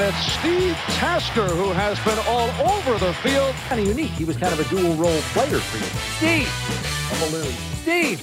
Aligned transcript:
And 0.00 0.14
it's 0.14 0.32
Steve 0.32 0.76
Tasker 0.94 1.48
who 1.48 1.72
has 1.72 1.98
been 2.04 2.18
all 2.28 2.50
over 2.70 3.04
the 3.04 3.12
field. 3.14 3.52
Kind 3.66 3.80
of 3.80 3.88
unique. 3.88 4.12
He 4.12 4.24
was 4.24 4.36
kind 4.36 4.52
of 4.52 4.60
a 4.60 4.68
dual 4.72 4.94
role 4.94 5.20
player 5.32 5.58
for 5.58 5.76
you. 5.76 5.90
Steve! 6.18 6.48
A 7.10 7.26
balloon. 7.26 7.52
Steve! 7.82 8.22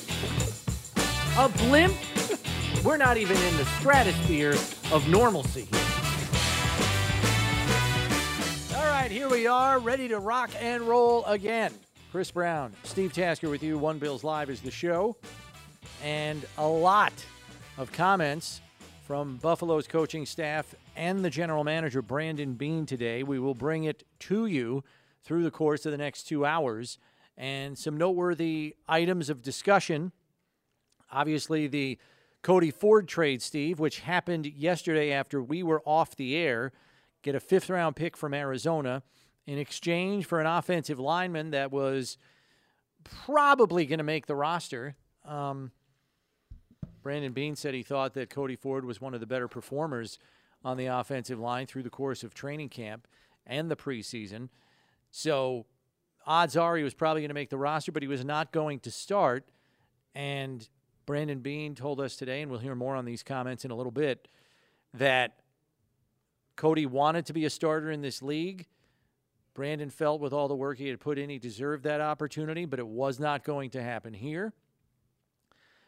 A 1.37 1.49
blimp? 1.67 1.93
We're 2.85 2.95
not 2.95 3.17
even 3.17 3.35
in 3.35 3.57
the 3.57 3.65
stratosphere 3.79 4.53
of 4.93 5.05
normalcy. 5.09 5.67
All 8.73 8.85
right, 8.85 9.11
here 9.11 9.27
we 9.27 9.45
are, 9.45 9.77
ready 9.79 10.07
to 10.07 10.19
rock 10.19 10.51
and 10.61 10.83
roll 10.83 11.25
again. 11.25 11.73
Chris 12.09 12.31
Brown, 12.31 12.71
Steve 12.83 13.11
Tasker 13.11 13.49
with 13.49 13.61
you. 13.61 13.77
One 13.77 13.99
Bills 13.99 14.23
Live 14.23 14.49
is 14.49 14.61
the 14.61 14.71
show. 14.71 15.17
And 16.01 16.45
a 16.57 16.65
lot 16.65 17.11
of 17.77 17.91
comments 17.91 18.61
from 19.03 19.35
Buffalo's 19.37 19.87
coaching 19.87 20.25
staff 20.25 20.73
and 20.95 21.23
the 21.23 21.29
general 21.29 21.63
manager, 21.63 22.01
Brandon 22.01 22.53
Beane, 22.53 22.85
today. 22.85 23.23
We 23.23 23.39
will 23.39 23.53
bring 23.53 23.83
it 23.83 24.03
to 24.19 24.45
you 24.45 24.83
through 25.23 25.43
the 25.43 25.51
course 25.51 25.85
of 25.85 25.91
the 25.91 25.97
next 25.97 26.23
two 26.23 26.45
hours. 26.45 26.97
And 27.37 27.77
some 27.77 27.97
noteworthy 27.97 28.75
items 28.87 29.29
of 29.29 29.41
discussion. 29.41 30.11
Obviously, 31.11 31.67
the 31.67 31.97
Cody 32.41 32.71
Ford 32.71 33.07
trade, 33.07 33.41
Steve, 33.41 33.79
which 33.79 34.01
happened 34.01 34.45
yesterday 34.45 35.11
after 35.11 35.41
we 35.41 35.63
were 35.63 35.81
off 35.85 36.15
the 36.15 36.35
air, 36.35 36.71
get 37.23 37.35
a 37.35 37.39
fifth 37.39 37.69
round 37.69 37.95
pick 37.95 38.15
from 38.15 38.33
Arizona 38.33 39.03
in 39.47 39.57
exchange 39.57 40.25
for 40.25 40.39
an 40.39 40.47
offensive 40.47 40.99
lineman 40.99 41.51
that 41.51 41.71
was 41.71 42.17
probably 43.03 43.85
going 43.85 43.97
to 43.97 44.03
make 44.03 44.27
the 44.27 44.35
roster. 44.35 44.95
Um, 45.25 45.71
Brandon 47.03 47.33
Beane 47.33 47.55
said 47.55 47.73
he 47.73 47.83
thought 47.83 48.13
that 48.13 48.29
Cody 48.29 48.55
Ford 48.55 48.85
was 48.85 49.01
one 49.01 49.13
of 49.13 49.19
the 49.19 49.27
better 49.27 49.47
performers 49.47 50.17
on 50.65 50.77
the 50.77 50.87
offensive 50.87 51.39
line 51.39 51.67
through 51.67 51.83
the 51.83 51.89
course 51.91 52.23
of 52.23 52.33
training 52.33 52.67
camp 52.67 53.07
and 53.45 53.69
the 53.69 53.75
preseason. 53.75 54.49
So 55.11 55.67
odds 56.25 56.57
are 56.57 56.75
he 56.75 56.83
was 56.83 56.95
probably 56.95 57.21
going 57.21 57.29
to 57.29 57.35
make 57.35 57.51
the 57.51 57.57
roster, 57.57 57.91
but 57.91 58.01
he 58.01 58.07
was 58.07 58.25
not 58.25 58.51
going 58.51 58.79
to 58.79 58.91
start. 58.91 59.47
And 60.15 60.67
Brandon 61.05 61.39
Beane 61.39 61.75
told 61.75 62.01
us 62.01 62.15
today, 62.15 62.41
and 62.41 62.49
we'll 62.49 62.59
hear 62.59 62.73
more 62.73 62.95
on 62.95 63.05
these 63.05 63.21
comments 63.21 63.63
in 63.63 63.69
a 63.69 63.75
little 63.75 63.91
bit, 63.91 64.27
that 64.95 65.39
Cody 66.55 66.87
wanted 66.87 67.27
to 67.27 67.33
be 67.33 67.45
a 67.45 67.49
starter 67.49 67.91
in 67.91 68.01
this 68.01 68.23
league. 68.23 68.65
Brandon 69.53 69.91
felt 69.91 70.19
with 70.19 70.33
all 70.33 70.47
the 70.47 70.55
work 70.55 70.79
he 70.79 70.87
had 70.87 70.99
put 70.99 71.19
in, 71.19 71.29
he 71.29 71.37
deserved 71.37 71.83
that 71.83 72.01
opportunity, 72.01 72.65
but 72.65 72.79
it 72.79 72.87
was 72.87 73.19
not 73.19 73.43
going 73.43 73.69
to 73.69 73.83
happen 73.83 74.15
here. 74.15 74.51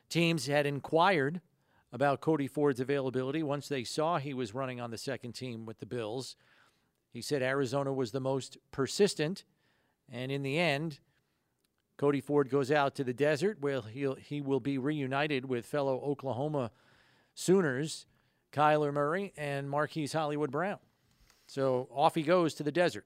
Teams 0.08 0.46
had 0.46 0.68
inquired 0.68 1.42
about 1.92 2.22
Cody 2.22 2.48
Ford's 2.48 2.80
availability 2.80 3.44
once 3.44 3.68
they 3.68 3.84
saw 3.84 4.18
he 4.18 4.34
was 4.34 4.54
running 4.54 4.82
on 4.82 4.92
the 4.92 4.98
second 4.98 5.34
team 5.34 5.66
with 5.66 5.80
the 5.80 5.86
Bills. 5.86 6.36
He 7.12 7.22
said 7.22 7.42
Arizona 7.42 7.94
was 7.94 8.12
the 8.12 8.20
most 8.20 8.58
persistent, 8.72 9.46
and 10.12 10.32
in 10.32 10.44
the 10.44 10.60
end, 10.60 11.00
Cody 11.98 12.22
Ford 12.22 12.50
goes 12.50 12.72
out 12.72 12.94
to 12.96 13.04
the 13.04 13.14
desert 13.14 13.58
where 13.60 13.82
he'll, 13.82 14.16
he 14.16 14.40
will 14.40 14.60
be 14.60 14.78
reunited 14.78 15.46
with 15.46 15.66
fellow 15.66 16.00
Oklahoma 16.00 16.72
Sooners, 17.34 18.06
Kyler 18.52 18.94
Murray 18.94 19.34
and 19.36 19.70
Marquise 19.70 20.14
Hollywood 20.14 20.52
Brown. 20.52 20.78
So 21.48 21.88
off 21.92 22.16
he 22.16 22.22
goes 22.22 22.54
to 22.56 22.64
the 22.64 22.72
desert. 22.72 23.06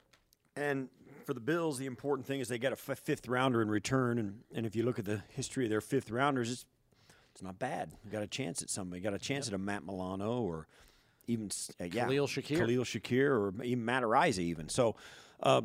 And 0.56 0.90
for 1.26 1.34
the 1.34 1.40
Bills, 1.40 1.78
the 1.78 1.86
important 1.86 2.28
thing 2.28 2.40
is 2.40 2.48
they 2.48 2.58
get 2.58 2.74
a 2.74 2.78
f- 2.90 3.00
fifth 3.00 3.28
rounder 3.28 3.62
in 3.62 3.70
return. 3.70 4.18
And, 4.18 4.40
and 4.54 4.66
if 4.66 4.76
you 4.76 4.84
look 4.84 5.00
at 5.00 5.06
the 5.06 5.22
history 5.30 5.66
of 5.66 5.70
their 5.70 5.82
fifth 5.82 6.12
rounders, 6.12 6.52
it's, 6.52 6.66
it's 7.34 7.42
not 7.42 7.60
bad. 7.60 7.92
You 8.04 8.12
got 8.12 8.24
a 8.24 8.28
chance 8.28 8.62
at 8.62 8.70
somebody. 8.70 9.00
You 9.00 9.04
got 9.04 9.14
a 9.14 9.20
chance 9.20 9.48
yep. 9.48 9.54
at 9.54 9.56
a 9.56 9.64
Matt 9.64 9.86
Milano 9.86 10.42
or 10.42 10.68
even 11.28 11.50
uh, 11.80 11.86
yeah, 11.86 12.06
Khalil 12.06 12.28
Shakir. 12.28 12.58
Khalil 12.58 12.84
Shakir 12.84 13.30
or 13.30 13.64
even 13.64 13.86
Matt 13.86 14.04
Araiza 14.04 14.40
even. 14.40 14.70
So 14.70 14.96
uh, 15.42 15.62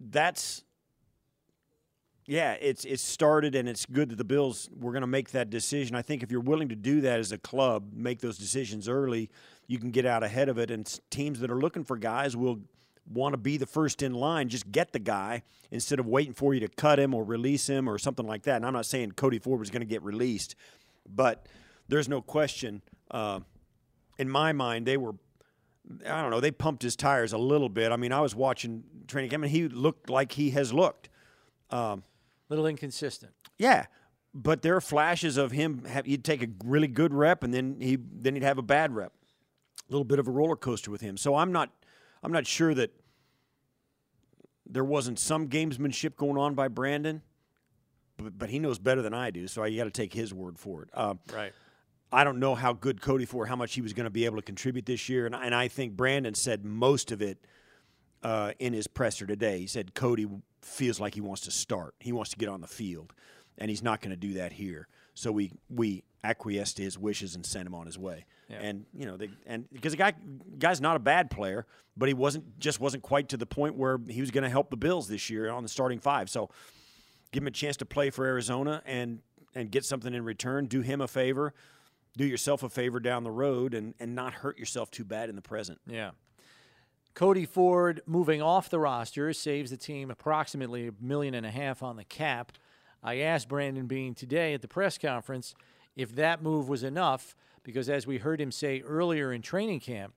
that's 0.00 0.64
yeah, 2.26 2.56
it's 2.60 2.84
it's 2.84 3.02
started 3.02 3.54
and 3.54 3.68
it's 3.68 3.86
good 3.86 4.10
that 4.10 4.16
the 4.16 4.24
Bills 4.24 4.68
were 4.78 4.92
going 4.92 5.00
to 5.00 5.06
make 5.06 5.30
that 5.30 5.48
decision. 5.48 5.96
I 5.96 6.02
think 6.02 6.22
if 6.22 6.30
you're 6.30 6.40
willing 6.40 6.68
to 6.68 6.76
do 6.76 7.00
that 7.00 7.18
as 7.18 7.32
a 7.32 7.38
club, 7.38 7.90
make 7.94 8.20
those 8.20 8.36
decisions 8.36 8.88
early, 8.88 9.30
you 9.66 9.78
can 9.78 9.90
get 9.90 10.04
out 10.04 10.22
ahead 10.22 10.48
of 10.48 10.58
it. 10.58 10.70
And 10.70 11.00
teams 11.10 11.40
that 11.40 11.50
are 11.50 11.58
looking 11.58 11.84
for 11.84 11.96
guys 11.96 12.36
will 12.36 12.60
want 13.10 13.32
to 13.32 13.38
be 13.38 13.56
the 13.56 13.66
first 13.66 14.02
in 14.02 14.14
line. 14.14 14.48
Just 14.48 14.70
get 14.70 14.92
the 14.92 14.98
guy 14.98 15.42
instead 15.70 15.98
of 15.98 16.06
waiting 16.06 16.34
for 16.34 16.54
you 16.54 16.60
to 16.60 16.68
cut 16.68 16.98
him 16.98 17.14
or 17.14 17.24
release 17.24 17.68
him 17.68 17.88
or 17.88 17.98
something 17.98 18.26
like 18.26 18.42
that. 18.44 18.56
And 18.56 18.66
I'm 18.66 18.72
not 18.72 18.86
saying 18.86 19.12
Cody 19.12 19.38
Ford 19.38 19.60
was 19.60 19.70
going 19.70 19.80
to 19.80 19.86
get 19.86 20.02
released, 20.02 20.54
but 21.08 21.46
there's 21.88 22.08
no 22.08 22.20
question 22.20 22.82
uh, 23.10 23.40
in 24.18 24.28
my 24.28 24.52
mind 24.52 24.86
they 24.86 24.96
were. 24.96 25.14
I 26.04 26.20
don't 26.20 26.30
know. 26.30 26.40
They 26.40 26.50
pumped 26.50 26.82
his 26.82 26.96
tires 26.96 27.32
a 27.32 27.38
little 27.38 27.70
bit. 27.70 27.92
I 27.92 27.96
mean, 27.96 28.12
I 28.12 28.20
was 28.20 28.34
watching 28.34 28.84
training 29.06 29.30
camp, 29.30 29.44
and 29.44 29.50
he 29.50 29.68
looked 29.68 30.10
like 30.10 30.32
he 30.32 30.50
has 30.50 30.70
looked. 30.70 31.08
Um, 31.70 32.02
little 32.50 32.66
inconsistent. 32.66 33.32
Yeah, 33.56 33.86
but 34.34 34.60
there 34.60 34.76
are 34.76 34.82
flashes 34.82 35.38
of 35.38 35.52
him. 35.52 35.84
Have, 35.86 36.04
he'd 36.04 36.24
take 36.24 36.42
a 36.42 36.48
really 36.62 36.88
good 36.88 37.14
rep, 37.14 37.42
and 37.42 37.54
then 37.54 37.80
he 37.80 37.96
then 37.96 38.34
he'd 38.34 38.42
have 38.42 38.58
a 38.58 38.62
bad 38.62 38.94
rep. 38.94 39.12
A 39.88 39.92
little 39.92 40.04
bit 40.04 40.18
of 40.18 40.28
a 40.28 40.30
roller 40.30 40.56
coaster 40.56 40.90
with 40.90 41.00
him. 41.00 41.16
So 41.16 41.36
I'm 41.36 41.52
not 41.52 41.70
I'm 42.22 42.32
not 42.32 42.46
sure 42.46 42.74
that 42.74 42.90
there 44.66 44.84
wasn't 44.84 45.18
some 45.18 45.48
gamesmanship 45.48 46.16
going 46.16 46.36
on 46.36 46.54
by 46.54 46.68
Brandon, 46.68 47.22
but, 48.16 48.38
but 48.38 48.50
he 48.50 48.58
knows 48.58 48.78
better 48.78 49.02
than 49.02 49.14
I 49.14 49.30
do. 49.30 49.46
So 49.48 49.64
you 49.64 49.78
got 49.78 49.84
to 49.84 49.90
take 49.90 50.12
his 50.12 50.34
word 50.34 50.58
for 50.58 50.82
it. 50.82 50.90
Uh, 50.92 51.14
right. 51.32 51.52
I 52.10 52.24
don't 52.24 52.38
know 52.38 52.54
how 52.54 52.72
good 52.72 53.00
Cody 53.00 53.24
for 53.24 53.46
how 53.46 53.56
much 53.56 53.74
he 53.74 53.82
was 53.82 53.92
going 53.92 54.04
to 54.04 54.10
be 54.10 54.24
able 54.24 54.36
to 54.36 54.42
contribute 54.42 54.86
this 54.86 55.08
year, 55.08 55.26
and, 55.26 55.34
and 55.34 55.54
I 55.54 55.68
think 55.68 55.94
Brandon 55.94 56.34
said 56.34 56.64
most 56.64 57.12
of 57.12 57.20
it 57.20 57.38
uh, 58.22 58.52
in 58.58 58.72
his 58.72 58.86
presser 58.86 59.26
today. 59.26 59.58
He 59.58 59.66
said 59.66 59.94
Cody 59.94 60.26
feels 60.62 60.98
like 61.00 61.14
he 61.14 61.20
wants 61.20 61.42
to 61.42 61.50
start. 61.50 61.94
He 62.00 62.12
wants 62.12 62.30
to 62.30 62.36
get 62.36 62.48
on 62.48 62.60
the 62.60 62.66
field, 62.66 63.12
and 63.58 63.68
he's 63.68 63.82
not 63.82 64.00
going 64.00 64.10
to 64.10 64.16
do 64.16 64.34
that 64.34 64.52
here. 64.52 64.88
So 65.18 65.32
we 65.32 65.52
we 65.68 66.04
acquiesced 66.22 66.76
to 66.76 66.82
his 66.82 66.96
wishes 66.96 67.34
and 67.34 67.44
sent 67.44 67.66
him 67.66 67.74
on 67.74 67.86
his 67.86 67.98
way. 67.98 68.24
Yeah. 68.48 68.58
And 68.60 68.86
you 68.94 69.04
know, 69.04 69.16
they, 69.16 69.30
and 69.46 69.68
because 69.72 69.92
the 69.92 69.98
guy 69.98 70.12
guy's 70.58 70.80
not 70.80 70.94
a 70.94 71.00
bad 71.00 71.30
player, 71.30 71.66
but 71.96 72.08
he 72.08 72.14
wasn't 72.14 72.58
just 72.60 72.80
wasn't 72.80 73.02
quite 73.02 73.28
to 73.30 73.36
the 73.36 73.46
point 73.46 73.74
where 73.74 73.98
he 74.08 74.20
was 74.20 74.30
going 74.30 74.44
to 74.44 74.50
help 74.50 74.70
the 74.70 74.76
Bills 74.76 75.08
this 75.08 75.28
year 75.28 75.50
on 75.50 75.64
the 75.64 75.68
starting 75.68 75.98
five. 75.98 76.30
So 76.30 76.50
give 77.32 77.42
him 77.42 77.48
a 77.48 77.52
chance 77.52 77.76
to 77.78 77.84
play 77.84 78.10
for 78.10 78.24
Arizona 78.24 78.80
and 78.86 79.18
and 79.54 79.72
get 79.72 79.84
something 79.84 80.14
in 80.14 80.24
return. 80.24 80.66
Do 80.66 80.82
him 80.82 81.00
a 81.00 81.08
favor. 81.08 81.52
Do 82.16 82.24
yourself 82.24 82.62
a 82.62 82.68
favor 82.68 83.00
down 83.00 83.24
the 83.24 83.30
road 83.30 83.74
and, 83.74 83.94
and 83.98 84.14
not 84.14 84.34
hurt 84.34 84.56
yourself 84.56 84.90
too 84.90 85.04
bad 85.04 85.28
in 85.28 85.36
the 85.36 85.42
present. 85.42 85.80
Yeah. 85.86 86.12
Cody 87.14 87.44
Ford 87.44 88.02
moving 88.06 88.40
off 88.40 88.70
the 88.70 88.78
roster 88.78 89.32
saves 89.32 89.70
the 89.70 89.76
team 89.76 90.10
approximately 90.10 90.86
a 90.86 90.92
million 91.00 91.34
and 91.34 91.44
a 91.44 91.50
half 91.50 91.82
on 91.82 91.96
the 91.96 92.04
cap. 92.04 92.52
I 93.02 93.18
asked 93.18 93.48
Brandon 93.48 93.86
Beane 93.86 94.14
today 94.14 94.54
at 94.54 94.62
the 94.62 94.68
press 94.68 94.98
conference 94.98 95.54
if 95.96 96.14
that 96.14 96.42
move 96.42 96.68
was 96.68 96.82
enough, 96.82 97.36
because 97.62 97.88
as 97.88 98.06
we 98.06 98.18
heard 98.18 98.40
him 98.40 98.52
say 98.52 98.80
earlier 98.80 99.32
in 99.32 99.42
training 99.42 99.80
camp, 99.80 100.14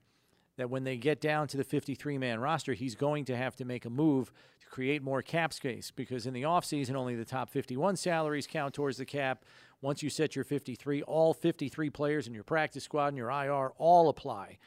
that 0.58 0.70
when 0.70 0.84
they 0.84 0.98
get 0.98 1.20
down 1.20 1.48
to 1.48 1.58
the 1.58 1.64
53 1.64 2.18
man 2.18 2.40
roster, 2.40 2.74
he's 2.74 2.96
going 2.96 3.26
to 3.26 3.36
have 3.36 3.56
to 3.56 3.66
make 3.66 3.86
a 3.86 3.90
move 3.90 4.32
to 4.60 4.68
create 4.68 5.02
more 5.02 5.22
cap 5.22 5.54
space 5.54 5.92
because 5.92 6.28
in 6.28 6.34
the 6.34 6.44
offseason, 6.44 6.96
only 6.96 7.16
the 7.16 7.26
top 7.26 7.50
51 7.50 7.96
salaries 7.96 8.46
count 8.46 8.74
towards 8.74 8.98
the 8.98 9.06
cap. 9.06 9.44
Once 9.82 10.04
you 10.04 10.10
set 10.10 10.36
your 10.36 10.46
53, 10.46 11.02
all 11.04 11.34
53 11.34 11.90
players 11.90 12.28
in 12.28 12.34
your 12.34 12.44
practice 12.44 12.84
squad 12.84 13.08
and 13.08 13.18
your 13.18 13.32
IR 13.32 13.72
all 13.78 14.10
apply. 14.10 14.60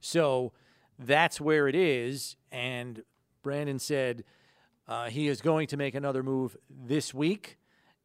So 0.00 0.52
that's 0.98 1.40
where 1.40 1.68
it 1.68 1.74
is. 1.74 2.36
And 2.50 3.02
Brandon 3.42 3.78
said 3.78 4.24
uh, 4.88 5.10
he 5.10 5.28
is 5.28 5.40
going 5.40 5.66
to 5.68 5.76
make 5.76 5.94
another 5.94 6.22
move 6.22 6.56
this 6.70 7.12
week, 7.12 7.58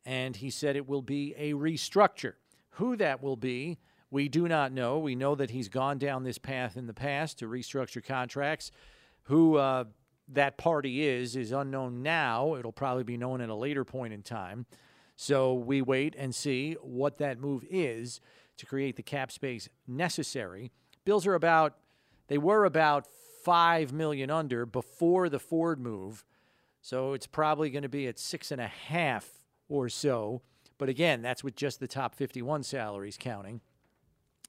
and 0.08 0.38
he 0.38 0.50
said 0.50 0.78
it 0.78 0.88
will 0.88 1.02
be 1.02 1.36
a 1.38 1.52
restructure. 1.52 2.36
Who 2.72 2.96
that 2.96 3.22
will 3.22 3.36
be, 3.36 3.78
we 4.10 4.30
do 4.30 4.48
not 4.48 4.72
know. 4.72 5.00
We 5.00 5.16
know 5.16 5.36
that 5.36 5.50
he's 5.50 5.68
gone 5.68 5.98
down 5.98 6.24
this 6.24 6.38
path 6.38 6.78
in 6.78 6.88
the 6.88 6.94
past 6.94 7.40
to 7.40 7.46
restructure 7.46 8.04
contracts. 8.04 8.72
Who 9.24 9.58
uh, 9.58 9.84
that 10.30 10.58
party 10.58 11.06
is 11.06 11.36
is 11.36 11.52
unknown 11.52 12.04
now. 12.04 12.56
It'll 12.56 12.72
probably 12.72 13.04
be 13.04 13.18
known 13.18 13.42
at 13.42 13.50
a 13.50 13.54
later 13.56 13.84
point 13.84 14.14
in 14.14 14.24
time. 14.24 14.66
So 15.18 15.54
we 15.54 15.82
wait 15.82 16.16
and 16.18 16.34
see 16.34 16.78
what 16.82 17.18
that 17.18 17.38
move 17.38 17.66
is 17.70 18.22
to 18.56 18.66
create 18.66 18.96
the 18.96 19.04
cap 19.04 19.30
space 19.30 19.68
necessary. 19.88 20.72
Bills 21.04 21.28
are 21.28 21.36
about 21.36 21.76
they 22.30 22.38
were 22.38 22.64
about 22.64 23.08
five 23.44 23.92
million 23.92 24.32
under 24.32 24.66
before 24.66 25.28
the 25.28 25.40
Ford 25.40 25.82
move, 25.82 26.24
so 26.82 27.12
it's 27.12 27.28
probably 27.28 27.70
going 27.70 27.84
to 27.84 27.90
be 27.90 28.08
at 28.08 28.18
six 28.18 28.52
and 28.52 28.62
a 28.62 28.68
half 28.68 29.37
or 29.70 29.90
so. 29.90 30.42
But 30.78 30.90
again, 30.90 31.22
that's 31.22 31.44
with 31.44 31.56
just 31.56 31.80
the 31.80 31.88
top 31.88 32.16
51 32.16 32.64
salaries 32.64 33.18
counting. 33.20 33.62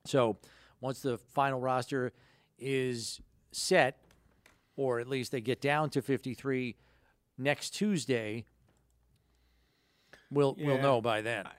So 0.05 0.39
once 0.81 1.01
the 1.01 1.19
final 1.19 1.61
roster 1.61 2.13
is 2.59 3.21
set, 3.53 3.99
or 4.77 5.01
at 5.01 5.09
least 5.09 5.33
they 5.33 5.41
get 5.41 5.61
down 5.61 5.91
to 5.91 6.03
53 6.03 6.77
next 7.37 7.71
Tuesday, 7.71 8.45
we'll 10.31 10.55
yeah. 10.59 10.67
we'll 10.67 10.79
know 10.79 11.01
by 11.01 11.21
then. 11.21 11.47
I, 11.47 11.53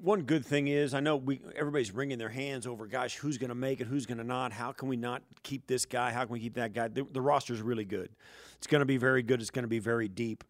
one 0.00 0.22
good 0.22 0.46
thing 0.46 0.68
is 0.68 0.94
I 0.94 1.00
know 1.00 1.16
we 1.16 1.40
everybody's 1.56 1.92
wringing 1.92 2.18
their 2.18 2.28
hands 2.28 2.66
over, 2.66 2.86
gosh, 2.86 3.16
who's 3.16 3.36
going 3.36 3.48
to 3.48 3.54
make 3.54 3.80
it, 3.80 3.86
who's 3.86 4.06
going 4.06 4.18
to 4.18 4.24
not? 4.24 4.52
How 4.52 4.72
can 4.72 4.88
we 4.88 4.96
not 4.96 5.22
keep 5.42 5.66
this 5.66 5.84
guy? 5.84 6.12
How 6.12 6.24
can 6.24 6.32
we 6.32 6.40
keep 6.40 6.54
that 6.54 6.72
guy? 6.72 6.88
The, 6.88 7.04
the 7.12 7.20
roster 7.20 7.52
is 7.52 7.60
really 7.60 7.84
good. 7.84 8.10
It's 8.56 8.66
going 8.66 8.80
to 8.80 8.86
be 8.86 8.96
very 8.96 9.22
good. 9.22 9.40
It's 9.40 9.50
going 9.50 9.64
to 9.64 9.68
be 9.68 9.80
very 9.80 10.08
deep. 10.08 10.44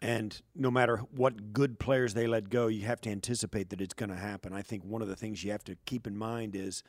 And 0.00 0.40
no 0.54 0.70
matter 0.70 0.98
what 1.10 1.52
good 1.52 1.80
players 1.80 2.14
they 2.14 2.26
let 2.26 2.50
go, 2.50 2.68
you 2.68 2.86
have 2.86 3.00
to 3.02 3.10
anticipate 3.10 3.70
that 3.70 3.80
it's 3.80 3.94
going 3.94 4.10
to 4.10 4.16
happen. 4.16 4.52
I 4.52 4.62
think 4.62 4.84
one 4.84 5.02
of 5.02 5.08
the 5.08 5.16
things 5.16 5.42
you 5.42 5.50
have 5.50 5.64
to 5.64 5.76
keep 5.86 6.06
in 6.06 6.16
mind 6.16 6.54
is 6.54 6.84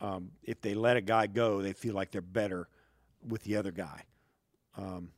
um, 0.00 0.32
if 0.42 0.60
they 0.60 0.74
let 0.74 0.96
a 0.96 1.00
guy 1.00 1.26
go, 1.28 1.62
they 1.62 1.72
feel 1.72 1.94
like 1.94 2.10
they're 2.10 2.22
better 2.22 2.68
with 3.26 3.44
the 3.44 3.56
other 3.56 3.70
guy. 3.70 4.04
Um, 4.76 5.10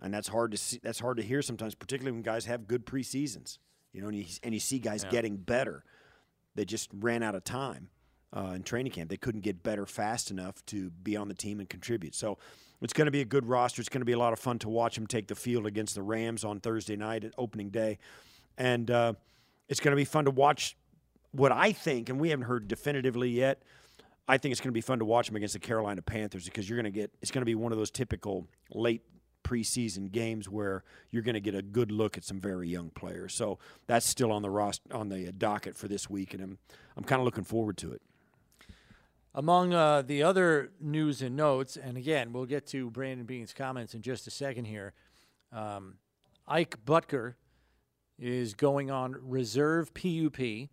and 0.00 0.14
that's 0.14 0.28
hard 0.28 0.52
to 0.52 0.56
see. 0.56 0.80
That's 0.82 1.00
hard 1.00 1.16
to 1.18 1.22
hear 1.22 1.42
sometimes, 1.42 1.74
particularly 1.74 2.12
when 2.12 2.22
guys 2.22 2.46
have 2.46 2.66
good 2.66 2.86
preseasons. 2.86 3.58
You 3.92 4.02
know, 4.02 4.08
and 4.08 4.16
you, 4.16 4.26
and 4.42 4.54
you 4.54 4.60
see 4.60 4.78
guys 4.78 5.04
yeah. 5.04 5.10
getting 5.10 5.36
better. 5.36 5.84
They 6.54 6.64
just 6.64 6.90
ran 6.92 7.22
out 7.22 7.34
of 7.34 7.44
time 7.44 7.88
uh, 8.36 8.52
in 8.54 8.62
training 8.62 8.92
camp. 8.92 9.08
They 9.08 9.16
couldn't 9.16 9.40
get 9.40 9.62
better 9.62 9.86
fast 9.86 10.30
enough 10.30 10.64
to 10.66 10.90
be 10.90 11.16
on 11.16 11.28
the 11.28 11.34
team 11.34 11.58
and 11.58 11.68
contribute. 11.68 12.14
So 12.14 12.38
it's 12.82 12.92
going 12.92 13.06
to 13.06 13.12
be 13.12 13.22
a 13.22 13.24
good 13.24 13.46
roster. 13.46 13.80
It's 13.80 13.88
going 13.88 14.02
to 14.02 14.06
be 14.06 14.12
a 14.12 14.18
lot 14.18 14.32
of 14.32 14.38
fun 14.38 14.58
to 14.60 14.68
watch 14.68 14.96
them 14.96 15.06
take 15.06 15.28
the 15.28 15.34
field 15.34 15.66
against 15.66 15.94
the 15.94 16.02
Rams 16.02 16.44
on 16.44 16.60
Thursday 16.60 16.96
night 16.96 17.24
at 17.24 17.32
opening 17.38 17.70
day, 17.70 17.98
and 18.58 18.90
uh, 18.90 19.14
it's 19.68 19.80
going 19.80 19.92
to 19.92 19.96
be 19.96 20.04
fun 20.04 20.26
to 20.26 20.30
watch 20.30 20.76
what 21.32 21.52
I 21.52 21.72
think, 21.72 22.08
and 22.08 22.20
we 22.20 22.30
haven't 22.30 22.46
heard 22.46 22.68
definitively 22.68 23.30
yet. 23.30 23.62
I 24.28 24.38
think 24.38 24.52
it's 24.52 24.60
going 24.60 24.70
to 24.70 24.74
be 24.74 24.80
fun 24.80 24.98
to 24.98 25.04
watch 25.04 25.28
them 25.28 25.36
against 25.36 25.54
the 25.54 25.60
Carolina 25.60 26.02
Panthers 26.02 26.44
because 26.44 26.68
you're 26.68 26.76
going 26.76 26.92
to 26.92 26.98
get 26.98 27.12
it's 27.22 27.30
going 27.30 27.42
to 27.42 27.46
be 27.46 27.54
one 27.54 27.72
of 27.72 27.78
those 27.78 27.90
typical 27.90 28.46
late 28.72 29.02
preseason 29.44 30.10
games 30.10 30.48
where 30.48 30.82
you're 31.10 31.22
going 31.22 31.34
to 31.34 31.40
get 31.40 31.54
a 31.54 31.62
good 31.62 31.92
look 31.92 32.18
at 32.18 32.24
some 32.24 32.40
very 32.40 32.68
young 32.68 32.90
players. 32.90 33.32
So 33.32 33.60
that's 33.86 34.04
still 34.04 34.32
on 34.32 34.42
the 34.42 34.50
roster, 34.50 34.94
on 34.94 35.08
the 35.08 35.30
docket 35.30 35.76
for 35.76 35.86
this 35.86 36.10
week, 36.10 36.34
and 36.34 36.42
I'm 36.42 36.58
I'm 36.96 37.04
kind 37.04 37.20
of 37.20 37.24
looking 37.24 37.44
forward 37.44 37.76
to 37.78 37.92
it. 37.92 38.02
Among 39.38 39.74
uh, 39.74 40.00
the 40.00 40.22
other 40.22 40.70
news 40.80 41.20
and 41.20 41.36
notes, 41.36 41.76
and 41.76 41.98
again, 41.98 42.32
we'll 42.32 42.46
get 42.46 42.66
to 42.68 42.90
Brandon 42.90 43.26
Beane's 43.26 43.52
comments 43.52 43.92
in 43.92 44.00
just 44.00 44.26
a 44.26 44.30
second 44.30 44.64
here. 44.64 44.94
Um, 45.52 45.96
Ike 46.48 46.82
Boettger 46.86 47.34
is 48.18 48.54
going 48.54 48.90
on 48.90 49.14
reserve 49.20 49.92
PUP. 49.92 50.38
He 50.38 50.70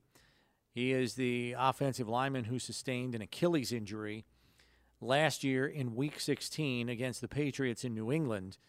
is 0.75 1.15
the 1.15 1.55
offensive 1.57 2.07
lineman 2.07 2.45
who 2.45 2.57
sustained 2.57 3.15
an 3.15 3.21
Achilles 3.21 3.73
injury 3.73 4.23
last 5.01 5.43
year 5.43 5.67
in 5.67 5.93
Week 5.93 6.17
16 6.21 6.87
against 6.87 7.19
the 7.19 7.27
Patriots 7.27 7.83
in 7.83 7.93
New 7.93 8.13
England. 8.13 8.59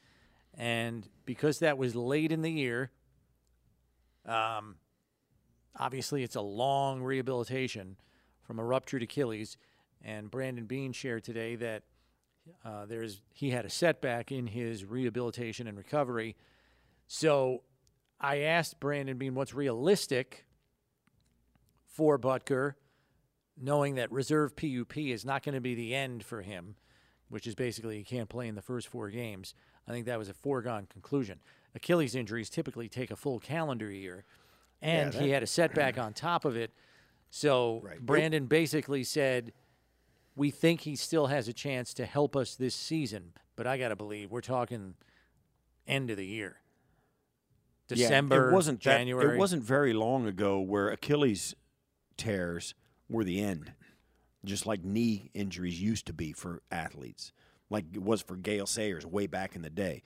And 0.53 1.09
because 1.25 1.61
that 1.61 1.79
was 1.79 1.95
late 1.95 2.33
in 2.33 2.43
the 2.43 2.51
year, 2.51 2.91
um, 4.27 4.75
obviously 5.79 6.25
it's 6.25 6.35
a 6.35 6.41
long 6.41 7.01
rehabilitation 7.01 7.95
from 8.43 8.59
a 8.59 8.65
ruptured 8.65 9.05
Achilles. 9.05 9.57
And 10.05 10.31
Brandon 10.31 10.67
Beane 10.67 10.93
shared 10.93 11.25
today 11.25 11.57
that 11.57 11.83
uh, 12.65 12.85
there's 12.87 13.23
he 13.33 13.51
had 13.51 13.65
a 13.65 13.71
setback 13.71 14.31
in 14.31 14.47
his 14.47 14.85
rehabilitation 14.85 15.67
and 15.67 15.79
recovery. 15.79 16.37
So 17.07 17.63
I 18.21 18.41
asked 18.41 18.81
Brandon 18.81 19.17
Beane 19.17 19.35
what's 19.35 19.55
realistic 19.55 20.45
for 21.87 22.19
Boettger, 22.19 22.75
knowing 23.61 23.95
that 23.95 24.11
reserve 24.13 24.57
PUP 24.57 24.97
is 24.97 25.25
not 25.25 25.43
going 25.43 25.55
to 25.55 25.61
be 25.61 25.75
the 25.75 25.95
end 25.95 26.25
for 26.25 26.43
him, 26.43 26.75
which 27.29 27.47
is 27.47 27.55
basically 27.55 27.99
he 27.99 28.05
can't 28.05 28.29
play 28.29 28.49
in 28.49 28.55
the 28.55 28.63
first 28.63 28.89
four 28.89 29.09
games. 29.11 29.55
I 29.89 29.93
think 29.93 30.07
that 30.07 30.19
was 30.19 30.29
a 30.29 30.35
foregone 30.35 30.87
conclusion. 30.87 31.41
Achilles 31.75 32.15
injuries 32.15 32.51
typically 32.51 32.89
take 32.89 33.11
a 33.11 33.17
full 33.17 33.39
calendar 33.39 33.91
year, 33.91 34.25
and 34.83 35.13
yeah, 35.13 35.19
that, 35.19 35.25
he 35.25 35.31
had 35.31 35.43
a 35.43 35.47
setback 35.47 35.99
on 35.99 36.13
top 36.13 36.45
of 36.45 36.57
it. 36.57 36.73
So 37.31 37.81
right. 37.83 38.01
Brandon 38.01 38.47
basically 38.47 39.03
said, 39.03 39.53
"We 40.37 40.51
think 40.51 40.83
he 40.83 40.97
still 40.97 41.29
has 41.29 41.49
a 41.49 41.53
chance 41.53 41.95
to 41.95 42.07
help 42.07 42.37
us 42.37 42.55
this 42.55 42.75
season, 42.75 43.33
but 43.57 43.67
I 43.67 43.79
got 43.79 43.89
to 43.89 43.97
believe 43.97 44.31
we're 44.31 44.41
talking 44.41 44.95
end 45.87 46.11
of 46.11 46.17
the 46.17 46.27
year." 46.27 46.57
December, 47.89 48.37
yeah, 48.37 48.49
it 48.49 48.53
wasn't 48.55 48.81
January. 48.81 49.27
That, 49.27 49.35
it 49.35 49.39
wasn't 49.39 49.63
very 49.63 49.93
long 49.93 50.27
ago 50.27 50.59
where 50.59 50.89
Achilles 50.89 51.55
tears 52.17 52.75
were 53.09 53.25
the 53.25 53.43
end, 53.43 53.73
just 54.45 54.67
like 54.67 54.83
knee 54.83 55.31
injuries 55.35 55.81
used 55.81 56.07
to 56.07 56.13
be 56.13 56.33
for 56.33 56.63
athletes, 56.71 57.33
like 57.69 57.85
it 57.93 58.03
was 58.03 58.23
for 58.23 58.37
Gale 58.37 58.67
Sayers 58.67 59.05
way 59.05 59.27
back 59.27 59.55
in 59.55 59.63
the 59.63 59.71
day. 59.71 60.03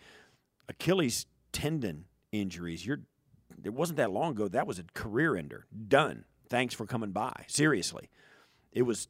Achilles 0.69 1.27
tendon 1.53 2.07
injuries, 2.33 2.85
you're 2.85 3.01
it 3.65 3.73
wasn't 3.73 3.97
that 3.97 4.11
long 4.11 4.33
ago. 4.33 4.49
That 4.49 4.67
was 4.67 4.79
a 4.79 4.85
career 4.95 5.37
ender. 5.37 5.67
Done. 5.89 6.25
Thanks 6.49 6.75
for 6.75 6.87
coming 6.87 7.11
by. 7.11 7.45
Seriously, 7.49 8.09
it 8.73 8.83
was. 8.83 9.09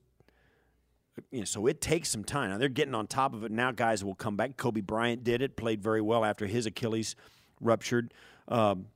You 1.30 1.40
know, 1.40 1.44
so 1.44 1.66
it 1.66 1.80
takes 1.80 2.08
some 2.08 2.24
time. 2.24 2.50
Now 2.50 2.58
they're 2.58 2.68
getting 2.68 2.94
on 2.94 3.06
top 3.06 3.34
of 3.34 3.44
it. 3.44 3.50
Now 3.50 3.72
guys 3.72 4.04
will 4.04 4.14
come 4.14 4.36
back. 4.36 4.56
Kobe 4.56 4.80
Bryant 4.80 5.24
did 5.24 5.42
it. 5.42 5.56
Played 5.56 5.82
very 5.82 6.00
well 6.00 6.24
after 6.24 6.46
his 6.46 6.66
Achilles 6.66 7.16
ruptured. 7.60 8.14
Um, 8.48 8.86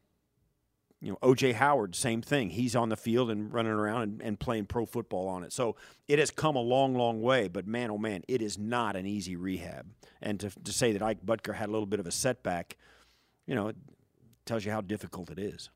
you 1.02 1.10
know, 1.10 1.18
OJ 1.20 1.54
Howard, 1.54 1.96
same 1.96 2.22
thing. 2.22 2.50
He's 2.50 2.76
on 2.76 2.88
the 2.88 2.96
field 2.96 3.28
and 3.28 3.52
running 3.52 3.72
around 3.72 4.02
and, 4.02 4.22
and, 4.22 4.40
playing 4.40 4.66
pro 4.66 4.86
football 4.86 5.26
on 5.26 5.42
it. 5.42 5.52
So 5.52 5.74
it 6.06 6.20
has 6.20 6.30
come 6.30 6.54
a 6.54 6.60
long, 6.60 6.94
long 6.94 7.20
way. 7.20 7.48
But 7.48 7.66
man, 7.66 7.90
oh 7.90 7.98
man, 7.98 8.22
it 8.28 8.40
is 8.40 8.56
not 8.56 8.94
an 8.94 9.04
easy 9.04 9.34
rehab. 9.34 9.86
And 10.22 10.38
to, 10.38 10.50
to 10.62 10.72
say 10.72 10.92
that 10.92 11.02
Ike 11.02 11.26
Boettger 11.26 11.56
had 11.56 11.68
a 11.68 11.72
little 11.72 11.86
bit 11.86 11.98
of 11.98 12.06
a 12.06 12.12
setback, 12.12 12.76
you 13.46 13.56
know, 13.56 13.66
it 13.66 13.76
tells 14.46 14.64
you 14.64 14.70
how 14.70 14.80
difficult 14.80 15.30
it 15.30 15.40
is. 15.40 15.70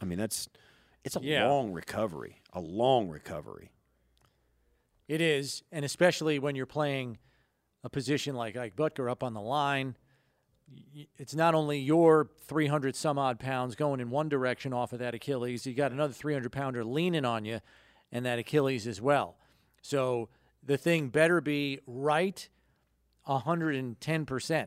I 0.00 0.04
mean, 0.04 0.18
that's 0.18 0.46
it's 1.04 1.16
a 1.16 1.20
yeah. 1.22 1.48
long 1.48 1.72
recovery, 1.72 2.42
a 2.52 2.60
long 2.60 3.08
recovery. 3.08 3.70
It 5.08 5.20
is, 5.20 5.62
and 5.70 5.84
especially 5.84 6.38
when 6.38 6.56
you're 6.56 6.66
playing 6.66 7.18
a 7.84 7.90
position 7.90 8.34
like 8.34 8.56
Ike 8.56 8.76
Boettger 8.76 9.10
up 9.10 9.22
on 9.22 9.34
the 9.34 9.40
line 9.40 9.96
it's 11.16 11.34
not 11.34 11.54
only 11.54 11.78
your 11.78 12.30
300 12.46 12.96
some 12.96 13.18
odd 13.18 13.38
pounds 13.38 13.74
going 13.74 14.00
in 14.00 14.10
one 14.10 14.28
direction 14.28 14.72
off 14.72 14.92
of 14.92 14.98
that 14.98 15.14
Achilles, 15.14 15.66
you 15.66 15.74
got 15.74 15.92
another 15.92 16.12
300 16.12 16.50
pounder 16.50 16.84
leaning 16.84 17.24
on 17.24 17.44
you 17.44 17.60
and 18.10 18.24
that 18.26 18.38
Achilles 18.38 18.86
as 18.86 19.00
well. 19.00 19.36
So 19.82 20.28
the 20.62 20.76
thing 20.76 21.08
better 21.08 21.40
be 21.40 21.80
right 21.86 22.48
110% 23.28 24.66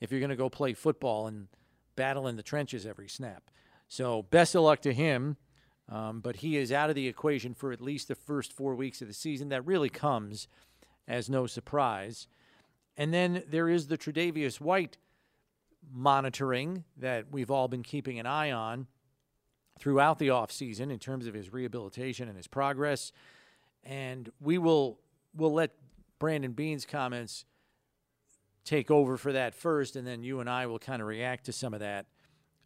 if 0.00 0.10
you're 0.10 0.20
going 0.20 0.30
to 0.30 0.36
go 0.36 0.48
play 0.48 0.74
football 0.74 1.26
and 1.26 1.48
battle 1.94 2.26
in 2.26 2.36
the 2.36 2.42
trenches 2.42 2.86
every 2.86 3.08
snap. 3.08 3.50
So 3.88 4.22
best 4.22 4.54
of 4.54 4.62
luck 4.62 4.80
to 4.82 4.92
him. 4.92 5.36
Um, 5.92 6.20
but 6.20 6.36
he 6.36 6.56
is 6.56 6.72
out 6.72 6.88
of 6.88 6.96
the 6.96 7.06
equation 7.06 7.52
for 7.52 7.70
at 7.70 7.82
least 7.82 8.08
the 8.08 8.14
first 8.14 8.50
four 8.50 8.74
weeks 8.74 9.02
of 9.02 9.08
the 9.08 9.14
season. 9.14 9.50
That 9.50 9.66
really 9.66 9.90
comes 9.90 10.48
as 11.06 11.28
no 11.28 11.46
surprise. 11.46 12.26
And 12.96 13.12
then 13.12 13.42
there 13.46 13.68
is 13.68 13.88
the 13.88 13.98
Tre'Davious 13.98 14.58
White 14.58 14.96
monitoring 15.92 16.84
that 16.96 17.26
we've 17.30 17.50
all 17.50 17.68
been 17.68 17.82
keeping 17.82 18.18
an 18.18 18.24
eye 18.24 18.50
on 18.50 18.86
throughout 19.78 20.18
the 20.18 20.28
offseason 20.28 20.90
in 20.90 20.98
terms 20.98 21.26
of 21.26 21.34
his 21.34 21.52
rehabilitation 21.52 22.26
and 22.26 22.38
his 22.38 22.46
progress. 22.46 23.12
And 23.84 24.30
we 24.40 24.56
will 24.56 24.98
we'll 25.36 25.52
let 25.52 25.72
Brandon 26.18 26.52
Beane's 26.52 26.86
comments 26.86 27.44
take 28.64 28.90
over 28.90 29.18
for 29.18 29.32
that 29.32 29.54
first, 29.54 29.96
and 29.96 30.06
then 30.06 30.22
you 30.22 30.40
and 30.40 30.48
I 30.48 30.66
will 30.66 30.78
kind 30.78 31.02
of 31.02 31.08
react 31.08 31.46
to 31.46 31.52
some 31.52 31.74
of 31.74 31.80
that 31.80 32.06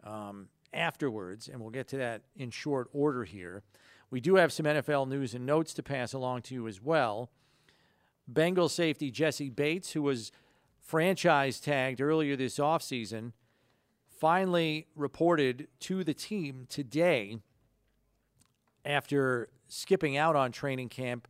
um, 0.05 0.49
afterwards, 0.73 1.49
and 1.49 1.61
we'll 1.61 1.71
get 1.71 1.89
to 1.89 1.97
that 1.99 2.23
in 2.37 2.51
short 2.51 2.89
order 2.93 3.25
here. 3.25 3.63
We 4.11 4.21
do 4.21 4.37
have 4.37 4.53
some 4.53 4.67
NFL 4.67 5.09
news 5.09 5.35
and 5.35 5.47
notes 5.47 5.75
to 5.75 5.83
pass 5.83 6.13
along 6.13 6.43
to 6.43 6.55
you 6.55 6.69
as 6.69 6.81
well. 6.81 7.31
Bengal 8.29 8.69
safety 8.69 9.11
Jessie 9.11 9.51
Bates, 9.51 9.93
who 9.93 10.03
was– 10.03 10.33
franchise 10.87 11.59
tagged 11.59 12.01
earlier 12.01 12.37
this 12.37 12.59
offseason, 12.59 13.33
finally 14.09 14.87
reported 14.95 15.67
to 15.81 16.05
the 16.05 16.15
team 16.15 16.65
today 16.69 17.39
after 18.85 19.49
skipping 19.67 20.17
out 20.17 20.37
on 20.37 20.53
training 20.53 20.89
camp 20.89 21.27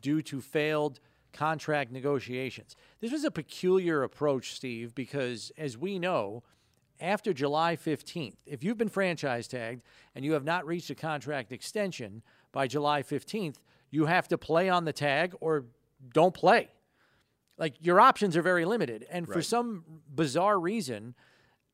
due 0.00 0.22
to 0.22 0.40
failed 0.40 1.00
contract 1.34 1.92
negotiations. 1.92 2.74
This 3.00 3.12
was 3.12 3.24
a 3.24 3.30
peculiar 3.30 4.02
approach, 4.02 4.54
Steve, 4.54 4.94
because 4.94 5.52
as 5.58 5.76
we 5.76 5.98
know, 5.98 6.42
after 7.00 7.32
July 7.32 7.76
15th, 7.76 8.36
if 8.46 8.62
you've 8.62 8.78
been 8.78 8.88
franchise 8.88 9.48
tagged 9.48 9.82
and 10.14 10.24
you 10.24 10.32
have 10.32 10.44
not 10.44 10.66
reached 10.66 10.90
a 10.90 10.94
contract 10.94 11.52
extension 11.52 12.22
by 12.52 12.66
July 12.66 13.02
15th, 13.02 13.56
you 13.90 14.06
have 14.06 14.28
to 14.28 14.38
play 14.38 14.68
on 14.68 14.84
the 14.84 14.92
tag 14.92 15.34
or 15.40 15.64
don't 16.12 16.34
play. 16.34 16.68
Like 17.58 17.74
your 17.80 18.00
options 18.00 18.36
are 18.36 18.42
very 18.42 18.64
limited. 18.64 19.06
And 19.10 19.28
right. 19.28 19.34
for 19.34 19.42
some 19.42 19.84
bizarre 20.12 20.58
reason, 20.58 21.14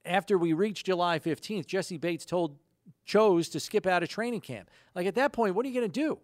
after 0.04 0.38
we 0.38 0.52
reached 0.52 0.86
July 0.86 1.18
15th, 1.18 1.66
Jessie 1.66 1.98
Bates 1.98 2.24
told 2.24 2.56
chose 3.04 3.48
to 3.50 3.60
skip 3.60 3.86
out 3.86 4.02
of 4.02 4.08
training 4.08 4.40
camp. 4.40 4.70
Like 4.94 5.06
at 5.06 5.14
that 5.14 5.32
point, 5.32 5.54
what 5.54 5.64
are 5.64 5.68
you 5.68 5.74
going 5.74 5.90
to 5.90 6.00
do? 6.00 6.18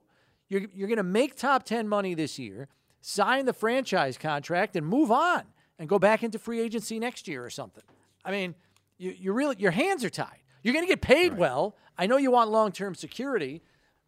You're, 0.49 0.63
you're 0.73 0.89
going 0.89 0.99
to 0.99 1.03
make 1.03 1.37
top 1.37 1.65
10 1.65 1.89
money 1.89 2.15
this 2.15 2.39
year, 2.39 2.69
sign 3.01 3.47
the 3.47 3.53
franchise 3.53 4.17
contract, 4.17 4.77
and 4.77 4.87
move 4.87 5.11
on 5.11 5.43
and 5.79 5.89
go 5.89 5.99
back 5.99 6.23
into 6.23 6.39
free 6.39 6.61
agency 6.61 6.99
next 6.99 7.27
year 7.27 7.45
or 7.45 7.51
something. 7.51 7.83
I 8.25 8.31
mean, 8.31 8.55
you, 8.99 9.15
you 9.19 9.33
really 9.33 9.57
your 9.59 9.71
hands 9.71 10.05
are 10.05 10.11
tied. 10.11 10.39
You're 10.63 10.73
going 10.73 10.85
to 10.85 10.89
get 10.89 11.01
paid 11.01 11.37
well. 11.37 11.77
I 11.97 12.07
know 12.07 12.17
you 12.17 12.31
want 12.31 12.51
long 12.51 12.73
term 12.73 12.95
security, 12.95 13.63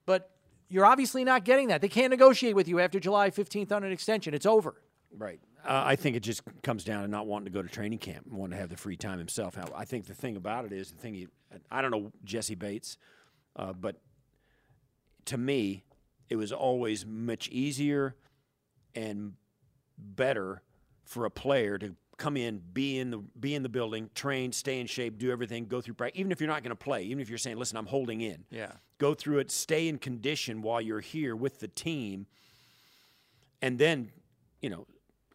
but 0.07 0.30
you're 0.68 0.87
obviously 0.87 1.25
not 1.25 1.45
getting 1.45 1.68
that. 1.68 1.80
They 1.80 1.88
can't 1.88 2.11
negotiate 2.11 2.54
with 2.54 2.68
you 2.68 2.80
after 2.80 2.99
July 3.00 3.30
15th 3.30 3.73
on 3.73 3.85
an 3.85 3.92
extension. 3.92 4.35
It's 4.35 4.47
over. 4.47 4.83
Right. 5.16 5.40
Uh, 5.64 5.83
I 5.87 5.97
think 5.97 6.16
it 6.16 6.21
just 6.21 6.42
comes 6.62 6.85
down 6.85 7.02
to 7.02 7.09
not 7.09 7.26
wanting 7.26 7.47
to 7.47 7.50
go 7.50 7.62
to 7.62 7.68
training 7.68 7.99
camp 7.99 8.26
and 8.26 8.37
wanting 8.37 8.57
to 8.57 8.61
have 8.61 8.71
the 8.71 8.76
free 8.76 8.97
time 8.97 9.18
himself. 9.18 9.57
Now, 9.57 9.66
I 9.75 9.85
think 9.85 10.07
the 10.07 10.14
thing 10.14 10.37
about 10.37 10.64
it 10.64 10.73
is 10.73 10.90
the 10.90 10.99
thing. 10.99 11.14
You, 11.14 11.28
I 11.71 11.83
don't 11.83 11.90
know 11.90 12.12
Jessie 12.25 12.54
Bates, 12.54 12.99
uh, 13.57 13.73
but 13.73 13.97
to 15.26 15.38
me, 15.38 15.85
it 16.28 16.37
was 16.37 16.52
always 16.52 17.07
much 17.07 17.49
easier 17.49 18.16
and 18.95 19.35
better 19.97 20.62
for 21.04 21.25
a 21.25 21.30
player 21.30 21.78
to 21.78 21.95
come 22.19 22.37
in, 22.37 22.61
be 22.73 22.99
in 22.99 23.11
the 23.11 23.19
be 23.41 23.55
in 23.55 23.63
the 23.63 23.69
building, 23.69 24.11
train, 24.15 24.53
stay 24.53 24.81
in 24.81 24.87
shape, 24.87 25.19
do 25.19 25.31
everything, 25.31 25.67
go 25.67 25.81
through 25.81 25.95
practice. 25.95 26.19
Even 26.19 26.33
if 26.33 26.41
you're 26.41 26.49
not 26.49 26.63
going 26.63 26.71
to 26.71 26.77
play, 26.77 27.03
even 27.05 27.21
if 27.21 27.29
you're 27.29 27.39
saying, 27.39 27.57
"Listen, 27.57 27.79
I'm 27.79 27.87
holding 27.87 28.21
in," 28.21 28.45
Yeah. 28.51 28.73
go 28.99 29.15
through 29.15 29.39
it, 29.39 29.51
stay 29.51 29.89
in 29.89 29.99
condition 29.99 30.61
while 30.61 30.81
you're 30.81 31.01
here 31.01 31.35
with 31.35 31.61
the 31.61 31.69
team, 31.69 32.27
and 33.63 33.79
then, 33.79 34.11
you 34.61 34.69
know, 34.69 34.87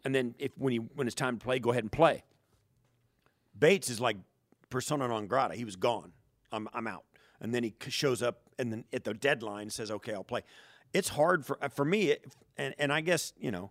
and 0.04 0.14
then 0.14 0.34
if 0.38 0.52
when 0.56 0.72
you 0.74 0.82
when 0.94 1.06
it's 1.06 1.16
time 1.16 1.38
to 1.38 1.44
play, 1.44 1.58
go 1.58 1.70
ahead 1.70 1.82
and 1.84 1.90
play. 1.92 2.22
Bates 3.58 3.88
is 3.88 4.00
like 4.00 4.16
persona 4.70 5.08
non 5.08 5.26
grata. 5.26 5.54
He 5.54 5.64
was 5.64 5.76
gone. 5.76 6.12
I'm 6.52 6.68
I'm 6.74 6.86
out, 6.86 7.04
and 7.40 7.54
then 7.54 7.64
he 7.64 7.74
shows 7.88 8.22
up, 8.22 8.42
and 8.58 8.70
then 8.70 8.84
at 8.92 9.04
the 9.04 9.14
deadline 9.14 9.70
says, 9.70 9.90
"Okay, 9.90 10.12
I'll 10.12 10.22
play." 10.24 10.42
It's 10.92 11.08
hard 11.08 11.44
for 11.46 11.58
uh, 11.62 11.68
for 11.68 11.84
me, 11.84 12.10
it, 12.10 12.24
and 12.56 12.74
and 12.78 12.92
I 12.92 13.00
guess 13.00 13.32
you 13.38 13.50
know, 13.50 13.70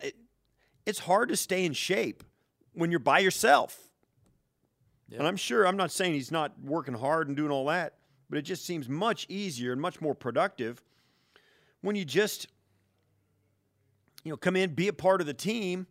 it, 0.00 0.14
it's 0.84 1.00
hard 1.00 1.30
to 1.30 1.36
stay 1.36 1.64
in 1.64 1.72
shape 1.72 2.22
when 2.74 2.90
you're 2.90 3.00
by 3.00 3.20
yourself. 3.20 3.78
And 5.16 5.26
I'm 5.26 5.36
sure 5.36 5.66
I'm 5.66 5.76
not 5.76 5.90
saying 5.90 6.14
he's 6.14 6.32
not 6.32 6.52
working 6.62 6.94
hard 6.94 7.28
and 7.28 7.36
doing 7.36 7.50
all 7.50 7.66
that, 7.66 7.94
but 8.28 8.38
it 8.38 8.42
just 8.42 8.64
seems 8.66 8.88
much 8.88 9.26
easier 9.28 9.72
and 9.72 9.80
much 9.80 10.00
more 10.00 10.14
productive 10.14 10.82
when 11.82 11.94
you 11.94 12.04
just 12.04 12.48
you 14.24 14.30
know 14.30 14.36
come 14.36 14.56
in, 14.56 14.74
be 14.74 14.88
a 14.88 14.92
part 14.92 15.20
of 15.20 15.26
the 15.26 15.34
team, 15.34 15.86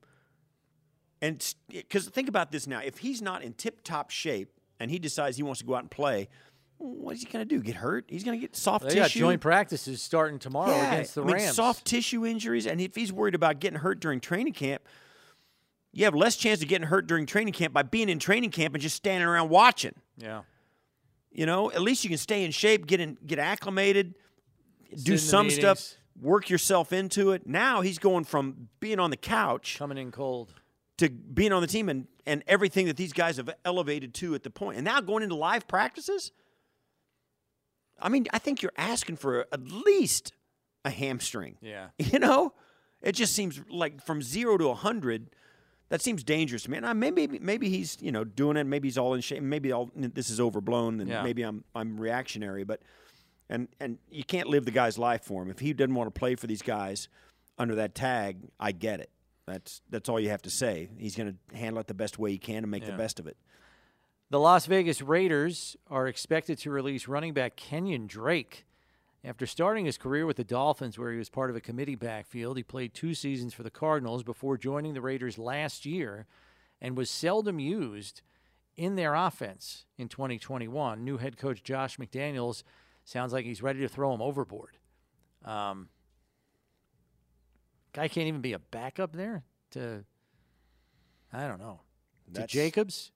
and 1.21 1.53
because 1.69 2.07
think 2.09 2.27
about 2.27 2.51
this 2.51 2.67
now: 2.67 2.79
if 2.83 2.97
he's 2.97 3.21
not 3.21 3.43
in 3.43 3.53
tip-top 3.53 4.09
shape 4.09 4.49
and 4.79 4.91
he 4.91 4.99
decides 4.99 5.37
he 5.37 5.43
wants 5.43 5.59
to 5.61 5.65
go 5.65 5.75
out 5.75 5.81
and 5.81 5.91
play, 5.91 6.27
what 6.79 7.15
is 7.15 7.21
he 7.21 7.27
going 7.27 7.47
to 7.47 7.55
do? 7.55 7.61
Get 7.61 7.75
hurt? 7.75 8.05
He's 8.09 8.23
going 8.23 8.37
to 8.37 8.41
get 8.41 8.55
soft 8.55 8.89
They 8.89 8.95
tissue. 8.95 9.19
joint 9.19 9.39
practices 9.39 10.01
starting 10.01 10.39
tomorrow 10.39 10.71
Yeah, 10.71 10.93
against 10.93 11.15
the 11.15 11.21
I 11.21 11.25
mean, 11.25 11.35
Rams. 11.35 11.55
soft 11.55 11.85
tissue 11.85 12.25
injuries, 12.25 12.65
and 12.67 12.81
if 12.81 12.95
he's 12.95 13.13
worried 13.13 13.35
about 13.35 13.59
getting 13.59 13.79
hurt 13.79 13.99
during 14.01 14.19
training 14.19 14.53
camp, 14.53 14.81
you 15.93 16.05
have 16.05 16.15
less 16.15 16.35
chance 16.35 16.61
of 16.61 16.67
getting 16.67 16.87
hurt 16.87 17.07
during 17.07 17.25
training 17.25 17.53
camp 17.53 17.73
by 17.73 17.83
being 17.83 18.09
in 18.09 18.19
training 18.19 18.49
camp 18.49 18.73
and 18.73 18.81
just 18.81 18.95
standing 18.95 19.27
around 19.27 19.49
watching. 19.49 19.93
Yeah. 20.17 20.41
You 21.31 21.45
know, 21.45 21.71
at 21.71 21.81
least 21.81 22.03
you 22.03 22.09
can 22.09 22.17
stay 22.17 22.43
in 22.43 22.51
shape, 22.51 22.85
get 22.87 22.99
in, 22.99 23.17
get 23.25 23.39
acclimated, 23.39 24.15
in 24.91 24.97
do 24.99 25.17
some 25.17 25.47
meetings. 25.47 25.61
stuff, 25.61 25.97
work 26.21 26.49
yourself 26.49 26.91
into 26.93 27.31
it. 27.31 27.47
Now 27.47 27.81
he's 27.81 27.99
going 27.99 28.23
from 28.23 28.69
being 28.79 28.99
on 28.99 29.09
the 29.11 29.17
couch 29.17 29.77
Coming 29.79 29.97
in 29.97 30.11
cold. 30.11 30.53
to 30.97 31.09
being 31.09 31.51
on 31.53 31.61
the 31.61 31.67
team 31.67 31.89
and, 31.89 32.07
and 32.25 32.43
everything 32.47 32.87
that 32.87 32.97
these 32.97 33.13
guys 33.13 33.37
have 33.37 33.49
elevated 33.65 34.13
to 34.15 34.35
at 34.35 34.43
the 34.43 34.49
point. 34.49 34.77
And 34.77 34.85
now 34.85 34.99
going 35.01 35.23
into 35.23 35.35
live 35.35 35.67
practices. 35.67 36.31
I 37.99 38.09
mean, 38.09 38.25
I 38.33 38.39
think 38.39 38.61
you're 38.61 38.73
asking 38.77 39.17
for 39.17 39.45
at 39.51 39.67
least 39.67 40.33
a 40.85 40.89
hamstring. 40.89 41.57
Yeah. 41.61 41.87
You 41.99 42.19
know, 42.19 42.53
it 43.01 43.13
just 43.13 43.33
seems 43.35 43.61
like 43.69 44.01
from 44.03 44.21
zero 44.21 44.57
to 44.57 44.69
a 44.69 44.75
hundred. 44.75 45.29
That 45.93 46.01
seems 46.01 46.23
dangerous 46.23 46.63
to 46.63 46.71
me. 46.71 46.77
And 46.77 46.87
I, 46.87 46.93
maybe 46.93 47.27
maybe 47.39 47.69
he's 47.69 47.99
you 48.01 48.11
know 48.11 48.23
doing 48.23 48.57
it. 48.57 48.63
Maybe 48.63 48.87
he's 48.87 48.97
all 48.97 49.13
in 49.13 49.21
shape. 49.21 49.43
Maybe 49.43 49.71
all 49.71 49.91
this 49.95 50.31
is 50.31 50.39
overblown, 50.39 50.99
and 50.99 51.07
Yeah. 51.07 51.21
maybe 51.21 51.43
I'm 51.43 51.63
I'm 51.75 51.99
reactionary. 52.01 52.63
But 52.63 52.81
and 53.47 53.67
and 53.79 53.99
you 54.09 54.23
can't 54.23 54.47
live 54.49 54.65
the 54.65 54.71
guy's 54.71 54.97
life 54.97 55.23
for 55.23 55.43
him. 55.43 55.51
If 55.51 55.59
he 55.59 55.71
doesn't 55.71 55.93
want 55.93 56.11
to 56.11 56.19
play 56.19 56.33
for 56.33 56.47
these 56.47 56.63
guys 56.63 57.09
under 57.59 57.75
that 57.75 57.93
tag, 57.93 58.37
I 58.59 58.71
get 58.71 59.01
it. 59.01 59.11
That's 59.45 59.83
that's 59.91 60.09
all 60.09 60.19
you 60.19 60.29
have 60.29 60.41
to 60.41 60.49
say. 60.49 60.89
He's 60.97 61.15
going 61.15 61.37
to 61.51 61.55
handle 61.55 61.79
it 61.79 61.85
the 61.85 61.93
best 61.93 62.17
way 62.17 62.31
he 62.31 62.39
can 62.39 62.63
and 62.63 62.71
make 62.71 62.81
Yeah. 62.81 62.89
the 62.89 62.97
best 62.97 63.19
of 63.19 63.27
it. 63.27 63.37
The 64.31 64.39
Las 64.39 64.65
Vegas 64.65 64.99
Raiders 64.99 65.77
are 65.91 66.07
expected 66.07 66.57
to 66.57 66.71
release 66.71 67.07
running 67.07 67.35
back 67.35 67.55
Kenyon 67.55 68.07
Drake. 68.07 68.65
After 69.25 69.45
starting 69.45 69.85
his 69.85 69.97
career 69.97 70.25
with 70.25 70.35
the 70.35 70.43
Dolphins, 70.43 70.99
where 70.99 71.11
he 71.11 71.17
was 71.17 71.29
part 71.29 71.49
of 71.49 71.55
a 71.55 71.61
committee 71.61 71.95
backfield, 71.95 72.57
he 72.57 72.63
played 72.63 72.93
two 72.93 73.13
seasons 73.13 73.53
for 73.53 73.63
the 73.63 73.69
Cardinals 73.69 74.23
before 74.23 74.57
joining 74.57 74.93
the 74.93 75.01
Raiders 75.01 75.37
last 75.37 75.85
year 75.85 76.25
and 76.81 76.97
was 76.97 77.09
seldom 77.09 77.59
used 77.59 78.21
in 78.75 78.95
their 78.95 79.15
offense 79.15 79.85
in 79.97 80.09
2021. 80.09 81.03
New 81.03 81.17
head 81.17 81.37
coach 81.37 81.63
Josh 81.63 81.97
McDaniels 81.97 82.63
sounds 83.05 83.31
like 83.31 83.45
he's 83.45 83.61
ready 83.61 83.79
to 83.79 83.87
throw 83.87 84.13
him 84.13 84.21
overboard. 84.21 84.77
Um, 85.45 85.87
guy 87.93 88.09
can't 88.09 88.27
even 88.27 88.41
be 88.41 88.53
a 88.53 88.59
backup 88.59 89.13
there 89.13 89.43
to, 89.71 90.03
I 91.31 91.47
don't 91.47 91.59
know, 91.59 91.79
to 92.33 92.45
Jacobs. 92.47 93.11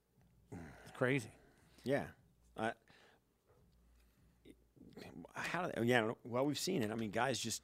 It's 0.52 0.98
crazy. 0.98 1.32
Yeah. 1.84 2.04
I, 2.58 2.72
how 5.38 5.68
do 5.68 5.72
they, 5.76 5.88
yeah, 5.88 6.12
well, 6.24 6.46
we've 6.46 6.60
seen 6.60 6.84
it. 6.84 6.92
I 6.92 6.96
mean, 6.96 7.12
guys 7.12 7.40
just 7.40 7.62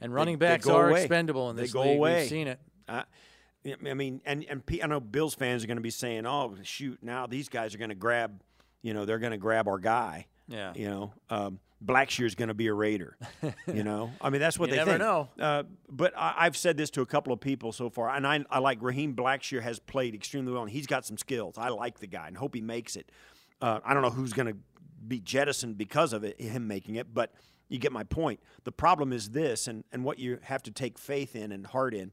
And 0.00 0.12
running 0.12 0.38
they 0.38 0.46
backs 0.46 0.66
go 0.66 0.76
are 0.76 0.90
away. 0.90 1.00
expendable 1.02 1.50
in 1.50 1.56
They 1.56 1.62
this 1.62 1.72
go 1.72 1.82
league. 1.82 1.96
away. 1.96 2.20
We've 2.20 2.28
seen 2.28 2.48
it. 2.48 2.60
I, 2.88 3.04
I 3.88 3.94
mean, 3.94 4.20
and 4.24 4.44
and 4.48 4.64
P- 4.66 4.82
I 4.82 4.86
know 4.86 4.98
Bills 5.00 5.34
fans 5.34 5.62
are 5.62 5.66
going 5.68 5.76
to 5.76 5.82
be 5.82 5.90
saying, 5.90 6.26
"Oh, 6.26 6.54
shoot! 6.64 6.98
Now 7.00 7.26
these 7.28 7.48
guys 7.48 7.74
are 7.74 7.78
going 7.78 7.90
to 7.90 7.94
grab, 7.94 8.42
you 8.82 8.92
know, 8.92 9.04
they're 9.04 9.20
going 9.20 9.30
to 9.32 9.38
grab 9.38 9.68
our 9.68 9.78
guy." 9.78 10.26
Yeah. 10.48 10.72
You 10.74 10.88
know, 10.90 11.12
um, 11.30 11.60
Blackshear's 11.84 12.34
going 12.34 12.48
to 12.48 12.54
be 12.54 12.66
a 12.66 12.74
Raider. 12.74 13.16
you 13.72 13.84
know, 13.84 14.10
I 14.20 14.30
mean, 14.30 14.40
that's 14.40 14.58
what 14.58 14.68
You 14.68 14.72
they 14.72 14.78
never 14.78 14.90
think. 14.92 15.00
know. 15.00 15.28
Uh, 15.38 15.62
but 15.88 16.12
I, 16.16 16.34
I've 16.38 16.56
said 16.56 16.76
this 16.76 16.90
to 16.90 17.02
a 17.02 17.06
couple 17.06 17.32
of 17.32 17.38
people 17.40 17.70
so 17.70 17.88
far, 17.88 18.10
and 18.10 18.26
I, 18.26 18.44
I 18.50 18.58
like 18.58 18.78
Raheem 18.82 19.14
Blackshear 19.14 19.62
has 19.62 19.78
played 19.78 20.14
extremely 20.16 20.52
well, 20.52 20.62
and 20.62 20.70
he's 20.70 20.88
got 20.88 21.06
some 21.06 21.16
skills. 21.16 21.54
I 21.56 21.68
like 21.68 22.00
the 22.00 22.08
guy 22.08 22.26
and 22.26 22.36
hope 22.36 22.54
he 22.56 22.60
makes 22.60 22.96
it. 22.96 23.10
Uh, 23.60 23.78
I 23.84 23.94
don't 23.94 24.02
know 24.02 24.10
who's 24.10 24.32
going 24.32 24.48
to 24.48 24.56
be 25.06 25.20
jettisoned 25.20 25.76
because 25.78 26.12
of 26.12 26.24
it, 26.24 26.40
him 26.40 26.66
making 26.66 26.96
it, 26.96 27.12
but 27.12 27.32
you 27.68 27.78
get 27.78 27.92
my 27.92 28.04
point. 28.04 28.40
The 28.64 28.72
problem 28.72 29.12
is 29.12 29.30
this, 29.30 29.66
and, 29.66 29.84
and 29.92 30.04
what 30.04 30.18
you 30.18 30.38
have 30.42 30.62
to 30.64 30.70
take 30.70 30.98
faith 30.98 31.34
in 31.34 31.52
and 31.52 31.66
heart 31.66 31.94
in 31.94 32.12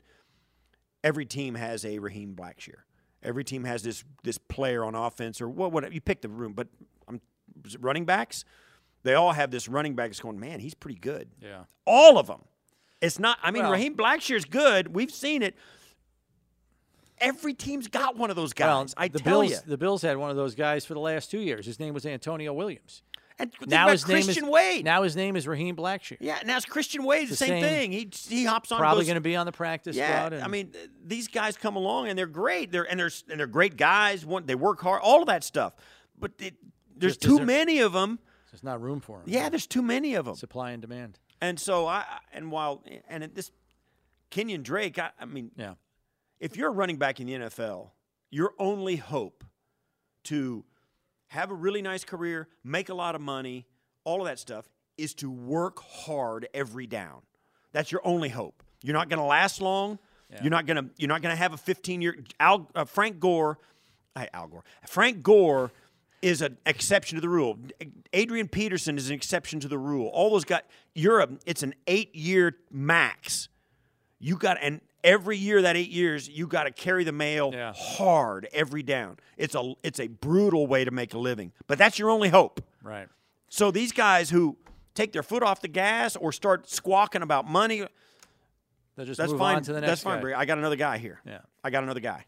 every 1.04 1.26
team 1.26 1.56
has 1.56 1.86
a 1.86 2.00
Raheem 2.00 2.36
Blackshear. 2.36 2.82
Every 3.22 3.44
team 3.44 3.66
has 3.66 3.84
this 3.84 4.04
this 4.24 4.38
player 4.38 4.84
on 4.86 4.96
offense 4.96 5.42
or 5.42 5.50
what 5.50 5.72
whatever 5.74 5.94
you 5.94 6.02
pick 6.02 6.22
the 6.22 6.30
room, 6.30 6.54
but 6.54 6.68
I'm 7.08 7.20
running 7.80 8.06
backs, 8.06 8.46
they 9.04 9.14
all 9.14 9.34
have 9.34 9.52
this 9.52 9.68
running 9.68 9.96
back 9.96 10.10
that's 10.10 10.22
going, 10.22 10.40
man, 10.40 10.60
he's 10.60 10.74
pretty 10.74 11.00
good. 11.00 11.30
Yeah. 11.42 11.64
All 11.86 12.18
of 12.18 12.28
them. 12.28 12.42
It's 13.02 13.20
not. 13.20 13.38
I 13.44 13.52
mean, 13.52 13.64
Well- 13.64 13.74
Raheem 13.74 13.96
Blackshear's 13.96 14.46
good. 14.46 14.96
We've 14.96 15.12
seen 15.12 15.42
it. 15.42 15.56
Every 17.22 17.54
team's 17.54 17.88
got 17.88 18.16
one 18.18 18.30
of 18.30 18.36
those 18.36 18.54
guys. 18.54 18.94
I 18.98 19.08
the 19.08 19.20
tell 19.20 19.42
Bills, 19.42 19.52
you. 19.52 19.58
the 19.68 19.78
Bills 19.78 20.02
had 20.02 20.18
one 20.18 20.30
of 20.30 20.36
those 20.36 20.56
guys 20.56 20.86
for 20.86 20.94
the 20.94 21.00
last 21.00 21.30
two 21.32 21.40
years. 21.40 21.66
His 21.66 21.80
name 21.80 21.94
was 21.94 22.06
Antonio 22.06 22.54
Williams. 22.54 23.04
And 23.42 23.54
Now 23.68 23.88
his 23.88 24.06
name 24.06 24.24
Christian 24.24 24.44
is 24.46 24.50
Wade. 24.50 24.84
Now 24.84 25.04
his 25.04 25.16
name 25.16 25.38
is 25.38 25.48
Raheem 25.48 25.76
Blackshear. 25.78 26.18
yeah, 26.20 26.40
now 26.46 26.58
it's 26.58 26.66
Christian 26.66 27.06
Wade. 27.06 27.28
The, 27.28 27.32
the 27.32 27.36
same, 27.38 27.48
same- 27.48 27.64
thing. 27.64 27.92
He 27.94 28.10
he 28.28 28.44
hops 28.44 28.70
on. 28.72 28.80
Probably 28.80 29.06
going 29.06 29.16
to 29.16 29.22
be 29.22 29.38
on 29.38 29.46
the 29.46 29.54
practice 29.54 29.96
Yeah, 29.96 30.08
squad. 30.26 30.34
and- 30.34 30.44
I 30.44 30.48
mean, 30.50 30.74
these 31.06 31.30
guys 31.30 31.56
come 31.56 31.78
along 31.78 32.10
and 32.10 32.20
they're 32.20 32.26
great. 32.26 32.70
They're 32.72 32.84
and 32.84 33.00
they're 33.00 33.12
and 33.30 33.40
they're 33.40 33.48
great 33.48 33.78
guys. 33.78 34.26
One, 34.26 34.46
they 34.46 34.56
work 34.56 34.82
hard. 34.82 35.00
All 35.04 35.22
of 35.22 35.28
that 35.28 35.46
stuff. 35.46 35.74
But 36.20 36.32
it, 36.40 36.56
there's 36.98 37.16
too 37.16 37.36
isn't- 37.36 37.46
many 37.46 37.80
of 37.80 37.94
them. 37.94 38.20
there's 38.52 38.62
not 38.64 38.82
room 38.82 39.00
for 39.00 39.20
them. 39.20 39.26
Yeah, 39.28 39.48
there's 39.48 39.68
too 39.68 39.82
many 39.82 40.16
of 40.16 40.26
them. 40.26 40.36
Supply 40.36 40.72
and 40.72 40.82
demand. 40.82 41.18
And 41.40 41.58
so 41.58 41.88
I 41.88 42.04
and 42.34 42.52
while 42.52 42.84
and 43.08 43.24
this 43.34 43.52
Kenyon 44.32 44.64
Drake, 44.64 45.00
I, 45.00 45.12
I 45.18 45.24
mean, 45.24 45.52
Yeah. 45.56 45.76
If 46.40 46.56
you're 46.56 46.70
a 46.70 46.74
running 46.74 46.98
back 46.98 47.20
in 47.20 47.28
the 47.28 47.34
NFL, 47.34 47.90
your 48.32 48.54
only 48.60 48.96
hope 48.96 49.44
to 50.26 50.64
have 51.28 51.52
a 51.52 51.54
really 51.54 51.82
nice 51.82 52.04
career, 52.04 52.48
make 52.64 52.90
a 52.90 52.94
lot 52.94 53.16
of 53.16 53.22
money, 53.22 53.66
all 54.04 54.22
of 54.22 54.28
that 54.28 54.40
stuff 54.40 54.70
is 54.98 55.14
to 55.16 55.30
work 55.30 55.80
hard 55.80 56.48
every 56.54 56.88
down. 56.88 57.22
That's 57.72 57.92
your 57.92 58.02
only 58.04 58.30
hope. 58.30 58.64
You're 58.84 58.94
not 58.94 59.10
going 59.10 59.20
to 59.20 59.26
last 59.26 59.62
long. 59.62 60.00
You're 60.42 60.52
not 60.52 60.68
going 60.68 60.78
to 60.78 60.90
you're 60.98 61.08
not 61.08 61.24
going 61.24 61.34
to 61.34 61.42
have 61.42 61.54
a 61.54 61.58
15 61.58 62.02
year 62.02 62.24
Al, 62.40 62.70
uh, 62.76 62.86
Frank 62.86 63.20
Gore, 63.20 63.58
I, 64.16 64.30
Al 64.34 64.48
Gore. 64.48 64.64
Frank 64.86 65.24
Gore 65.24 65.72
is 66.22 66.42
an 66.42 66.58
exception 66.68 67.16
to 67.16 67.22
the 67.22 67.30
rule. 67.30 67.58
Adrian 68.14 68.48
Peterson 68.48 68.98
is 68.98 69.10
an 69.10 69.16
exception 69.16 69.60
to 69.62 69.68
the 69.68 69.78
rule. 69.78 70.08
All 70.08 70.30
those 70.30 70.46
guys, 70.46 70.62
you're 70.94 71.20
a, 71.22 71.30
it's 71.48 71.64
an 71.64 71.74
8 71.88 72.14
year 72.14 72.58
max. 72.70 73.50
You 74.20 74.36
got 74.36 74.58
and 74.62 74.82
every 75.04 75.38
year 75.38 75.62
that 75.62 75.76
eight 75.78 75.90
years, 75.90 76.28
you 76.30 76.48
got 76.48 76.64
to 76.64 76.72
carry 76.72 77.04
the 77.04 77.12
mail 77.12 77.52
Yeah. 77.54 77.74
hard 77.74 78.48
every 78.54 78.84
down. 78.84 79.18
It's 79.38 79.56
a 79.56 79.74
it's 79.84 80.00
a 80.00 80.08
brutal 80.08 80.68
way 80.68 80.86
to 80.86 80.92
make 80.92 81.14
a 81.14 81.18
living, 81.20 81.52
but 81.68 81.78
that's 81.78 81.98
your 82.00 82.10
only 82.10 82.30
hope. 82.30 82.62
Right. 82.84 83.08
So 83.50 83.72
these 83.72 83.92
guys 83.92 84.30
who 84.30 84.58
take 84.94 85.12
their 85.14 85.24
foot 85.24 85.44
off 85.44 85.62
the 85.62 85.68
gas 85.68 86.16
or 86.16 86.32
start 86.32 86.70
squawking 86.70 87.22
about 87.22 87.48
money, 87.50 87.86
They'll 88.96 89.06
just 89.06 89.18
that's 89.18 89.32
move 89.32 89.40
fine. 89.40 89.56
on 89.58 89.64
to 89.64 89.74
the 89.74 89.82
next 89.82 89.90
that's 89.90 90.02
fine. 90.04 90.34
I 90.34 90.46
got 90.46 90.58
another 90.58 90.76
guy 90.76 90.98
here. 90.98 91.22
Yeah. 91.26 91.40
I 91.64 91.70
got 91.70 91.84
another 91.84 92.00
guy. 92.02 92.26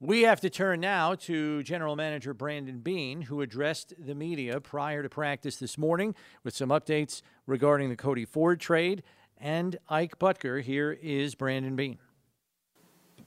We 0.00 0.22
have 0.22 0.40
to 0.40 0.50
turn 0.50 0.80
now 0.80 1.14
to 1.14 1.62
General 1.62 1.96
Manager 1.96 2.34
Brandon 2.34 2.78
Beane, 2.80 3.22
who 3.22 3.40
addressed 3.40 3.94
the 3.98 4.14
media 4.14 4.60
prior 4.60 5.02
to 5.02 5.08
practice 5.08 5.56
this 5.56 5.78
morning 5.78 6.14
with 6.42 6.54
some 6.54 6.68
updates 6.68 7.22
regarding 7.46 7.88
the 7.88 7.96
Cody 7.96 8.24
Ford 8.24 8.60
trade 8.60 9.02
and 9.38 9.76
Ike 9.88 10.18
Boettger. 10.18 10.62
Here 10.62 10.92
is 10.92 11.34
Brandon 11.34 11.74
Beane. 11.74 11.98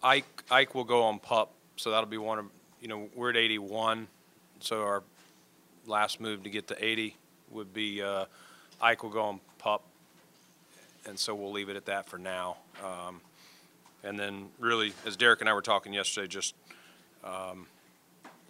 Ike 0.03 0.43
Ike 0.49 0.75
will 0.75 0.83
go 0.83 1.03
on 1.03 1.19
pup, 1.19 1.51
so 1.75 1.91
that'll 1.91 2.09
be 2.09 2.17
one 2.17 2.39
of 2.39 2.45
you 2.81 2.87
know 2.87 3.09
we're 3.15 3.29
at 3.31 3.37
81, 3.37 4.07
so 4.59 4.81
our 4.81 5.03
last 5.85 6.19
move 6.19 6.43
to 6.43 6.49
get 6.49 6.67
to 6.67 6.85
80 6.85 7.15
would 7.51 7.73
be 7.73 8.01
uh, 8.01 8.25
Ike 8.81 9.03
will 9.03 9.09
go 9.09 9.21
on 9.21 9.39
pup, 9.57 9.83
and 11.05 11.17
so 11.17 11.33
we'll 11.33 11.51
leave 11.51 11.69
it 11.69 11.75
at 11.75 11.85
that 11.85 12.07
for 12.07 12.17
now. 12.17 12.57
Um, 12.83 13.21
and 14.03 14.19
then 14.19 14.49
really, 14.59 14.93
as 15.05 15.15
Derek 15.15 15.41
and 15.41 15.49
I 15.49 15.53
were 15.53 15.61
talking 15.61 15.93
yesterday, 15.93 16.27
just 16.27 16.53
um, 17.23 17.67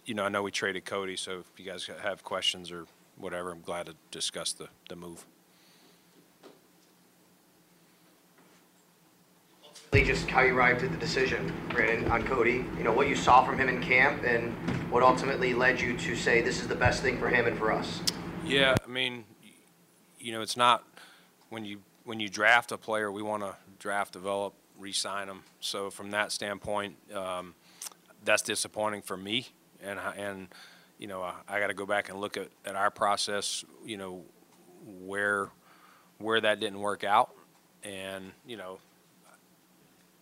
you 0.04 0.14
know 0.14 0.24
I 0.24 0.28
know 0.28 0.42
we 0.42 0.50
traded 0.50 0.84
Cody, 0.84 1.16
so 1.16 1.40
if 1.40 1.58
you 1.58 1.70
guys 1.70 1.88
have 2.02 2.22
questions 2.22 2.70
or 2.70 2.86
whatever, 3.16 3.50
I'm 3.52 3.62
glad 3.62 3.86
to 3.86 3.94
discuss 4.10 4.52
the 4.52 4.68
the 4.88 4.96
move. 4.96 5.24
Just 9.92 10.28
how 10.28 10.42
you 10.42 10.56
arrived 10.56 10.82
at 10.82 10.90
the 10.90 10.96
decision, 10.98 11.52
Brandon, 11.70 12.10
on 12.10 12.22
Cody. 12.24 12.64
You 12.76 12.84
know, 12.84 12.92
what 12.92 13.08
you 13.08 13.16
saw 13.16 13.44
from 13.44 13.58
him 13.58 13.68
in 13.68 13.82
camp 13.82 14.22
and 14.24 14.52
what 14.90 15.02
ultimately 15.02 15.54
led 15.54 15.80
you 15.80 15.96
to 15.96 16.16
say 16.16 16.40
this 16.40 16.60
is 16.60 16.68
the 16.68 16.74
best 16.74 17.02
thing 17.02 17.18
for 17.18 17.28
him 17.28 17.46
and 17.46 17.58
for 17.58 17.72
us. 17.72 18.00
Yeah, 18.44 18.74
I 18.84 18.88
mean, 18.88 19.24
you 20.18 20.32
know, 20.32 20.40
it's 20.40 20.56
not 20.56 20.84
when 21.50 21.64
you 21.64 21.80
when 22.04 22.20
you 22.20 22.28
draft 22.28 22.72
a 22.72 22.78
player, 22.78 23.12
we 23.12 23.22
want 23.22 23.42
to 23.42 23.54
draft, 23.78 24.12
develop, 24.12 24.54
re-sign 24.78 25.26
them. 25.26 25.42
So 25.60 25.90
from 25.90 26.10
that 26.12 26.32
standpoint, 26.32 26.96
um, 27.14 27.54
that's 28.24 28.42
disappointing 28.42 29.02
for 29.02 29.16
me, 29.16 29.48
and 29.82 29.98
and 30.16 30.48
you 30.98 31.06
know, 31.06 31.22
I, 31.22 31.34
I 31.48 31.60
got 31.60 31.68
to 31.68 31.74
go 31.74 31.86
back 31.86 32.08
and 32.08 32.20
look 32.20 32.36
at, 32.36 32.48
at 32.64 32.76
our 32.76 32.90
process. 32.90 33.64
You 33.84 33.96
know, 33.96 34.22
where 35.00 35.50
where 36.18 36.40
that 36.40 36.60
didn't 36.60 36.80
work 36.80 37.04
out, 37.04 37.30
and 37.82 38.32
you 38.46 38.56
know, 38.56 38.78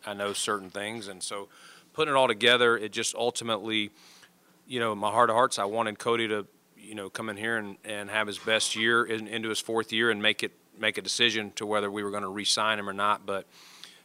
I 0.06 0.14
know 0.14 0.32
certain 0.32 0.70
things, 0.70 1.08
and 1.08 1.22
so 1.22 1.48
putting 1.92 2.14
it 2.14 2.16
all 2.16 2.28
together, 2.28 2.76
it 2.76 2.92
just 2.92 3.14
ultimately, 3.14 3.90
you 4.66 4.78
know, 4.78 4.94
my 4.94 5.10
heart 5.10 5.30
of 5.30 5.36
hearts, 5.36 5.58
I 5.58 5.64
wanted 5.64 5.98
Cody 5.98 6.28
to, 6.28 6.46
you 6.76 6.94
know, 6.94 7.08
come 7.08 7.28
in 7.28 7.36
here 7.36 7.56
and, 7.56 7.76
and 7.84 8.10
have 8.10 8.26
his 8.26 8.38
best 8.38 8.76
year 8.76 9.04
in, 9.04 9.26
into 9.26 9.48
his 9.48 9.58
fourth 9.58 9.92
year 9.92 10.10
and 10.10 10.22
make 10.22 10.42
it 10.42 10.52
make 10.78 10.98
a 10.98 11.02
decision 11.02 11.52
to 11.56 11.64
whether 11.64 11.90
we 11.90 12.04
were 12.04 12.10
going 12.10 12.22
to 12.22 12.28
re-sign 12.28 12.78
him 12.78 12.88
or 12.88 12.92
not. 12.92 13.24
But 13.24 13.46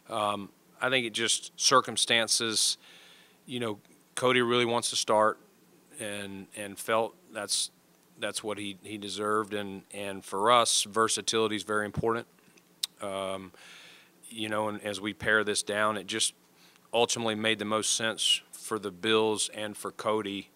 um, 0.09 0.49
I 0.81 0.89
think 0.89 1.05
it 1.05 1.13
just 1.13 1.51
circumstances, 1.59 2.77
you 3.45 3.59
know, 3.59 3.79
Cody 4.15 4.41
really 4.41 4.65
wants 4.65 4.89
to 4.91 4.95
start, 4.95 5.37
and 5.99 6.47
and 6.55 6.79
felt 6.79 7.15
that's 7.33 7.71
that's 8.19 8.43
what 8.43 8.57
he, 8.57 8.77
he 8.83 8.97
deserved, 8.97 9.53
and 9.53 9.83
and 9.93 10.23
for 10.23 10.51
us, 10.51 10.83
versatility 10.83 11.55
is 11.55 11.63
very 11.63 11.85
important. 11.85 12.27
Um, 13.01 13.51
you 14.31 14.49
know, 14.49 14.69
and 14.69 14.81
as 14.83 14.99
we 14.99 15.13
pare 15.13 15.43
this 15.43 15.61
down, 15.63 15.97
it 15.97 16.07
just 16.07 16.33
ultimately 16.93 17.35
made 17.35 17.59
the 17.59 17.65
most 17.65 17.95
sense 17.95 18.41
for 18.51 18.79
the 18.79 18.91
Bills 18.91 19.49
and 19.53 19.75
for 19.75 19.91
Cody. 19.91 20.49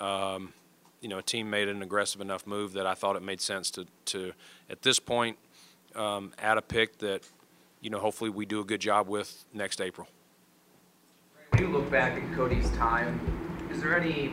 Um, 0.00 0.52
you 1.00 1.08
know, 1.08 1.18
a 1.18 1.22
team 1.22 1.50
made 1.50 1.68
an 1.68 1.82
aggressive 1.82 2.20
enough 2.20 2.46
move 2.46 2.72
that 2.74 2.86
I 2.86 2.94
thought 2.94 3.16
it 3.16 3.22
made 3.22 3.40
sense 3.40 3.70
to, 3.72 3.86
to 4.06 4.32
at 4.70 4.82
this 4.82 4.98
point, 4.98 5.38
um, 5.94 6.32
add 6.38 6.58
a 6.58 6.62
pick 6.62 6.98
that, 6.98 7.22
you 7.80 7.90
know, 7.90 7.98
hopefully 7.98 8.30
we 8.30 8.46
do 8.46 8.60
a 8.60 8.64
good 8.64 8.80
job 8.80 9.08
with 9.08 9.44
next 9.52 9.80
April. 9.80 10.08
When 11.50 11.62
you 11.62 11.68
look 11.68 11.90
back 11.90 12.20
at 12.20 12.34
Cody's 12.34 12.70
time, 12.72 13.20
is 13.70 13.80
there 13.80 13.98
any 13.98 14.32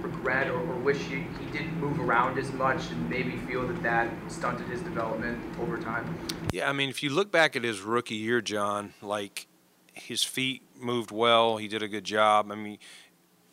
regret 0.00 0.48
or, 0.48 0.60
or 0.60 0.76
wish 0.76 0.98
he, 0.98 1.26
he 1.40 1.50
didn't 1.52 1.78
move 1.80 2.00
around 2.00 2.38
as 2.38 2.52
much 2.52 2.90
and 2.90 3.08
maybe 3.08 3.36
feel 3.48 3.66
that 3.66 3.82
that 3.82 4.10
stunted 4.28 4.66
his 4.68 4.80
development 4.82 5.38
over 5.60 5.78
time? 5.78 6.18
Yeah, 6.54 6.68
I 6.68 6.72
mean, 6.72 6.88
if 6.88 7.02
you 7.02 7.10
look 7.10 7.32
back 7.32 7.56
at 7.56 7.64
his 7.64 7.80
rookie 7.80 8.14
year, 8.14 8.40
John, 8.40 8.94
like 9.02 9.48
his 9.92 10.22
feet 10.22 10.62
moved 10.78 11.10
well. 11.10 11.56
He 11.56 11.66
did 11.66 11.82
a 11.82 11.88
good 11.88 12.04
job. 12.04 12.52
I 12.52 12.54
mean, 12.54 12.78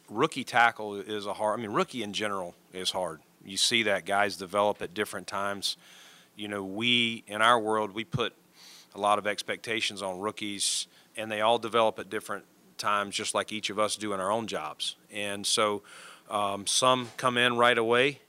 rookie 0.08 0.44
tackle 0.44 0.98
is 0.98 1.26
a 1.26 1.34
hard. 1.34 1.58
I 1.58 1.64
mean, 1.64 1.72
rookie 1.72 2.04
in 2.04 2.14
general 2.14 2.54
is 2.72 2.92
hard. 2.92 3.22
You 3.44 3.58
see 3.58 3.82
that 3.84 4.06
guys 4.06 4.38
develop 4.38 4.84
at 4.84 4.94
different 4.94 5.26
times. 5.26 5.78
You 6.36 6.48
know, 6.48 6.64
we 6.64 7.24
in 7.26 7.42
our 7.42 7.60
world 7.60 7.96
we 7.96 8.04
put 8.04 8.36
a 8.94 9.00
lot 9.00 9.18
of 9.18 9.26
expectations 9.26 10.04
on 10.04 10.20
rookies, 10.20 10.86
and 11.18 11.32
they 11.32 11.42
all 11.42 11.58
develop 11.58 11.98
at 11.98 12.08
different 12.08 12.46
times, 12.78 13.16
just 13.16 13.34
like 13.34 13.52
each 13.52 13.72
of 13.72 13.80
us 13.80 13.96
do 13.96 14.14
in 14.14 14.20
our 14.20 14.32
own 14.32 14.46
jobs. 14.46 14.96
And 15.12 15.48
so, 15.48 15.82
um, 16.30 16.68
some 16.68 17.10
come 17.18 17.36
in 17.40 17.58
right 17.58 17.80
away. 17.80 18.20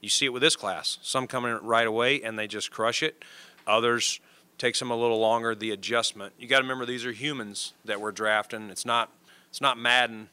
You 0.00 0.08
see 0.08 0.26
it 0.26 0.32
with 0.32 0.40
this 0.40 0.56
class. 0.56 0.98
Some 1.02 1.26
come 1.26 1.44
in 1.44 1.56
right 1.58 1.86
away 1.86 2.22
and 2.22 2.38
they 2.38 2.46
just 2.46 2.70
crush 2.70 3.02
it. 3.02 3.22
Others 3.66 4.20
takes 4.58 4.78
them 4.78 4.90
a 4.90 4.96
little 4.96 5.18
longer. 5.18 5.54
The 5.54 5.70
adjustment. 5.70 6.32
You 6.38 6.48
got 6.48 6.58
to 6.58 6.62
remember 6.62 6.86
these 6.86 7.04
are 7.06 7.12
humans 7.12 7.74
that 7.84 8.00
we're 8.00 8.12
drafting. 8.12 8.70
It's 8.70 8.84
not 8.84 9.10
it's 9.48 9.60
not 9.60 9.78
Madden 9.78 10.28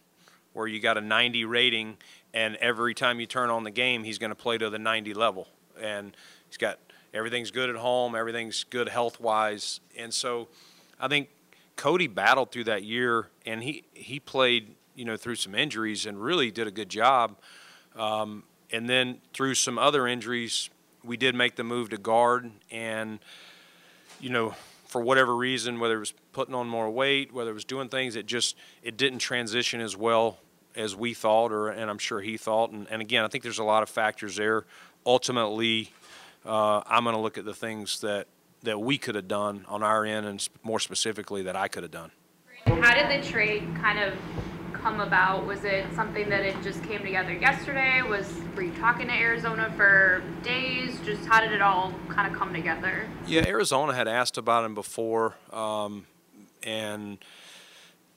where 0.53 0.67
you 0.67 0.79
got 0.79 0.97
a 0.97 1.01
90 1.01 1.45
rating 1.45 1.97
and 2.33 2.55
every 2.57 2.93
time 2.93 3.19
you 3.19 3.25
turn 3.25 3.49
on 3.49 3.63
the 3.63 3.71
game 3.71 4.03
he's 4.03 4.17
going 4.17 4.31
to 4.31 4.35
play 4.35 4.57
to 4.57 4.69
the 4.69 4.79
90 4.79 5.13
level 5.13 5.47
and 5.79 6.15
he's 6.47 6.57
got 6.57 6.79
everything's 7.13 7.51
good 7.51 7.69
at 7.69 7.75
home, 7.75 8.15
everything's 8.15 8.63
good 8.63 8.89
health 8.89 9.19
wise, 9.19 9.79
and 9.97 10.13
so 10.13 10.47
I 10.99 11.07
think 11.07 11.29
Cody 11.75 12.07
battled 12.07 12.51
through 12.51 12.65
that 12.65 12.83
year 12.83 13.29
and 13.45 13.61
he 13.61 13.83
he 13.93 14.19
played 14.19 14.75
you 14.97 15.05
know, 15.05 15.15
through 15.15 15.35
some 15.35 15.55
injuries 15.55 16.05
and 16.05 16.21
really 16.21 16.51
did 16.51 16.67
a 16.67 16.71
good 16.71 16.89
job. 16.89 17.37
Um, 17.95 18.43
and 18.71 18.89
then 18.89 19.19
through 19.31 19.53
some 19.53 19.77
other 19.77 20.07
injuries, 20.07 20.69
we 21.07 21.17
did 21.17 21.33
make 21.33 21.55
the 21.55 21.63
move 21.63 21.89
to 21.89 21.97
guard. 21.97 22.51
And, 22.69 23.19
you 24.19 24.29
know, 24.29 24.53
for 24.85 25.01
whatever 25.01 25.35
reason, 25.35 25.79
whether 25.79 25.95
it 25.95 25.99
was 25.99 26.13
putting 26.33 26.53
on 26.53 26.67
more 26.67 26.89
weight, 26.89 27.33
whether 27.33 27.51
it 27.51 27.53
was 27.53 27.65
doing 27.65 27.89
things, 27.89 28.15
it 28.15 28.25
just 28.25 28.55
it 28.83 28.97
didn't 28.97 29.19
transition 29.19 29.81
as 29.81 29.95
well 29.95 30.37
as 30.75 30.95
we 30.95 31.13
thought, 31.13 31.51
or 31.51 31.69
and 31.69 31.89
I'm 31.89 31.97
sure 31.97 32.21
he 32.21 32.37
thought. 32.37 32.71
And, 32.71 32.87
and 32.89 33.01
again, 33.01 33.23
I 33.23 33.27
think 33.27 33.43
there's 33.43 33.59
a 33.59 33.63
lot 33.63 33.83
of 33.83 33.89
factors 33.89 34.35
there. 34.35 34.65
Ultimately, 35.05 35.91
uh, 36.45 36.81
I'm 36.85 37.03
going 37.03 37.15
to 37.15 37.21
look 37.21 37.37
at 37.37 37.45
the 37.45 37.53
things 37.53 38.01
that 38.01 38.27
that 38.63 38.79
we 38.79 38.97
could 38.97 39.15
have 39.15 39.27
done 39.27 39.65
on 39.67 39.83
our 39.83 40.05
end, 40.05 40.25
and 40.25 40.47
more 40.63 40.79
specifically 40.79 41.43
that 41.43 41.55
I 41.55 41.67
could 41.67 41.83
have 41.83 41.91
done. 41.91 42.11
How 42.65 42.93
did 42.93 43.23
the 43.23 43.27
trade 43.27 43.63
kind 43.75 43.99
of 43.99 44.13
come 44.87 45.01
about? 45.01 45.45
Was 45.45 45.65
it 45.65 45.85
something 45.95 46.29
that 46.29 46.45
it 46.45 46.55
just 46.63 46.81
came 46.83 47.01
together 47.01 47.33
yesterday? 47.33 48.01
Was 48.01 48.25
were 48.55 48.61
you 48.61 48.73
talking 48.75 49.07
to 49.07 49.13
Arizona 49.13 49.73
for 49.75 50.23
days? 50.43 50.97
Just 51.03 51.25
how 51.25 51.41
did 51.41 51.51
it 51.51 51.61
all 51.61 51.93
kind 52.07 52.31
of 52.31 52.37
come 52.39 52.53
together? 52.53 53.05
Yeah, 53.25 53.45
Arizona 53.45 53.93
had 53.93 54.07
asked 54.07 54.37
about 54.37 54.63
him 54.63 54.73
before, 54.73 55.35
um, 55.51 56.07
and 56.63 57.17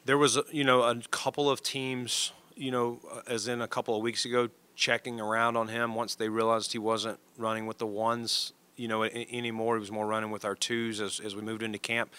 there 0.05 0.17
was 0.17 0.39
you 0.53 0.63
know 0.63 0.83
a 0.83 1.01
couple 1.11 1.51
of 1.51 1.61
teams, 1.61 2.31
you 2.55 2.71
know, 2.71 3.01
as 3.27 3.49
in 3.49 3.61
a 3.61 3.69
couple 3.69 3.97
of 3.97 4.03
weeks 4.03 4.25
ago, 4.25 4.49
checking 4.77 5.21
around 5.21 5.57
on 5.57 5.67
him 5.67 5.97
once 5.97 6.15
they 6.15 6.29
realized 6.29 6.71
he 6.71 6.79
wasn't 6.79 7.19
running 7.37 7.67
with 7.67 7.79
the 7.79 7.87
ones, 7.87 8.53
you 8.77 8.87
know, 8.87 9.03
anymore. 9.03 9.75
He 9.75 9.81
was 9.81 9.91
more 9.91 10.07
running 10.07 10.31
with 10.31 10.45
our 10.45 10.55
twos 10.55 11.01
as 11.01 11.19
as 11.19 11.35
we 11.35 11.43
moved 11.43 11.65
into 11.65 11.79
camp, 11.79 12.13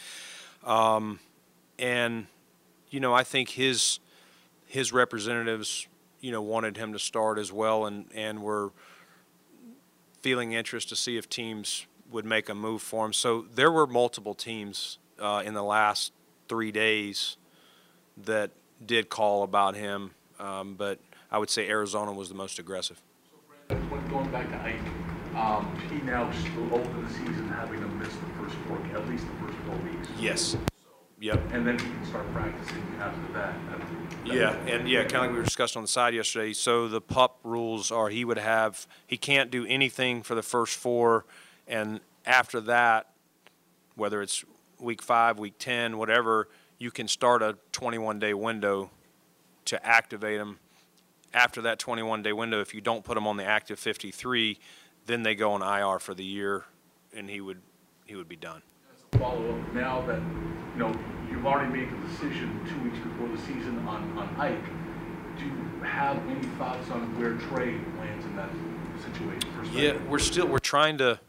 um, 0.65 1.21
and 1.79 2.27
you 2.89 2.99
know, 2.99 3.13
I 3.13 3.23
think 3.23 3.51
his 3.51 4.01
his 4.71 4.93
representatives, 4.93 5.85
you 6.21 6.31
know, 6.31 6.41
wanted 6.41 6.77
him 6.77 6.93
to 6.93 6.99
start 6.99 7.37
as 7.37 7.51
well, 7.51 7.85
and 7.85 8.05
and 8.15 8.41
were 8.41 8.71
feeling 10.21 10.53
interest 10.53 10.87
to 10.89 10.95
see 10.95 11.17
if 11.17 11.27
teams 11.27 11.87
would 12.09 12.23
make 12.23 12.47
a 12.47 12.55
move 12.55 12.81
for 12.81 13.05
him. 13.05 13.11
So 13.11 13.45
there 13.53 13.71
were 13.71 13.85
multiple 13.85 14.33
teams 14.33 14.97
uh, 15.19 15.43
in 15.45 15.53
the 15.55 15.63
last 15.63 16.13
three 16.47 16.71
days 16.71 17.35
that 18.23 18.51
did 18.85 19.09
call 19.09 19.43
about 19.43 19.75
him, 19.75 20.11
um, 20.39 20.75
but 20.75 20.99
I 21.29 21.37
would 21.37 21.49
say 21.49 21.67
Arizona 21.67 22.13
was 22.13 22.29
the 22.29 22.35
most 22.35 22.57
aggressive. 22.57 23.01
So, 23.31 23.39
Brandon, 23.67 24.09
going 24.09 24.31
back 24.31 24.49
to 24.51 24.61
Ike, 24.61 25.35
um, 25.35 25.77
he 25.89 25.97
now 26.05 26.31
open 26.71 27.03
the 27.03 27.09
season 27.13 27.49
having 27.49 27.81
to 27.81 27.87
miss 27.87 28.13
the 28.15 28.25
first 28.39 28.55
four, 28.67 28.77
at 28.93 29.07
least 29.09 29.25
the 29.25 29.45
first 29.45 29.57
four 29.65 29.75
weeks. 29.77 30.07
Yes. 30.17 30.55
Yep. 31.21 31.39
And 31.53 31.67
then 31.67 31.77
he 31.77 31.85
can 31.85 32.05
start 32.07 32.33
practicing 32.33 32.83
after 32.99 33.33
that. 33.33 33.55
Yeah, 34.25 34.55
and 34.65 34.89
yeah, 34.89 35.01
kind 35.01 35.15
of 35.15 35.21
like 35.21 35.31
we 35.31 35.37
were 35.37 35.43
discussing 35.43 35.79
on 35.79 35.83
the 35.83 35.87
side 35.87 36.15
yesterday. 36.15 36.53
So 36.53 36.87
the 36.87 36.99
pup 36.99 37.39
rules 37.43 37.91
are 37.91 38.09
he 38.09 38.25
would 38.25 38.39
have 38.39 38.87
he 39.05 39.17
can't 39.17 39.51
do 39.51 39.65
anything 39.67 40.23
for 40.23 40.33
the 40.33 40.41
first 40.41 40.75
four, 40.75 41.25
and 41.67 41.99
after 42.25 42.59
that, 42.61 43.11
whether 43.95 44.21
it's 44.21 44.43
week 44.79 45.03
five, 45.03 45.37
week 45.37 45.55
ten, 45.59 45.99
whatever, 45.99 46.49
you 46.79 46.89
can 46.89 47.07
start 47.07 47.43
a 47.43 47.57
21 47.71 48.17
day 48.17 48.33
window 48.33 48.89
to 49.65 49.85
activate 49.85 50.39
them. 50.39 50.57
After 51.33 51.61
that 51.61 51.77
21 51.77 52.23
day 52.23 52.33
window, 52.33 52.61
if 52.61 52.73
you 52.73 52.81
don't 52.81 53.03
put 53.03 53.13
them 53.13 53.27
on 53.27 53.37
the 53.37 53.45
active 53.45 53.79
53, 53.79 54.57
then 55.05 55.21
they 55.21 55.35
go 55.35 55.53
on 55.53 55.61
IR 55.61 55.99
for 55.99 56.15
the 56.15 56.25
year, 56.25 56.65
and 57.15 57.29
he 57.29 57.41
would 57.41 57.61
he 58.05 58.15
would 58.15 58.27
be 58.27 58.35
done. 58.35 58.63
Follow 59.13 59.51
up 59.51 59.73
now 59.73 60.01
that 60.07 60.21
know, 60.81 60.99
you've 61.29 61.45
already 61.45 61.71
made 61.71 61.91
the 61.91 62.07
decision 62.07 62.59
two 62.67 62.83
weeks 62.83 62.97
before 62.99 63.27
the 63.27 63.37
season 63.37 63.79
on, 63.87 64.17
on 64.17 64.35
Ike. 64.39 64.63
do 65.37 65.45
you 65.45 65.83
have 65.83 66.17
any 66.27 66.45
thoughts 66.57 66.89
on 66.89 67.17
where 67.19 67.35
Tre 67.35 67.77
lands 67.99 68.25
in 68.25 68.35
that 68.35 68.49
situation? 69.03 69.73
Yeah, 69.73 69.97
we're 70.09 70.19
still 70.19 70.47
we're 70.47 70.59
trying 70.59 70.97
to 70.97 71.19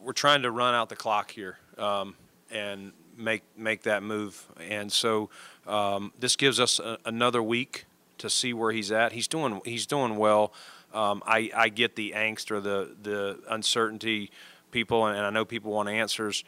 we're 0.00 0.12
trying 0.12 0.42
to 0.42 0.50
run 0.50 0.74
out 0.74 0.88
the 0.88 0.96
clock 0.96 1.30
here 1.30 1.58
um, 1.78 2.14
and 2.50 2.92
make 3.16 3.42
make 3.56 3.82
that 3.82 4.02
move. 4.02 4.46
And 4.60 4.92
so 4.92 5.30
um, 5.66 6.12
this 6.18 6.36
gives 6.36 6.60
us 6.60 6.78
a, 6.78 6.98
another 7.04 7.42
week 7.42 7.86
to 8.18 8.30
see 8.30 8.52
where 8.52 8.72
he's 8.72 8.92
at. 8.92 9.12
He's 9.12 9.28
doing 9.28 9.60
he's 9.64 9.86
doing 9.86 10.16
well. 10.16 10.52
Um, 10.94 11.22
I 11.26 11.50
I 11.54 11.68
get 11.70 11.96
the 11.96 12.12
angst 12.16 12.50
or 12.50 12.60
the 12.60 12.94
the 13.02 13.40
uncertainty, 13.48 14.30
people, 14.70 15.06
and 15.06 15.18
I 15.18 15.30
know 15.30 15.44
people 15.44 15.72
want 15.72 15.88
answers. 15.88 16.44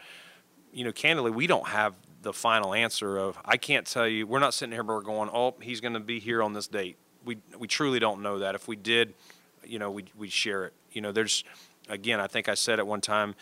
You 0.73 0.85
know, 0.85 0.93
candidly, 0.93 1.31
we 1.31 1.47
don't 1.47 1.69
have 1.69 1.95
the 2.25 2.33
final 2.33 2.75
answer 2.75 3.17
of 3.17 3.39
I 3.45 3.57
can't 3.57 3.87
tell 3.87 4.09
you. 4.09 4.27
We're 4.27 4.41
not 4.41 4.55
sitting 4.55 4.73
here, 4.73 4.83
but 4.83 4.95
we're 4.95 5.03
going, 5.03 5.31
oh, 5.33 5.55
he's 5.61 5.81
going 5.81 5.95
to 5.95 6.01
be 6.01 6.19
here 6.19 6.43
on 6.43 6.53
this 6.55 6.67
date. 6.67 6.97
We 7.25 7.39
we 7.57 7.69
truly 7.69 8.01
don't 8.01 8.23
know 8.23 8.41
that. 8.41 8.57
If 8.57 8.67
we 8.67 8.75
did, 8.75 9.15
you 9.65 9.79
know, 9.79 9.91
we 9.91 10.07
we 10.17 10.29
share 10.29 10.65
it. 10.65 10.73
You 10.93 11.03
know, 11.03 11.13
there's 11.13 11.45
again, 11.89 12.19
I 12.19 12.27
think 12.27 12.49
I 12.49 12.55
said 12.55 12.81
at 12.81 12.87
one 12.87 13.01
time, 13.01 13.37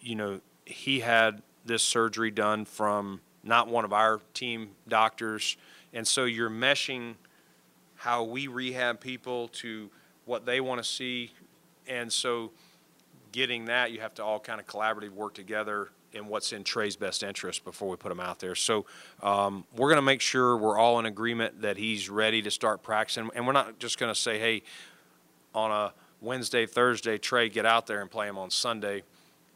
you 0.00 0.14
know, 0.14 0.40
he 0.64 1.00
had 1.00 1.42
this 1.66 1.82
surgery 1.82 2.30
done 2.30 2.64
from 2.64 3.20
not 3.44 3.68
one 3.68 3.84
of 3.84 3.92
our 3.92 4.20
team 4.32 4.70
doctors, 4.88 5.56
and 5.92 6.06
so 6.06 6.24
you're 6.24 6.50
meshing 6.50 7.14
how 7.96 8.22
we 8.22 8.46
rehab 8.46 9.00
people 9.00 9.48
to 9.48 9.90
what 10.24 10.46
they 10.46 10.60
want 10.60 10.82
to 10.82 10.88
see, 10.88 11.32
and 11.86 12.12
so 12.12 12.52
getting 13.32 13.66
that, 13.66 13.92
you 13.92 14.00
have 14.00 14.14
to 14.14 14.24
all 14.24 14.40
kind 14.40 14.60
of 14.60 14.66
collaboratively 14.66 15.10
work 15.10 15.34
together 15.34 15.88
in 16.12 16.26
what's 16.28 16.52
in 16.52 16.64
Tre's 16.64 16.96
best 16.96 17.22
interest 17.22 17.64
before 17.64 17.88
we 17.88 17.96
put 17.96 18.10
him 18.10 18.20
out 18.20 18.40
there. 18.40 18.54
So 18.54 18.86
um, 19.22 19.64
we're 19.76 19.88
going 19.88 19.96
to 19.96 20.02
make 20.02 20.20
sure 20.20 20.56
we're 20.56 20.78
all 20.78 20.98
in 20.98 21.06
agreement 21.06 21.62
that 21.62 21.76
he's 21.76 22.08
ready 22.08 22.42
to 22.42 22.50
start 22.50 22.82
practicing, 22.82 23.30
and 23.34 23.46
we're 23.46 23.52
not 23.52 23.78
just 23.78 23.98
going 23.98 24.12
to 24.12 24.18
say, 24.18 24.38
hey, 24.38 24.62
on 25.54 25.70
a 25.70 25.92
Wednesday, 26.20 26.66
Thursday, 26.66 27.18
Tre, 27.18 27.48
get 27.48 27.66
out 27.66 27.86
there 27.86 28.00
and 28.00 28.10
play 28.10 28.26
him 28.28 28.38
on 28.38 28.50
Sunday. 28.50 29.02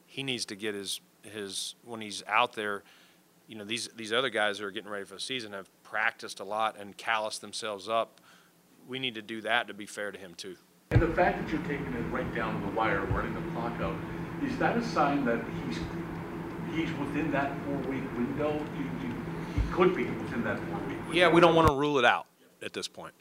He 0.06 0.22
needs 0.22 0.44
to 0.46 0.56
get 0.56 0.74
his 0.74 1.00
his 1.22 1.74
when 1.84 2.00
he's 2.00 2.22
out 2.26 2.54
there. 2.54 2.82
You 3.48 3.56
know, 3.56 3.64
these 3.64 3.88
these 3.96 4.12
other 4.12 4.30
guys 4.30 4.58
that 4.58 4.64
are 4.64 4.70
getting 4.70 4.90
ready 4.90 5.04
for 5.04 5.14
the 5.14 5.20
season 5.20 5.52
have 5.52 5.68
practiced 5.82 6.40
a 6.40 6.44
lot 6.44 6.78
and 6.78 6.96
calloused 6.96 7.40
themselves 7.40 7.88
up. 7.88 8.20
We 8.88 8.98
need 8.98 9.14
to 9.14 9.22
do 9.22 9.40
that 9.42 9.68
to 9.68 9.74
be 9.74 9.86
fair 9.86 10.12
to 10.12 10.18
him 10.18 10.34
too. 10.34 10.56
And 10.90 11.00
the 11.00 11.08
fact 11.08 11.38
that 11.38 11.50
you're 11.50 11.62
taking 11.62 11.92
it 11.94 12.10
right 12.10 12.32
down 12.34 12.60
to 12.60 12.66
the 12.66 12.72
wire, 12.72 13.00
running 13.06 13.34
the 13.34 13.50
clock 13.52 13.80
out, 13.80 13.96
is 14.44 14.56
that 14.58 14.76
a 14.76 14.84
sign 14.84 15.24
that 15.24 15.42
he's 15.64 15.78
he's 16.72 16.90
within 16.92 17.30
that 17.32 17.52
four-week 17.64 18.04
window? 18.16 18.52
You, 18.78 19.08
you, 19.08 19.14
he 19.54 19.72
could 19.72 19.94
be 19.94 20.04
within 20.04 20.42
that 20.44 20.58
four-week. 20.58 20.98
window. 20.98 21.12
Yeah, 21.12 21.28
we 21.28 21.40
don't 21.40 21.54
want 21.54 21.68
to 21.68 21.74
rule 21.74 21.98
it 21.98 22.04
out 22.04 22.26
at 22.62 22.72
this 22.72 22.88
point. 22.88 23.14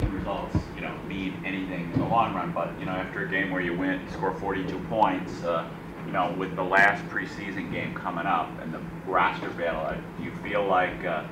results, 0.00 0.56
you 0.74 0.82
know, 0.82 0.96
mean 1.06 1.42
anything 1.44 1.92
in 1.92 1.98
the 1.98 2.06
long 2.06 2.34
run, 2.34 2.52
but, 2.52 2.78
you 2.78 2.86
know, 2.86 2.92
after 2.92 3.24
a 3.24 3.28
game 3.28 3.50
where 3.50 3.60
you 3.60 3.76
win, 3.76 4.00
score 4.10 4.34
42 4.34 4.78
points, 4.88 5.42
uh, 5.42 5.68
you 6.06 6.12
know, 6.12 6.34
with 6.38 6.56
the 6.56 6.62
last 6.62 7.04
preseason 7.08 7.70
game 7.70 7.94
coming 7.94 8.26
up 8.26 8.48
and 8.60 8.72
the 8.72 8.80
roster 9.06 9.50
battle, 9.50 9.80
uh, 9.80 9.96
do 10.18 10.24
you 10.24 10.32
feel 10.42 10.64
like 10.66 11.04
uh, 11.04 11.24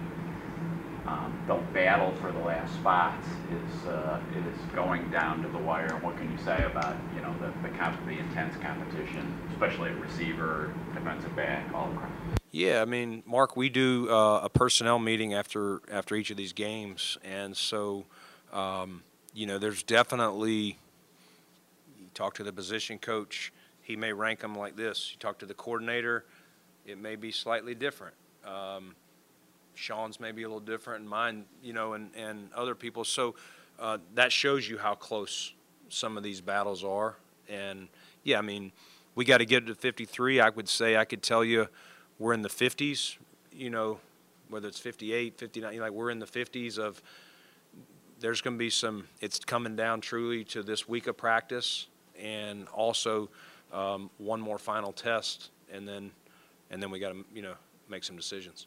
um, 1.09 1.42
the 1.47 1.55
battle 1.73 2.14
for 2.21 2.31
the 2.33 2.38
last 2.38 2.75
spots 2.75 3.27
is 3.51 3.87
uh, 3.87 4.21
is 4.37 4.75
going 4.75 5.11
down 5.11 5.42
to 5.42 5.49
the 5.49 5.59
wire? 5.59 5.99
What 6.03 6.16
can 6.18 6.31
you 6.31 6.38
say 6.44 6.64
about, 6.64 6.97
you 7.14 7.23
know, 7.23 7.35
the 7.40 7.53
the, 7.66 7.75
comp- 7.79 8.05
the 8.05 8.18
intense 8.18 8.55
competition, 8.62 9.35
especially 9.53 9.90
at 9.90 10.01
receiver, 10.01 10.75
defensive 10.94 11.35
back, 11.35 11.73
all 11.73 11.90
across? 11.92 12.11
Yeah, 12.51 12.83
I 12.83 12.85
mean, 12.85 13.23
Mark, 13.27 13.57
we 13.57 13.68
do 13.68 14.11
uh, 14.11 14.40
a 14.42 14.51
personnel 14.51 14.99
meeting 14.99 15.33
after 15.35 15.81
after 15.90 16.14
each 16.14 16.31
of 16.31 16.37
these 16.37 16.53
games, 16.53 17.16
and 17.25 17.57
so 17.57 18.05
um, 18.53 19.03
you 19.33 19.47
know, 19.47 19.59
there's 19.59 19.83
definitely. 19.83 20.79
You 21.99 22.07
talk 22.12 22.35
to 22.35 22.44
the 22.44 22.53
position 22.53 22.99
coach, 22.99 23.53
he 23.81 23.97
may 23.97 24.12
rank 24.12 24.40
them 24.40 24.55
like 24.55 24.77
this. 24.77 25.12
You 25.12 25.18
talk 25.18 25.38
to 25.38 25.47
the 25.47 25.55
coordinator, 25.55 26.27
it 26.85 26.99
may 26.99 27.16
be 27.16 27.31
slightly 27.31 27.75
different. 27.75 28.14
Um, 28.44 28.94
Sean's 29.79 30.19
maybe 30.19 30.43
a 30.43 30.49
little 30.49 30.61
different, 30.61 31.03
and 31.03 31.09
mine, 31.09 31.45
you 31.62 31.73
know, 31.73 31.93
and 31.93 32.11
and 32.17 32.53
other 32.53 32.75
people. 32.75 33.05
So 33.05 33.37
uh, 33.79 33.99
that 34.14 34.33
shows 34.33 34.69
you 34.69 34.79
how 34.79 34.95
close 34.95 35.55
some 35.88 36.17
of 36.17 36.23
these 36.23 36.41
battles 36.41 36.83
are. 36.83 37.17
And 37.49 37.88
yeah, 38.25 38.38
I 38.38 38.43
mean, 38.43 38.73
we 39.14 39.25
got 39.25 39.38
to 39.38 39.47
get 39.47 39.67
to 39.67 39.75
53. 39.75 40.41
I 40.41 40.51
would 40.51 40.69
say 40.69 40.97
I 40.97 41.05
could 41.05 41.23
tell 41.23 41.45
you 41.45 41.69
we're 42.19 42.33
in 42.33 42.43
the 42.43 42.49
50s, 42.49 43.17
you 43.53 43.71
know, 43.71 44.01
whether 44.49 44.67
it's 44.67 44.81
58, 44.81 45.38
59, 45.38 45.75
you 45.75 45.81
like 45.81 45.93
we're 45.93 46.11
in 46.11 46.19
the 46.19 46.27
50s 46.27 46.79
of 46.79 47.01
there's 48.21 48.41
going 48.41 48.55
to 48.55 48.59
be 48.59 48.71
some, 48.71 49.07
it's 49.21 49.38
coming 49.38 49.77
down 49.77 50.01
truly 50.01 50.43
to 50.43 50.64
this 50.64 50.88
week 50.88 51.07
of 51.07 51.17
practice 51.17 51.87
and 52.21 52.67
also 52.69 53.29
um, 53.73 54.11
one 54.19 54.41
more 54.41 54.59
final 54.59 54.93
test 54.93 55.51
and 55.73 55.87
then, 55.87 56.11
and 56.71 56.83
then 56.83 56.91
we 56.91 56.99
got 56.99 57.11
to, 57.11 57.25
you 57.33 57.43
know, 57.43 57.55
make 57.88 58.03
some 58.03 58.17
decisions. 58.17 58.67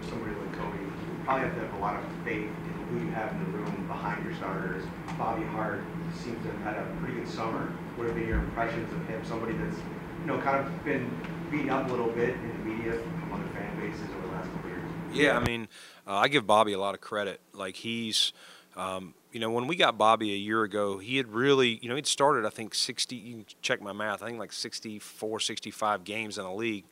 On 0.00 0.08
from 0.08 0.18
somebody 0.18 0.40
like 0.40 0.58
Cody, 0.58 0.78
you 0.78 0.92
probably 1.24 1.46
have 1.46 1.54
to 1.56 1.60
have 1.60 1.74
a 1.74 1.78
lot 1.78 1.96
of 1.96 2.04
faith 2.24 2.48
in 2.48 2.86
who 2.88 3.04
you 3.04 3.12
have 3.12 3.32
in 3.32 3.52
the 3.52 3.58
room 3.58 3.86
behind 3.86 4.24
your 4.24 4.34
starters. 4.34 4.82
Bobby 5.18 5.44
Hart 5.44 5.82
seems 6.14 6.42
to 6.44 6.52
have 6.52 6.60
had 6.62 6.76
a 6.78 6.96
pretty 7.00 7.20
good 7.20 7.28
summer. 7.28 7.66
What 7.96 8.06
have 8.06 8.16
been 8.16 8.26
your 8.26 8.38
impressions 8.38 8.90
of 8.92 9.06
him? 9.06 9.22
Somebody 9.24 9.52
that's, 9.54 9.76
you 9.76 10.26
know, 10.26 10.38
kind 10.40 10.64
of 10.64 10.84
been 10.84 11.10
beaten 11.50 11.70
up 11.70 11.86
a 11.88 11.90
little 11.90 12.10
bit 12.12 12.30
in 12.30 12.48
the 12.48 12.64
media 12.64 12.92
from 12.92 13.32
other 13.32 13.48
fan 13.52 13.78
bases 13.78 14.00
over 14.16 14.26
the 14.26 14.32
last 14.32 14.50
couple 14.52 14.70
of 14.70 14.76
years. 14.76 14.90
Yeah, 15.12 15.36
I 15.36 15.44
mean, 15.44 15.68
uh, 16.06 16.16
I 16.16 16.28
give 16.28 16.46
Bobby 16.46 16.72
a 16.72 16.78
lot 16.78 16.94
of 16.94 17.00
credit. 17.02 17.40
Like 17.52 17.76
he's, 17.76 18.32
um, 18.76 19.14
you 19.32 19.40
know, 19.40 19.50
when 19.50 19.66
we 19.66 19.76
got 19.76 19.98
Bobby 19.98 20.32
a 20.32 20.36
year 20.36 20.62
ago, 20.62 20.98
he 20.98 21.18
had 21.18 21.28
really, 21.28 21.78
you 21.82 21.88
know, 21.90 21.96
he'd 21.96 22.06
started, 22.06 22.46
I 22.46 22.50
think, 22.50 22.74
60, 22.74 23.16
you 23.16 23.34
can 23.34 23.44
check 23.60 23.82
my 23.82 23.92
math, 23.92 24.22
I 24.22 24.28
think 24.28 24.38
like 24.38 24.52
64, 24.52 25.40
65 25.40 26.04
games 26.04 26.38
in 26.38 26.44
a 26.44 26.54
league. 26.54 26.84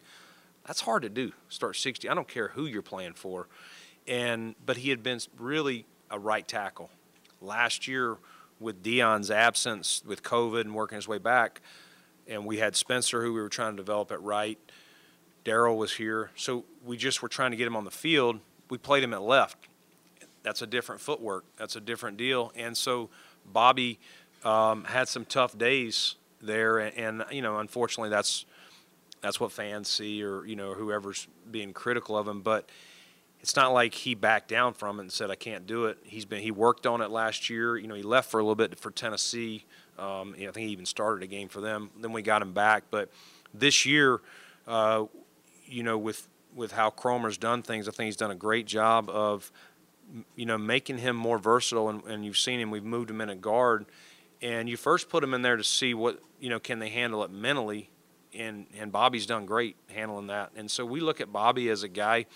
That's 0.66 0.81
hard 0.83 1.03
to 1.03 1.09
do, 1.09 1.33
start 1.49 1.77
60. 1.77 2.09
I 2.09 2.14
don't 2.14 2.29
care 2.29 2.49
who 2.49 2.66
you're 2.66 2.83
playing 2.83 3.14
for. 3.14 3.49
And, 4.07 4.55
but 4.64 4.79
he 4.79 4.90
had 4.90 5.03
been 5.03 5.21
really 5.38 5.87
a 6.11 6.18
right 6.18 6.47
tackle. 6.47 6.90
Last 7.40 7.88
year, 7.88 8.18
with 8.61 8.83
Dion's 8.83 9.31
absence 9.31 10.03
with 10.05 10.23
COVID 10.23 10.62
and 10.62 10.75
working 10.75 10.97
his 10.97 11.07
way 11.07 11.18
back, 11.18 11.61
and 12.27 12.44
we 12.44 12.59
had 12.59 12.77
Spencer, 12.77 13.23
who 13.23 13.33
we 13.33 13.40
were 13.40 13.49
trying 13.49 13.73
to 13.73 13.77
develop 13.77 14.12
at 14.12 14.23
right. 14.23 14.59
Daryl 15.44 15.77
was 15.77 15.94
here. 15.94 16.31
So 16.37 16.64
we 16.85 16.97
just 16.97 17.23
were 17.23 17.29
trying 17.29 17.53
to 17.53 17.57
get 17.57 17.66
him 17.66 17.77
on 17.77 17.85
the 17.85 17.90
field. 17.90 18.38
We 18.68 18.77
played 18.77 19.03
him 19.03 19.14
at 19.14 19.23
left. 19.23 19.57
That's 20.42 20.61
a 20.61 20.66
different 20.66 21.01
footwork. 21.01 21.44
That's 21.57 21.77
a 21.77 21.81
different 21.81 22.18
deal. 22.18 22.53
And 22.55 22.77
so 22.77 23.09
Bobby 23.51 23.99
um, 24.44 24.85
had 24.85 25.09
some 25.09 25.25
tough 25.25 25.57
days 25.57 26.16
there, 26.40 26.79
and, 26.79 26.97
and 26.97 27.25
you 27.31 27.42
know, 27.42 27.59
unfortunately, 27.59 28.11
that's 28.11 28.44
that's 29.20 29.40
what 29.40 29.52
fans 29.52 29.88
see, 29.88 30.22
or 30.22 30.44
you 30.46 30.57
know, 30.57 30.74
whoever's 30.74 31.26
being 31.50 31.72
critical 31.72 32.16
of 32.16 32.26
him. 32.26 32.40
But 32.42 32.68
it's 33.40 33.57
not 33.57 33.72
like 33.72 33.94
he 33.94 34.14
backed 34.14 34.48
down 34.48 34.74
from 34.74 34.98
it 34.98 35.02
and 35.02 35.12
said, 35.12 35.31
"I 35.31 35.35
can't 35.35 35.66
do 35.66 35.87
it." 35.87 35.98
He's 36.04 36.24
been 36.24 36.42
he 36.42 36.50
worked 36.50 36.87
on 36.87 37.00
it 37.00 37.11
last 37.11 37.50
year. 37.50 37.76
You 37.76 37.88
know, 37.88 37.94
he 37.94 38.02
left 38.02 38.31
for 38.31 38.40
a 38.40 38.42
little 38.42 38.54
bit 38.54 38.78
for 38.78 38.90
Tennessee. 38.90 39.64
Um, 39.98 40.35
you 40.37 40.44
know, 40.44 40.50
I 40.50 40.52
think 40.52 40.66
he 40.66 40.72
even 40.72 40.87
started 40.87 41.22
a 41.22 41.26
game 41.26 41.48
for 41.48 41.61
them. 41.61 41.90
Then 42.00 42.12
we 42.12 42.22
got 42.22 42.42
him 42.42 42.52
back, 42.52 42.85
but 42.90 43.11
this 43.52 43.85
year, 43.85 44.20
uh, 44.66 45.04
you 45.66 45.83
know, 45.83 45.98
with 45.98 46.28
with 46.54 46.72
how 46.72 46.90
Kromer's 46.90 47.38
done 47.38 47.62
things, 47.62 47.88
I 47.88 47.92
think 47.92 48.07
he's 48.07 48.16
done 48.16 48.31
a 48.31 48.37
great 48.37 48.66
job 48.66 49.09
of, 49.11 49.52
you 50.35 50.46
know, 50.46 50.59
making 50.59 50.98
him 50.98 51.14
more 51.14 51.38
versatile. 51.38 51.88
And, 51.88 52.02
and 52.04 52.24
you've 52.24 52.38
seen 52.38 52.59
him. 52.59 52.70
We've 52.70 52.85
moved 52.85 53.11
him 53.11 53.20
in 53.20 53.28
a 53.28 53.37
guard, 53.37 53.87
and 54.42 54.68
you 54.68 54.76
first 54.76 55.09
put 55.09 55.22
him 55.22 55.35
in 55.35 55.42
there 55.42 55.57
to 55.57 55.64
see 55.64 55.94
what 55.94 56.20
you 56.40 56.50
know 56.50 56.59
can 56.59 56.78
they 56.78 56.88
handle 56.90 57.22
it 57.24 57.31
mentally, 57.31 57.90
and 58.35 58.67
and 58.79 58.93
Bobby's 58.93 59.27
done 59.27 59.47
great 59.47 59.77
handling 59.88 60.29
that. 60.29 60.51
And 60.57 60.71
so 60.71 60.85
we 60.85 61.01
look 61.01 61.21
at 61.21 61.33
Bobby 61.33 61.69
as 61.69 61.83
a 61.83 61.88
guy, 61.88 62.27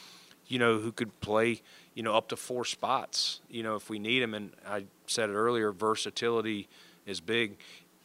you 0.47 0.59
know, 0.59 0.79
who 0.79 0.93
could 0.93 1.21
play, 1.21 1.63
you 1.95 2.03
know, 2.03 2.15
up 2.15 2.29
to 2.29 2.37
four 2.37 2.65
spots, 2.65 3.41
you 3.49 3.63
know, 3.63 3.77
if 3.77 3.91
we 3.91 3.99
need 3.99 4.23
him. 4.23 4.35
And 4.35 4.53
I 4.67 4.85
said 5.07 5.31
it 5.31 5.35
earlier, 5.35 5.73
versatility 5.73 6.69
is 7.07 7.21
big. 7.21 7.57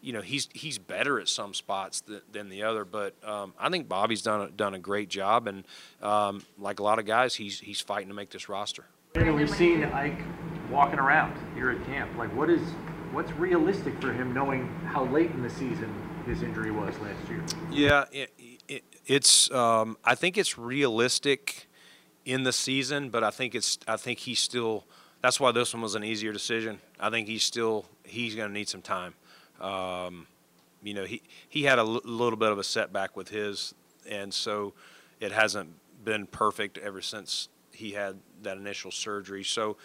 You 0.01 0.13
know, 0.13 0.21
he's 0.21 0.47
he's 0.53 0.77
better 0.77 1.19
at 1.19 1.27
some 1.27 1.53
spots 1.53 2.01
th- 2.01 2.21
than 2.31 2.49
the 2.49 2.63
other, 2.63 2.85
but 2.85 3.15
um, 3.27 3.53
I 3.59 3.69
think 3.69 3.89
Bobby's 3.89 4.21
done 4.21 4.41
a, 4.41 4.49
done 4.49 4.75
a 4.75 4.79
great 4.79 5.09
job, 5.09 5.47
and 5.47 5.63
um, 6.01 6.43
like 6.59 6.79
a 6.79 6.83
lot 6.83 6.99
of 6.99 7.05
guys, 7.05 7.35
he's 7.35 7.59
he's 7.59 7.81
fighting 7.81 8.07
to 8.09 8.13
make 8.13 8.29
this 8.29 8.47
roster. 8.47 8.85
And 9.15 9.35
we've 9.35 9.49
seen 9.49 9.83
Ike 9.83 10.19
walking 10.69 10.99
around 10.99 11.35
here 11.55 11.71
at 11.71 11.83
camp. 11.87 12.15
Like, 12.15 12.33
what 12.35 12.49
is 12.49 12.61
what's 13.11 13.31
realistic 13.33 13.99
for 13.99 14.13
him, 14.13 14.33
knowing 14.33 14.67
how 14.85 15.05
late 15.05 15.31
in 15.31 15.41
the 15.41 15.49
season 15.49 15.91
his 16.27 16.43
injury 16.43 16.71
was 16.71 16.93
last 16.99 17.29
year? 17.29 17.43
Yeah, 17.71 18.05
it, 18.11 18.31
it, 18.67 18.83
it's. 19.05 19.49
Um, 19.51 19.97
I 20.03 20.15
think 20.15 20.37
it's 20.37 20.57
realistic 20.57 21.67
in 22.25 22.43
the 22.43 22.53
season, 22.53 23.09
but 23.09 23.23
I 23.23 23.31
think 23.31 23.55
it's. 23.55 23.79
I 23.87 23.97
think 23.97 24.19
he's 24.19 24.39
still. 24.39 24.85
That's 25.21 25.39
why 25.39 25.51
this 25.51 25.73
one 25.73 25.81
was 25.81 25.95
an 25.95 26.03
easier 26.03 26.31
decision. 26.31 26.79
I 26.99 27.09
think 27.09 27.27
he's 27.27 27.43
still. 27.43 27.85
He's 28.03 28.35
going 28.35 28.49
to 28.49 28.53
need 28.53 28.69
some 28.69 28.81
time. 28.81 29.13
Um, 29.59 30.27
you 30.83 30.93
know, 30.93 31.05
he 31.05 31.21
he 31.49 31.63
had 31.63 31.79
a 31.79 31.81
l- 31.81 32.01
little 32.03 32.37
bit 32.37 32.51
of 32.51 32.59
a 32.59 32.63
setback 32.63 33.15
with 33.15 33.29
his, 33.29 33.73
and 34.09 34.33
so 34.33 34.73
it 35.19 35.31
hasn't 35.31 35.71
been 36.03 36.27
perfect 36.27 36.77
ever 36.77 37.01
since 37.01 37.49
he 37.71 37.91
had 37.91 38.17
that 38.43 38.57
initial 38.57 38.91
surgery. 38.91 39.43
So 39.43 39.77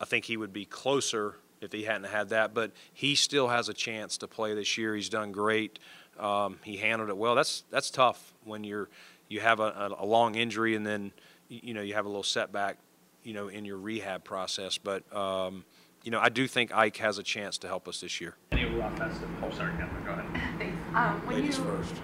I 0.00 0.04
think 0.04 0.24
he 0.24 0.36
would 0.36 0.52
be 0.52 0.64
closer 0.64 1.36
if 1.60 1.72
he 1.72 1.84
hadn't 1.84 2.04
had 2.04 2.30
that. 2.30 2.54
But 2.54 2.72
he 2.92 3.14
still 3.14 3.48
has 3.48 3.68
a 3.68 3.74
chance 3.74 4.18
to 4.18 4.28
play 4.28 4.54
this 4.54 4.76
year. 4.78 4.94
He's 4.94 5.08
done 5.08 5.32
great. 5.32 5.78
Um, 6.18 6.58
he 6.62 6.76
handled 6.76 7.10
it 7.10 7.16
well. 7.16 7.34
That's 7.34 7.64
that's 7.70 7.90
tough 7.90 8.34
when 8.44 8.64
you're 8.64 8.88
you 9.28 9.40
have 9.40 9.60
a, 9.60 9.94
a, 9.98 10.04
long 10.04 10.34
injury 10.36 10.76
and 10.76 10.86
then 10.86 11.12
you 11.48 11.74
know 11.74 11.82
you 11.82 11.94
have 11.94 12.04
a 12.04 12.08
little 12.08 12.22
setback, 12.22 12.78
you 13.24 13.32
know, 13.32 13.48
in 13.48 13.64
your 13.64 13.78
rehab 13.78 14.22
process. 14.22 14.78
But 14.78 15.10
um, 15.14 15.64
you 16.04 16.10
know, 16.10 16.20
I 16.20 16.28
do 16.28 16.46
think 16.46 16.72
Ike 16.74 16.98
has 16.98 17.18
a 17.18 17.22
chance 17.22 17.58
to 17.58 17.66
help 17.66 17.88
us 17.88 18.00
this 18.00 18.20
year. 18.20 18.36
Any 18.52 18.78
offensive? 18.78 19.28
Oh, 19.42 19.50
sorry, 19.50 19.72
Kevin, 19.72 20.04
go 20.04 20.12
ahead. 20.12 20.58
Thanks. 20.58 20.76
Um, 20.94 21.26
when 21.26 21.36
Ladies 21.36 21.58
you 21.58 21.64
first. 21.64 21.94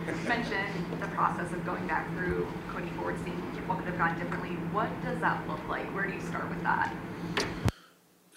mentioned 0.28 1.00
the 1.00 1.06
process 1.08 1.52
of 1.52 1.64
going 1.64 1.86
back 1.86 2.08
through 2.16 2.48
Cody 2.72 2.88
Ford, 2.96 3.16
seeing 3.22 3.36
what 3.66 3.78
could 3.78 3.86
have 3.88 3.98
gone 3.98 4.18
differently, 4.18 4.50
what 4.72 4.88
does 5.04 5.20
that 5.20 5.46
look 5.46 5.60
like? 5.68 5.84
Where 5.94 6.06
do 6.06 6.14
you 6.14 6.20
start 6.20 6.48
with 6.48 6.62
that? 6.64 6.92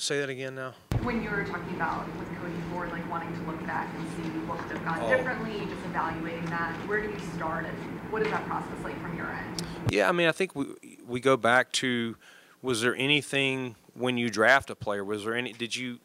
Say 0.04 0.20
that 0.20 0.30
again 0.30 0.56
now. 0.56 0.74
When 1.04 1.24
you 1.24 1.30
were 1.30 1.46
talking 1.46 1.76
about 1.78 2.06
with 2.18 2.28
Cody 2.38 2.54
Ford, 2.70 2.92
like 2.92 3.10
wanting 3.10 3.34
to 3.36 3.42
look 3.50 3.66
back 3.66 3.88
and 3.96 4.06
see 4.18 4.30
what 4.42 4.60
could 4.68 4.78
have 4.78 4.84
gone 4.86 5.00
Oh. 5.02 5.10
differently, 5.16 5.60
just 5.60 5.86
evaluating 5.86 6.46
that, 6.48 6.74
where 6.90 7.02
do 7.02 7.10
you 7.10 7.20
start 7.38 7.64
and 7.64 7.78
what 8.12 8.22
is 8.22 8.28
that 8.30 8.46
process 8.46 8.84
like 8.84 9.02
from 9.02 9.16
your 9.16 9.28
end? 9.32 9.64
Yeah, 9.90 10.10
I 10.10 10.12
mean, 10.12 10.28
I 10.28 10.34
think 10.34 10.58
we 10.58 10.66
we 11.08 11.22
go 11.22 11.38
back 11.38 11.72
to 11.84 12.18
was 12.62 12.82
there 12.82 12.94
anything 12.98 13.78
when 13.94 14.18
you 14.18 14.30
draft 14.30 14.70
a 14.70 14.76
player? 14.76 15.06
Was 15.06 15.24
there 15.24 15.36
any? 15.36 15.54
Did 15.54 15.74
you 15.74 16.00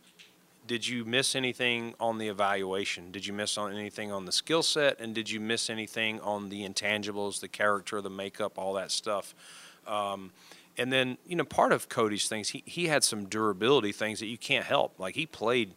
did 0.69 0.87
you 0.87 1.05
miss 1.05 1.35
anything 1.35 1.97
on 1.99 2.19
the 2.19 2.29
evaluation? 2.29 3.11
Did 3.11 3.27
you 3.27 3.33
miss 3.33 3.59
on 3.59 3.73
anything 3.75 4.13
on 4.13 4.27
the 4.27 4.33
skill 4.33 4.63
set? 4.63 5.01
And 5.01 5.13
did 5.13 5.29
you 5.29 5.41
miss 5.41 5.69
anything 5.69 6.21
on 6.21 6.51
the 6.51 6.65
intangibles, 6.65 7.41
the 7.41 7.49
character, 7.49 8.01
the 8.01 8.11
makeup, 8.11 8.59
all 8.59 8.75
that 8.75 8.93
stuff? 8.93 9.35
Um, 9.89 10.31
and 10.79 10.93
then 10.93 11.19
you 11.27 11.37
know, 11.37 11.45
part 11.45 11.73
of 11.73 11.89
Cody's 11.89 12.29
things, 12.29 12.51
he 12.51 12.63
he 12.65 12.87
had 12.87 13.05
some 13.05 13.27
durability 13.27 13.93
things 13.93 14.21
that 14.21 14.27
you 14.27 14.39
can't 14.39 14.65
help. 14.65 14.99
Like 14.99 15.15
he 15.15 15.27
played, 15.27 15.75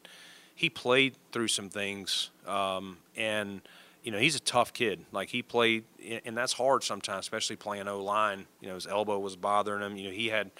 he 0.56 0.70
played 0.70 1.16
through 1.32 1.50
some 1.50 1.70
things, 1.70 2.30
um, 2.48 2.98
and 3.18 3.62
you 4.04 4.12
know, 4.12 4.18
he's 4.18 4.36
a 4.36 4.40
tough 4.40 4.74
kid. 4.74 5.06
Like 5.12 5.30
he 5.30 5.42
played, 5.42 5.84
and 6.26 6.36
that's 6.36 6.54
hard 6.54 6.84
sometimes, 6.84 7.26
especially 7.26 7.56
playing 7.56 7.88
O 7.88 8.02
line. 8.04 8.46
You 8.60 8.70
know, 8.70 8.76
his 8.76 8.88
elbow 8.88 9.20
was 9.20 9.36
bothering 9.36 9.82
him. 9.82 9.96
You 9.96 10.10
know, 10.10 10.14
he 10.14 10.28
had, 10.28 10.52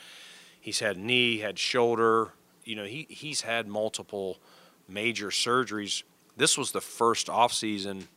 he's 0.60 0.80
had 0.80 0.98
knee, 0.98 1.40
had 1.40 1.58
shoulder. 1.58 2.34
You 2.64 2.76
know, 2.76 2.86
he 2.86 3.08
he's 3.10 3.42
had 3.42 3.68
multiple 3.68 4.40
major 4.88 5.28
surgeries. 5.28 6.04
This 6.38 6.58
was 6.58 6.72
the 6.72 6.82
first 6.82 7.30
off 7.30 7.54
season 7.54 8.08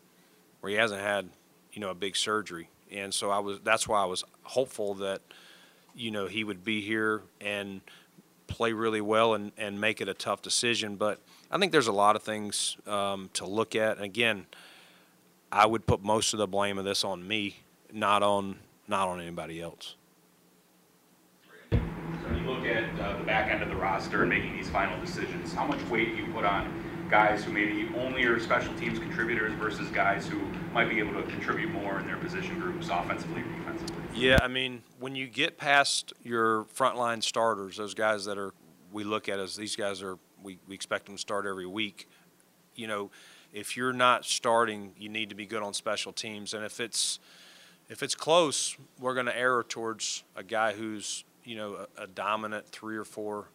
where 0.60 0.70
he 0.70 0.76
hasn't 0.76 1.00
had, 1.00 1.30
you 1.72 1.80
know, 1.80 1.90
a 1.90 1.94
big 1.94 2.16
surgery, 2.16 2.68
and 2.92 3.12
so 3.12 3.30
I 3.30 3.38
was. 3.38 3.60
That's 3.60 3.88
why 3.88 4.02
I 4.02 4.06
was 4.06 4.24
hopeful 4.42 4.94
that, 4.94 5.22
you 5.94 6.10
know, 6.10 6.26
he 6.26 6.44
would 6.44 6.64
be 6.64 6.80
here 6.80 7.22
and 7.40 7.80
play 8.46 8.72
really 8.72 9.00
well 9.00 9.34
and, 9.34 9.52
and 9.56 9.80
make 9.80 10.00
it 10.00 10.08
a 10.08 10.14
tough 10.14 10.42
decision. 10.42 10.96
But 10.96 11.20
I 11.50 11.58
think 11.58 11.72
there's 11.72 11.86
a 11.86 11.92
lot 11.92 12.16
of 12.16 12.22
things 12.22 12.76
um, 12.86 13.30
to 13.34 13.46
look 13.46 13.74
at. 13.74 13.96
And 13.96 14.04
again, 14.04 14.46
I 15.50 15.66
would 15.66 15.86
put 15.86 16.02
most 16.02 16.32
of 16.32 16.38
the 16.38 16.46
blame 16.46 16.78
of 16.78 16.84
this 16.84 17.04
on 17.04 17.26
me, 17.26 17.56
not 17.92 18.22
on 18.22 18.56
not 18.86 19.08
on 19.08 19.20
anybody 19.20 19.62
else. 19.62 19.94
So 21.70 21.78
when 21.78 22.38
you 22.38 22.50
look 22.50 22.64
at 22.66 22.84
uh, 23.00 23.18
the 23.18 23.24
back 23.24 23.50
end 23.50 23.62
of 23.62 23.68
the 23.68 23.76
roster 23.76 24.22
and 24.22 24.28
making 24.28 24.56
these 24.56 24.68
final 24.68 24.98
decisions, 25.00 25.52
how 25.54 25.66
much 25.66 25.82
weight 25.88 26.16
do 26.16 26.22
you 26.22 26.32
put 26.32 26.44
on 26.44 26.82
guys 27.10 27.44
who 27.44 27.52
maybe 27.52 27.88
only 27.96 28.24
are 28.24 28.38
special 28.40 28.74
teams 28.74 28.98
contributors 28.98 29.52
versus 29.54 29.88
guys 29.88 30.26
who 30.26 30.40
might 30.72 30.88
be 30.88 30.98
able 30.98 31.14
to 31.14 31.22
contribute 31.28 31.70
more 31.70 31.98
in 32.00 32.06
their 32.06 32.16
position 32.16 32.58
groups, 32.58 32.88
offensively 32.90 33.42
or 33.42 33.58
defensively? 33.58 34.03
Yeah, 34.16 34.38
I 34.40 34.46
mean, 34.46 34.82
when 35.00 35.16
you 35.16 35.26
get 35.26 35.58
past 35.58 36.12
your 36.22 36.64
frontline 36.66 37.20
starters, 37.20 37.76
those 37.76 37.94
guys 37.94 38.24
that 38.26 38.38
are 38.38 38.52
we 38.92 39.02
look 39.02 39.28
at 39.28 39.40
as 39.40 39.56
these 39.56 39.74
guys 39.74 40.02
are 40.02 40.18
we, 40.40 40.58
we 40.68 40.74
expect 40.76 41.06
them 41.06 41.16
to 41.16 41.20
start 41.20 41.46
every 41.46 41.66
week. 41.66 42.08
You 42.76 42.86
know, 42.86 43.10
if 43.52 43.76
you're 43.76 43.92
not 43.92 44.24
starting, 44.24 44.92
you 44.96 45.08
need 45.08 45.30
to 45.30 45.34
be 45.34 45.46
good 45.46 45.64
on 45.64 45.74
special 45.74 46.12
teams, 46.12 46.54
and 46.54 46.64
if 46.64 46.78
it's 46.78 47.18
if 47.88 48.04
it's 48.04 48.14
close, 48.14 48.76
we're 49.00 49.14
going 49.14 49.26
to 49.26 49.36
err 49.36 49.64
towards 49.64 50.22
a 50.36 50.44
guy 50.44 50.74
who's 50.74 51.24
you 51.42 51.56
know 51.56 51.86
a, 51.98 52.04
a 52.04 52.06
dominant 52.06 52.68
three 52.68 52.96
or 52.96 53.04
four, 53.04 53.48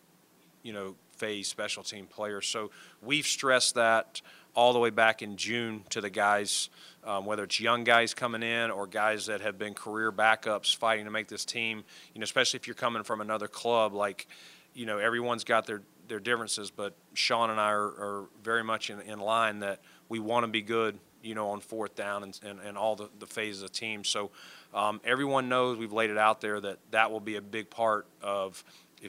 you 0.62 0.74
know, 0.74 0.96
phase 1.16 1.48
special 1.48 1.84
team 1.84 2.06
player. 2.06 2.42
So 2.42 2.70
we've 3.02 3.26
stressed 3.26 3.76
that 3.76 4.22
all 4.56 4.74
the 4.74 4.80
way 4.80 4.90
back 4.90 5.22
in 5.22 5.38
June 5.38 5.84
to 5.90 6.02
the 6.02 6.10
guys, 6.10 6.70
um, 7.04 7.26
whether 7.26 7.44
it's 7.44 7.60
young 7.60 7.84
guys 7.84 8.14
coming 8.14 8.44
in 8.44 8.72
or 8.72 8.88
guys 8.88 9.28
that 9.28 9.42
have 9.42 9.58
been 9.58 9.74
career 9.74 10.12
backups 10.12 10.76
fighting 10.76 11.06
to 11.06 11.12
make 11.12 11.28
this 11.28 11.46
team. 11.46 11.84
You 12.14 12.20
know, 12.20 12.24
especially 12.24 12.58
if 12.58 12.68
you're 12.68 12.76
coming 12.76 13.04
from 13.04 13.22
another 13.22 13.48
club, 13.48 13.94
like, 13.94 14.28
you 14.74 14.86
know, 14.86 14.98
everyone's 14.98 15.44
got 15.44 15.66
their 15.66 15.82
their 16.10 16.20
differences, 16.20 16.72
but 16.72 16.94
Sean 17.14 17.50
and 17.50 17.60
I 17.60 17.70
are, 17.70 17.86
are 17.86 18.26
very 18.44 18.64
much 18.64 18.90
in, 18.90 19.00
in 19.02 19.20
line 19.20 19.60
that 19.60 19.80
we 20.10 20.20
want 20.20 20.44
to 20.44 20.52
be 20.52 20.62
good, 20.62 20.98
you 21.22 21.36
know, 21.36 21.50
on 21.52 21.62
fourth 21.62 21.96
down 21.96 22.24
and, 22.24 22.38
and, 22.44 22.60
and 22.60 22.78
all 22.78 22.96
the, 22.96 23.10
the 23.20 23.28
phases 23.28 23.62
of 23.62 23.72
team. 23.72 24.04
So 24.04 24.32
um, 24.74 25.00
everyone 25.06 25.48
knows 25.48 25.78
we've 25.78 25.94
laid 25.94 26.10
it 26.10 26.18
out 26.18 26.42
there 26.42 26.60
that 26.60 26.80
that 26.92 27.12
will 27.12 27.20
be 27.20 27.36
a 27.36 27.42
big 27.42 27.70
part 27.70 28.08
of, 28.22 28.64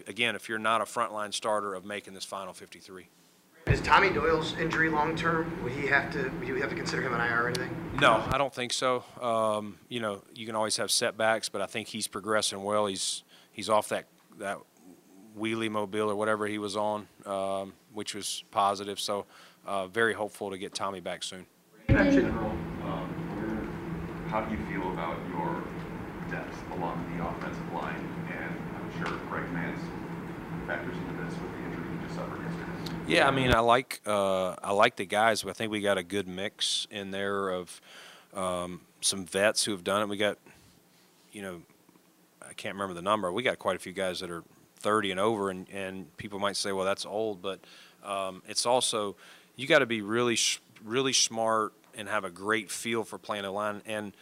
again, 0.07 0.37
if 0.37 0.49
you're 0.49 0.59
not 0.59 0.81
a 0.81 0.85
frontline 0.85 1.35
starter, 1.35 1.75
of 1.75 1.85
making 1.85 2.15
this 2.15 2.25
final 2.25 2.53
53. 2.53 3.09
Is 3.67 3.81
Tommy 3.83 4.11
Doyle's 4.11 4.57
injury 4.59 4.89
long 4.89 5.15
term? 5.17 5.63
Would 5.63 5.73
he 5.73 5.87
have 5.87 6.13
to? 6.13 6.29
Would 6.39 6.49
you 6.49 6.57
have 6.57 6.71
to 6.71 6.77
consider 6.77 7.03
him 7.03 7.15
an 7.15 7.21
IR 7.21 7.45
or 7.45 7.49
anything? 7.49 7.91
No, 8.01 8.25
I 8.29 8.39
don't 8.39 8.53
think 8.53 8.73
so. 8.73 9.05
Um, 9.21 9.79
you 9.89 10.01
know, 10.01 10.23
you 10.35 10.47
can 10.47 10.57
always 10.57 10.77
have 10.79 10.91
setbacks, 10.91 11.49
but 11.49 11.61
I 11.61 11.67
think 11.67 11.89
he's 11.89 12.09
progressing 12.09 12.63
well. 12.65 12.87
He's 12.87 13.23
he's 13.53 13.69
off 13.69 13.89
that 13.91 14.07
that 14.39 14.59
wheelie 15.39 15.71
mobile 15.71 16.11
or 16.11 16.17
whatever 16.17 16.47
he 16.47 16.59
was 16.59 16.77
on, 16.77 17.07
um, 17.27 17.75
which 17.93 18.15
was 18.15 18.43
positive. 18.51 18.99
So, 18.99 19.27
uh, 19.67 19.87
very 19.87 20.15
hopeful 20.15 20.51
to 20.51 20.59
get 20.59 20.75
Tommy 20.75 21.01
back 21.01 21.23
soon. 21.23 21.47
In 21.89 21.97
general, 21.97 22.51
um, 22.85 24.27
how 24.29 24.41
do 24.43 24.57
you 24.57 24.65
feel 24.67 24.91
about 24.93 25.17
your 25.29 25.63
depth 26.31 26.57
along 26.73 27.05
the 27.17 27.25
offensive 27.25 27.73
line? 27.73 28.09
And 28.33 28.57
I'm 28.77 29.05
sure 29.05 29.17
Greg 29.29 29.45
Mancz 29.53 29.81
factors 30.67 30.97
into 30.97 31.23
this 31.23 31.35
with 31.35 31.53
the 31.53 31.59
injury 31.59 31.71
he 31.71 31.80
just 31.80 31.80
Yeah, 33.07 33.27
I 33.27 33.33
mean, 33.33 33.53
I 33.53 33.59
like 33.59 34.01
uh, 34.07 34.55
I 34.63 34.73
like 34.73 34.97
the 34.97 35.05
guys. 35.05 35.45
I 35.45 35.53
think 35.53 35.73
we 35.73 35.81
got 35.81 35.99
a 35.99 36.03
good 36.03 36.29
mix 36.29 36.87
in 36.91 37.11
there 37.11 37.49
of 37.51 37.81
um, 38.35 38.83
some 39.01 39.27
vets 39.27 39.65
who 39.65 39.73
have 39.73 39.83
done 39.83 40.03
it. 40.03 40.09
We 40.09 40.17
got, 40.17 40.39
you 41.33 41.43
know, 41.43 41.61
I 42.41 42.53
can't 42.53 42.75
remember 42.75 42.95
the 42.95 43.03
number. 43.03 43.33
We 43.33 43.43
got 43.43 43.59
quite 43.59 43.75
a 43.75 43.81
few 43.81 43.93
guys 43.93 44.21
that 44.21 44.31
are 44.31 44.45
30 44.77 45.11
and 45.11 45.21
over, 45.21 45.51
and, 45.51 45.69
and 45.71 46.17
people 46.19 46.39
might 46.39 46.57
say, 46.57 46.73
well, 46.73 46.85
that's 46.85 47.05
old, 47.05 47.43
but 47.43 47.61
um, 48.05 48.43
it's 48.49 48.65
also 48.65 49.17
you 49.57 49.67
got 49.67 49.81
to 49.81 49.87
be 49.87 50.03
really 50.03 50.39
really 50.85 51.13
smart 51.13 51.73
and 51.97 52.09
have 52.09 52.25
a 52.25 52.31
great 52.31 52.71
feel 52.71 53.05
for 53.05 53.19
playing 53.19 53.45
a 53.45 53.51
line. 53.51 53.83
And 53.87 54.13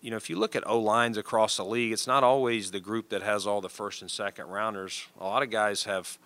you 0.00 0.10
know, 0.10 0.16
if 0.16 0.30
you 0.30 0.36
look 0.36 0.56
at 0.56 0.66
O 0.66 0.78
lines 0.78 1.18
across 1.18 1.56
the 1.56 1.64
league, 1.64 1.92
it's 1.92 2.06
not 2.06 2.24
always 2.24 2.70
the 2.70 2.80
group 2.80 3.10
that 3.10 3.22
has 3.22 3.46
all 3.46 3.60
the 3.60 3.68
first 3.68 4.00
and 4.00 4.10
second 4.10 4.46
rounders. 4.46 5.06
A 5.20 5.24
lot 5.24 5.42
of 5.42 5.50
guys 5.50 5.84
have 5.84 6.18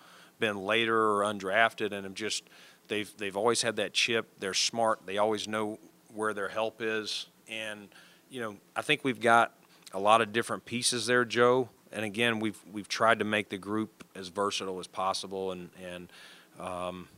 been 0.45 0.59
later 0.59 0.95
or 0.95 1.23
undrafted 1.23 1.93
and 1.93 2.05
have 2.05 2.13
just 2.13 2.45
they've 2.89 3.11
they've 3.17 3.37
always 3.37 3.63
had 3.63 3.77
that 3.77 3.95
chip. 3.95 4.29
They're 4.41 4.53
smart. 4.53 5.01
They 5.07 5.17
always 5.17 5.49
know 5.49 5.79
where 6.13 6.35
their 6.35 6.49
help 6.49 6.83
is. 6.83 7.27
And 7.49 7.89
you 8.29 8.41
know, 8.43 8.57
I 8.77 8.83
think 8.83 9.05
we've 9.05 9.21
got 9.21 9.55
a 9.95 9.99
lot 9.99 10.21
of 10.21 10.33
different 10.33 10.67
pieces 10.67 11.07
there, 11.07 11.25
Joe. 11.25 11.71
And 11.93 12.05
again, 12.05 12.41
we've 12.41 12.59
we've 12.71 12.89
tried 12.89 13.21
to 13.21 13.25
make 13.25 13.49
the 13.49 13.57
group 13.57 14.05
as 14.15 14.29
versatile 14.29 14.79
as 14.81 14.87
possible. 14.87 15.53
And 15.53 15.71
and 15.83 16.13
um, 16.61 17.09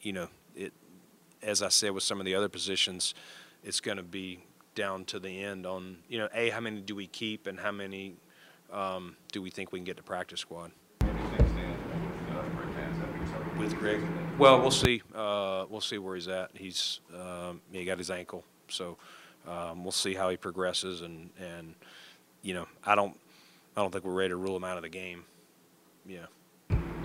you 0.00 0.12
know, 0.12 0.28
it 0.54 0.72
as 1.42 1.62
I 1.62 1.68
said 1.68 1.90
with 1.90 2.04
some 2.04 2.20
of 2.20 2.24
the 2.24 2.36
other 2.36 2.48
positions, 2.48 3.14
it's 3.64 3.80
going 3.80 3.96
to 3.96 4.04
be 4.04 4.44
down 4.76 5.06
to 5.06 5.18
the 5.18 5.42
end 5.42 5.66
on 5.66 5.96
you 6.08 6.18
know 6.18 6.28
a 6.32 6.50
how 6.50 6.60
many 6.60 6.80
do 6.82 6.94
we 6.94 7.08
keep 7.08 7.48
and 7.48 7.58
how 7.58 7.72
many 7.72 8.14
um, 8.72 9.16
do 9.32 9.42
we 9.42 9.50
think 9.50 9.72
we 9.72 9.80
can 9.80 9.84
get 9.84 9.96
to 9.96 10.04
practice 10.04 10.38
squad. 10.38 10.70
With 13.58 13.76
Greg, 13.78 14.00
well, 14.38 14.60
we'll 14.60 14.70
see. 14.70 15.02
Uh, 15.14 15.64
we'll 15.70 15.80
see 15.80 15.98
where 15.98 16.14
he's 16.14 16.28
at. 16.28 16.50
He's 16.54 17.00
um, 17.14 17.60
he 17.72 17.84
got 17.84 17.98
his 17.98 18.10
ankle, 18.10 18.44
so 18.68 18.98
um, 19.48 19.82
we'll 19.82 19.92
see 19.92 20.14
how 20.14 20.28
he 20.28 20.36
progresses. 20.36 21.00
And 21.00 21.30
and 21.40 21.74
you 22.42 22.54
know, 22.54 22.66
I 22.84 22.94
don't 22.94 23.18
I 23.76 23.82
don't 23.82 23.90
think 23.92 24.04
we're 24.04 24.14
ready 24.14 24.30
to 24.30 24.36
rule 24.36 24.56
him 24.56 24.64
out 24.64 24.76
of 24.76 24.82
the 24.82 24.88
game. 24.88 25.24
Yeah. 26.06 26.26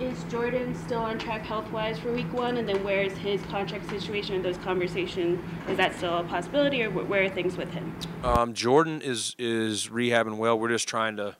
Is 0.00 0.24
Jordan 0.24 0.74
still 0.74 1.00
on 1.00 1.18
track 1.18 1.42
health 1.42 1.70
wise 1.70 1.98
for 1.98 2.12
week 2.12 2.32
one? 2.32 2.56
And 2.56 2.68
then 2.68 2.82
where 2.82 3.02
is 3.02 3.16
his 3.18 3.40
contract 3.42 3.88
situation 3.88 4.34
in 4.34 4.42
those 4.42 4.56
conversations? 4.58 5.38
Is 5.68 5.76
that 5.76 5.94
still 5.96 6.18
a 6.18 6.24
possibility 6.24 6.82
or 6.82 6.90
where 6.90 7.24
are 7.24 7.28
things 7.28 7.56
with 7.56 7.70
him? 7.70 7.94
Um, 8.24 8.54
Jordan 8.54 9.00
is 9.02 9.36
is 9.38 9.88
rehabbing 9.88 10.38
well. 10.38 10.58
We're 10.58 10.70
just 10.70 10.88
trying 10.88 11.16
to, 11.18 11.36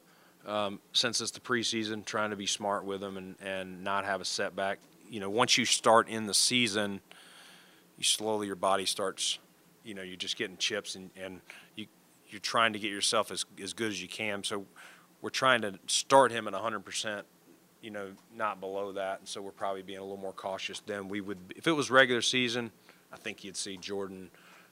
um, 0.46 0.80
since 0.92 1.20
it's 1.20 1.32
the 1.32 1.40
preseason, 1.40 2.04
trying 2.04 2.30
to 2.30 2.36
be 2.36 2.46
smart 2.46 2.84
with 2.84 3.02
him 3.02 3.16
and, 3.16 3.36
and 3.42 3.82
not 3.82 4.04
have 4.04 4.20
a 4.20 4.24
setback. 4.24 4.78
You 5.12 5.20
know, 5.20 5.28
once 5.28 5.58
you 5.58 5.66
start 5.66 6.08
in 6.08 6.26
the 6.26 6.32
season, 6.32 7.02
you 7.98 8.02
slowly 8.02 8.46
your 8.46 8.56
body 8.56 8.86
starts. 8.86 9.38
You 9.84 9.92
know, 9.92 10.00
you're 10.00 10.16
just 10.16 10.38
getting 10.38 10.56
chips 10.56 10.94
and, 10.94 11.10
and 11.22 11.42
you 11.76 11.84
you're 12.30 12.40
trying 12.40 12.72
to 12.72 12.78
get 12.78 12.90
yourself 12.90 13.30
as 13.30 13.44
as 13.62 13.74
good 13.74 13.90
as 13.90 14.00
you 14.00 14.08
can. 14.08 14.42
So 14.42 14.64
we're 15.20 15.28
trying 15.28 15.60
to 15.62 15.78
start 15.86 16.32
him 16.32 16.48
at 16.48 16.54
100%, 16.54 17.24
you 17.82 17.90
know, 17.90 18.12
not 18.34 18.58
below 18.58 18.92
that. 18.92 19.18
And 19.18 19.28
so 19.28 19.42
we're 19.42 19.50
probably 19.50 19.82
being 19.82 19.98
a 19.98 20.02
little 20.02 20.16
more 20.16 20.32
cautious 20.32 20.80
than 20.80 21.08
we 21.08 21.20
would. 21.20 21.36
If 21.56 21.66
it 21.66 21.72
was 21.72 21.90
regular 21.90 22.22
season, 22.22 22.70
I 23.12 23.18
think 23.18 23.44
you'd 23.44 23.54
see 23.54 23.76
Jordan. 23.76 24.30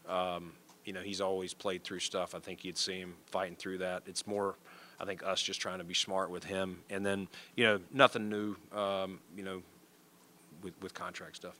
Um, 0.09 0.53
you 0.87 0.95
know, 0.95 1.03
he's 1.03 1.21
always 1.21 1.53
played 1.53 1.85
through 1.85 2.01
stuff. 2.01 2.35
I 2.35 2.39
think 2.39 2.65
you'd 2.65 2.79
see 2.79 2.99
him 2.99 3.13
fighting 3.27 3.57
through 3.57 3.79
that. 3.79 4.05
It's 4.07 4.27
more, 4.27 4.55
I 4.99 5.05
think, 5.05 5.23
us 5.23 5.43
just 5.43 5.61
trying 5.61 5.81
to 5.81 5.85
be 5.85 5.93
smart 5.93 6.31
with 6.31 6.45
him. 6.45 6.79
And 6.89 7.05
then, 7.05 7.29
you 7.57 7.65
know, 7.65 7.79
nothing 7.93 8.31
new, 8.31 8.57
um, 8.73 9.21
you 9.37 9.43
know, 9.43 9.63
with, 10.63 10.81
with 10.83 10.95
contract 10.95 11.37
stuff. 11.37 11.57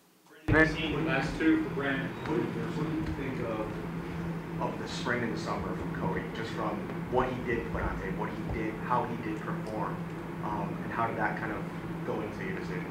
Last 0.49 1.39
two 1.39 1.63
for 1.65 1.71
Brandon. 1.71 2.09
What 2.27 2.39
what 2.39 2.91
do 2.91 2.97
you 2.97 3.31
think 3.31 3.41
of, 3.47 4.63
of 4.63 4.79
the 4.81 4.89
spring 4.89 5.23
and 5.23 5.37
the 5.37 5.41
summer 5.41 5.77
from 5.77 5.95
Cody? 5.95 6.23
Just 6.35 6.51
from 6.51 6.77
what 7.13 7.29
he 7.29 7.41
did 7.45 7.71
put 7.73 7.83
on 7.83 8.01
tape, 8.01 8.17
what 8.17 8.31
he 8.31 8.59
did, 8.59 8.75
how 8.85 9.05
he 9.05 9.17
did 9.29 9.41
perform, 9.41 9.97
um, 10.45 10.77
and 10.83 10.93
how 10.93 11.07
did 11.07 11.19
that 11.19 11.39
kind 11.39 11.53
of 11.53 11.63
go 12.07 12.21
into 12.21 12.45
your 12.45 12.59
decision? 12.59 12.87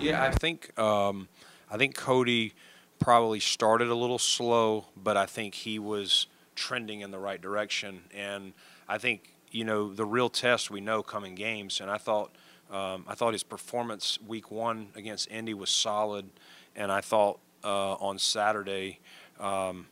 Yeah, 0.00 0.24
I 0.24 0.30
think 0.32 0.76
um, 0.78 1.28
I 1.70 1.76
think 1.76 1.94
Cody 1.94 2.54
probably 2.98 3.40
started 3.40 3.88
a 3.88 3.94
little 3.94 4.18
slow, 4.18 4.86
but 4.96 5.16
I 5.16 5.26
think 5.26 5.54
he 5.54 5.78
was 5.78 6.26
trending 6.56 7.00
in 7.00 7.10
the 7.10 7.18
right 7.18 7.40
direction. 7.40 8.04
And 8.14 8.54
I 8.88 8.98
think 8.98 9.34
you 9.50 9.64
know 9.64 9.92
the 9.92 10.06
real 10.06 10.30
test 10.30 10.70
we 10.70 10.80
know 10.80 11.02
coming 11.02 11.34
games. 11.34 11.80
And 11.80 11.90
I 11.90 11.98
thought 11.98 12.34
um, 12.70 13.04
I 13.06 13.14
thought 13.14 13.32
his 13.32 13.42
performance 13.42 14.18
week 14.26 14.50
one 14.50 14.88
against 14.94 15.30
Indy 15.30 15.54
was 15.54 15.70
solid, 15.70 16.28
and 16.74 16.90
I 16.90 17.00
thought 17.00 17.38
uh, 17.62 17.94
on 17.94 18.18
Saturday 18.18 19.00
um, 19.38 19.86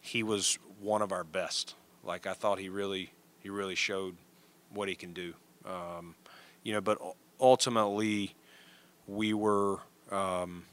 he 0.00 0.22
was 0.22 0.58
one 0.80 1.02
of 1.02 1.12
our 1.12 1.24
best. 1.24 1.74
Like 2.04 2.26
I 2.26 2.32
thought 2.32 2.58
he 2.58 2.68
really 2.68 3.12
he 3.40 3.50
really 3.50 3.74
showed 3.74 4.16
what 4.72 4.88
he 4.88 4.94
can 4.94 5.12
do. 5.12 5.34
Um, 5.64 6.14
you 6.62 6.72
know, 6.72 6.80
but 6.80 6.98
ultimately 7.40 8.34
we 9.06 9.34
were. 9.34 9.80
Um, 10.10 10.64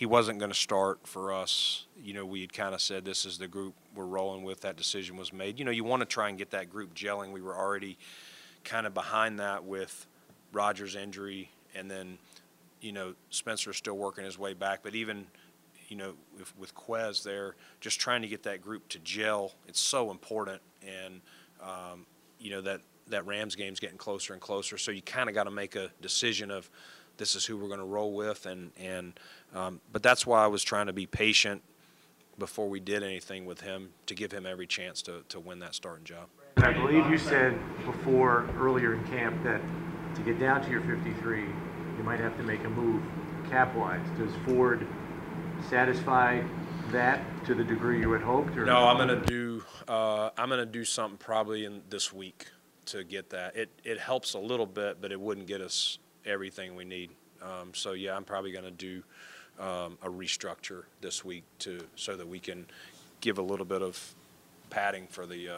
he 0.00 0.06
wasn't 0.06 0.38
going 0.38 0.50
to 0.50 0.56
start 0.58 1.00
for 1.04 1.30
us. 1.30 1.84
You 2.02 2.14
know, 2.14 2.24
we 2.24 2.40
had 2.40 2.54
kind 2.54 2.74
of 2.74 2.80
said 2.80 3.04
this 3.04 3.26
is 3.26 3.36
the 3.36 3.46
group 3.46 3.74
we're 3.94 4.06
rolling 4.06 4.44
with. 4.44 4.62
That 4.62 4.78
decision 4.78 5.18
was 5.18 5.30
made. 5.30 5.58
You 5.58 5.66
know, 5.66 5.70
you 5.70 5.84
want 5.84 6.00
to 6.00 6.06
try 6.06 6.30
and 6.30 6.38
get 6.38 6.52
that 6.52 6.70
group 6.70 6.94
gelling. 6.94 7.32
We 7.32 7.42
were 7.42 7.54
already 7.54 7.98
kind 8.64 8.86
of 8.86 8.94
behind 8.94 9.38
that 9.40 9.64
with 9.64 10.06
Rogers' 10.52 10.96
injury, 10.96 11.50
and 11.74 11.90
then 11.90 12.18
you 12.80 12.92
know 12.92 13.14
Spencer 13.30 13.72
still 13.72 13.96
working 13.96 14.24
his 14.24 14.38
way 14.38 14.54
back. 14.54 14.80
But 14.82 14.94
even 14.94 15.26
you 15.88 15.96
know 15.96 16.14
with, 16.38 16.56
with 16.58 16.74
Quez 16.74 17.22
there, 17.22 17.56
just 17.80 18.00
trying 18.00 18.22
to 18.22 18.28
get 18.28 18.42
that 18.44 18.62
group 18.62 18.88
to 18.90 18.98
gel. 19.00 19.52
It's 19.68 19.80
so 19.80 20.10
important, 20.10 20.60
and 20.86 21.20
um, 21.62 22.06
you 22.38 22.50
know 22.50 22.60
that 22.62 22.80
that 23.08 23.26
Rams 23.26 23.56
game's 23.56 23.80
getting 23.80 23.98
closer 23.98 24.32
and 24.32 24.40
closer. 24.40 24.78
So 24.78 24.90
you 24.90 25.02
kind 25.02 25.28
of 25.28 25.34
got 25.34 25.44
to 25.44 25.50
make 25.50 25.76
a 25.76 25.90
decision 26.00 26.50
of 26.50 26.70
this 27.16 27.34
is 27.34 27.44
who 27.44 27.56
we're 27.56 27.68
going 27.68 27.80
to 27.80 27.84
roll 27.84 28.12
with, 28.14 28.46
and 28.46 28.70
and 28.80 29.18
um, 29.54 29.80
but 29.92 30.02
that's 30.02 30.26
why 30.26 30.44
I 30.44 30.46
was 30.46 30.62
trying 30.62 30.86
to 30.86 30.92
be 30.92 31.06
patient 31.06 31.62
before 32.38 32.68
we 32.68 32.80
did 32.80 33.02
anything 33.04 33.44
with 33.44 33.60
him 33.60 33.90
to 34.06 34.14
give 34.14 34.32
him 34.32 34.46
every 34.46 34.66
chance 34.66 35.02
to, 35.02 35.22
to 35.28 35.38
win 35.38 35.60
that 35.60 35.74
starting 35.74 36.04
job. 36.04 36.26
I 36.56 36.72
believe 36.72 37.08
you 37.08 37.18
said 37.18 37.56
before, 37.84 38.48
earlier 38.58 38.94
in 38.94 39.04
camp, 39.04 39.44
that 39.44 39.60
to 40.14 40.22
get 40.22 40.38
down 40.38 40.62
to 40.62 40.70
your 40.70 40.82
53, 40.82 41.42
you 41.42 42.02
might 42.02 42.20
have 42.20 42.36
to 42.36 42.42
make 42.42 42.64
a 42.64 42.68
move 42.68 43.02
cap-wise. 43.50 44.04
Does 44.18 44.32
Ford 44.44 44.86
satisfy 45.68 46.42
that 46.92 47.20
to 47.46 47.54
the 47.54 47.64
degree 47.64 48.00
you 48.00 48.12
had 48.12 48.22
hoped? 48.22 48.56
Or? 48.56 48.64
No, 48.64 48.86
I'm 48.86 48.96
gonna 48.96 49.24
do. 49.24 49.62
Uh, 49.86 50.30
I'm 50.36 50.48
gonna 50.48 50.66
do 50.66 50.84
something 50.84 51.18
probably 51.18 51.64
in 51.64 51.82
this 51.88 52.12
week 52.12 52.46
to 52.86 53.04
get 53.04 53.30
that. 53.30 53.56
It 53.56 53.70
it 53.84 53.98
helps 53.98 54.34
a 54.34 54.38
little 54.38 54.66
bit, 54.66 55.00
but 55.00 55.12
it 55.12 55.20
wouldn't 55.20 55.46
get 55.46 55.60
us 55.60 55.98
everything 56.24 56.74
we 56.74 56.84
need. 56.84 57.10
Um, 57.42 57.72
so 57.74 57.92
yeah, 57.92 58.16
I'm 58.16 58.24
probably 58.24 58.52
gonna 58.52 58.70
do 58.70 59.02
um, 59.58 59.98
a 60.02 60.08
restructure 60.08 60.84
this 61.00 61.24
week 61.24 61.44
to 61.60 61.86
so 61.96 62.16
that 62.16 62.26
we 62.26 62.38
can 62.38 62.66
give 63.20 63.38
a 63.38 63.42
little 63.42 63.66
bit 63.66 63.82
of 63.82 64.14
padding 64.70 65.06
for 65.08 65.26
the 65.26 65.48
uh, 65.48 65.54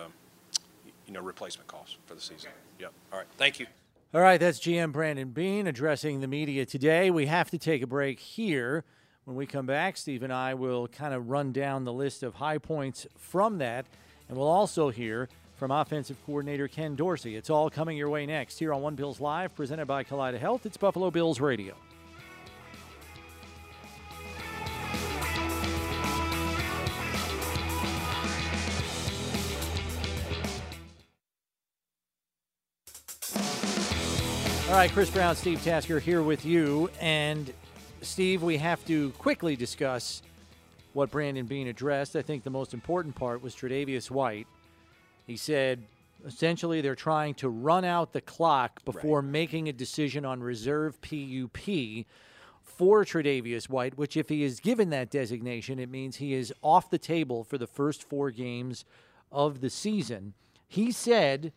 you 1.07 1.13
know 1.13 1.21
replacement 1.21 1.69
costs 1.69 1.97
for 2.07 2.15
the 2.15 2.21
season. 2.21 2.51
Yep. 2.79 2.93
All 3.13 3.19
right. 3.19 3.29
Thank 3.37 3.61
you. 3.61 3.67
All 4.15 4.21
right, 4.21 4.39
that's 4.39 4.61
GM 4.61 4.93
Brandon 4.93 5.31
Beane 5.31 5.67
addressing 5.67 6.21
the 6.21 6.27
media 6.27 6.67
today. 6.67 7.11
We 7.11 7.25
have 7.25 7.51
to 7.51 7.57
take 7.57 7.81
a 7.81 7.87
break 7.87 8.21
here. 8.21 8.85
When 9.25 9.39
we 9.39 9.47
come 9.47 9.65
back, 9.65 9.97
Steve 9.97 10.23
and 10.23 10.31
I 10.31 10.53
will 10.53 10.87
kind 10.87 11.15
of 11.15 11.31
run 11.31 11.51
down 11.51 11.87
the 11.87 11.95
list 11.95 12.23
of 12.23 12.35
high 12.35 12.59
points 12.59 13.07
from 13.17 13.57
that, 13.57 13.87
and 14.29 14.37
we'll 14.37 14.49
also 14.49 14.91
hear 14.91 15.31
from 15.57 15.71
offensive 15.71 16.19
coordinator 16.27 16.69
Ken 16.69 16.95
Dorsey. 16.95 17.37
It's 17.37 17.49
all 17.49 17.71
coming 17.71 17.97
your 17.97 18.11
way 18.11 18.27
next 18.27 18.59
here 18.59 18.75
on 18.75 18.83
One 18.83 18.97
Bills 18.97 19.19
Live, 19.19 19.57
presented 19.57 19.87
by 19.87 20.05
Kaleida 20.05 20.39
Health. 20.39 20.67
It's 20.67 20.77
Buffalo 20.77 21.11
Bills 21.11 21.41
Radio. 21.41 21.75
All 34.73 34.79
right, 34.79 34.91
Chris 34.91 35.11
Brown, 35.11 35.37
Steve 35.37 35.63
Tasker 35.63 36.01
here 36.01 36.23
with 36.23 36.47
you. 36.47 36.89
And 36.99 37.53
Steve, 38.01 38.43
we 38.43 38.57
have 38.57 38.83
to 38.87 39.11
quickly 39.19 39.55
discuss 39.55 40.23
what 40.95 41.11
Brandon 41.11 41.45
Beane 41.45 41.69
addressed. 41.69 42.17
I 42.17 42.23
think 42.23 42.43
the 42.43 42.49
most 42.49 42.73
important 42.73 43.15
part 43.15 43.43
was 43.43 43.55
Tre'Davious 43.55 44.11
White. 44.11 44.47
He 45.27 45.37
said 45.37 45.83
essentially 46.27 46.81
they're 46.81 46.95
trying 46.95 47.35
to 47.35 47.51
run 47.51 47.85
out 47.85 48.15
the 48.15 48.23
clock 48.23 48.83
before 48.87 49.21
right. 49.21 49.29
making 49.29 49.69
a 49.69 49.75
decision 49.75 50.25
on 50.25 50.43
reserve 50.43 50.99
PUP 51.03 52.07
for 52.63 53.05
Tre'Davious 53.05 53.69
White, 53.69 53.99
which 53.99 54.17
if 54.17 54.31
he 54.31 54.43
is 54.43 54.59
given 54.59 54.89
that 54.89 55.11
designation, 55.11 55.79
it 55.81 55.91
means 55.91 56.17
he 56.17 56.33
is 56.33 56.51
off 56.63 56.89
the 56.89 56.97
table 56.97 57.45
for 57.45 57.59
the 57.59 57.67
first 57.67 58.03
four 58.03 58.31
games 58.31 58.87
of 59.31 59.61
the 59.61 59.69
season. 59.69 60.33
He 60.67 60.91
said 60.91 61.53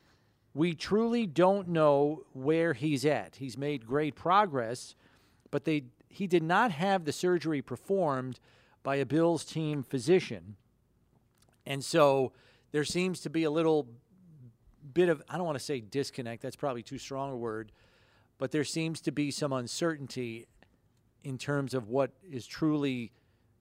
we 0.55 0.73
truly 0.73 1.27
don't 1.27 1.67
know 1.67 2.23
where 2.33 2.73
he's 2.73 3.05
at. 3.05 3.35
He's 3.35 3.57
made 3.57 3.85
great 3.85 4.15
progress, 4.15 4.95
but 5.51 5.65
they 5.65 5.83
he 6.07 6.27
did 6.27 6.43
not 6.43 6.71
have 6.71 7.03
the 7.03 7.11
surgery 7.11 7.61
performed 7.61 8.39
by 8.81 8.95
a 8.95 9.05
Bills 9.05 9.43
team 9.43 9.83
physician. 9.83 10.55
And 11.65 11.83
so 11.83 12.31
there 12.71 12.85
seems 12.85 13.19
to 13.21 13.29
be 13.29 13.43
a 13.43 13.51
little 13.51 13.89
bit 14.93 15.09
of 15.09 15.21
I 15.29 15.35
don't 15.35 15.45
want 15.45 15.59
to 15.59 15.63
say 15.63 15.81
disconnect, 15.81 16.41
that's 16.41 16.55
probably 16.55 16.83
too 16.83 16.97
strong 16.97 17.33
a 17.33 17.35
word, 17.35 17.73
but 18.37 18.51
there 18.51 18.63
seems 18.63 19.01
to 19.01 19.11
be 19.11 19.31
some 19.31 19.51
uncertainty 19.51 20.47
in 21.25 21.37
terms 21.37 21.73
of 21.73 21.89
what 21.89 22.11
is 22.23 22.47
truly 22.47 23.11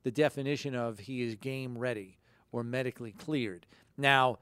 the 0.05 0.13
definition 0.13 0.77
of 0.77 1.01
he 1.01 1.23
is 1.23 1.35
game 1.35 1.77
ready 1.77 2.19
or 2.53 2.63
medically 2.63 3.11
cleared. 3.11 3.67
Now, 3.97 4.39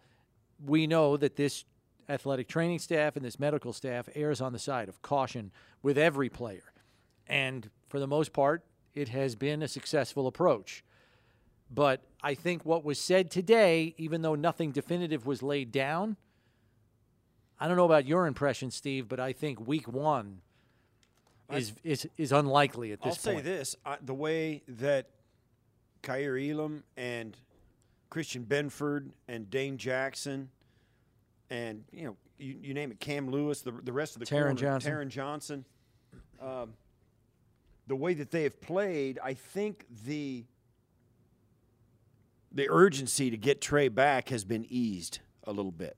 we 0.62 0.86
know 0.86 1.16
that 1.16 1.36
this 1.36 1.64
athletic 2.12 2.46
training 2.46 2.78
staff 2.78 3.16
and 3.16 3.24
this 3.24 3.40
medical 3.40 3.72
staff 3.72 4.08
errs 4.14 4.40
on 4.40 4.52
the 4.52 4.58
side 4.58 4.88
of 4.88 5.00
caution 5.02 5.50
with 5.82 5.96
every 5.96 6.28
player. 6.28 6.72
And 7.26 7.70
for 7.88 7.98
the 7.98 8.06
most 8.06 8.32
part, 8.32 8.64
it 8.94 9.08
has 9.08 9.34
been 9.34 9.62
a 9.62 9.68
successful 9.68 10.26
approach. 10.26 10.84
But 11.70 12.02
I 12.22 12.34
think 12.34 12.66
what 12.66 12.84
was 12.84 13.00
said 13.00 13.30
today, 13.30 13.94
even 13.96 14.20
though 14.22 14.34
nothing 14.34 14.72
definitive 14.72 15.24
was 15.26 15.42
laid 15.42 15.72
down, 15.72 16.16
I 17.58 17.66
don't 17.66 17.76
know 17.76 17.86
about 17.86 18.06
your 18.06 18.26
impression, 18.26 18.70
Steve, 18.70 19.08
but 19.08 19.18
I 19.18 19.32
think 19.32 19.66
week 19.66 19.88
one 19.88 20.42
is 21.50 21.72
is, 21.84 22.08
is 22.18 22.32
unlikely 22.32 22.92
at 22.92 23.00
this 23.02 23.18
point. 23.18 23.38
I'll 23.38 23.42
say 23.42 23.48
this: 23.48 23.76
I, 23.86 23.96
the 24.02 24.14
way 24.14 24.62
that 24.68 25.08
Kaiir 26.02 26.36
Elam 26.36 26.82
and 26.96 27.36
Christian 28.10 28.44
Benford 28.44 29.10
and 29.28 29.48
Dane 29.48 29.78
Jackson 29.78 30.50
and 31.52 31.84
you 31.92 32.06
know 32.06 32.16
you, 32.38 32.56
you 32.62 32.74
name 32.74 32.90
it, 32.90 32.98
Cam 32.98 33.30
Lewis, 33.30 33.60
the 33.60 33.72
the 33.72 33.92
rest 33.92 34.16
of 34.16 34.20
the 34.20 34.26
Taron 34.26 34.42
corner, 34.42 34.54
Johnson. 34.54 34.92
Taron 34.92 35.08
Johnson. 35.08 35.64
Um, 36.40 36.72
the 37.86 37.94
way 37.94 38.14
that 38.14 38.30
they 38.30 38.44
have 38.44 38.60
played, 38.60 39.18
I 39.22 39.34
think 39.34 39.84
the 40.06 40.44
the 42.50 42.68
urgency 42.70 43.30
to 43.30 43.36
get 43.36 43.60
Tre 43.60 43.88
back 43.88 44.30
has 44.30 44.44
been 44.44 44.66
eased 44.68 45.20
a 45.44 45.52
little 45.52 45.72
bit. 45.72 45.96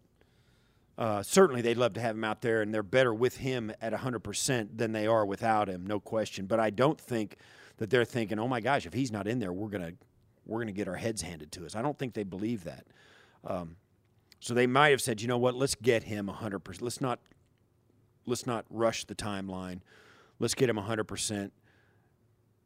Uh, 0.98 1.22
certainly, 1.22 1.62
they'd 1.62 1.76
love 1.76 1.94
to 1.94 2.00
have 2.00 2.14
him 2.16 2.24
out 2.24 2.40
there, 2.40 2.62
and 2.62 2.72
they're 2.72 2.82
better 2.82 3.12
with 3.12 3.38
him 3.38 3.72
at 3.80 3.92
100% 3.92 4.68
than 4.76 4.92
they 4.92 5.08
are 5.08 5.26
without 5.26 5.68
him, 5.68 5.84
no 5.84 5.98
question. 5.98 6.46
But 6.46 6.60
I 6.60 6.70
don't 6.70 7.00
think 7.00 7.36
that 7.78 7.90
they're 7.90 8.04
thinking, 8.04 8.38
"Oh 8.38 8.48
my 8.48 8.60
gosh, 8.60 8.86
if 8.86 8.92
he's 8.92 9.10
not 9.10 9.26
in 9.26 9.38
there, 9.38 9.52
we're 9.52 9.68
gonna 9.68 9.92
we're 10.46 10.60
gonna 10.60 10.72
get 10.72 10.88
our 10.88 10.96
heads 10.96 11.22
handed 11.22 11.52
to 11.52 11.66
us." 11.66 11.76
I 11.76 11.82
don't 11.82 11.98
think 11.98 12.14
they 12.14 12.24
believe 12.24 12.64
that. 12.64 12.86
Um, 13.44 13.76
so 14.44 14.52
they 14.52 14.66
might 14.66 14.90
have 14.90 15.00
said, 15.00 15.22
you 15.22 15.26
know 15.26 15.38
what, 15.38 15.54
let's 15.54 15.74
get 15.74 16.02
him 16.02 16.26
100%. 16.28 16.82
Let's 16.82 17.00
not 17.00 17.18
let's 18.26 18.46
not 18.46 18.66
rush 18.68 19.06
the 19.06 19.14
timeline. 19.14 19.80
Let's 20.38 20.52
get 20.52 20.68
him 20.68 20.76
100%. 20.76 21.50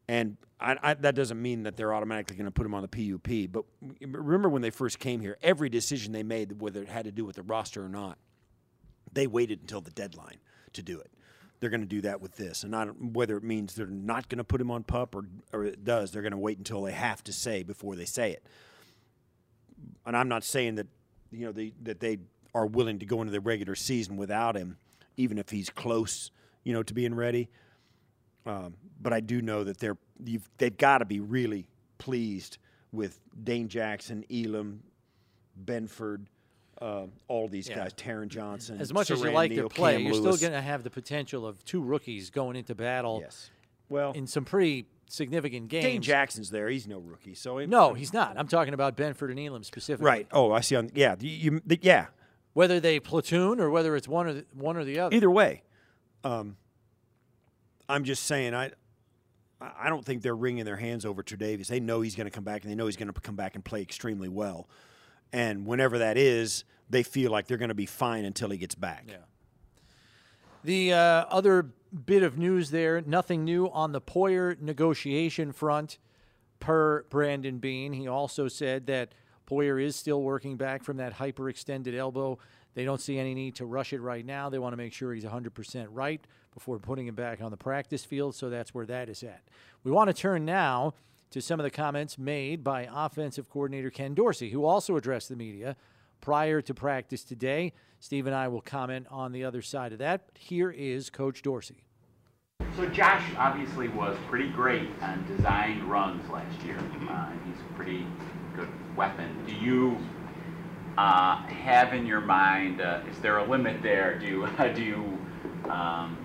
And 0.09 0.39
I, 0.59 0.77
I, 0.83 0.95
that 0.95 1.15
doesn't 1.15 1.41
mean 1.41 1.63
that 1.63 1.77
they're 1.77 1.95
automatically 1.95 2.35
going 2.35 2.47
to 2.47 2.51
put 2.51 2.67
him 2.67 2.75
on 2.75 2.83
the 2.83 2.89
PUP. 2.89 3.53
But 3.53 3.65
remember 4.01 4.49
when 4.49 4.61
they 4.61 4.71
first 4.71 4.99
came 4.99 5.21
here, 5.21 5.39
every 5.41 5.69
decision 5.69 6.13
they 6.13 6.25
made, 6.25 6.61
whether 6.61 6.83
it 6.83 6.89
had 6.89 7.05
to 7.05 7.13
do 7.13 7.25
with 7.25 7.37
the 7.37 7.43
roster 7.43 7.85
or 7.85 7.89
not, 7.89 8.19
They 9.13 9.29
waited 9.29 9.61
until 9.61 9.81
the 9.81 9.93
deadline 9.93 10.39
to 10.73 10.83
do 10.83 10.99
it. 10.99 11.13
They're 11.61 11.71
going 11.71 11.83
to 11.83 11.87
do 11.87 12.01
that 12.01 12.21
with 12.21 12.37
this, 12.37 12.65
and 12.65 12.73
not 12.73 13.01
whether 13.01 13.37
it 13.37 13.45
means 13.45 13.75
they're 13.75 13.87
not 13.87 14.29
going 14.29 14.39
to 14.39 14.45
put 14.45 14.61
him 14.61 14.73
on 14.73 14.83
pup 14.83 15.15
or 15.15 15.27
or 15.53 15.65
it 15.65 15.85
does. 15.85 16.11
They're 16.11 16.23
going 16.23 16.33
to 16.33 16.39
wait 16.39 16.59
until 16.59 16.83
they 16.83 16.93
have 16.93 17.23
to 17.25 17.33
say 17.33 17.63
before 17.63 17.95
they 17.95 18.05
say 18.05 18.33
it. 18.33 18.45
And 20.05 20.17
I'm 20.17 20.29
not 20.29 20.43
saying 20.43 20.75
that 20.77 20.89
you 21.31 21.47
know 21.47 21.53
they, 21.53 21.73
that 21.83 22.01
they 22.01 22.19
are 22.55 22.67
willing 22.67 22.99
to 22.99 23.07
go 23.07 23.21
into 23.21 23.33
the 23.33 23.41
regular 23.41 23.75
season 23.75 24.17
without 24.17 24.57
him, 24.57 24.77
even 25.17 25.39
if 25.39 25.51
he's 25.51 25.69
close, 25.71 26.31
you 26.65 26.73
know, 26.73 26.83
to 26.83 26.95
being 26.95 27.15
ready. 27.15 27.49
Um, 28.47 28.75
but 29.01 29.13
I 29.13 29.21
do 29.21 29.43
know 29.43 29.65
that 29.65 29.79
they're 29.79 29.99
you've, 30.25 30.49
they've 30.59 30.77
got 30.77 30.99
to 30.99 31.05
be 31.05 31.21
really 31.21 31.67
pleased 31.99 32.59
with 32.93 33.21
Dane 33.45 33.69
Jackson, 33.69 34.25
Elam, 34.33 34.83
Benford, 35.65 36.27
uh, 36.81 37.07
all 37.29 37.49
these 37.49 37.69
Yeah. 37.69 37.77
guys, 37.77 37.93
Taron 37.95 38.29
Johnson. 38.29 38.81
As 38.81 38.93
much 38.95 39.11
as 39.11 39.21
you 39.21 39.31
like 39.31 39.51
Neal, 39.51 39.69
to 39.69 39.75
play, 39.75 39.93
Cam 39.95 40.03
you're 40.03 40.15
Lewis. 40.15 40.37
still 40.39 40.51
going 40.51 40.59
to 40.59 40.65
have 40.67 40.83
the 40.85 40.91
potential 40.91 41.47
of 41.47 41.63
two 41.65 41.83
rookies 41.83 42.31
going 42.31 42.57
into 42.57 42.75
battle. 42.75 43.19
Yes. 43.23 43.51
Well, 43.91 44.13
in 44.13 44.27
some 44.27 44.45
pretty 44.45 44.87
significant 45.09 45.69
games. 45.69 45.85
Dane 45.85 46.03
Jackson's 46.03 46.51
there. 46.51 46.69
He's 46.69 46.87
no 46.87 46.99
rookie, 46.99 47.35
so 47.35 47.59
it- 47.59 47.69
No, 47.69 47.95
he's 47.95 48.13
not. 48.13 48.39
I'm 48.39 48.49
talking 48.49 48.75
about 48.75 48.97
Benford 48.97 49.31
and 49.31 49.41
Elam 49.41 49.63
specifically. 49.65 50.07
right. 50.07 50.27
Oh, 50.33 50.53
I 50.53 50.61
see. 50.61 50.77
On 50.77 50.91
yeah, 50.95 51.17
you, 51.19 51.61
yeah. 51.81 52.07
Whether 52.55 52.81
they 52.81 52.99
platoon 53.01 53.61
or 53.61 53.71
whether 53.71 53.95
it's 53.97 54.09
one 54.09 54.27
or 54.27 54.33
the, 54.35 54.45
one 54.53 54.77
or 54.77 54.85
the 54.85 54.99
other. 55.01 55.15
Either 55.17 55.31
way, 55.31 55.63
um, 56.25 56.57
I'm 57.89 58.05
just 58.05 58.25
saying 58.25 58.55
I. 58.55 58.73
I 59.61 59.89
don't 59.89 60.05
think 60.05 60.23
they're 60.23 60.37
wringing 60.37 60.65
their 60.65 60.77
hands 60.77 61.05
over 61.05 61.21
Tre'Davious. 61.21 61.67
They 61.67 61.81
know 61.81 62.01
he's 62.01 62.15
going 62.15 62.27
to 62.27 62.31
come 62.31 62.45
back, 62.45 62.63
and 62.63 62.71
they 62.71 62.77
know 62.77 62.87
he's 62.87 62.97
going 62.97 63.13
to 63.13 63.21
come 63.21 63.35
back 63.35 63.57
and 63.57 63.65
play 63.65 63.83
extremely 63.83 64.29
well. 64.29 64.69
And 65.33 65.67
whenever 65.67 65.99
that 65.99 66.17
is, 66.17 66.63
they 66.89 67.03
feel 67.03 67.33
like 67.33 67.49
they're 67.49 67.57
going 67.59 67.71
to 67.71 67.75
be 67.75 67.85
fine 67.85 68.25
until 68.25 68.51
he 68.51 68.57
gets 68.59 68.77
back. 68.77 69.07
Yeah. 69.09 69.17
The 70.65 70.93
uh, 70.93 71.25
other 71.31 71.71
bit 72.05 72.23
of 72.23 72.37
news 72.37 72.71
there 72.71 73.01
nothing 73.01 73.45
new 73.45 73.71
on 73.71 73.93
the 73.93 74.01
Poyer 74.01 74.61
negotiation 74.61 75.53
front, 75.53 75.99
per 76.61 77.05
Brandon 77.05 77.59
Beane. 77.59 77.93
He 77.93 78.09
also 78.09 78.49
said 78.49 78.87
that 78.87 79.13
Poyer 79.49 79.83
is 79.83 79.97
still 79.97 80.23
working 80.23 80.57
back 80.57 80.83
from 80.83 80.99
that 80.99 81.15
hyperextended 81.15 81.97
elbow. 81.97 82.39
They 82.75 82.85
don't 82.85 83.01
see 83.01 83.19
any 83.19 83.35
need 83.35 83.55
to 83.57 83.67
rush 83.67 83.93
it 83.93 84.01
right 84.01 84.25
now. 84.25 84.51
They 84.51 84.59
want 84.59 84.73
to 84.73 84.77
make 84.77 84.93
sure 84.93 85.15
he's 85.15 85.25
100% 85.25 85.87
right 85.91 86.21
before 86.53 86.79
putting 86.79 87.07
him 87.07 87.15
back 87.15 87.41
on 87.41 87.51
the 87.51 87.57
practice 87.57 88.05
field, 88.05 88.35
so 88.35 88.51
that's 88.51 88.75
where 88.75 88.87
that 88.87 89.09
is 89.09 89.23
at. 89.23 89.43
We 89.85 89.91
want 89.91 90.09
to 90.09 90.15
turn 90.15 90.45
now 90.45 90.95
to 91.31 91.41
some 91.41 91.61
of 91.61 91.65
the 91.65 91.71
comments 91.71 92.19
made 92.19 92.63
by 92.65 92.89
offensive 92.93 93.49
coordinator 93.49 93.91
Ken 93.91 94.15
Dorsey, 94.15 94.51
who 94.51 94.65
also 94.65 94.97
addressed 94.97 95.29
the 95.29 95.37
media 95.37 95.77
prior 96.21 96.61
to 96.63 96.75
practice 96.75 97.25
today. 97.25 97.73
Steve 98.01 98.27
and 98.27 98.35
I 98.35 98.49
will 98.49 98.61
comment 98.61 99.07
on 99.11 99.33
the 99.33 99.45
other 99.45 99.63
side 99.63 99.93
of 99.93 99.99
that. 99.99 100.29
Here 100.39 100.71
is 100.71 101.11
Coach 101.11 101.43
Dorsey. 101.43 101.85
So 102.77 102.87
Josh 102.87 103.25
obviously 103.37 103.89
was 103.89 104.17
pretty 104.29 104.49
great 104.51 104.89
on 105.03 105.27
designed 105.37 105.83
runs 105.85 106.29
last 106.31 106.63
year. 106.63 106.79
Uh, 107.11 107.33
he's 107.45 107.61
a 107.61 107.75
pretty 107.75 108.07
good 108.55 108.69
weapon. 108.97 109.45
Do 109.47 109.55
you 109.55 109.99
uh, 110.97 111.37
have 111.47 111.93
in 111.93 112.07
your 112.07 112.21
mind? 112.21 112.81
Uh, 112.81 113.01
is 113.11 113.19
there 113.19 113.39
a 113.39 113.45
limit 113.49 113.83
there? 113.83 114.19
Do 114.19 114.27
you 114.27 114.49
do 114.75 114.83
you 114.83 115.19
um, 115.71 116.17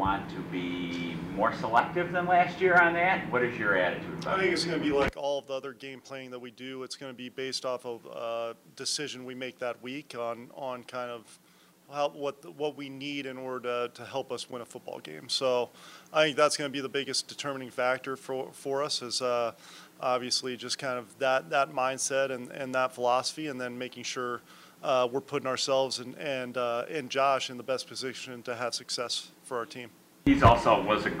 want 0.00 0.30
to 0.30 0.40
be 0.50 1.14
more 1.36 1.52
selective 1.52 2.10
than 2.10 2.26
last 2.26 2.58
year 2.58 2.74
on 2.74 2.94
that? 2.94 3.30
What 3.30 3.42
is 3.42 3.58
your 3.58 3.76
attitude? 3.76 4.26
I 4.26 4.38
think 4.38 4.54
it's 4.54 4.64
going 4.64 4.78
to 4.78 4.84
be 4.84 4.92
like 4.92 5.14
all 5.14 5.38
of 5.38 5.46
the 5.46 5.52
other 5.52 5.74
game 5.74 6.00
planning 6.00 6.30
that 6.30 6.38
we 6.38 6.50
do. 6.52 6.82
It's 6.84 6.96
going 6.96 7.12
to 7.12 7.16
be 7.16 7.28
based 7.28 7.66
off 7.66 7.84
of 7.84 8.06
a 8.06 8.56
decision 8.76 9.26
we 9.26 9.34
make 9.34 9.58
that 9.58 9.82
week 9.82 10.14
on, 10.18 10.48
on 10.54 10.84
kind 10.84 11.10
of 11.10 11.38
how, 11.92 12.08
what, 12.08 12.42
what 12.56 12.78
we 12.78 12.88
need 12.88 13.26
in 13.26 13.36
order 13.36 13.88
to, 13.88 13.94
to 13.94 14.06
help 14.06 14.32
us 14.32 14.48
win 14.48 14.62
a 14.62 14.64
football 14.64 15.00
game. 15.00 15.28
So 15.28 15.68
I 16.14 16.24
think 16.24 16.36
that's 16.38 16.56
going 16.56 16.70
to 16.70 16.72
be 16.72 16.80
the 16.80 16.88
biggest 16.88 17.28
determining 17.28 17.68
factor 17.68 18.16
for, 18.16 18.48
for 18.52 18.82
us 18.82 19.02
is 19.02 19.20
uh, 19.20 19.52
obviously 20.00 20.56
just 20.56 20.78
kind 20.78 20.98
of 20.98 21.18
that, 21.18 21.50
that 21.50 21.74
mindset 21.74 22.30
and, 22.30 22.50
and 22.52 22.74
that 22.74 22.94
philosophy 22.94 23.48
and 23.48 23.60
then 23.60 23.76
making 23.76 24.04
sure 24.04 24.40
uh, 24.82 25.06
we're 25.12 25.20
putting 25.20 25.46
ourselves 25.46 25.98
and, 25.98 26.16
and, 26.16 26.56
uh, 26.56 26.84
and 26.88 27.10
Josh 27.10 27.50
in 27.50 27.58
the 27.58 27.62
best 27.62 27.86
position 27.86 28.42
to 28.44 28.54
have 28.54 28.74
success 28.74 29.28
for 29.50 29.58
our 29.58 29.66
team. 29.66 29.90
He's 30.26 30.44
also 30.44 30.80
was 30.80 31.06
a, 31.06 31.12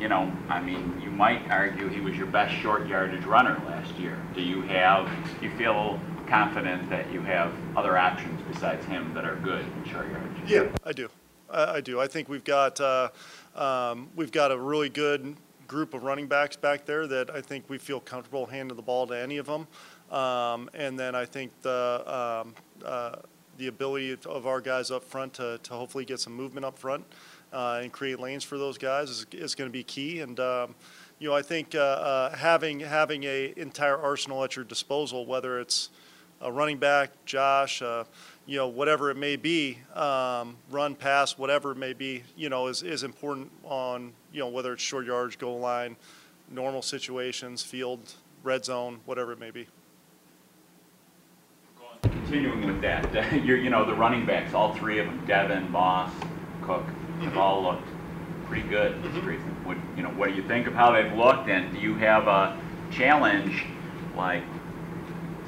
you 0.00 0.08
know, 0.08 0.32
I 0.48 0.60
mean, 0.60 1.00
you 1.00 1.10
might 1.10 1.48
argue 1.48 1.88
he 1.88 2.00
was 2.00 2.16
your 2.16 2.26
best 2.26 2.52
short 2.60 2.88
yardage 2.88 3.24
runner 3.24 3.62
last 3.66 3.94
year. 3.94 4.20
Do 4.34 4.42
you 4.42 4.62
have, 4.62 5.08
do 5.38 5.46
you 5.46 5.56
feel 5.56 6.00
confident 6.26 6.90
that 6.90 7.10
you 7.12 7.20
have 7.20 7.52
other 7.76 7.96
options 7.96 8.42
besides 8.52 8.84
him 8.86 9.14
that 9.14 9.24
are 9.24 9.36
good 9.36 9.64
in 9.64 9.84
short 9.88 10.10
yardage? 10.10 10.50
Yeah, 10.50 10.68
I 10.84 10.90
do. 10.90 11.08
I, 11.48 11.74
I 11.74 11.80
do. 11.80 12.00
I 12.00 12.08
think 12.08 12.28
we've 12.28 12.42
got 12.42 12.80
uh, 12.80 13.10
um, 13.54 14.08
we've 14.16 14.32
got 14.32 14.50
a 14.50 14.58
really 14.58 14.88
good 14.88 15.36
group 15.68 15.94
of 15.94 16.02
running 16.02 16.26
backs 16.26 16.56
back 16.56 16.84
there 16.84 17.06
that 17.06 17.30
I 17.30 17.40
think 17.40 17.66
we 17.68 17.78
feel 17.78 18.00
comfortable 18.00 18.46
handing 18.46 18.76
the 18.76 18.82
ball 18.82 19.06
to 19.06 19.16
any 19.16 19.36
of 19.36 19.46
them. 19.46 19.68
Um, 20.10 20.68
and 20.74 20.98
then 20.98 21.14
I 21.14 21.26
think 21.26 21.52
the 21.62 22.42
um, 22.44 22.54
uh, 22.84 23.16
the 23.56 23.68
ability 23.68 24.16
of 24.26 24.46
our 24.46 24.60
guys 24.60 24.90
up 24.90 25.04
front 25.04 25.34
to, 25.34 25.58
to 25.62 25.74
hopefully 25.74 26.04
get 26.04 26.18
some 26.18 26.32
movement 26.32 26.64
up 26.64 26.78
front 26.78 27.04
uh, 27.52 27.80
and 27.82 27.92
create 27.92 28.20
lanes 28.20 28.44
for 28.44 28.58
those 28.58 28.78
guys 28.78 29.10
is, 29.10 29.26
is 29.32 29.54
going 29.54 29.68
to 29.68 29.72
be 29.72 29.82
key. 29.82 30.20
And 30.20 30.38
um, 30.40 30.74
you 31.18 31.28
know, 31.28 31.34
I 31.34 31.42
think 31.42 31.74
uh, 31.74 31.78
uh, 31.78 32.36
having 32.36 32.80
having 32.80 33.24
a 33.24 33.52
entire 33.56 33.98
arsenal 33.98 34.44
at 34.44 34.56
your 34.56 34.64
disposal, 34.64 35.26
whether 35.26 35.58
it's 35.58 35.90
a 36.40 36.52
running 36.52 36.78
back, 36.78 37.10
Josh, 37.24 37.82
uh, 37.82 38.04
you 38.46 38.56
know, 38.56 38.68
whatever 38.68 39.10
it 39.10 39.16
may 39.16 39.36
be, 39.36 39.78
um, 39.94 40.56
run, 40.70 40.94
pass, 40.94 41.36
whatever 41.36 41.72
it 41.72 41.76
may 41.76 41.92
be, 41.92 42.22
you 42.36 42.48
know, 42.48 42.68
is, 42.68 42.82
is 42.82 43.02
important 43.02 43.50
on, 43.64 44.12
you 44.32 44.40
know, 44.40 44.48
whether 44.48 44.72
it's 44.72 44.82
short 44.82 45.06
yardage, 45.06 45.38
goal 45.38 45.58
line, 45.58 45.96
normal 46.50 46.82
situations, 46.82 47.62
field, 47.62 48.14
red 48.42 48.64
zone, 48.64 49.00
whatever 49.04 49.32
it 49.32 49.40
may 49.40 49.50
be. 49.50 49.66
Continuing 52.02 52.66
with 52.66 52.80
that, 52.80 53.32
you 53.44 53.68
know, 53.70 53.84
the 53.84 53.94
running 53.94 54.24
backs, 54.24 54.54
all 54.54 54.74
three 54.74 54.98
of 54.98 55.06
them, 55.06 55.24
Devin, 55.26 55.70
Moss, 55.70 56.12
Cook, 56.62 56.84
have 57.24 57.36
all 57.36 57.62
looked 57.62 57.88
pretty 58.46 58.68
good 58.68 59.02
this 59.02 59.12
season. 59.14 59.38
What, 59.64 59.76
you 59.96 60.02
know, 60.02 60.10
what 60.10 60.30
do 60.30 60.34
you 60.34 60.42
think 60.46 60.66
of 60.66 60.74
how 60.74 60.92
they've 60.92 61.12
looked, 61.12 61.48
and 61.48 61.72
do 61.74 61.80
you 61.80 61.94
have 61.96 62.26
a 62.26 62.58
challenge 62.90 63.64
like 64.16 64.42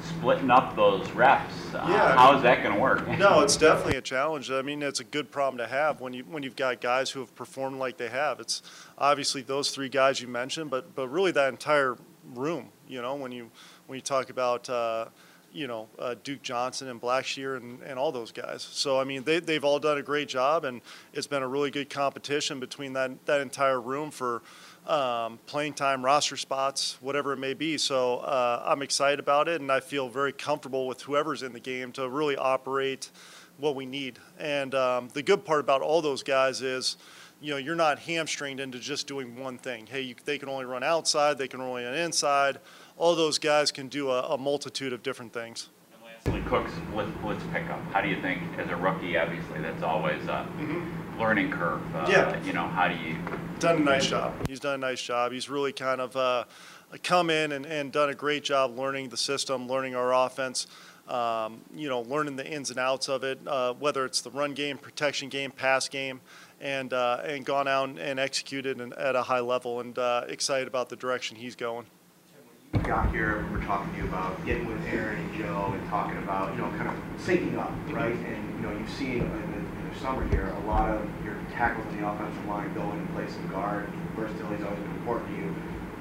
splitting 0.03 0.51
up 0.51 0.75
those 0.75 1.09
reps? 1.11 1.53
Uh, 1.73 1.85
Yeah. 1.89 2.15
How 2.15 2.35
is 2.35 2.43
that 2.43 2.61
going 2.63 2.75
to 2.75 2.81
work? 2.81 3.07
No, 3.17 3.39
it's 3.43 3.57
definitely 3.57 3.97
a 3.97 4.01
challenge. 4.01 4.51
I 4.51 4.61
mean, 4.61 4.81
it's 4.81 4.99
a 4.99 5.03
good 5.03 5.31
problem 5.31 5.57
to 5.57 5.67
have 5.67 6.01
when 6.01 6.13
you 6.13 6.23
when 6.23 6.43
you've 6.43 6.55
got 6.55 6.81
guys 6.81 7.09
who 7.09 7.19
have 7.21 7.33
performed 7.35 7.77
like 7.79 7.97
they 7.97 8.09
have. 8.09 8.39
It's 8.39 8.61
obviously 8.97 9.41
those 9.41 9.71
three 9.71 9.89
guys 9.89 10.21
you 10.21 10.27
mentioned, 10.27 10.69
but 10.69 10.95
but 10.95 11.07
really 11.09 11.31
that 11.31 11.49
entire 11.49 11.97
room. 12.33 12.69
You 12.87 13.01
know, 13.01 13.15
when 13.15 13.31
you 13.31 13.49
when 13.87 13.97
you 13.97 14.01
talk 14.01 14.29
about. 14.29 14.69
Uh, 14.69 15.05
you 15.53 15.67
know, 15.67 15.87
uh, 15.99 16.15
Duke 16.23 16.41
Johnson 16.41 16.87
and 16.87 17.01
Blackshear 17.01 17.57
and, 17.57 17.81
and 17.83 17.99
all 17.99 18.11
those 18.11 18.31
guys. 18.31 18.61
So, 18.61 18.99
I 18.99 19.03
mean, 19.03 19.23
they, 19.23 19.39
they've 19.39 19.63
all 19.63 19.79
done 19.79 19.97
a 19.97 20.01
great 20.01 20.27
job, 20.27 20.65
and 20.65 20.81
it's 21.13 21.27
been 21.27 21.43
a 21.43 21.47
really 21.47 21.71
good 21.71 21.89
competition 21.89 22.59
between 22.59 22.93
that, 22.93 23.25
that 23.25 23.41
entire 23.41 23.79
room 23.79 24.11
for 24.11 24.41
um, 24.87 25.39
playing 25.45 25.73
time, 25.73 26.03
roster 26.03 26.37
spots, 26.37 26.97
whatever 27.01 27.33
it 27.33 27.37
may 27.37 27.53
be. 27.53 27.77
So, 27.77 28.17
uh, 28.19 28.63
I'm 28.65 28.81
excited 28.81 29.19
about 29.19 29.47
it, 29.47 29.61
and 29.61 29.71
I 29.71 29.79
feel 29.79 30.09
very 30.09 30.33
comfortable 30.33 30.87
with 30.87 31.01
whoever's 31.01 31.43
in 31.43 31.53
the 31.53 31.59
game 31.59 31.91
to 31.93 32.09
really 32.09 32.35
operate 32.35 33.09
what 33.57 33.75
we 33.75 33.85
need. 33.85 34.19
And 34.39 34.73
um, 34.73 35.09
the 35.13 35.21
good 35.21 35.45
part 35.45 35.59
about 35.59 35.81
all 35.81 36.01
those 36.01 36.23
guys 36.23 36.61
is, 36.61 36.97
you 37.41 37.51
know, 37.51 37.57
you're 37.57 37.75
not 37.75 37.99
hamstringed 37.99 38.59
into 38.59 38.79
just 38.79 39.07
doing 39.07 39.39
one 39.39 39.57
thing. 39.57 39.87
Hey, 39.87 40.01
you, 40.01 40.15
they 40.25 40.37
can 40.37 40.47
only 40.47 40.65
run 40.65 40.83
outside, 40.83 41.37
they 41.37 41.47
can 41.47 41.59
only 41.59 41.83
run 41.83 41.95
inside. 41.95 42.59
All 43.01 43.15
those 43.15 43.39
guys 43.39 43.71
can 43.71 43.87
do 43.87 44.11
a, 44.11 44.21
a 44.21 44.37
multitude 44.37 44.93
of 44.93 45.01
different 45.01 45.33
things. 45.33 45.69
Lastly, 46.03 46.43
Cook's 46.47 46.71
blitz, 46.91 47.09
blitz 47.23 47.41
pickup. 47.51 47.81
How 47.91 47.99
do 47.99 48.07
you 48.07 48.21
think, 48.21 48.43
as 48.59 48.69
a 48.69 48.75
rookie, 48.75 49.17
obviously, 49.17 49.59
that's 49.59 49.81
always 49.81 50.23
a 50.27 50.47
learning 51.17 51.49
curve. 51.49 51.81
Uh, 51.95 52.05
Yeah. 52.07 52.43
You 52.43 52.53
know, 52.53 52.67
how 52.67 52.87
do 52.87 52.93
you? 52.93 53.17
Done 53.57 53.77
a 53.77 53.79
nice 53.79 54.05
job. 54.05 54.35
He's 54.47 54.59
done 54.59 54.75
a 54.75 54.77
nice 54.77 55.01
job. 55.01 55.31
He's 55.31 55.49
really 55.49 55.73
kind 55.73 55.99
of 55.99 56.15
uh, 56.15 56.43
come 57.01 57.31
in 57.31 57.53
and, 57.53 57.65
and 57.65 57.91
done 57.91 58.11
a 58.11 58.13
great 58.13 58.43
job 58.43 58.77
learning 58.77 59.09
the 59.09 59.17
system, 59.17 59.67
learning 59.67 59.95
our 59.95 60.13
offense. 60.13 60.67
Um, 61.07 61.61
you 61.75 61.89
know, 61.89 62.01
learning 62.01 62.35
the 62.35 62.47
ins 62.47 62.69
and 62.69 62.77
outs 62.77 63.09
of 63.09 63.23
it, 63.23 63.39
uh, 63.47 63.73
whether 63.73 64.05
it's 64.05 64.21
the 64.21 64.29
run 64.29 64.53
game, 64.53 64.77
protection 64.77 65.27
game, 65.27 65.49
pass 65.49 65.89
game, 65.89 66.21
and 66.59 66.93
uh, 66.93 67.21
and 67.25 67.47
gone 67.47 67.67
out 67.67 67.89
and 67.97 68.19
executed 68.19 68.79
and 68.79 68.93
at 68.93 69.15
a 69.15 69.23
high 69.23 69.39
level. 69.39 69.79
And 69.79 69.97
uh, 69.97 70.25
excited 70.27 70.67
about 70.67 70.89
the 70.89 70.95
direction 70.95 71.35
he's 71.35 71.55
going. 71.55 71.87
Got 72.91 73.09
here, 73.11 73.45
we 73.49 73.57
were 73.57 73.63
talking 73.63 73.89
to 73.93 73.99
you 73.99 74.03
about 74.05 74.45
getting 74.45 74.67
with 74.67 74.85
Aaron 74.87 75.17
and 75.17 75.33
Joe 75.37 75.71
and 75.73 75.89
talking 75.89 76.17
about, 76.17 76.53
you 76.53 76.61
know, 76.61 76.69
kind 76.71 76.89
of 76.89 76.95
syncing 77.25 77.57
up, 77.57 77.71
right? 77.87 78.13
And, 78.13 78.55
you 78.55 78.67
know, 78.67 78.77
you've 78.77 78.89
seen 78.89 79.19
in 79.19 79.51
the, 79.51 79.57
in 79.57 79.89
the 79.93 79.99
summer 79.99 80.27
here, 80.27 80.47
a 80.47 80.67
lot 80.67 80.89
of 80.89 81.07
your 81.23 81.35
tackles 81.53 81.87
on 81.87 82.01
the 82.01 82.05
offensive 82.07 82.45
line 82.47 82.73
go 82.73 82.81
in 82.91 82.97
and 82.97 83.13
play 83.13 83.27
some 83.29 83.47
guard. 83.47 83.87
Versatility's 84.15 84.65
always 84.65 84.79
been 84.79 84.91
important 84.91 85.29
to 85.29 85.35
you. 85.37 85.55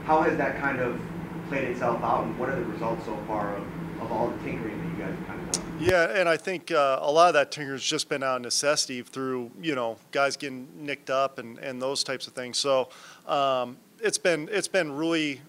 How 0.05 0.23
has 0.23 0.37
that 0.39 0.59
kind 0.59 0.81
of 0.81 1.01
played 1.49 1.69
itself 1.69 2.03
out, 2.03 2.25
and 2.25 2.39
what 2.39 2.49
are 2.49 2.57
the 2.57 2.65
results 2.65 3.05
so 3.05 3.17
far 3.27 3.57
of, 3.57 3.63
of 4.03 4.11
all 4.11 4.29
the 4.29 4.39
tinkering 4.43 4.77
that 4.77 4.99
you 4.99 5.05
guys 5.05 5.17
have 5.17 5.27
kind 5.29 5.41
of 5.41 5.53
done? 5.53 5.79
Yeah, 5.81 6.19
and 6.19 6.29
I 6.29 6.37
think 6.37 6.73
uh, 6.73 6.99
a 7.01 7.11
lot 7.11 7.29
of 7.29 7.35
that 7.35 7.53
tinker's 7.53 7.85
just 7.85 8.09
been 8.09 8.23
out 8.23 8.37
of 8.37 8.43
necessity 8.43 9.03
through 9.03 9.51
you 9.63 9.75
know 9.75 9.97
guys 10.13 10.37
getting 10.37 10.69
nicked 10.77 11.11
up 11.11 11.39
and, 11.39 11.59
and 11.59 11.81
those 11.81 12.05
types 12.05 12.27
of 12.27 12.33
things. 12.33 12.59
So 12.59 12.89
um, 13.27 13.77
it's 14.03 14.19
been 14.19 14.49
it's 14.53 14.69
been 14.69 14.93
really 14.93 15.41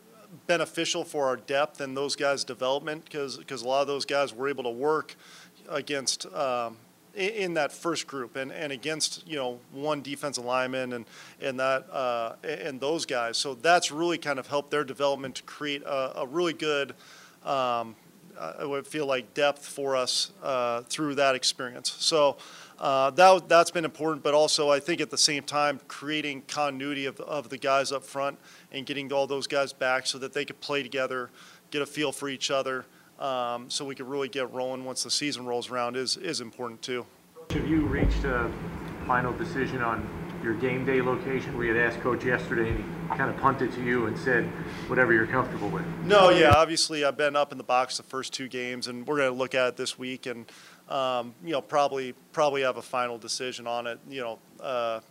beneficial 0.47 1.03
for 1.03 1.25
our 1.27 1.37
depth 1.37 1.81
and 1.81 1.95
those 1.95 2.15
guys' 2.15 2.43
development 2.43 3.05
because 3.05 3.37
because 3.37 3.61
a 3.61 3.67
lot 3.67 3.81
of 3.81 3.87
those 3.87 4.05
guys 4.05 4.33
were 4.33 4.47
able 4.47 4.63
to 4.63 4.69
work 4.69 5.15
against 5.69 6.25
um, 6.33 6.77
in, 7.15 7.53
that 7.55 7.71
first 7.71 8.07
group 8.07 8.35
and, 8.35 8.51
and 8.51 8.71
against 8.71 9.27
you 9.27 9.35
know 9.35 9.59
one 9.71 10.01
defensive 10.01 10.45
lineman 10.45 10.93
and 10.93 11.05
and 11.41 11.59
that 11.59 11.89
uh, 11.91 12.35
and 12.43 12.79
those 12.79 13.05
guys. 13.05 13.37
So 13.37 13.55
that's 13.55 13.91
really 13.91 14.17
kind 14.17 14.39
of 14.39 14.47
helped 14.47 14.71
their 14.71 14.83
development 14.83 15.35
to 15.35 15.43
create 15.43 15.83
a, 15.83 16.21
a 16.21 16.27
really 16.27 16.53
good. 16.53 16.93
Um, 17.43 17.95
I 18.39 18.65
would 18.65 18.87
feel 18.87 19.05
like 19.05 19.33
depth 19.35 19.63
for 19.63 19.95
us 19.95 20.31
uh, 20.41 20.81
through 20.83 21.15
that 21.15 21.35
experience. 21.35 21.95
So 21.99 22.37
uh, 22.79 23.11
that 23.11 23.47
that's 23.47 23.69
been 23.69 23.85
important, 23.85 24.23
but 24.23 24.33
also 24.33 24.71
I 24.71 24.79
think 24.79 25.01
at 25.01 25.11
the 25.11 25.17
same 25.17 25.43
time 25.43 25.79
creating 25.87 26.43
continuity 26.47 27.05
of, 27.05 27.19
of 27.19 27.49
the 27.49 27.57
guys 27.57 27.91
up 27.91 28.03
front 28.03 28.39
and 28.71 28.85
getting 28.85 29.11
all 29.11 29.27
those 29.27 29.47
guys 29.47 29.73
back 29.73 30.07
so 30.07 30.17
that 30.19 30.33
they 30.33 30.45
could 30.45 30.59
play 30.59 30.83
together, 30.83 31.29
get 31.71 31.81
a 31.81 31.85
feel 31.85 32.11
for 32.11 32.29
each 32.29 32.51
other, 32.51 32.85
um, 33.19 33.69
so 33.69 33.85
we 33.85 33.95
could 33.95 34.07
really 34.07 34.29
get 34.29 34.51
rolling 34.51 34.83
once 34.83 35.03
the 35.03 35.11
season 35.11 35.45
rolls 35.45 35.69
around 35.69 35.95
is 35.95 36.17
is 36.17 36.41
important 36.41 36.81
too. 36.81 37.05
Have 37.51 37.67
you 37.67 37.81
reached 37.81 38.23
a 38.23 38.51
final 39.05 39.33
decision 39.33 39.81
on 39.81 40.07
your 40.43 40.55
game 40.55 40.85
day 40.85 41.01
location? 41.01 41.55
We 41.57 41.67
had 41.67 41.77
asked 41.77 41.99
Coach 41.99 42.23
yesterday, 42.23 42.69
and 42.69 42.77
he 42.79 43.17
kind 43.17 43.29
of 43.29 43.37
punted 43.37 43.73
to 43.73 43.83
you 43.83 44.07
and 44.07 44.17
said, 44.17 44.45
whatever 44.87 45.13
you're 45.13 45.27
comfortable 45.27 45.69
with. 45.69 45.85
No, 46.03 46.29
yeah, 46.29 46.53
obviously 46.55 47.03
I've 47.05 47.17
been 47.17 47.35
up 47.35 47.51
in 47.51 47.57
the 47.57 47.63
box 47.63 47.97
the 47.97 48.03
first 48.03 48.33
two 48.33 48.47
games, 48.47 48.87
and 48.87 49.05
we're 49.05 49.17
going 49.17 49.31
to 49.31 49.37
look 49.37 49.53
at 49.53 49.67
it 49.67 49.77
this 49.77 49.99
week, 49.99 50.25
and 50.25 50.45
um, 50.89 51.35
you 51.43 51.51
know 51.51 51.61
probably 51.61 52.15
probably 52.31 52.63
have 52.63 52.77
a 52.77 52.81
final 52.81 53.17
decision 53.17 53.67
on 53.67 53.85
it. 53.85 53.99
You 54.09 54.21
know. 54.21 54.39
Uh, 54.59 55.01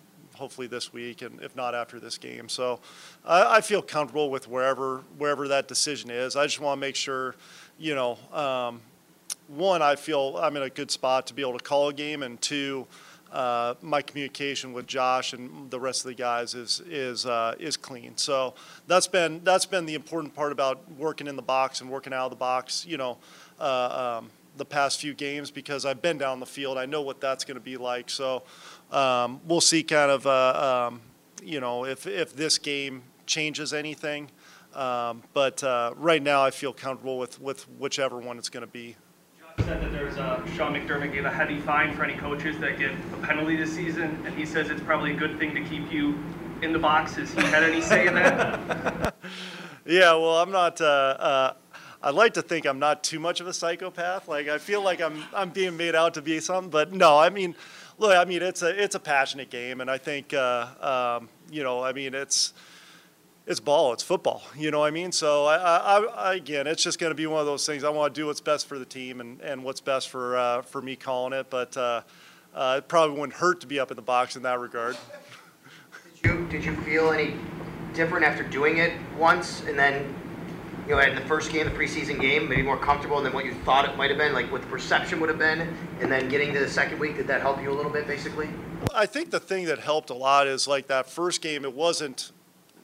hopefully 0.41 0.67
this 0.67 0.93
week, 0.93 1.21
and 1.21 1.41
if 1.43 1.55
not 1.55 1.75
after 1.75 2.01
this 2.01 2.17
game. 2.19 2.49
So 2.49 2.81
I, 3.25 3.59
I 3.59 3.61
feel 3.61 3.83
comfortable 3.83 4.31
with 4.31 4.49
wherever 4.49 5.03
wherever 5.19 5.47
that 5.49 5.69
decision 5.69 6.11
is. 6.11 6.35
I 6.35 6.45
just 6.47 6.59
want 6.59 6.79
to 6.79 6.81
make 6.81 6.97
sure, 6.97 7.37
you 7.79 7.95
know, 7.95 8.19
um, 8.33 8.81
one, 9.49 9.83
I 9.83 9.97
feel 9.97 10.39
I'm 10.43 10.57
in 10.57 10.63
a 10.63 10.71
good 10.71 10.91
spot 10.91 11.27
to 11.29 11.35
be 11.35 11.43
able 11.43 11.59
to 11.59 11.65
call 11.65 11.91
a 11.91 11.93
game, 11.93 12.23
and 12.23 12.41
two, 12.41 12.87
uh, 13.31 13.75
my 13.83 14.01
communication 14.01 14.73
with 14.73 14.87
Josh 14.87 15.35
and 15.35 15.71
the 15.71 15.79
rest 15.79 16.05
of 16.05 16.09
the 16.09 16.15
guys 16.15 16.55
is 16.55 16.81
is 16.89 17.27
uh, 17.27 17.55
is 17.59 17.77
clean. 17.77 18.17
So 18.17 18.55
that's 18.87 19.07
been 19.07 19.45
that's 19.45 19.67
been 19.67 19.85
the 19.85 19.95
important 19.95 20.35
part 20.35 20.53
about 20.53 20.91
working 20.93 21.27
in 21.27 21.37
the 21.37 21.43
box 21.43 21.83
and 21.83 21.91
working 21.91 22.15
out 22.15 22.25
of 22.25 22.31
the 22.31 22.37
box. 22.37 22.87
You 22.87 22.97
know. 22.97 23.19
Uh, 23.61 24.19
um, 24.21 24.31
the 24.57 24.65
past 24.65 25.01
few 25.01 25.15
games 25.15 25.51
because 25.51 25.87
I've 25.87 26.03
been 26.03 26.19
down 26.19 26.41
the 26.41 26.47
field. 26.47 26.77
I 26.77 26.87
know 26.87 27.03
what 27.03 27.21
that's 27.21 27.45
going 27.45 27.57
to 27.57 27.63
be 27.63 27.77
like. 27.77 28.11
So 28.11 28.43
um, 28.91 29.41
we'll 29.47 29.61
see 29.61 29.83
kind 29.83 30.11
of, 30.11 30.27
uh, 30.27 30.89
um, 30.89 31.01
you 31.43 31.61
know, 31.61 31.85
if, 31.85 32.07
if 32.07 32.35
this 32.35 32.59
game 32.59 33.03
changes 33.27 33.73
anything. 33.73 34.31
Um, 34.75 35.23
but 35.33 35.63
uh, 35.65 35.93
right 35.97 36.23
now, 36.23 36.45
I 36.45 36.51
feel 36.51 36.73
comfortable 36.73 37.19
with, 37.19 37.41
with 37.41 37.69
whichever 37.79 38.19
one 38.19 38.39
it's 38.39 38.49
going 38.49 38.65
to 38.65 38.71
be. 38.71 38.97
John 39.39 39.67
said 39.67 39.83
that 39.83 39.93
there's 39.93 40.17
a, 40.17 40.45
Sean 40.55 40.75
McDermott 40.75 41.13
gave 41.13 41.25
a 41.25 41.31
heavy 41.31 41.61
fine 41.61 41.95
for 41.95 42.05
any 42.05 42.15
coaches 42.15 42.59
that 42.59 42.79
get 42.79 42.93
a 42.93 43.27
penalty 43.27 43.57
this 43.57 43.73
season, 43.73 44.23
and 44.25 44.35
he 44.35 44.47
says 44.47 44.71
it's 44.71 44.83
probably 44.83 45.13
a 45.13 45.17
good 45.17 45.39
thing 45.39 45.55
to 45.55 45.63
keep 45.65 45.91
you 45.93 46.19
in 46.63 46.73
the 46.73 46.79
box. 46.79 47.17
Has 47.17 47.33
he 47.33 47.41
had 47.43 47.65
any 47.65 47.81
say 47.81 48.07
in 48.07 48.15
that? 48.15 49.15
yeah, 49.87 50.13
well, 50.15 50.39
I'm 50.39 50.53
not. 50.53 50.81
Uh, 50.81 50.85
uh, 50.85 51.53
I'd 52.03 52.15
like 52.15 52.35
to 52.35 52.43
think 52.43 52.65
I'm 52.65 52.79
not 52.79 53.03
too 53.03 53.19
much 53.19 53.41
of 53.41 53.47
a 53.47 53.53
psychopath. 53.53 54.29
Like 54.29 54.49
I 54.49 54.59
feel 54.59 54.83
like 54.83 55.01
I'm 55.01 55.23
I'm 55.35 55.51
being 55.51 55.77
made 55.77 55.95
out 55.95 56.15
to 56.15 56.23
be 56.23 56.41
something, 56.41 56.71
but 56.71 56.93
no. 56.93 57.19
I 57.19 57.29
mean, 57.29 57.55
look, 58.01 58.17
I 58.17 58.25
mean 58.25 58.43
it's 58.43 58.63
a 58.63 58.83
it's 58.83 58.95
a 58.97 59.01
passionate 59.01 59.51
game, 59.51 59.81
and 59.81 59.91
I 59.91 59.99
think 59.99 60.35
uh, 60.35 61.19
um, 61.21 61.29
you 61.51 61.63
know, 61.63 61.83
I 61.83 61.93
mean 61.93 62.15
it's 62.15 62.53
it's 63.47 63.61
ball, 63.61 63.93
it's 63.93 64.03
football. 64.03 64.43
You 64.57 64.71
know 64.71 64.81
what 64.81 64.87
I 64.87 64.91
mean? 64.91 65.13
So 65.13 65.47
I, 65.47 65.57
I, 65.57 65.99
I 65.99 66.35
again, 66.35 66.67
it's 66.67 66.83
just 66.83 66.99
going 66.99 67.11
to 67.11 67.15
be 67.15 67.27
one 67.27 67.41
of 67.41 67.47
those 67.47 67.67
things. 67.67 67.85
I 67.85 67.91
want 67.91 68.15
to 68.15 68.21
do 68.21 68.27
what's 68.27 68.41
best 68.41 68.67
for 68.67 68.79
the 68.79 68.85
team 68.85 69.21
and, 69.21 69.41
and 69.41 69.63
what's 69.63 69.81
best 69.81 70.09
for 70.09 70.37
uh, 70.37 70.63
for 70.63 70.83
me 70.83 70.97
calling 70.97 71.33
it, 71.33 71.49
but 71.51 71.77
uh, 71.77 72.03
uh, 72.55 72.77
it 72.79 72.89
probably 72.89 73.19
wouldn't 73.19 73.35
hurt 73.35 73.61
to 73.61 73.67
be 73.67 73.79
up 73.79 73.91
in 73.91 73.97
the 73.97 74.03
box 74.03 74.35
in 74.37 74.43
that 74.43 74.59
regard. 74.59 74.97
Did 76.23 76.31
you 76.31 76.47
did 76.49 76.65
you 76.65 76.77
feel 76.83 77.11
any 77.11 77.35
different 77.93 78.25
after 78.25 78.45
doing 78.45 78.79
it 78.79 78.93
once 79.19 79.63
and 79.63 79.79
then 79.79 80.15
you 80.91 80.97
know, 80.97 81.03
in 81.03 81.15
the 81.15 81.21
first 81.21 81.53
game, 81.53 81.67
the 81.67 81.71
preseason 81.71 82.21
game, 82.21 82.49
maybe 82.49 82.63
more 82.63 82.77
comfortable 82.77 83.23
than 83.23 83.33
what 83.33 83.45
you 83.45 83.55
thought 83.65 83.89
it 83.89 83.97
might 83.97 84.11
have 84.11 84.19
been, 84.19 84.33
like 84.33 84.51
what 84.51 84.61
the 84.61 84.67
perception 84.67 85.21
would 85.21 85.29
have 85.29 85.39
been, 85.39 85.61
and 86.01 86.11
then 86.11 86.29
getting 86.29 86.53
to 86.53 86.59
the 86.59 86.69
second 86.69 86.99
week, 86.99 87.17
did 87.17 87.29
that 87.29 87.41
help 87.41 87.63
you 87.63 87.71
a 87.71 87.73
little 87.73 87.93
bit, 87.93 88.09
basically? 88.09 88.49
I 88.93 89.07
think 89.07 89.31
the 89.31 89.39
thing 89.39 89.67
that 89.67 89.79
helped 89.79 90.11
a 90.11 90.15
lot 90.15 90.49
is 90.49 90.67
like 90.67 90.89
that 90.89 91.09
first 91.09 91.43
game. 91.43 91.65
It 91.65 91.73
wasn't, 91.73 92.33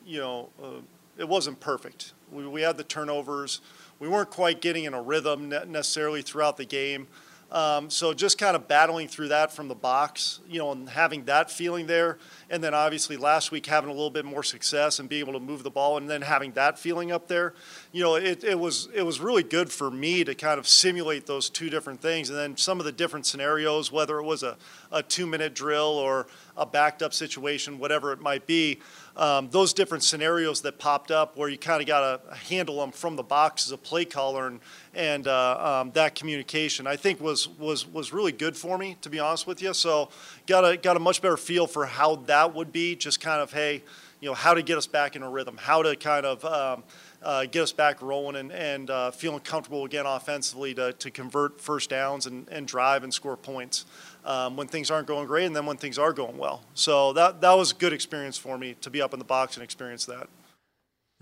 you 0.06 0.20
know, 0.20 0.50
uh, 0.62 0.82
it 1.18 1.28
wasn't 1.28 1.58
perfect. 1.58 2.12
We, 2.30 2.46
we 2.46 2.62
had 2.62 2.76
the 2.76 2.84
turnovers. 2.84 3.60
We 3.98 4.06
weren't 4.06 4.30
quite 4.30 4.60
getting 4.60 4.84
in 4.84 4.94
a 4.94 5.02
rhythm 5.02 5.48
necessarily 5.48 6.22
throughout 6.22 6.58
the 6.58 6.64
game. 6.64 7.08
Um, 7.52 7.90
so 7.90 8.12
just 8.12 8.38
kind 8.38 8.56
of 8.56 8.66
battling 8.66 9.06
through 9.06 9.28
that 9.28 9.52
from 9.52 9.68
the 9.68 9.74
box, 9.74 10.40
you 10.48 10.58
know, 10.58 10.72
and 10.72 10.88
having 10.88 11.24
that 11.26 11.48
feeling 11.48 11.86
there, 11.86 12.18
and 12.50 12.62
then 12.62 12.74
obviously 12.74 13.16
last 13.16 13.52
week 13.52 13.66
having 13.66 13.88
a 13.88 13.92
little 13.92 14.10
bit 14.10 14.24
more 14.24 14.42
success 14.42 14.98
and 14.98 15.08
being 15.08 15.20
able 15.20 15.32
to 15.34 15.40
move 15.40 15.62
the 15.62 15.70
ball, 15.70 15.96
and 15.96 16.10
then 16.10 16.22
having 16.22 16.50
that 16.52 16.76
feeling 16.76 17.12
up 17.12 17.28
there, 17.28 17.54
you 17.92 18.02
know, 18.02 18.16
it, 18.16 18.42
it 18.42 18.58
was 18.58 18.88
it 18.92 19.02
was 19.02 19.20
really 19.20 19.44
good 19.44 19.70
for 19.70 19.92
me 19.92 20.24
to 20.24 20.34
kind 20.34 20.58
of 20.58 20.66
simulate 20.66 21.26
those 21.26 21.48
two 21.48 21.70
different 21.70 22.00
things, 22.00 22.30
and 22.30 22.38
then 22.38 22.56
some 22.56 22.80
of 22.80 22.84
the 22.84 22.92
different 22.92 23.26
scenarios, 23.26 23.92
whether 23.92 24.18
it 24.18 24.24
was 24.24 24.42
a, 24.42 24.56
a 24.90 25.02
two 25.02 25.26
minute 25.26 25.54
drill 25.54 25.82
or 25.98 26.26
a 26.56 26.66
backed 26.66 27.00
up 27.00 27.14
situation, 27.14 27.78
whatever 27.78 28.12
it 28.12 28.20
might 28.20 28.46
be 28.46 28.80
um, 29.16 29.48
those 29.50 29.72
different 29.72 30.04
scenarios 30.04 30.60
that 30.62 30.78
popped 30.78 31.10
up 31.10 31.36
where 31.36 31.48
you 31.48 31.56
kind 31.56 31.80
of 31.80 31.86
got 31.86 32.28
to 32.28 32.34
handle 32.34 32.80
them 32.80 32.92
from 32.92 33.16
the 33.16 33.22
box 33.22 33.66
as 33.66 33.72
a 33.72 33.78
play 33.78 34.04
caller 34.04 34.46
and, 34.46 34.60
and 34.94 35.26
uh, 35.26 35.80
um, 35.80 35.90
that 35.92 36.14
communication 36.14 36.86
I 36.86 36.96
think 36.96 37.20
was, 37.20 37.48
was, 37.48 37.86
was 37.86 38.12
really 38.12 38.32
good 38.32 38.56
for 38.56 38.76
me 38.76 38.96
to 39.00 39.10
be 39.10 39.18
honest 39.18 39.46
with 39.46 39.62
you. 39.62 39.72
So 39.72 40.10
got 40.46 40.64
a, 40.64 40.76
got 40.76 40.96
a 40.96 41.00
much 41.00 41.22
better 41.22 41.36
feel 41.36 41.66
for 41.66 41.86
how 41.86 42.16
that 42.26 42.54
would 42.54 42.72
be 42.72 42.94
just 42.94 43.20
kind 43.20 43.40
of, 43.40 43.52
hey, 43.52 43.82
you 44.20 44.28
know, 44.28 44.34
how 44.34 44.54
to 44.54 44.62
get 44.62 44.78
us 44.78 44.86
back 44.86 45.16
in 45.16 45.22
a 45.22 45.30
rhythm, 45.30 45.56
how 45.56 45.82
to 45.82 45.94
kind 45.96 46.24
of 46.24 46.44
um, 46.44 46.84
uh, 47.22 47.44
get 47.44 47.62
us 47.62 47.72
back 47.72 48.00
rolling 48.02 48.36
and, 48.36 48.52
and 48.52 48.90
uh, 48.90 49.10
feeling 49.10 49.40
comfortable 49.40 49.84
again 49.84 50.06
offensively 50.06 50.74
to, 50.74 50.92
to 50.94 51.10
convert 51.10 51.60
first 51.60 51.90
downs 51.90 52.26
and, 52.26 52.48
and 52.48 52.66
drive 52.66 53.02
and 53.02 53.12
score 53.12 53.36
points 53.36 53.84
um, 54.26 54.56
when 54.56 54.66
things 54.66 54.90
aren't 54.90 55.06
going 55.06 55.26
great 55.26 55.46
and 55.46 55.56
then 55.56 55.64
when 55.64 55.76
things 55.76 55.98
are 55.98 56.12
going 56.12 56.36
well. 56.36 56.62
So 56.74 57.12
that, 57.14 57.40
that 57.40 57.52
was 57.52 57.72
a 57.72 57.74
good 57.74 57.92
experience 57.92 58.36
for 58.36 58.58
me 58.58 58.74
to 58.80 58.90
be 58.90 59.00
up 59.00 59.12
in 59.12 59.18
the 59.18 59.24
box 59.24 59.56
and 59.56 59.64
experience 59.64 60.04
that. 60.06 60.28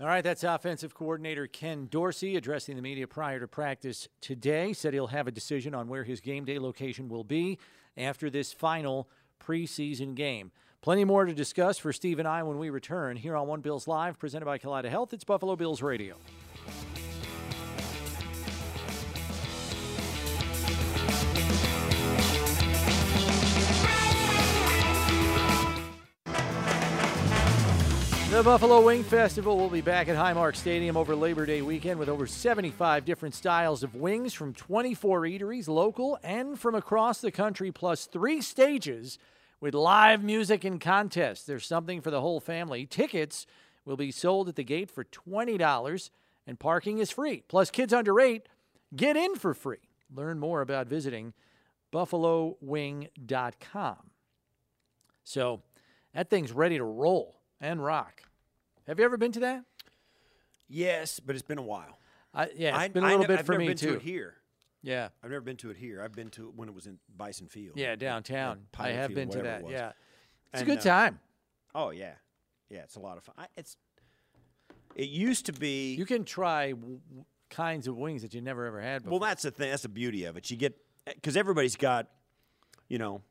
All 0.01 0.07
right, 0.07 0.23
that's 0.23 0.43
offensive 0.43 0.93
coordinator 0.93 1.47
Ken 1.47 1.87
Dorsey 1.89 2.35
addressing 2.35 2.75
the 2.75 2.81
media 2.81 3.07
prior 3.07 3.39
to 3.39 3.47
practice 3.47 4.09
today. 4.19 4.73
Said 4.73 4.93
he'll 4.93 5.07
have 5.07 5.27
a 5.27 5.31
decision 5.31 5.73
on 5.73 5.87
where 5.87 6.03
his 6.03 6.19
game 6.19 6.43
day 6.43 6.59
location 6.59 7.07
will 7.07 7.23
be 7.23 7.57
after 7.95 8.29
this 8.29 8.51
final 8.51 9.07
preseason 9.41 10.13
game. 10.13 10.51
Plenty 10.81 11.05
more 11.05 11.23
to 11.25 11.33
discuss 11.33 11.77
for 11.77 11.93
Steve 11.93 12.19
and 12.19 12.27
I 12.27 12.43
when 12.43 12.59
we 12.59 12.69
return 12.69 13.15
here 13.15 13.37
on 13.37 13.47
One 13.47 13.61
Bills 13.61 13.87
Live, 13.87 14.19
presented 14.19 14.45
by 14.45 14.57
Kaleida 14.57 14.89
Health. 14.89 15.13
It's 15.13 15.23
Buffalo 15.23 15.55
Bills 15.55 15.81
Radio. 15.81 16.17
The 28.35 28.43
Buffalo 28.43 28.81
Wing 28.81 29.01
Festival 29.01 29.57
will 29.57 29.69
be 29.69 29.79
back 29.79 30.09
at 30.09 30.17
Highmark 30.17 30.57
Stadium 30.57 30.97
over 30.97 31.15
Labor 31.15 31.45
Day 31.45 31.61
weekend 31.61 31.97
with 31.97 32.09
over 32.09 32.27
75 32.27 33.05
different 33.05 33.33
styles 33.33 33.81
of 33.81 33.95
wings 33.95 34.33
from 34.33 34.53
24 34.53 35.21
eateries, 35.21 35.69
local 35.69 36.19
and 36.21 36.59
from 36.59 36.75
across 36.75 37.21
the 37.21 37.31
country, 37.31 37.71
plus 37.71 38.07
three 38.07 38.41
stages 38.41 39.17
with 39.61 39.73
live 39.73 40.21
music 40.21 40.65
and 40.65 40.81
contests. 40.81 41.45
There's 41.45 41.65
something 41.65 42.01
for 42.01 42.11
the 42.11 42.19
whole 42.19 42.41
family. 42.41 42.85
Tickets 42.85 43.47
will 43.85 43.95
be 43.95 44.11
sold 44.11 44.49
at 44.49 44.57
the 44.57 44.65
gate 44.65 44.91
for 44.91 45.05
$20 45.05 46.09
and 46.45 46.59
parking 46.59 46.97
is 46.97 47.11
free. 47.11 47.41
Plus, 47.47 47.71
kids 47.71 47.93
under 47.93 48.19
eight 48.19 48.49
get 48.93 49.15
in 49.15 49.37
for 49.37 49.53
free. 49.53 49.87
Learn 50.13 50.39
more 50.39 50.59
about 50.59 50.87
visiting 50.87 51.31
buffalowing.com. 51.93 53.95
So, 55.23 55.61
that 56.13 56.29
thing's 56.29 56.51
ready 56.51 56.77
to 56.77 56.83
roll 56.83 57.34
and 57.61 57.83
rock. 57.83 58.23
Have 58.87 58.99
you 58.99 59.05
ever 59.05 59.17
been 59.17 59.31
to 59.33 59.39
that? 59.41 59.63
Yes, 60.67 61.19
but 61.19 61.35
it's 61.35 61.43
been 61.45 61.57
a 61.57 61.63
while. 61.63 61.97
I, 62.33 62.49
yeah, 62.55 62.77
I- 62.77 62.85
it's 62.85 62.93
been 62.93 63.03
a 63.03 63.07
I 63.07 63.11
little 63.11 63.27
bit 63.27 63.39
I've 63.39 63.45
for 63.45 63.53
never 63.53 63.61
me 63.61 63.67
been 63.69 63.77
too. 63.77 63.87
To 63.91 63.95
it 63.95 64.01
here. 64.01 64.35
Yeah. 64.81 65.09
I've 65.23 65.31
never 65.31 65.41
been 65.41 65.57
to 65.57 65.71
it 65.71 65.77
here. 65.77 66.01
I've 66.01 66.11
been 66.13 66.29
to 66.31 66.47
it 66.49 66.55
when 66.55 66.69
it 66.69 66.75
was 66.75 66.85
in 66.85 66.99
Bison 67.15 67.47
Field. 67.47 67.75
Yeah, 67.77 67.95
downtown. 67.95 68.61
I 68.77 68.89
have 68.89 69.07
Field, 69.07 69.15
been 69.15 69.29
to 69.29 69.39
it 69.39 69.43
that. 69.43 69.63
was. 69.63 69.71
Yeah, 69.71 69.89
it's 70.53 70.61
And, 70.61 70.63
a 70.63 70.65
good 70.65 70.79
uh, 70.79 70.83
time. 70.83 71.19
Oh 71.73 71.89
yeah, 71.89 72.13
yeah. 72.69 72.79
It's 72.79 72.95
a 72.95 72.99
lot 72.99 73.17
of 73.17 73.23
fun. 73.23 73.35
I, 73.37 73.47
it's. 73.57 73.77
It 74.95 75.09
used 75.09 75.47
to 75.47 75.53
be. 75.53 75.95
You 75.95 76.05
can 76.05 76.23
try 76.23 76.71
w- 76.71 76.99
kinds 77.49 77.87
of 77.87 77.97
wings 77.97 78.21
that 78.21 78.33
you 78.33 78.41
never 78.41 78.65
ever 78.65 78.79
had 78.81 79.03
before. 79.03 79.19
Well, 79.19 79.27
that's 79.29 79.43
the 79.43 79.51
thing. 79.51 79.69
That's 79.71 79.81
the 79.83 79.89
beauty 79.89 80.25
of 80.25 80.37
it. 80.37 80.49
You 80.51 80.57
get 80.57 80.77
because 81.05 81.35
everybody's 81.35 81.75
got, 81.75 82.07
you 82.87 82.97
know, 82.97 83.21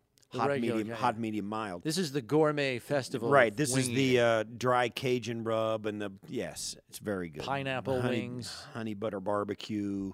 hot 0.40 0.50
medium, 0.60 0.88
guy, 0.88 0.94
hot 0.94 1.18
medium, 1.18 1.46
mild. 1.46 1.82
This 1.82 1.98
is 1.98 2.12
the 2.12 2.22
gourmet 2.22 2.78
festival. 2.78 3.28
Right. 3.30 3.54
This 3.56 3.76
is 3.76 3.88
the 3.88 4.20
uh, 4.20 4.44
dry 4.56 4.88
Cajun 4.88 5.44
rub 5.44 5.86
and 5.86 6.00
the 6.00 6.12
yes, 6.28 6.76
it's 6.88 6.98
very 6.98 7.28
good. 7.28 7.44
Pineapple 7.44 8.00
honey, 8.02 8.20
wings. 8.28 8.64
honey 8.72 8.94
butter 8.94 9.20
barbecue. 9.20 10.12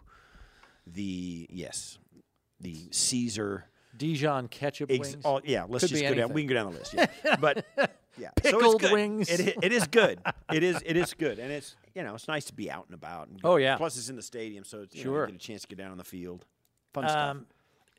The 0.86 1.46
yes, 1.50 1.98
the 2.60 2.76
Caesar 2.90 3.66
Dijon 3.96 4.48
ketchup 4.48 4.90
Ex- 4.90 5.10
wings. 5.12 5.22
Oh 5.24 5.40
yeah, 5.44 5.64
let's 5.68 5.84
Could 5.84 5.90
just 5.90 6.02
go 6.02 6.14
down. 6.14 6.32
We 6.32 6.42
can 6.42 6.48
go 6.48 6.54
down 6.54 6.72
the 6.72 6.78
list. 6.78 6.94
Yeah, 6.94 7.36
but 7.40 7.64
yeah, 8.18 8.30
so 8.42 8.50
Pickled 8.50 8.80
good. 8.80 8.92
wings. 8.92 9.28
It, 9.28 9.56
it 9.62 9.72
is 9.72 9.86
good. 9.86 10.20
It 10.52 10.62
is. 10.62 10.80
It 10.84 10.96
is 10.96 11.14
good, 11.14 11.38
and 11.38 11.52
it's 11.52 11.76
you 11.94 12.02
know 12.02 12.14
it's 12.14 12.26
nice 12.28 12.46
to 12.46 12.54
be 12.54 12.70
out 12.70 12.86
and 12.86 12.94
about. 12.94 13.28
And 13.28 13.40
Oh, 13.44 13.56
yeah. 13.56 13.76
Plus 13.76 13.96
it's 13.96 14.08
in 14.08 14.16
the 14.16 14.22
stadium, 14.22 14.64
so 14.64 14.80
it's, 14.82 14.94
you 14.94 15.04
know, 15.04 15.10
Sure. 15.10 15.20
you 15.26 15.32
get 15.32 15.36
a 15.36 15.46
chance 15.46 15.62
to 15.62 15.68
get 15.68 15.78
down 15.78 15.90
on 15.92 15.98
the 15.98 16.04
field. 16.04 16.44
Fun 16.94 17.04
stuff. 17.08 17.36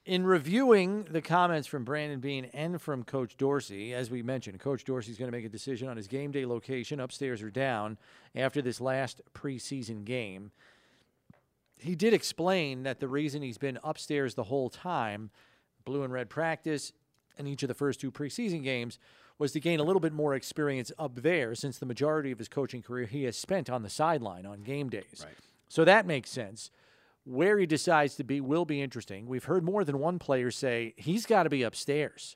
In 0.03 0.25
reviewing 0.25 1.03
the 1.03 1.21
comments 1.21 1.67
from 1.67 1.83
Brandon 1.83 2.19
Beane 2.19 2.49
and 2.53 2.81
from 2.81 3.03
Coach 3.03 3.37
Dorsey, 3.37 3.93
as 3.93 4.09
we 4.09 4.23
mentioned, 4.23 4.59
Coach 4.59 4.83
Dorsey's 4.83 5.17
going 5.17 5.31
to 5.31 5.37
make 5.37 5.45
a 5.45 5.49
decision 5.49 5.87
on 5.87 5.95
his 5.95 6.07
game 6.07 6.31
day 6.31 6.43
location, 6.45 6.99
upstairs 6.99 7.43
or 7.43 7.51
down, 7.51 7.99
after 8.35 8.63
this 8.63 8.81
last 8.81 9.21
preseason 9.35 10.03
game. 10.03 10.51
He 11.77 11.95
did 11.95 12.13
explain 12.13 12.81
that 12.83 12.99
the 12.99 13.07
reason 13.07 13.43
he's 13.43 13.59
been 13.59 13.77
upstairs 13.83 14.33
the 14.33 14.43
whole 14.43 14.69
time, 14.69 15.29
blue 15.85 16.03
and 16.03 16.11
red 16.11 16.29
practice, 16.29 16.93
and 17.37 17.47
each 17.47 17.61
of 17.61 17.67
the 17.67 17.75
first 17.75 17.99
two 17.99 18.11
preseason 18.11 18.63
games, 18.63 18.97
was 19.37 19.51
to 19.51 19.59
gain 19.59 19.79
a 19.79 19.83
little 19.83 19.99
bit 19.99 20.13
more 20.13 20.33
experience 20.33 20.91
up 20.97 21.21
there 21.21 21.53
since 21.53 21.77
the 21.77 21.85
majority 21.85 22.31
of 22.31 22.39
his 22.39 22.47
coaching 22.47 22.81
career 22.81 23.05
he 23.05 23.23
has 23.23 23.37
spent 23.37 23.69
on 23.69 23.83
the 23.83 23.89
sideline 23.89 24.47
on 24.47 24.61
game 24.61 24.89
days. 24.89 25.23
Right. 25.23 25.35
So 25.69 25.85
that 25.85 26.07
makes 26.07 26.31
sense. 26.31 26.71
Where 27.23 27.59
he 27.59 27.65
decides 27.65 28.15
to 28.15 28.23
be 28.23 28.41
will 28.41 28.65
be 28.65 28.81
interesting. 28.81 29.27
We've 29.27 29.43
heard 29.43 29.63
more 29.63 29.83
than 29.83 29.99
one 29.99 30.17
player 30.17 30.49
say 30.51 30.93
he's 30.97 31.25
got 31.25 31.43
to 31.43 31.49
be 31.49 31.63
upstairs 31.63 32.35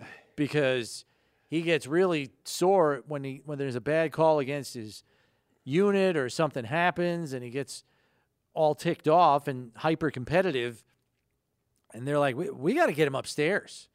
because 0.36 1.04
he 1.48 1.62
gets 1.62 1.86
really 1.86 2.30
sore 2.44 3.02
when 3.06 3.24
he 3.24 3.42
when 3.44 3.58
there's 3.58 3.76
a 3.76 3.80
bad 3.80 4.12
call 4.12 4.38
against 4.38 4.74
his 4.74 5.04
unit 5.64 6.16
or 6.16 6.28
something 6.28 6.64
happens 6.64 7.32
and 7.32 7.44
he 7.44 7.50
gets 7.50 7.84
all 8.54 8.74
ticked 8.74 9.08
off 9.08 9.48
and 9.48 9.72
hyper 9.76 10.10
competitive 10.10 10.82
and 11.92 12.06
they're 12.06 12.18
like 12.18 12.36
we, 12.36 12.50
we 12.50 12.74
got 12.74 12.86
to 12.86 12.92
get 12.92 13.06
him 13.06 13.14
upstairs. 13.14 13.88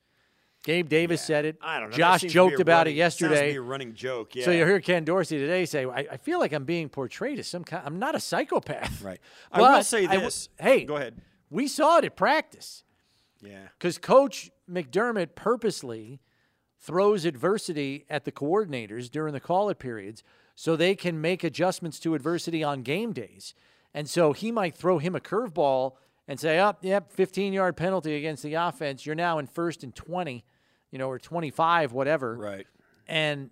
Gabe 0.63 0.87
Davis 0.89 1.21
said 1.23 1.45
it. 1.45 1.57
I 1.61 1.79
don't 1.79 1.89
know. 1.89 1.97
Josh 1.97 2.21
seems 2.21 2.33
to 2.33 2.45
be 2.45 2.49
joked 2.49 2.59
about 2.61 2.77
running- 2.85 2.97
it 2.97 3.01
sounds 3.01 3.15
to 3.17 3.23
be 3.25 3.29
yesterday. 3.31 3.55
a 3.55 3.61
running 3.61 3.93
joke, 3.95 4.35
Yeah. 4.35 4.45
So 4.45 4.51
you 4.51 4.65
hear 4.65 4.79
Ken 4.79 5.03
Dorsey 5.03 5.39
today 5.39 5.65
say, 5.65 5.85
I, 5.85 6.05
I 6.11 6.17
feel 6.17 6.39
like 6.39 6.53
I'm 6.53 6.65
being 6.65 6.87
portrayed 6.89 7.39
as 7.39 7.47
some 7.47 7.63
kind. 7.63 7.81
I'm 7.85 7.97
not 7.97 8.13
a 8.15 8.19
psychopath. 8.19 9.01
Right. 9.01 9.19
I 9.51 9.59
will 9.59 9.67
But 9.67 9.85
say 9.87 10.05
this. 10.05 10.49
hey, 10.59 10.83
Go 10.85 10.97
ahead. 10.97 11.19
We 11.49 11.67
saw 11.67 11.97
it 11.97 12.05
at 12.05 12.15
practice 12.15 12.83
Yeah. 13.41 13.69
because 13.77 13.97
Coach 13.97 14.51
McDermott 14.69 15.33
purposely 15.35 16.21
throws 16.79 17.25
adversity 17.25 18.05
at 18.09 18.25
the 18.25 18.31
coordinators 18.31 19.09
during 19.09 19.33
the 19.33 19.39
call 19.39 19.69
it 19.69 19.79
periods 19.79 20.23
so 20.55 20.75
they 20.75 20.95
can 20.95 21.19
make 21.19 21.43
adjustments 21.43 21.99
to 22.01 22.13
adversity 22.13 22.63
on 22.63 22.83
game 22.83 23.13
days. 23.13 23.53
And 23.93 24.07
so 24.09 24.31
he 24.33 24.51
might 24.51 24.75
throw 24.75 24.99
him 24.99 25.15
a 25.15 25.19
curveball 25.19 25.93
and 26.27 26.39
say, 26.39 26.59
"Up, 26.59 26.79
yep, 26.85 27.11
15 27.11 27.51
yard 27.51 27.75
penalty 27.75 28.15
against 28.15 28.43
the 28.43 28.53
offense. 28.53 29.05
You're 29.05 29.15
now 29.15 29.37
in 29.39 29.47
first 29.47 29.83
and 29.83 29.93
20, 29.93 30.45
you 30.91 30.99
know, 30.99 31.07
or 31.09 31.17
25, 31.19 31.93
whatever." 31.93 32.35
Right. 32.35 32.67
And 33.07 33.49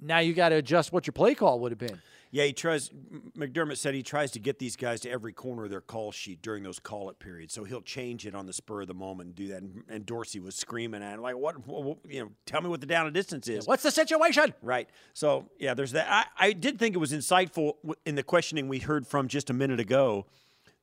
now 0.00 0.18
you 0.20 0.32
got 0.32 0.48
to 0.50 0.56
adjust 0.56 0.92
what 0.92 1.06
your 1.06 1.12
play 1.12 1.34
call 1.34 1.60
would 1.60 1.72
have 1.72 1.78
been. 1.78 2.00
Yeah, 2.32 2.44
he 2.44 2.52
tries. 2.52 2.90
McDermott 3.36 3.76
said 3.78 3.92
he 3.92 4.04
tries 4.04 4.30
to 4.32 4.38
get 4.38 4.60
these 4.60 4.76
guys 4.76 5.00
to 5.00 5.10
every 5.10 5.32
corner 5.32 5.64
of 5.64 5.70
their 5.70 5.80
call 5.80 6.12
sheet 6.12 6.40
during 6.42 6.62
those 6.62 6.78
call 6.78 7.10
it 7.10 7.18
periods. 7.18 7.52
So 7.52 7.64
he'll 7.64 7.80
change 7.82 8.24
it 8.24 8.36
on 8.36 8.46
the 8.46 8.52
spur 8.52 8.82
of 8.82 8.86
the 8.86 8.94
moment 8.94 9.26
and 9.26 9.34
do 9.34 9.48
that. 9.48 9.62
And, 9.62 9.82
and 9.88 10.06
Dorsey 10.06 10.38
was 10.38 10.54
screaming 10.54 11.02
at 11.02 11.14
him 11.14 11.22
like, 11.22 11.36
"What? 11.36 11.56
wh- 11.56 11.90
wh- 12.06 12.12
You 12.12 12.20
know, 12.24 12.30
tell 12.46 12.60
me 12.60 12.68
what 12.68 12.80
the 12.80 12.86
down 12.86 13.06
and 13.06 13.14
distance 13.14 13.48
is." 13.48 13.66
What's 13.66 13.82
the 13.82 13.90
situation? 13.90 14.54
Right. 14.62 14.88
So 15.12 15.50
yeah, 15.58 15.74
there's 15.74 15.90
that. 15.90 16.06
I, 16.38 16.46
I 16.48 16.52
did 16.52 16.78
think 16.78 16.94
it 16.94 16.98
was 16.98 17.12
insightful 17.12 17.74
in 18.06 18.14
the 18.14 18.22
questioning 18.22 18.68
we 18.68 18.78
heard 18.78 19.08
from 19.08 19.26
just 19.26 19.50
a 19.50 19.52
minute 19.52 19.80
ago 19.80 20.26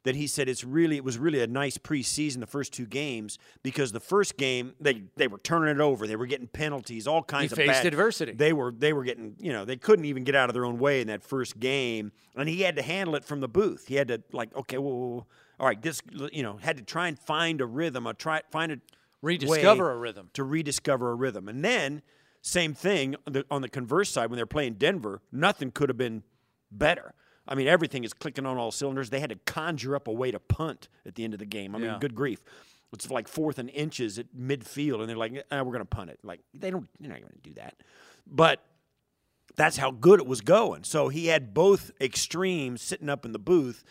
that 0.03 0.15
he 0.15 0.27
said 0.27 0.47
it's 0.47 0.63
really 0.63 0.95
it 0.95 1.03
was 1.03 1.17
really 1.17 1.41
a 1.41 1.47
nice 1.47 1.77
preseason 1.77 2.39
the 2.39 2.47
first 2.47 2.71
two 2.71 2.85
games 2.85 3.37
because 3.63 3.91
the 3.91 3.99
first 3.99 4.37
game 4.37 4.73
they 4.79 5.03
they 5.15 5.27
were 5.27 5.39
turning 5.39 5.75
it 5.75 5.81
over. 5.81 6.07
They 6.07 6.15
were 6.15 6.27
getting 6.27 6.47
penalties 6.47 7.07
all 7.07 7.23
kinds 7.23 7.51
of 7.51 7.57
faced 7.57 7.71
bad- 7.71 7.85
adversity. 7.85 8.31
they 8.33 8.53
were 8.53 8.71
they 8.71 8.93
were 8.93 9.03
getting 9.03 9.35
you 9.39 9.51
know 9.51 9.65
they 9.65 9.75
couldn't 9.77 10.05
even 10.05 10.23
get 10.23 10.35
out 10.35 10.49
of 10.49 10.53
their 10.53 10.65
own 10.65 10.79
way 10.79 11.01
in 11.01 11.07
that 11.07 11.23
first 11.23 11.59
game 11.59 12.11
and 12.35 12.47
he 12.47 12.61
had 12.61 12.75
to 12.75 12.81
handle 12.81 13.15
it 13.15 13.25
from 13.25 13.41
the 13.41 13.47
booth. 13.49 13.87
He 13.87 13.95
had 13.95 14.07
to 14.07 14.23
like 14.31 14.55
okay 14.55 14.77
well, 14.77 15.27
all 15.59 15.67
right 15.67 15.81
this 15.81 16.01
you 16.31 16.43
know 16.43 16.57
had 16.57 16.77
to 16.77 16.83
try 16.83 17.07
and 17.07 17.17
find 17.19 17.59
a 17.61 17.65
rhythm 17.65 18.07
a 18.07 18.13
try 18.13 18.41
find 18.51 18.71
a 18.71 18.77
Rediscover 19.21 19.91
a 19.91 19.97
rhythm. 19.97 20.29
to 20.33 20.43
rediscover 20.43 21.09
a 21.09 21.15
rhythm. 21.15 21.47
And 21.49 21.65
then 21.65 22.03
same 22.43 22.73
thing 22.75 23.15
on 23.25 23.33
the, 23.33 23.45
on 23.49 23.61
the 23.63 23.67
converse 23.69 24.11
side 24.11 24.29
when 24.29 24.37
they're 24.37 24.45
playing 24.45 24.75
Denver 24.75 25.21
nothing 25.31 25.71
could 25.71 25.89
have 25.89 25.97
been 25.97 26.23
better 26.71 27.13
I 27.47 27.55
mean, 27.55 27.67
everything 27.67 28.03
is 28.03 28.13
clicking 28.13 28.45
on 28.45 28.57
all 28.57 28.71
cylinders. 28.71 29.09
They 29.09 29.19
had 29.19 29.29
to 29.29 29.35
conjure 29.45 29.95
up 29.95 30.07
a 30.07 30.11
way 30.11 30.31
to 30.31 30.39
punt 30.39 30.89
at 31.05 31.15
the 31.15 31.23
end 31.23 31.33
of 31.33 31.39
the 31.39 31.45
game. 31.45 31.75
I 31.75 31.79
mean, 31.79 31.87
Yeah. 31.89 31.97
good 31.99 32.15
grief. 32.15 32.39
It's 32.93 33.09
like 33.11 33.27
fourth 33.27 33.59
and 33.59 33.69
inches 33.71 34.17
at 34.17 34.27
midfield, 34.35 34.99
and 35.01 35.09
they're 35.09 35.17
like, 35.17 35.33
eh, 35.33 35.61
we're 35.61 35.71
going 35.73 35.79
to 35.79 35.85
punt 35.85 36.09
it. 36.09 36.19
Like, 36.23 36.39
they 36.53 36.71
don't, 36.71 36.87
they're 36.99 37.09
not 37.11 37.19
going 37.19 37.33
to 37.33 37.49
do 37.49 37.53
that. 37.55 37.75
But 38.25 38.63
that's 39.55 39.75
how 39.77 39.91
good 39.91 40.19
it 40.19 40.25
was 40.27 40.41
going. 40.41 40.83
So 40.85 41.09
he 41.09 41.27
had 41.27 41.53
both 41.53 41.91
extremes 41.99 42.81
sitting 42.81 43.09
up 43.09 43.25
in 43.25 43.31
the 43.33 43.39
booth, 43.39 43.83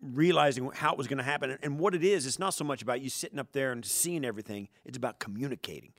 realizing 0.00 0.70
how 0.74 0.92
it 0.92 0.98
was 0.98 1.06
going 1.06 1.18
to 1.18 1.24
happen. 1.24 1.58
And 1.62 1.78
what 1.78 1.94
it 1.94 2.04
is, 2.04 2.26
it's 2.26 2.38
not 2.38 2.54
so 2.54 2.64
much 2.64 2.82
about 2.82 3.00
you 3.00 3.08
sitting 3.10 3.38
up 3.38 3.52
there 3.52 3.72
and 3.72 3.84
seeing 3.84 4.24
everything, 4.24 4.68
it's 4.84 4.96
about 4.96 5.18
communicating. 5.18 5.92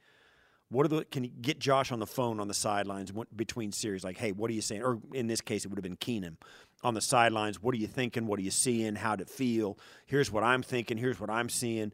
What 0.70 0.86
are 0.86 0.90
the 0.90 1.06
can 1.06 1.24
you 1.24 1.30
get 1.30 1.60
Josh 1.60 1.92
on 1.92 2.00
the 2.00 2.08
phone 2.08 2.40
on 2.40 2.48
the 2.48 2.54
sidelines 2.54 3.12
between 3.36 3.72
series? 3.72 4.04
Like, 4.04 4.18
hey, 4.18 4.32
what 4.32 4.52
are 4.52 4.54
you 4.54 4.62
saying? 4.62 4.84
Or 4.84 5.00
in 5.14 5.28
this 5.28 5.40
case, 5.40 5.64
it 5.64 5.70
would 5.70 5.78
have 5.78 5.84
been 5.84 5.98
Keenum 5.98 6.36
on 6.84 6.94
the 6.94 7.02
sidelines. 7.02 7.62
What 7.62 7.74
are 7.74 7.78
you 7.78 7.88
thinking? 7.88 8.28
What 8.28 8.40
are 8.40 8.44
you 8.44 8.52
seeing? 8.52 8.96
How'd 8.96 9.22
it 9.22 9.30
feel? 9.30 9.78
Here's 10.06 10.32
what 10.32 10.44
I'm 10.44 10.62
thinking. 10.62 10.98
Here's 10.98 11.20
what 11.20 11.30
I'm 11.30 11.50
seeing, 11.50 11.94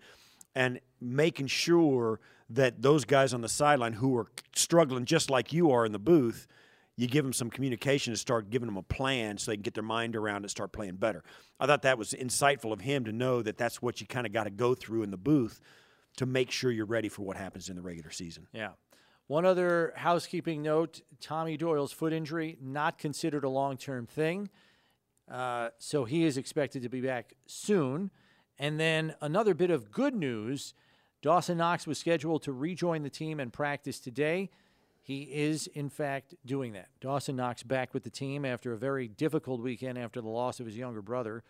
and 0.56 0.80
making 1.00 1.48
sure 1.48 2.20
that 2.50 2.82
those 2.82 3.06
guys 3.06 3.34
on 3.34 3.42
the 3.42 3.50
sideline 3.50 3.94
who 3.94 4.18
are 4.18 4.28
struggling 4.56 5.06
just 5.06 5.30
like 5.30 5.54
you 5.54 5.72
are 5.72 5.86
in 5.86 5.92
the 5.92 6.00
booth, 6.00 6.48
you 6.96 7.08
give 7.08 7.24
them 7.24 7.34
some 7.34 7.50
communication 7.50 8.12
and 8.12 8.20
start 8.20 8.50
giving 8.50 8.68
them 8.68 8.78
a 8.78 8.84
plan 8.84 9.38
so 9.38 9.50
they 9.52 9.56
can 9.56 9.64
get 9.64 9.74
their 9.74 9.84
mind 9.84 10.16
around 10.16 10.38
it 10.38 10.44
and 10.44 10.52
start 10.52 10.72
playing 10.72 10.96
better. 10.96 11.24
I 11.60 11.66
thought 11.66 11.84
that 11.84 11.98
was 11.98 12.14
insightful 12.14 12.72
of 12.72 12.82
him 12.82 13.06
to 13.06 13.12
know 13.12 13.42
that 13.42 13.58
that's 13.58 13.82
what 13.82 14.02
you 14.02 14.08
kind 14.08 14.28
of 14.28 14.34
got 14.34 14.44
to 14.44 14.52
go 14.52 14.76
through 14.76 15.04
in 15.04 15.12
the 15.12 15.18
booth 15.18 15.60
to 16.18 16.26
make 16.26 16.52
sure 16.52 16.72
you're 16.72 16.86
ready 16.86 17.10
for 17.10 17.24
what 17.24 17.38
happens 17.38 17.70
in 17.70 17.76
the 17.76 17.82
regular 17.82 18.12
season. 18.12 18.48
Yeah. 18.54 18.72
One 19.28 19.46
other 19.46 19.94
housekeeping 19.96 20.62
note 20.62 21.02
Tommy 21.22 21.58
Doyle's 21.58 21.92
foot 21.92 22.14
injury, 22.14 22.58
not 22.62 22.98
considered 22.98 23.44
a 23.44 23.50
long 23.50 23.78
term 23.78 24.06
thing. 24.06 24.50
Uh, 25.32 25.70
so 25.80 26.06
he 26.06 26.26
is 26.26 26.38
expected 26.38 26.84
to 26.84 26.90
be 26.90 27.02
back 27.02 27.34
soon. 27.48 28.12
And 28.60 28.80
then 28.80 29.16
another 29.22 29.54
bit 29.54 29.72
of 29.72 29.92
good 29.92 30.14
news 30.14 30.74
Dawson 31.24 31.58
Knox 31.58 31.88
was 31.88 31.98
scheduled 31.98 32.44
to 32.44 32.52
rejoin 32.52 33.02
the 33.02 33.10
team 33.10 33.40
and 33.40 33.52
practice 33.52 33.98
today. 34.00 34.50
He 35.02 35.22
is, 35.22 35.68
in 35.68 35.90
fact, 35.90 36.36
doing 36.46 36.74
that. 36.74 36.90
Dawson 37.00 37.38
Knox 37.38 37.64
back 37.64 37.94
with 37.94 38.04
the 38.04 38.10
team 38.10 38.44
after 38.44 38.74
a 38.74 38.78
very 38.78 39.08
difficult 39.08 39.62
weekend 39.62 39.98
after 39.98 40.20
the 40.20 40.28
loss 40.28 40.60
of 40.60 40.66
his 40.66 40.78
younger 40.78 41.02
brother. 41.02 41.44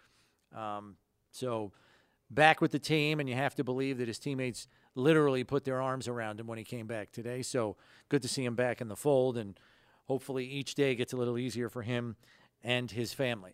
Um, 0.55 0.95
so 1.31 1.71
back 2.33 2.61
with 2.61 2.71
the 2.71 2.79
team, 2.79 3.19
and 3.19 3.29
you 3.29 3.35
have 3.35 3.55
to 3.55 3.63
believe 3.63 3.97
that 3.97 4.07
his 4.07 4.19
teammates 4.19 4.67
literally 4.95 5.43
put 5.43 5.63
their 5.63 5.81
arms 5.81 6.07
around 6.07 6.39
him 6.39 6.47
when 6.47 6.57
he 6.57 6.63
came 6.63 6.87
back 6.87 7.11
today. 7.11 7.41
So 7.41 7.75
good 8.09 8.21
to 8.21 8.27
see 8.27 8.45
him 8.45 8.55
back 8.55 8.81
in 8.81 8.87
the 8.87 8.95
fold, 8.95 9.37
and 9.37 9.59
hopefully 10.07 10.45
each 10.45 10.75
day 10.75 10.95
gets 10.95 11.13
a 11.13 11.17
little 11.17 11.37
easier 11.37 11.69
for 11.69 11.81
him 11.81 12.15
and 12.63 12.91
his 12.91 13.13
family. 13.13 13.53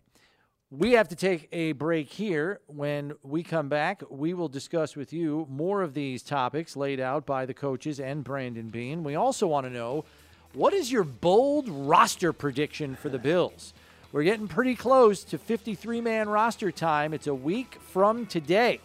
We 0.70 0.92
have 0.92 1.08
to 1.08 1.16
take 1.16 1.48
a 1.50 1.72
break 1.72 2.10
here. 2.10 2.60
When 2.68 3.14
we 3.24 3.42
come 3.42 3.68
back, 3.68 4.02
we 4.08 4.34
will 4.34 4.48
discuss 4.48 4.94
with 4.94 5.12
you 5.12 5.46
more 5.50 5.82
of 5.82 5.94
these 5.94 6.22
topics 6.22 6.76
laid 6.76 7.00
out 7.00 7.26
by 7.26 7.44
the 7.44 7.54
coaches 7.54 7.98
and 7.98 8.22
Brandon 8.22 8.68
Beane. 8.68 9.02
We 9.02 9.16
also 9.16 9.48
want 9.48 9.66
to 9.66 9.72
know 9.72 10.04
what 10.52 10.72
is 10.72 10.92
your 10.92 11.02
bold 11.02 11.68
roster 11.68 12.32
prediction 12.32 12.94
for 12.94 13.08
the 13.08 13.18
Bills? 13.18 13.74
We're 14.12 14.24
getting 14.24 14.48
pretty 14.48 14.74
close 14.74 15.22
to 15.24 15.38
53 15.38 16.00
man 16.00 16.28
roster 16.28 16.72
time. 16.72 17.14
It's 17.14 17.28
a 17.28 17.34
week 17.34 17.78
from 17.92 18.26
today. 18.26 18.80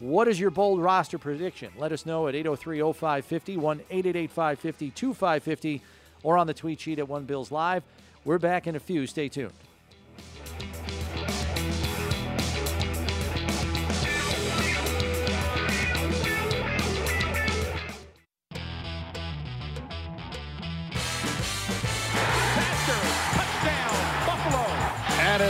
What 0.00 0.28
is 0.28 0.40
your 0.40 0.50
bold 0.50 0.80
roster 0.80 1.18
prediction? 1.18 1.72
Let 1.76 1.92
us 1.92 2.06
know 2.06 2.26
at 2.26 2.34
803 2.34 2.80
0550, 2.80 3.56
1 3.58 3.80
888 3.90 4.30
550 4.30 4.90
2550, 4.90 5.82
or 6.22 6.38
on 6.38 6.46
the 6.46 6.54
tweet 6.54 6.80
sheet 6.80 6.98
at 6.98 7.06
One 7.06 7.24
Bills 7.24 7.50
Live. 7.50 7.82
We're 8.24 8.38
back 8.38 8.66
in 8.66 8.76
a 8.76 8.80
few. 8.80 9.06
Stay 9.06 9.28
tuned. 9.28 9.52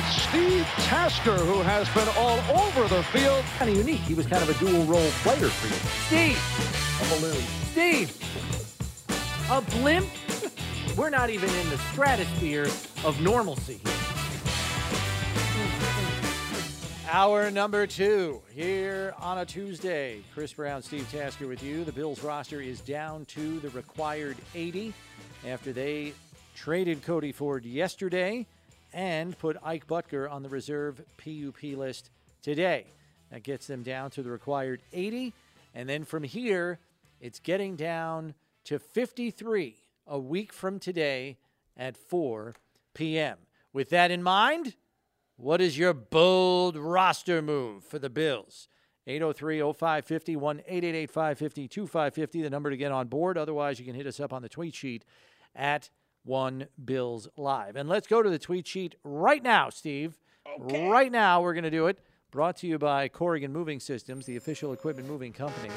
It's 0.07 0.23
Steve 0.23 0.67
Tasker, 0.87 1.37
who 1.37 1.63
has 1.63 1.89
been 1.91 2.09
all 2.17 2.39
over 2.57 2.89
the 2.89 3.03
field. 3.05 3.45
Kind 3.59 3.71
of 3.71 3.77
unique. 3.77 4.01
He 4.01 4.15
was 4.15 4.27
kind 4.27 4.43
of 4.43 4.49
a 4.51 4.65
dual 4.65 4.85
role 4.85 5.11
player 5.23 5.49
for 5.49 5.67
you. 5.69 5.75
Steve! 6.07 6.39
A 7.03 7.21
balloon. 7.21 7.43
Steve! 7.73 8.11
A 9.51 9.61
blimp? 9.79 10.07
We're 10.97 11.11
not 11.11 11.31
even 11.31 11.51
in 11.51 11.71
the 11.71 11.79
stratosphere 11.93 12.67
of 13.05 13.21
normalcy 13.21 13.81
here. 13.85 13.93
Hour 17.11 17.51
number 17.51 17.87
two 17.87 18.43
here 18.53 19.15
on 19.19 19.39
a 19.39 19.47
Tuesday. 19.47 20.23
Chris 20.35 20.53
Brown, 20.53 20.83
Steve 20.83 21.09
Tasker 21.11 21.47
with 21.47 21.63
you. 21.63 21.85
The 21.85 21.93
Bills 21.93 22.23
roster 22.23 22.61
is 22.61 22.81
down 22.81 23.25
to 23.27 23.61
the 23.61 23.71
required 23.71 24.37
80 24.55 24.93
after 25.47 25.73
they 25.73 26.13
traded 26.55 27.03
Cody 27.03 27.33
Ford 27.33 27.65
yesterday 27.65 28.47
and 28.93 29.39
put 29.39 29.57
Ike 29.62 29.87
Boettger 29.87 30.30
on 30.30 30.43
the 30.43 30.49
reserve 30.49 31.03
PUP 31.18 31.62
list 31.62 32.11
today. 32.43 32.87
That 33.30 33.43
gets 33.43 33.66
them 33.66 33.82
down 33.82 34.11
to 34.12 34.22
the 34.22 34.30
required 34.30 34.82
80. 34.93 35.32
And 35.74 35.89
then 35.89 36.05
from 36.05 36.22
here, 36.22 36.78
it's 37.20 37.41
getting 37.41 37.76
down 37.76 38.34
to 38.64 38.78
53 38.78 39.76
a 40.07 40.18
week 40.18 40.53
from 40.53 40.78
today 40.78 41.37
at 41.76 41.97
4 41.97 42.55
p.m. 42.95 43.39
With 43.72 43.91
that 43.91 44.11
in 44.11 44.22
mind, 44.22 44.74
what 45.37 45.61
is 45.61 45.76
your 45.76 45.93
bold 45.93 46.76
roster 46.76 47.43
move 47.43 47.84
for 47.84 47.99
the 47.99 48.09
Bills? 48.09 48.68
803 49.07 49.61
0550 49.61 50.37
1 50.37 50.59
888 50.61 51.11
550 51.11 51.68
2550, 51.68 52.43
the 52.43 52.51
number 52.51 52.70
to 52.70 52.76
get 52.76 52.91
on 52.91 53.07
board. 53.07 53.39
Otherwise, 53.39 53.78
you 53.78 53.84
can 53.84 53.95
hit 53.95 54.07
us 54.07 54.18
up 54.18 54.32
on 54.32 54.43
the 54.43 54.49
tweet 54.49 54.74
sheet 54.74 55.05
at 55.55 55.91
One 56.27 56.66
Bills 56.85 57.29
Live. 57.37 57.77
And 57.77 57.89
let's 57.89 58.09
go 58.09 58.20
to 58.20 58.29
the 58.29 58.39
tweet 58.39 58.66
sheet 58.66 58.97
right 59.05 59.43
now, 59.43 59.70
Steve. 59.70 60.18
Right 60.59 61.11
now, 61.11 61.41
we're 61.41 61.55
going 61.55 61.64
to 61.64 61.70
do 61.70 61.87
it. 61.87 62.01
Brought 62.33 62.57
to 62.59 62.66
you 62.66 62.79
by 62.79 63.09
Corrigan 63.09 63.53
Moving 63.53 63.79
Systems, 63.79 64.27
the 64.27 64.37
official 64.37 64.72
equipment 64.72 65.09
moving 65.09 65.33
company 65.33 65.72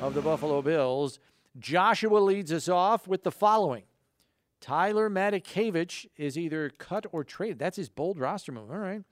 of 0.00 0.14
the 0.14 0.20
Buffalo 0.20 0.60
Bills. 0.60 1.20
Joshua 1.58 2.18
leads 2.18 2.52
us 2.52 2.68
off 2.68 3.06
with 3.06 3.22
the 3.22 3.30
following 3.30 3.84
Tyler 4.60 5.08
Matakevich 5.08 6.06
is 6.16 6.36
either 6.36 6.70
cut 6.70 7.06
or 7.12 7.22
traded. 7.22 7.58
That's 7.58 7.76
his 7.76 7.88
bold 7.88 8.18
roster 8.18 8.52
move. 8.52 8.70
All 8.70 8.78
right. 8.78 9.02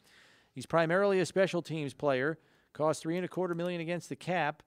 He's 0.52 0.66
primarily 0.66 1.20
a 1.20 1.26
special 1.26 1.62
teams 1.62 1.94
player, 1.94 2.38
cost 2.72 3.02
three 3.02 3.16
and 3.16 3.24
a 3.24 3.28
quarter 3.28 3.54
million 3.54 3.80
against 3.80 4.08
the 4.08 4.16
cap, 4.16 4.62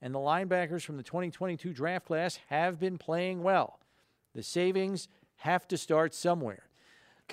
and 0.00 0.14
the 0.14 0.18
linebackers 0.18 0.82
from 0.82 0.96
the 0.96 1.02
2022 1.02 1.72
draft 1.72 2.06
class 2.06 2.38
have 2.48 2.80
been 2.80 2.96
playing 2.96 3.42
well. 3.42 3.80
The 4.34 4.42
savings 4.42 5.08
have 5.36 5.66
to 5.68 5.76
start 5.76 6.14
somewhere. 6.14 6.64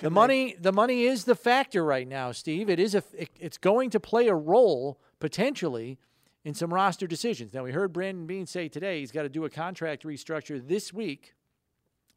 the 0.00 0.10
money, 0.10 0.56
the 0.60 0.72
money 0.72 1.04
is 1.04 1.24
the 1.24 1.34
factor 1.34 1.84
right 1.84 2.06
now, 2.08 2.32
Steve. 2.32 2.68
It 2.68 2.80
is 2.80 2.94
a, 2.94 3.02
it- 3.16 3.30
it's 3.38 3.58
going 3.58 3.90
to 3.90 4.00
play 4.00 4.28
a 4.28 4.34
role 4.34 4.98
potentially 5.20 5.98
in 6.44 6.52
some 6.54 6.72
roster 6.74 7.06
decisions. 7.06 7.54
Now 7.54 7.62
we 7.64 7.72
heard 7.72 7.92
Brandon 7.92 8.26
Beane 8.26 8.46
say 8.46 8.68
today 8.68 9.00
he's 9.00 9.12
got 9.12 9.22
to 9.22 9.28
do 9.28 9.44
a 9.44 9.50
contract 9.50 10.02
restructure 10.04 10.60
this 10.66 10.92
week 10.92 11.34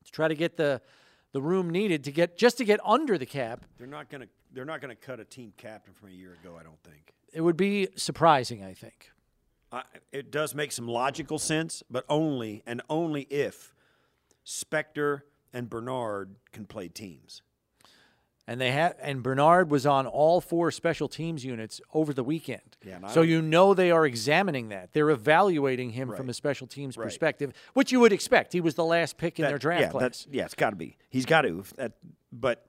to 0.05 0.11
try 0.11 0.27
to 0.27 0.35
get 0.35 0.57
the 0.57 0.81
the 1.33 1.41
room 1.41 1.69
needed 1.69 2.03
to 2.05 2.11
get 2.11 2.37
just 2.37 2.57
to 2.57 2.65
get 2.65 2.79
under 2.85 3.17
the 3.17 3.25
cap. 3.25 3.65
They're 3.77 3.85
not 3.87 4.09
going 4.09 4.21
to. 4.21 4.27
They're 4.53 4.65
not 4.65 4.79
going 4.81 4.95
to 4.95 5.01
cut 5.01 5.19
a 5.19 5.25
team 5.25 5.51
captain 5.57 5.93
from 5.93 6.07
a 6.09 6.11
year 6.13 6.35
ago. 6.41 6.55
I 6.59 6.63
don't 6.63 6.81
think. 6.83 7.13
It 7.33 7.41
would 7.41 7.57
be 7.57 7.89
surprising, 7.97 8.63
I 8.63 8.73
think. 8.73 9.11
I, 9.73 9.83
it 10.13 10.31
does 10.31 10.55
make 10.55 10.71
some 10.71 10.87
logical 10.87 11.37
sense, 11.37 11.83
but 11.91 12.05
only 12.07 12.63
and 12.65 12.81
only 12.89 13.23
if 13.23 13.75
Spector 14.45 15.21
and 15.53 15.69
Bernard 15.69 16.35
can 16.51 16.65
play 16.65 16.87
teams. 16.87 17.41
And 18.49 18.61
they 18.61 18.71
have 18.71 18.95
and 19.01 19.21
Bernard 19.21 19.69
was 19.69 19.85
on 19.85 20.07
all 20.07 20.39
four 20.39 20.71
special 20.71 21.09
teams 21.09 21.43
units 21.43 21.81
over 21.93 22.13
the 22.13 22.23
weekend. 22.23 22.77
Yeah, 22.85 23.05
so 23.07 23.21
you 23.21 23.41
know 23.41 23.73
they 23.73 23.91
are 23.91 24.05
examining 24.05 24.69
that. 24.69 24.93
They're 24.93 25.09
evaluating 25.09 25.89
him 25.89 26.13
from 26.15 26.29
a 26.29 26.33
special 26.33 26.65
teams 26.65 26.95
Right. 26.97 27.03
perspective, 27.03 27.51
which 27.73 27.91
you 27.91 27.99
would 27.99 28.13
expect. 28.13 28.53
He 28.53 28.61
was 28.61 28.75
the 28.75 28.85
last 28.85 29.17
pick 29.17 29.37
in 29.37 29.43
That- 29.43 29.49
their 29.49 29.57
draft 29.57 29.81
yeah, 29.81 29.89
class. 29.89 30.01
That's, 30.01 30.27
yeah, 30.31 30.45
it's 30.45 30.53
got 30.53 30.69
to 30.69 30.75
be. 30.77 30.95
He's 31.09 31.25
got 31.25 31.41
to. 31.41 31.63
That, 31.75 31.93
but 32.31 32.65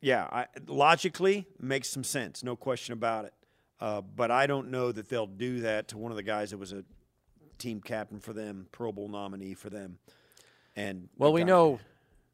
yeah, 0.00 0.24
I, 0.24 0.46
logically 0.66 1.46
makes 1.60 1.88
some 1.88 2.02
sense, 2.04 2.42
no 2.42 2.56
question 2.56 2.92
about 2.94 3.26
it. 3.26 3.34
Uh, 3.80 4.00
but 4.00 4.32
I 4.32 4.48
don't 4.48 4.70
know 4.72 4.90
that 4.90 5.08
they'll 5.08 5.26
do 5.26 5.60
that 5.60 5.88
to 5.88 5.98
one 5.98 6.10
of 6.10 6.16
the 6.16 6.22
guys 6.24 6.50
that 6.50 6.58
was 6.58 6.72
a 6.72 6.84
team 7.58 7.80
captain 7.80 8.18
for 8.18 8.32
them, 8.32 8.66
Pro 8.72 8.90
Bowl 8.90 9.08
nominee 9.08 9.54
for 9.54 9.70
them. 9.70 9.98
And 10.76 11.08
Well, 11.16 11.32
we 11.32 11.44
know 11.44 11.80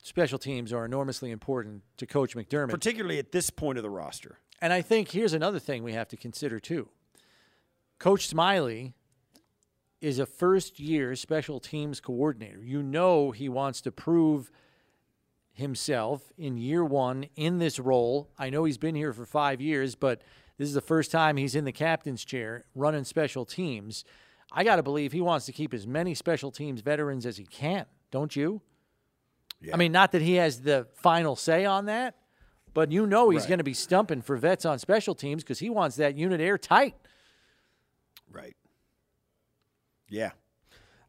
special 0.03 0.39
teams 0.39 0.73
are 0.73 0.85
enormously 0.85 1.31
important 1.31 1.83
to 1.99 2.07
Coach 2.07 2.35
McDermott. 2.35 2.71
particularly 2.71 3.19
at 3.19 3.33
this 3.33 3.51
point 3.51 3.79
of 3.79 3.83
the 3.83 3.91
roster. 3.91 4.39
And 4.61 4.73
I 4.73 4.83
think 4.83 5.11
here's 5.11 5.33
another 5.33 5.59
thing 5.59 5.83
we 5.83 5.93
have 5.93 6.09
to 6.09 6.17
consider 6.17 6.59
too. 6.59 6.89
Coach 7.99 8.27
Smiley 8.29 8.95
is 10.01 10.19
a 10.19 10.27
first 10.27 10.81
year 10.81 11.15
special 11.15 11.61
teams 11.61 12.01
coordinator. 12.01 12.63
You 12.63 12.83
know 12.83 13.31
he 13.31 13.49
wants 13.49 13.81
to 13.83 13.93
prove 13.93 14.51
himself 15.53 16.33
in 16.39 16.57
year 16.57 16.85
one 16.85 17.27
in 17.37 17.59
this 17.59 17.79
role. 17.79 18.31
I 18.39 18.49
know 18.49 18.65
he's 18.65 18.79
been 18.79 18.95
here 18.95 19.13
for 19.13 19.27
five 19.27 19.61
years, 19.61 19.95
but 19.95 20.23
this 20.57 20.69
is 20.69 20.75
the 20.75 20.81
first 20.81 21.11
time 21.11 21.37
he's 21.37 21.55
in 21.55 21.65
the 21.65 21.73
captain's 21.73 22.25
chair 22.25 22.65
running 22.75 23.05
special 23.05 23.45
teams. 23.45 24.05
I 24.53 24.65
got 24.65 24.77
to 24.77 24.83
believe 24.83 25.13
he 25.13 25.21
wants 25.21 25.47
to 25.47 25.53
keep 25.53 25.75
as 25.75 25.87
many 25.87 26.15
special 26.15 26.51
teams 26.51 26.81
veterans 26.81 27.27
as 27.27 27.37
he 27.37 27.45
can, 27.45 27.87
don't 28.11 28.35
you? 28.35 28.61
I 29.73 29.77
mean, 29.77 29.93
not 29.93 30.13
that 30.13 30.23
he 30.23 30.37
has 30.37 30.63
the 30.63 30.87
final 30.95 31.37
say 31.37 31.65
on 31.67 31.85
that, 31.87 32.15
but 32.73 32.91
you 32.93 33.07
know 33.07 33.29
he's 33.31 33.43
Right. 33.43 33.49
going 33.51 33.59
to 33.59 33.65
be 33.65 33.75
stumping 33.75 34.23
for 34.23 34.37
vets 34.37 34.65
on 34.65 34.79
special 34.79 35.15
teams 35.15 35.43
because 35.43 35.59
he 35.59 35.69
wants 35.69 35.97
that 35.97 36.17
unit 36.17 36.41
airtight. 36.41 36.95
Right. 38.33 38.57
Yeah. 40.09 40.31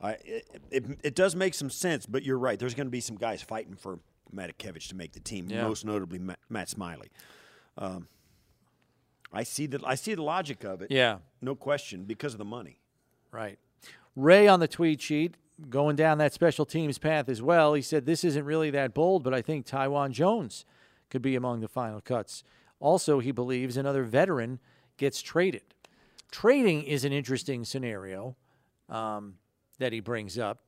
I, 0.02 0.12
it, 0.26 0.48
it, 0.72 0.86
it 1.04 1.16
does 1.16 1.36
make 1.36 1.54
some 1.54 1.70
sense, 1.70 2.06
but 2.06 2.24
you're 2.24 2.38
right. 2.40 2.58
There's 2.60 2.74
going 2.74 2.88
to 2.88 2.92
be 2.92 3.02
some 3.02 3.16
guys 3.16 3.42
fighting 3.42 3.76
for 3.76 4.00
Matakevich 4.36 4.88
to 4.90 4.96
make 4.96 5.14
the 5.14 5.20
team, 5.20 5.48
Yeah. 5.50 5.64
most 5.64 5.86
notably 5.86 6.20
Matt, 6.20 6.40
Matt 6.50 6.70
Smiley. 6.70 7.10
Um, 7.78 8.08
I 9.32 9.44
see 9.44 9.66
the 9.66 9.80
I 9.86 9.96
see 9.96 10.14
the 10.14 10.24
logic 10.24 10.64
of 10.66 10.82
it. 10.82 10.92
Yeah. 10.92 11.20
no 11.42 11.56
question, 11.56 12.04
because 12.04 12.34
of 12.34 12.38
the 12.40 12.46
money. 12.46 12.80
Right. 13.32 13.60
Ray 14.16 14.48
on 14.48 14.60
the 14.60 14.68
tweet 14.68 15.02
sheet 15.02 15.36
going 15.70 15.96
down 15.96 16.18
that 16.18 16.34
special 16.34 16.66
teams 16.66 16.98
path 16.98 17.30
as 17.30 17.42
well. 17.42 17.74
He 17.74 17.82
said 17.82 18.06
this 18.06 18.24
isn't 18.24 18.46
really 18.46 18.72
that 18.72 18.94
bold, 18.94 19.24
but 19.24 19.34
I 19.34 19.42
think 19.42 19.66
Taiwan 19.66 20.14
Jones 20.14 20.66
could 21.10 21.22
be 21.22 21.36
among 21.36 21.62
the 21.62 21.68
final 21.68 22.02
cuts. 22.02 22.44
Also, 22.80 23.20
he 23.20 23.32
believes 23.32 23.78
another 23.78 24.04
veteran 24.04 24.60
gets 24.98 25.22
traded. 25.22 25.64
Trading 26.32 26.84
is 26.84 27.06
an 27.06 27.12
interesting 27.12 27.66
scenario 27.66 28.36
um, 28.90 29.36
that 29.78 29.94
he 29.94 30.00
brings 30.00 30.40
up. 30.40 30.60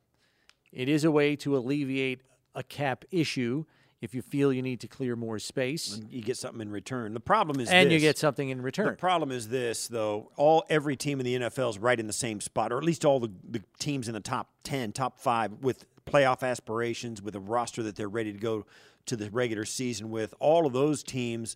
It 0.72 0.90
is 0.90 1.04
a 1.04 1.12
way 1.12 1.36
to 1.38 1.56
alleviate 1.56 2.22
a 2.56 2.64
cap 2.64 3.06
issue 3.12 3.66
if 4.04 4.14
you 4.14 4.22
feel 4.22 4.52
you 4.52 4.62
need 4.62 4.82
to 4.82 4.88
clear 4.88 5.16
more 5.16 5.40
space. 5.40 5.96
And 5.96 6.12
you 6.12 6.22
get 6.22 6.36
something 6.36 6.60
in 6.60 6.70
return. 6.70 7.14
The 7.14 7.22
problem 7.22 7.62
is 7.62 7.70
and 7.70 7.90
you 7.90 8.00
get 8.00 8.18
something 8.18 8.50
in 8.50 8.62
return. 8.62 8.88
The 8.88 8.94
problem 8.98 9.32
is 9.32 9.48
this, 9.48 9.88
though. 9.88 10.30
All 10.36 10.66
every 10.70 10.98
team 10.98 11.22
in 11.22 11.26
the 11.26 11.36
NFL 11.36 11.70
is 11.70 11.80
right 11.80 11.98
in 11.98 12.06
the 12.06 12.12
same 12.12 12.42
spot, 12.42 12.74
or 12.74 12.78
at 12.78 12.84
least 12.84 13.06
all 13.06 13.22
the, 13.22 13.32
the 13.50 13.64
teams 13.80 14.10
in 14.10 14.14
the 14.14 14.20
top 14.20 14.50
ten, 14.64 14.92
top 14.92 15.22
five, 15.22 15.54
with 15.62 15.86
playoff 16.06 16.44
aspirations, 16.44 17.22
with 17.22 17.34
a 17.34 17.40
roster 17.40 17.82
that 17.84 17.96
they're 17.96 18.10
ready 18.10 18.34
to 18.34 18.38
go 18.38 18.66
to 19.06 19.16
the 19.16 19.30
regular 19.30 19.64
season 19.64 20.12
with. 20.12 20.34
All 20.42 20.66
of 20.68 20.74
those 20.74 21.02
teams 21.02 21.56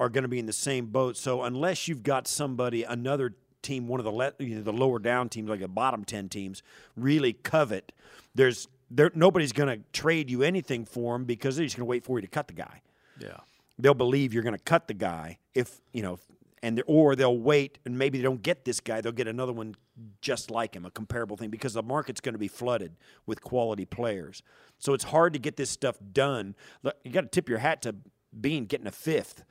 are 0.00 0.08
going 0.08 0.22
to 0.22 0.28
be 0.28 0.38
in 0.38 0.46
the 0.46 0.52
same 0.54 0.86
boat. 0.86 1.18
So 1.18 1.42
unless 1.42 1.88
you've 1.88 2.02
got 2.02 2.26
somebody, 2.26 2.84
another 2.84 3.34
team, 3.60 3.86
one 3.86 4.00
of 4.00 4.04
the 4.04 4.12
le- 4.12 4.32
you 4.38 4.54
know, 4.54 4.62
the 4.62 4.72
lower 4.72 4.98
down 4.98 5.28
teams, 5.28 5.50
like 5.50 5.60
the 5.60 5.68
bottom 5.68 6.06
ten 6.06 6.30
teams, 6.30 6.62
really 6.96 7.34
covet, 7.34 7.92
there's 8.34 8.66
there 8.81 8.81
nobody's 9.14 9.52
going 9.52 9.68
to 9.68 9.84
trade 9.92 10.30
you 10.30 10.42
anything 10.42 10.84
for 10.84 11.16
him 11.16 11.24
because 11.24 11.56
they're 11.56 11.66
just 11.66 11.76
going 11.76 11.86
to 11.86 11.90
wait 11.90 12.04
for 12.04 12.18
you 12.18 12.22
to 12.22 12.28
cut 12.28 12.48
the 12.48 12.54
guy. 12.54 12.82
Yeah. 13.18 13.38
they'll 13.78 13.94
believe 13.94 14.32
you're 14.32 14.42
going 14.42 14.56
to 14.56 14.62
cut 14.62 14.88
the 14.88 14.94
guy 14.94 15.38
if 15.54 15.80
you 15.92 16.02
know 16.02 16.18
and 16.62 16.82
or 16.86 17.14
they'll 17.14 17.36
wait 17.36 17.78
and 17.84 17.98
maybe 17.98 18.18
they 18.18 18.24
don't 18.24 18.42
get 18.42 18.64
this 18.64 18.80
guy 18.80 19.00
they'll 19.00 19.12
get 19.12 19.28
another 19.28 19.52
one 19.52 19.74
just 20.20 20.50
like 20.50 20.74
him 20.74 20.84
a 20.84 20.90
comparable 20.90 21.36
thing 21.36 21.50
because 21.50 21.74
the 21.74 21.82
market's 21.82 22.20
going 22.20 22.32
to 22.32 22.38
be 22.38 22.48
flooded 22.48 22.96
with 23.26 23.42
quality 23.42 23.84
players. 23.84 24.42
So 24.78 24.94
it's 24.94 25.04
hard 25.04 25.32
to 25.34 25.38
get 25.38 25.56
this 25.56 25.70
stuff 25.70 25.96
done. 26.12 26.54
Look, 26.82 26.96
you 27.04 27.12
got 27.12 27.22
to 27.22 27.28
tip 27.28 27.48
your 27.48 27.58
hat 27.58 27.82
to 27.82 27.94
Beane 28.38 28.64
getting 28.64 28.86
a 28.86 28.92
fifth 28.92 29.44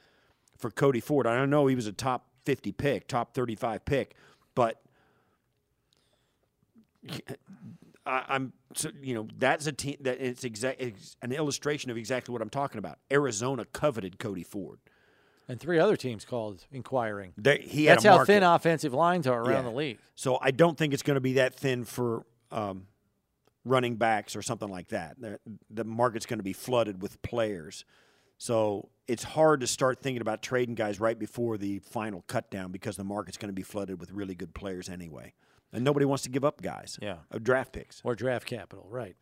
for 0.58 0.72
cody 0.72 1.00
ford. 1.00 1.28
I 1.28 1.36
don't 1.36 1.50
know 1.50 1.68
he 1.68 1.76
was 1.76 1.88
a 1.88 1.94
top 1.94 2.28
50 2.46 2.72
pick 2.72 3.08
top 3.08 3.36
35 3.36 3.86
pick 3.86 4.16
but 4.56 4.82
I, 8.06 8.26
I'm, 8.30 8.54
so, 8.76 8.90
you 9.02 9.14
know, 9.14 9.28
that's 9.38 9.68
a 9.68 9.72
team 9.72 9.98
that 10.02 10.20
it's 10.20 10.44
exact 10.44 10.82
it's 10.82 11.16
an 11.22 11.32
illustration 11.32 11.92
of 11.92 11.98
exactly 11.98 12.34
what 12.34 12.42
I'm 12.42 12.50
talking 12.50 12.80
about. 12.80 12.98
Arizona 13.12 13.66
coveted 13.66 14.18
Cody 14.20 14.44
Ford. 14.44 14.80
And 15.48 15.60
three 15.60 15.80
other 15.80 15.98
teams 15.98 16.24
called 16.24 16.66
inquiring. 16.72 17.34
They, 17.38 17.58
he 17.58 17.86
had 17.86 17.98
That's 17.98 18.06
how 18.06 18.24
thin 18.26 18.44
offensive 18.44 18.94
lines 18.94 19.28
are 19.28 19.42
around 19.42 19.66
Yeah. 19.66 19.70
the 19.72 19.76
league. 19.76 20.00
So 20.16 20.38
I 20.42 20.52
don't 20.52 20.78
think 20.78 20.94
it's 20.94 21.04
going 21.04 21.16
to 21.16 21.22
be 21.22 21.34
that 21.34 21.56
thin 21.56 21.84
for 21.84 22.26
um, 22.52 22.88
running 23.66 23.96
backs 23.96 24.36
or 24.36 24.42
something 24.42 24.70
like 24.70 24.90
that. 24.90 25.20
The, 25.20 25.40
the 25.70 25.84
market's 25.84 26.26
going 26.26 26.40
to 26.40 26.44
be 26.44 26.54
flooded 26.54 27.02
with 27.02 27.22
players. 27.22 27.86
So 28.38 28.90
it's 29.08 29.24
hard 29.24 29.60
to 29.62 29.68
start 29.68 30.02
thinking 30.02 30.22
about 30.22 30.42
trading 30.42 30.74
guys 30.74 31.00
right 31.00 31.20
before 31.20 31.58
the 31.58 31.80
final 31.80 32.24
cutdown 32.28 32.72
because 32.72 32.96
the 32.98 33.04
market's 33.04 33.38
going 33.38 33.50
to 33.50 33.54
be 33.54 33.62
flooded 33.62 34.00
with 34.00 34.12
really 34.12 34.36
good 34.36 34.54
players 34.56 34.90
anyway. 34.90 35.34
And 35.74 35.84
nobody 35.84 36.06
wants 36.06 36.24
to 36.24 36.30
give 36.30 36.44
up 36.44 36.62
guys. 36.62 37.00
Yeah. 37.02 37.18
Of 37.30 37.44
draft 37.44 37.74
picks. 37.74 38.02
Or 38.04 38.16
draft 38.16 38.46
capital, 38.46 38.88
right. 38.90 39.16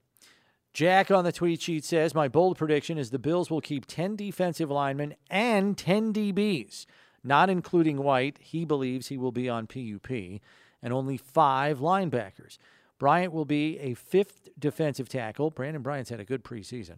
Jack 0.73 1.11
on 1.11 1.23
the 1.23 1.31
tweet 1.31 1.61
sheet 1.61 1.83
says, 1.83 2.13
My 2.13 2.27
bold 2.27 2.57
prediction 2.57 2.97
is 2.97 3.09
the 3.09 3.19
Bills 3.19 3.49
will 3.49 3.61
keep 3.61 3.85
10 3.85 4.15
defensive 4.15 4.69
linemen 4.69 5.15
and 5.29 5.77
10 5.77 6.13
DBs, 6.13 6.85
not 7.23 7.49
including 7.49 8.03
White. 8.03 8.37
He 8.39 8.65
believes 8.65 9.07
he 9.07 9.17
will 9.17 9.31
be 9.31 9.49
on 9.49 9.67
PUP, 9.67 10.09
and 10.09 10.93
only 10.93 11.17
five 11.17 11.79
linebackers. 11.79 12.57
Bryant 12.99 13.33
will 13.33 13.45
be 13.45 13.79
a 13.79 13.93
fifth 13.93 14.49
defensive 14.59 15.09
tackle. 15.09 15.51
Brandin 15.51 15.81
Bryant's 15.81 16.09
had 16.09 16.19
a 16.19 16.25
good 16.25 16.43
preseason. 16.43 16.97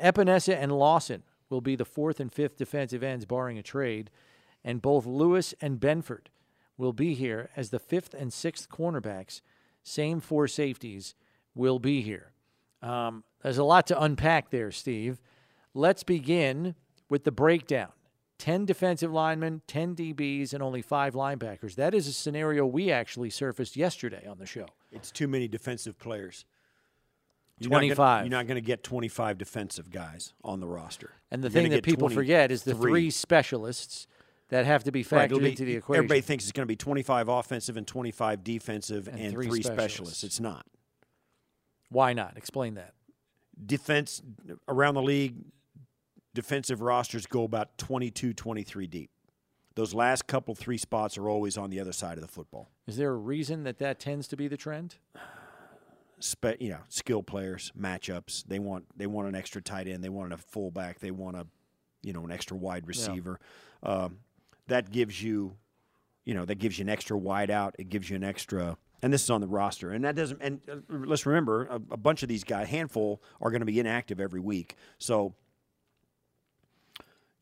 Epenesa 0.00 0.56
and 0.56 0.72
Lawson 0.72 1.24
will 1.50 1.60
be 1.60 1.76
the 1.76 1.84
fourth 1.84 2.20
and 2.20 2.32
fifth 2.32 2.56
defensive 2.56 3.02
ends, 3.02 3.26
barring 3.26 3.58
a 3.58 3.62
trade. 3.62 4.10
And 4.64 4.80
both 4.80 5.04
Lewis 5.04 5.54
and 5.60 5.78
Benford 5.78 6.26
will 6.76 6.92
be 6.92 7.14
here 7.14 7.50
as 7.56 7.70
the 7.70 7.78
fifth 7.78 8.14
and 8.14 8.32
sixth 8.32 8.68
cornerbacks. 8.68 9.40
Same 9.82 10.20
four 10.20 10.48
safeties 10.48 11.14
will 11.54 11.78
be 11.78 12.00
here. 12.00 12.32
Um, 12.82 13.24
there's 13.42 13.58
a 13.58 13.64
lot 13.64 13.86
to 13.88 14.00
unpack 14.00 14.50
there, 14.50 14.70
Steve. 14.70 15.20
Let's 15.74 16.02
begin 16.02 16.74
with 17.08 17.24
the 17.24 17.32
breakdown 17.32 17.90
10 18.38 18.64
defensive 18.64 19.12
linemen, 19.12 19.62
10 19.66 19.94
DBs, 19.94 20.52
and 20.52 20.62
only 20.62 20.82
five 20.82 21.14
linebackers. 21.14 21.76
That 21.76 21.94
is 21.94 22.06
a 22.08 22.12
scenario 22.12 22.66
we 22.66 22.90
actually 22.90 23.30
surfaced 23.30 23.76
yesterday 23.76 24.26
on 24.26 24.38
the 24.38 24.46
show. 24.46 24.66
It's 24.90 25.10
too 25.10 25.28
many 25.28 25.48
defensive 25.48 25.98
players. 25.98 26.44
You're 27.58 27.68
25. 27.70 27.98
Not 27.98 28.04
gonna, 28.04 28.22
you're 28.24 28.30
not 28.30 28.46
going 28.46 28.56
to 28.56 28.66
get 28.66 28.82
25 28.82 29.38
defensive 29.38 29.90
guys 29.90 30.34
on 30.42 30.60
the 30.60 30.66
roster. 30.66 31.12
And 31.30 31.42
the 31.42 31.48
You're 31.48 31.62
thing 31.62 31.70
that 31.70 31.84
people 31.84 32.08
forget 32.08 32.50
is 32.50 32.64
the 32.64 32.72
23. 32.72 32.90
three 32.90 33.10
specialists 33.10 34.06
that 34.54 34.66
have 34.66 34.84
to 34.84 34.92
be 34.92 35.02
factored 35.02 35.24
it'll 35.24 35.40
be- 35.40 35.48
into 35.50 35.64
the 35.64 35.74
equation. 35.74 35.98
Everybody 36.04 36.20
thinks 36.20 36.44
it's 36.44 36.52
going 36.52 36.62
to 36.62 36.68
be 36.70 36.76
25 36.76 37.28
offensive 37.28 37.76
and 37.76 37.84
25 37.84 38.44
defensive 38.44 39.08
And 39.08 39.18
and, 39.18 39.32
three 39.32 39.48
three, 39.48 39.62
specialists. 39.62 39.74
specialists. 40.18 40.24
It's 40.24 40.38
not. 40.38 40.64
Why 41.88 42.12
not? 42.12 42.36
Explain 42.36 42.74
that. 42.74 42.94
Defense 43.66 44.22
around 44.68 44.94
the 44.94 45.02
league, 45.02 45.34
defensive 46.34 46.82
rosters 46.82 47.26
go 47.26 47.42
about 47.42 47.76
22, 47.78 48.32
23 48.32 48.86
deep. 48.86 49.10
Those 49.74 49.92
last 49.92 50.28
couple 50.28 50.54
three 50.54 50.78
spots 50.78 51.18
are 51.18 51.28
always 51.28 51.58
on 51.58 51.70
the 51.70 51.80
other 51.80 51.92
side 51.92 52.16
of 52.16 52.22
the 52.22 52.28
football. 52.28 52.70
Is 52.86 52.96
there 52.96 53.10
a 53.10 53.16
reason 53.16 53.64
that 53.64 53.78
that 53.80 53.98
tends 53.98 54.28
to 54.28 54.36
be 54.36 54.46
the 54.46 54.56
trend? 54.56 54.94
Spe- 56.20 56.60
you 56.60 56.68
know, 56.70 56.78
skill 56.88 57.24
players, 57.24 57.72
matchups. 57.76 58.44
They 58.46 58.60
want 58.60 58.84
they 58.96 59.08
want 59.08 59.26
an 59.26 59.34
extra 59.34 59.60
tight 59.60 59.88
end. 59.88 60.04
They 60.04 60.08
want 60.08 60.32
a 60.32 60.36
fullback. 60.38 61.00
They 61.00 61.10
want 61.10 61.36
a, 61.36 61.46
you 62.02 62.12
know, 62.12 62.24
an 62.24 62.30
extra 62.30 62.56
wide 62.56 62.86
receiver. 62.86 63.40
Um, 63.82 64.18
that 64.68 64.90
gives 64.90 65.22
you, 65.22 65.56
you 66.24 66.34
know, 66.34 66.44
that 66.44 66.56
gives 66.56 66.78
you 66.78 66.82
an 66.84 66.88
extra 66.88 67.16
wide 67.16 67.50
out. 67.50 67.74
It 67.78 67.88
gives 67.88 68.08
you 68.08 68.16
an 68.16 68.24
extra, 68.24 68.76
and 69.02 69.12
this 69.12 69.22
is 69.24 69.30
on 69.30 69.40
the 69.40 69.46
roster. 69.46 69.90
And 69.90 70.04
that 70.04 70.16
doesn't. 70.16 70.40
And 70.40 70.60
uh, 70.70 70.76
let's 70.88 71.26
remember, 71.26 71.66
a, 71.66 71.74
a 71.90 71.96
bunch 71.96 72.22
of 72.22 72.28
these 72.28 72.44
guys, 72.44 72.68
handful, 72.68 73.22
are 73.40 73.50
going 73.50 73.60
to 73.60 73.66
be 73.66 73.78
inactive 73.78 74.20
every 74.20 74.40
week. 74.40 74.76
So 74.98 75.34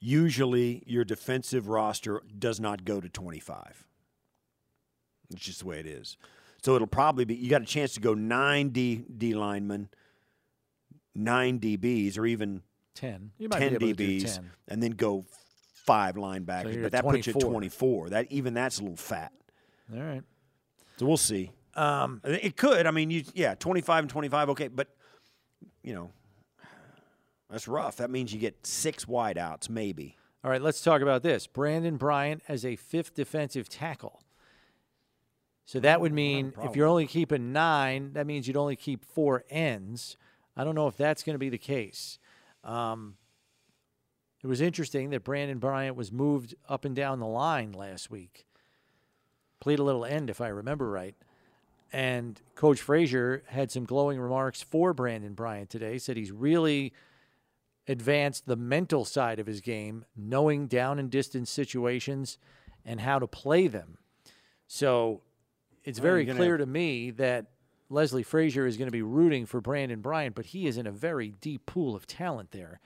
usually 0.00 0.82
your 0.86 1.04
defensive 1.04 1.68
roster 1.68 2.22
does 2.38 2.58
not 2.60 2.84
go 2.84 3.00
to 3.00 3.08
25. 3.08 3.86
It's 5.30 5.42
just 5.42 5.60
the 5.60 5.66
way 5.66 5.78
it 5.78 5.86
is. 5.86 6.16
So 6.62 6.74
it'll 6.76 6.86
probably 6.86 7.24
be 7.24 7.34
you 7.34 7.50
got 7.50 7.62
a 7.62 7.66
chance 7.66 7.94
to 7.94 8.00
go 8.00 8.14
nine 8.14 8.68
D 8.68 9.04
D 9.16 9.34
linemen, 9.34 9.88
nine 11.14 11.58
DBs, 11.58 12.18
or 12.18 12.26
even 12.26 12.62
10. 12.94 13.32
You 13.38 13.48
might 13.48 13.58
ten 13.58 13.70
be 13.70 13.74
able 13.76 13.86
to 13.88 13.94
do 13.94 14.20
DBs, 14.20 14.34
10. 14.36 14.50
and 14.68 14.82
then 14.82 14.92
go 14.92 15.24
five 15.84 16.16
linebackers. 16.16 16.74
you're 16.74 16.82
but 16.82 16.86
at 16.86 16.92
that 16.92 17.04
puts 17.04 17.26
you 17.26 17.32
at 17.32 17.40
24. 17.40 17.50
24. 17.50 18.10
That 18.10 18.32
even 18.32 18.54
that's 18.54 18.78
a 18.78 18.82
little 18.82 18.96
fat. 18.96 19.32
All 19.92 20.00
right. 20.00 20.22
So 20.96 21.06
we'll 21.06 21.16
see. 21.16 21.50
Um, 21.74 22.20
it 22.24 22.56
could. 22.56 22.86
I 22.86 22.90
mean, 22.90 23.10
you 23.10 23.24
yeah, 23.34 23.54
25 23.54 24.04
and 24.04 24.10
25. 24.10 24.50
Okay, 24.50 24.68
but 24.68 24.88
you 25.82 25.94
know, 25.94 26.10
that's 27.50 27.66
rough. 27.66 27.96
That 27.96 28.10
means 28.10 28.32
you 28.32 28.38
get 28.38 28.66
six 28.66 29.06
wideouts, 29.06 29.68
maybe. 29.68 30.16
All 30.44 30.50
right, 30.50 30.60
let's 30.60 30.82
talk 30.82 31.02
about 31.02 31.22
this. 31.22 31.46
Brandin 31.46 31.98
Bryant 31.98 32.42
as 32.48 32.64
a 32.64 32.76
fifth 32.76 33.14
defensive 33.14 33.68
tackle. 33.68 34.22
So 35.64 35.80
that 35.80 36.00
would 36.00 36.12
mean 36.12 36.52
if 36.62 36.76
you're 36.76 36.88
only 36.88 37.06
keeping 37.06 37.52
nine, 37.52 38.12
that 38.14 38.26
means 38.26 38.48
you'd 38.48 38.56
only 38.56 38.76
keep 38.76 39.04
four 39.04 39.44
ends. 39.48 40.16
I 40.56 40.64
don't 40.64 40.74
know 40.74 40.88
if 40.88 40.96
that's 40.96 41.22
going 41.22 41.34
to 41.34 41.38
be 41.38 41.48
the 41.48 41.58
case. 41.58 42.18
Um, 42.64 43.14
it 44.42 44.46
was 44.46 44.60
interesting 44.60 45.10
that 45.10 45.24
Brandin 45.24 45.60
Bryant 45.60 45.96
was 45.96 46.10
moved 46.10 46.54
up 46.68 46.84
and 46.84 46.96
down 46.96 47.20
the 47.20 47.26
line 47.26 47.72
last 47.72 48.10
week. 48.10 48.46
Played 49.60 49.78
a 49.78 49.84
little 49.84 50.04
end, 50.04 50.30
if 50.30 50.40
I 50.40 50.48
remember 50.48 50.90
right. 50.90 51.14
And 51.92 52.40
Coach 52.54 52.80
Frazier 52.80 53.44
had 53.48 53.70
some 53.70 53.84
glowing 53.84 54.18
remarks 54.18 54.62
for 54.62 54.94
Brandin 54.94 55.36
Bryant 55.36 55.70
today. 55.70 55.98
Said 55.98 56.16
he's 56.16 56.32
really 56.32 56.92
advanced 57.86 58.46
the 58.46 58.56
mental 58.56 59.04
side 59.04 59.38
of 59.38 59.46
his 59.46 59.60
game, 59.60 60.04
knowing 60.16 60.66
down 60.66 60.98
and 60.98 61.10
distance 61.10 61.50
situations 61.50 62.38
and 62.84 63.00
how 63.00 63.18
to 63.18 63.26
play 63.26 63.66
them. 63.68 63.98
So 64.66 65.22
it's 65.84 65.98
very 65.98 66.24
gonna- 66.24 66.38
clear 66.38 66.56
to 66.56 66.66
me 66.66 67.10
that 67.12 67.46
Leslie 67.90 68.22
Frazier 68.22 68.66
is 68.66 68.76
going 68.78 68.86
to 68.86 68.92
be 68.92 69.02
rooting 69.02 69.44
for 69.44 69.60
Brandin 69.60 70.00
Bryant, 70.00 70.34
but 70.34 70.46
he 70.46 70.66
is 70.66 70.78
in 70.78 70.86
a 70.86 70.90
very 70.92 71.28
deep 71.28 71.66
pool 71.66 71.94
of 71.94 72.06
talent 72.06 72.52
there. 72.52 72.80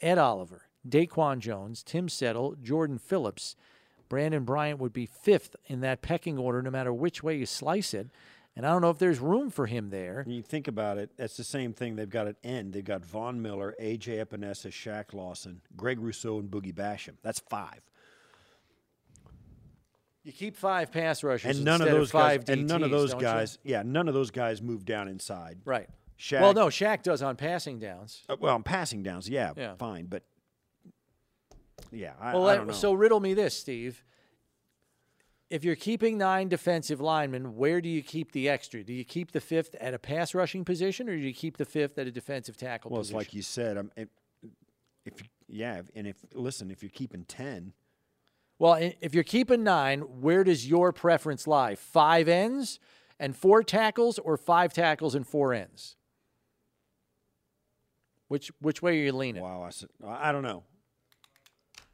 Ed 0.00 0.16
Oliver, 0.16 0.65
Daquan 0.88 1.38
Jones, 1.40 1.82
Tim 1.82 2.08
Settle, 2.08 2.54
Jordan 2.62 2.98
Phillips. 2.98 3.56
Brandin 4.08 4.44
Bryant 4.44 4.78
would 4.78 4.92
be 4.92 5.06
fifth 5.06 5.56
in 5.66 5.80
that 5.80 6.00
pecking 6.00 6.38
order, 6.38 6.62
no 6.62 6.70
matter 6.70 6.92
which 6.92 7.22
way 7.22 7.36
you 7.36 7.46
slice 7.46 7.92
it. 7.92 8.08
And 8.54 8.64
I 8.64 8.70
don't 8.70 8.80
know 8.80 8.90
if 8.90 8.98
there's 8.98 9.18
room 9.18 9.50
for 9.50 9.66
him 9.66 9.90
there. 9.90 10.24
You 10.26 10.40
think 10.42 10.66
about 10.68 10.96
it, 10.96 11.10
that's 11.16 11.36
the 11.36 11.44
same 11.44 11.72
thing 11.74 11.96
they've 11.96 12.08
got 12.08 12.26
at 12.26 12.36
end. 12.44 12.72
They've 12.72 12.84
got 12.84 13.04
Von 13.04 13.42
Miller, 13.42 13.74
AJ 13.82 14.24
Epenesa, 14.24 14.68
Shaq 14.70 15.12
Lawson, 15.12 15.60
Greg 15.76 15.98
Rousseau, 16.00 16.38
and 16.38 16.50
Boogie 16.50 16.72
Basham. 16.72 17.16
That's 17.22 17.40
five. 17.40 17.80
You 20.24 20.32
keep 20.32 20.56
five 20.56 20.90
pass 20.90 21.22
rushers 21.22 21.56
and 21.56 21.64
none 21.64 21.80
of 21.82 21.88
those 21.88 22.10
five 22.10 22.44
guys, 22.46 22.56
and 22.58 22.66
none 22.66 22.82
of 22.82 22.90
those 22.90 23.10
don't 23.12 23.20
you? 23.20 23.26
guys, 23.26 23.58
yeah, 23.62 23.82
none 23.84 24.08
of 24.08 24.14
those 24.14 24.30
guys 24.32 24.60
move 24.60 24.84
down 24.84 25.06
inside. 25.06 25.58
Right. 25.64 25.88
Shaq, 26.18 26.40
Well, 26.40 26.54
no, 26.54 26.66
Shaq 26.66 27.02
does 27.02 27.22
on 27.22 27.36
passing 27.36 27.78
downs. 27.78 28.22
uh, 28.28 28.36
well, 28.40 28.54
on 28.54 28.62
passing 28.62 29.02
downs, 29.02 29.28
yeah, 29.28 29.52
Yeah. 29.56 29.74
fine, 29.74 30.06
but 30.06 30.22
yeah, 31.92 32.12
I, 32.20 32.34
well, 32.34 32.44
I 32.44 32.46
let- 32.46 32.56
don't 32.56 32.66
know. 32.68 32.72
so 32.72 32.92
riddle 32.92 33.20
me 33.20 33.34
this, 33.34 33.56
Steve. 33.56 34.02
If 35.48 35.62
you're 35.62 35.76
keeping 35.76 36.18
nine 36.18 36.48
defensive 36.48 37.00
linemen, 37.00 37.54
where 37.56 37.80
do 37.80 37.88
you 37.88 38.02
keep 38.02 38.32
the 38.32 38.48
extra? 38.48 38.82
Do 38.82 38.92
you 38.92 39.04
keep 39.04 39.30
the 39.30 39.40
fifth 39.40 39.76
at 39.76 39.94
a 39.94 39.98
pass 39.98 40.34
rushing 40.34 40.64
position, 40.64 41.08
or 41.08 41.14
do 41.16 41.22
you 41.22 41.32
keep 41.32 41.56
the 41.56 41.64
fifth 41.64 41.98
at 41.98 42.06
a 42.08 42.10
defensive 42.10 42.56
tackle 42.56 42.90
well, 42.90 43.00
it's 43.00 43.12
like 43.12 43.32
you 43.32 43.42
said. 43.42 43.78
Um, 43.78 43.92
it, 43.96 44.08
if 45.04 45.14
yeah, 45.46 45.82
and 45.94 46.08
if 46.08 46.16
listen, 46.34 46.72
if 46.72 46.82
you're 46.82 46.90
keeping 46.90 47.24
ten, 47.26 47.74
Well, 48.58 48.74
if 49.00 49.14
you're 49.14 49.22
keeping 49.22 49.62
nine, 49.62 50.00
where 50.00 50.42
does 50.42 50.66
your 50.68 50.92
preference 50.92 51.46
lie? 51.46 51.76
Five 51.76 52.26
ends 52.26 52.80
and 53.20 53.36
four 53.36 53.62
tackles, 53.62 54.18
or 54.18 54.36
five 54.36 54.72
tackles 54.72 55.14
and 55.14 55.24
four 55.24 55.54
ends? 55.54 55.94
Which 58.26 58.50
which 58.60 58.82
way 58.82 58.98
are 58.98 59.04
you 59.04 59.12
leaning? 59.12 59.42
Wow, 59.44 59.62
I, 59.62 59.70
said, 59.70 59.90
I 60.04 60.32
don't 60.32 60.42
know. 60.42 60.64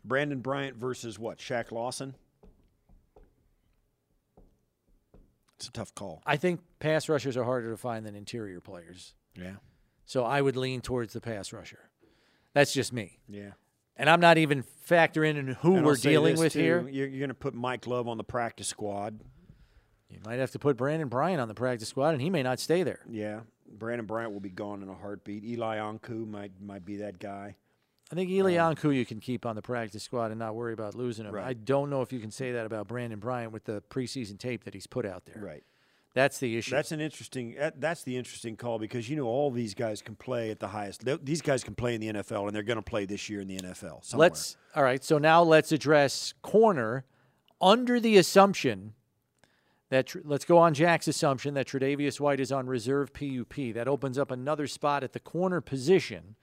Brandin 0.06 0.42
Bryant 0.42 0.76
versus 0.76 1.18
what? 1.18 1.38
Shaq 1.38 1.72
Lawson. 1.72 2.14
It's 5.56 5.68
a 5.68 5.72
tough 5.72 5.94
call. 5.94 6.22
I 6.26 6.36
think 6.36 6.60
pass 6.80 7.08
rushers 7.08 7.36
are 7.36 7.44
harder 7.44 7.70
to 7.70 7.76
find 7.76 8.04
than 8.04 8.16
interior 8.16 8.60
players. 8.60 9.14
Yeah. 9.36 9.54
So 10.06 10.24
I 10.24 10.42
would 10.42 10.56
lean 10.56 10.80
towards 10.80 11.12
the 11.12 11.20
pass 11.20 11.52
rusher. 11.52 11.78
That's 12.52 12.72
just 12.72 12.92
me. 12.92 13.20
Yeah. 13.28 13.52
And 13.96 14.10
I'm 14.10 14.20
not 14.20 14.38
even 14.38 14.64
factoring 14.88 15.36
in 15.36 15.48
who 15.60 15.76
And 15.76 15.86
we're 15.86 15.96
dealing 15.96 16.38
with 16.38 16.54
too, 16.54 16.58
here. 16.58 16.88
You're, 16.88 17.06
you're 17.06 17.18
going 17.20 17.28
to 17.28 17.34
put 17.34 17.54
Mike 17.54 17.86
Love 17.86 18.08
on 18.08 18.16
the 18.16 18.24
practice 18.24 18.66
squad. 18.66 19.20
You 20.10 20.18
might 20.26 20.38
have 20.38 20.50
to 20.50 20.58
put 20.58 20.76
Brandin 20.76 21.08
Bryant 21.08 21.40
on 21.40 21.48
the 21.48 21.54
practice 21.54 21.88
squad, 21.88 22.10
and 22.10 22.20
he 22.20 22.28
may 22.28 22.42
not 22.42 22.60
stay 22.60 22.82
there. 22.82 23.00
Yeah, 23.08 23.40
Brandon 23.70 24.04
Bryant 24.04 24.32
will 24.32 24.40
be 24.40 24.50
gone 24.50 24.82
in 24.82 24.88
a 24.88 24.94
heartbeat. 24.94 25.44
Eli 25.44 25.78
Ankou 25.78 26.26
might 26.28 26.52
might 26.60 26.84
be 26.84 26.96
that 26.96 27.18
guy. 27.18 27.56
I 28.12 28.14
think 28.14 28.28
Eli 28.30 28.56
um, 28.56 28.74
Ankou 28.74 28.94
you 28.94 29.06
can 29.06 29.20
keep 29.20 29.46
on 29.46 29.56
the 29.56 29.62
practice 29.62 30.02
squad 30.02 30.30
and 30.30 30.38
not 30.38 30.54
worry 30.54 30.74
about 30.74 30.94
losing 30.94 31.24
him. 31.24 31.34
Right. 31.34 31.46
I 31.46 31.54
don't 31.54 31.88
know 31.88 32.02
if 32.02 32.12
you 32.12 32.20
can 32.20 32.30
say 32.30 32.52
that 32.52 32.66
about 32.66 32.86
Brandin 32.86 33.18
Bryant 33.18 33.52
with 33.52 33.64
the 33.64 33.82
preseason 33.88 34.38
tape 34.38 34.64
that 34.64 34.74
he's 34.74 34.86
put 34.86 35.06
out 35.06 35.24
there. 35.24 35.42
Right. 35.42 35.64
That's 36.14 36.38
the 36.38 36.58
issue. 36.58 36.72
That's 36.72 36.92
an 36.92 37.00
interesting. 37.00 37.56
Uh, 37.58 37.70
that's 37.74 38.04
the 38.04 38.18
interesting 38.18 38.54
call 38.54 38.78
because 38.78 39.08
you 39.08 39.16
know 39.16 39.24
all 39.24 39.50
these 39.50 39.72
guys 39.72 40.02
can 40.02 40.14
play 40.14 40.50
at 40.50 40.60
the 40.60 40.68
highest. 40.68 41.08
These 41.24 41.40
guys 41.40 41.64
can 41.64 41.74
play 41.74 41.94
in 41.94 42.02
the 42.02 42.12
NFL, 42.12 42.46
and 42.46 42.54
they're 42.54 42.62
going 42.62 42.76
to 42.76 42.82
play 42.82 43.06
this 43.06 43.30
year 43.30 43.40
in 43.40 43.48
the 43.48 43.56
NFL. 43.56 44.04
Somewhere. 44.04 44.28
Let's 44.28 44.58
all 44.76 44.82
right. 44.82 45.02
So 45.02 45.16
now 45.16 45.42
let's 45.42 45.72
address 45.72 46.34
corner 46.42 47.06
under 47.62 47.98
the 47.98 48.18
assumption 48.18 48.92
that 49.88 50.14
let's 50.26 50.44
go 50.44 50.58
on 50.58 50.74
Jack's 50.74 51.08
assumption 51.08 51.54
that 51.54 51.66
Tre'Davious 51.66 52.20
White 52.20 52.40
is 52.40 52.52
on 52.52 52.66
reserve 52.66 53.14
PUP. 53.14 53.72
That 53.72 53.88
opens 53.88 54.18
up 54.18 54.30
another 54.30 54.66
spot 54.66 55.02
at 55.02 55.14
the 55.14 55.20
corner 55.20 55.62
position. 55.62 56.36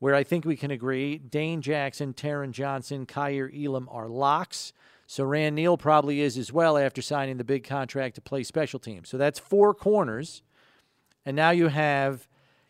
Where 0.00 0.14
I 0.14 0.24
think 0.24 0.44
we 0.44 0.56
can 0.56 0.70
agree 0.70 1.18
Dane 1.18 1.62
Jackson, 1.62 2.12
Taron 2.14 2.50
Johnson, 2.50 3.06
Kaiir 3.06 3.48
Elam 3.54 3.88
are 3.90 4.08
locks. 4.08 4.72
Siran 5.06 5.52
Neal 5.52 5.76
probably 5.76 6.20
is 6.20 6.36
as 6.38 6.52
well 6.52 6.76
after 6.76 7.02
signing 7.02 7.36
the 7.36 7.44
big 7.44 7.64
contract 7.64 8.14
to 8.14 8.20
play 8.20 8.42
special 8.42 8.78
teams. 8.80 9.08
So 9.08 9.18
that's 9.18 9.38
four 9.38 9.74
corners. 9.74 10.42
And 11.24 11.36
now 11.36 11.50
you 11.50 11.68
have 11.68 12.26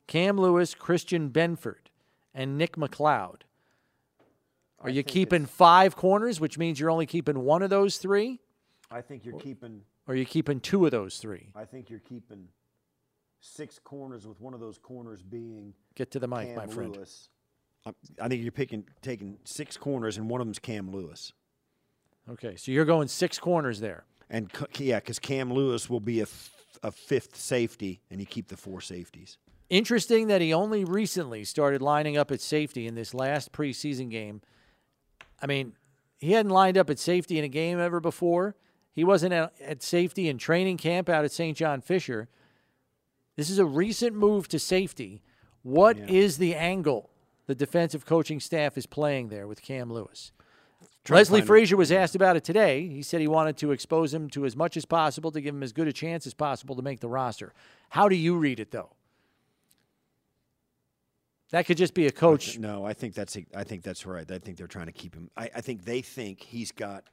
Cam 0.06 0.36
Lewis, 0.38 0.74
Christian 0.74 1.30
Benford, 1.30 1.86
and 2.34 2.58
Nick 2.58 2.76
McCloud. 2.76 3.42
Are 4.80 4.90
you 4.90 5.02
keeping 5.02 5.46
five 5.46 5.94
corners, 5.94 6.40
which 6.40 6.58
means 6.58 6.80
you're 6.80 6.90
only 6.90 7.06
keeping 7.06 7.40
one 7.40 7.62
of 7.62 7.70
those 7.70 7.98
three? 7.98 8.40
I 8.90 9.02
think 9.02 9.24
you're 9.24 9.38
keeping. 9.38 9.82
Or 10.08 10.14
are 10.14 10.16
you 10.16 10.24
keeping 10.24 10.58
two 10.58 10.84
of 10.86 10.90
those 10.90 11.18
three? 11.18 11.52
I 11.54 11.64
think 11.64 11.90
you're 11.90 12.00
keeping 12.00 12.48
six 13.40 13.78
corners 13.82 14.26
with 14.26 14.40
one 14.40 14.54
of 14.54 14.60
those 14.60 14.78
corners 14.78 15.22
being. 15.22 15.74
Get 15.94 16.10
to 16.12 16.18
the 16.18 16.28
mic, 16.28 16.48
Cam 16.48 16.56
my 16.56 16.66
friend. 16.66 16.96
Lewis. 16.96 17.28
I, 17.86 17.92
I 18.20 18.28
think 18.28 18.42
you're 18.42 18.52
picking 18.52 18.84
taking 19.02 19.38
six 19.44 19.76
corners 19.76 20.18
and 20.18 20.28
one 20.28 20.40
of 20.40 20.46
them's 20.46 20.58
Cam 20.58 20.90
Lewis. 20.90 21.32
Okay, 22.28 22.56
so 22.56 22.70
you're 22.70 22.84
going 22.84 23.08
six 23.08 23.38
corners 23.38 23.80
there. 23.80 24.04
And 24.28 24.50
c- 24.76 24.84
yeah, 24.84 25.00
because 25.00 25.18
Cam 25.18 25.52
Lewis 25.52 25.90
will 25.90 26.00
be 26.00 26.20
a, 26.20 26.24
f- 26.24 26.50
a 26.84 26.92
fifth 26.92 27.36
safety, 27.36 28.00
and 28.10 28.20
you 28.20 28.26
keep 28.26 28.48
the 28.48 28.56
four 28.56 28.80
safeties. 28.80 29.38
Interesting 29.70 30.28
that 30.28 30.40
he 30.40 30.52
only 30.52 30.84
recently 30.84 31.44
started 31.44 31.80
lining 31.82 32.16
up 32.16 32.30
at 32.30 32.40
safety 32.40 32.86
in 32.86 32.94
this 32.94 33.14
last 33.14 33.52
preseason 33.52 34.10
game. 34.10 34.42
I 35.42 35.46
mean, 35.46 35.72
he 36.18 36.32
hadn't 36.32 36.52
lined 36.52 36.76
up 36.76 36.90
at 36.90 36.98
safety 36.98 37.38
in 37.38 37.44
a 37.44 37.48
game 37.48 37.80
ever 37.80 37.98
before. 37.98 38.54
He 38.92 39.04
wasn't 39.04 39.32
at, 39.32 39.52
at 39.60 39.82
safety 39.82 40.28
in 40.28 40.38
training 40.38 40.76
camp 40.76 41.08
out 41.08 41.24
at 41.24 41.32
St. 41.32 41.56
John 41.56 41.80
Fisher. 41.80 42.28
This 43.40 43.48
is 43.48 43.58
a 43.58 43.64
recent 43.64 44.14
move 44.14 44.48
to 44.48 44.58
safety. 44.58 45.22
What 45.62 45.96
is 45.96 46.36
the 46.36 46.54
angle 46.54 47.08
the 47.46 47.54
defensive 47.54 48.04
coaching 48.04 48.38
staff 48.38 48.76
is 48.76 48.84
playing 48.84 49.30
there 49.30 49.48
with 49.48 49.62
Cam 49.62 49.90
Lewis? 49.90 50.32
Leslie 51.08 51.40
Frazier 51.40 51.78
was 51.78 51.90
asked 51.90 52.14
about 52.14 52.36
it 52.36 52.44
today. 52.44 52.86
He 52.86 53.00
said 53.00 53.22
he 53.22 53.26
wanted 53.26 53.56
to 53.56 53.72
expose 53.72 54.12
him 54.12 54.28
to 54.28 54.44
as 54.44 54.56
much 54.56 54.76
as 54.76 54.84
possible 54.84 55.32
to 55.32 55.40
give 55.40 55.54
him 55.54 55.62
as 55.62 55.72
good 55.72 55.88
a 55.88 55.92
chance 55.94 56.26
as 56.26 56.34
possible 56.34 56.76
to 56.76 56.82
make 56.82 57.00
the 57.00 57.08
roster. 57.08 57.54
How 57.88 58.10
do 58.10 58.14
you 58.14 58.36
read 58.36 58.60
it, 58.60 58.72
though? 58.72 58.90
That 61.48 61.64
could 61.64 61.78
just 61.78 61.94
be 61.94 62.06
a 62.06 62.12
coach. 62.12 62.58
No, 62.58 62.84
I 62.84 62.92
think 62.92 63.14
that's 63.14 63.38
I 63.56 63.64
think 63.64 63.84
that's 63.84 64.04
right. 64.04 64.30
I 64.30 64.38
think 64.38 64.58
they're 64.58 64.66
trying 64.66 64.86
to 64.86 64.92
keep 64.92 65.14
him. 65.14 65.30
I, 65.34 65.48
I 65.56 65.60
think 65.62 65.86
they 65.86 66.02
think 66.02 66.42
he's 66.42 66.72
got. 66.72 67.04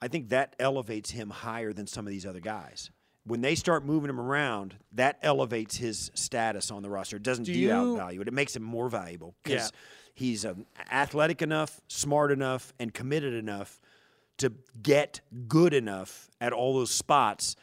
I 0.00 0.08
think 0.08 0.30
that 0.30 0.56
elevates 0.58 1.10
him 1.10 1.28
higher 1.28 1.74
than 1.74 1.86
some 1.86 2.06
of 2.06 2.10
these 2.10 2.24
other 2.24 2.40
guys. 2.40 2.90
When 3.24 3.40
they 3.42 3.54
start 3.54 3.84
moving 3.84 4.08
him 4.08 4.20
around, 4.20 4.76
that 4.92 5.18
elevates 5.22 5.76
his 5.76 6.10
status 6.14 6.70
on 6.70 6.82
the 6.82 6.88
roster. 6.88 7.16
It 7.16 7.22
doesn't 7.22 7.44
Do 7.44 7.52
devalue 7.52 8.14
you- 8.14 8.20
it. 8.22 8.28
It 8.28 8.34
makes 8.34 8.56
him 8.56 8.62
more 8.62 8.88
valuable 8.88 9.34
because 9.42 9.64
Yeah. 9.70 9.78
he's 10.14 10.46
um, 10.46 10.66
athletic 10.90 11.42
enough, 11.42 11.80
smart 11.88 12.30
enough, 12.32 12.72
and 12.78 12.94
committed 12.94 13.34
enough 13.34 13.80
to 14.38 14.52
get 14.82 15.20
good 15.46 15.74
enough 15.74 16.30
at 16.40 16.52
all 16.52 16.74
those 16.74 16.90
spots 16.90 17.54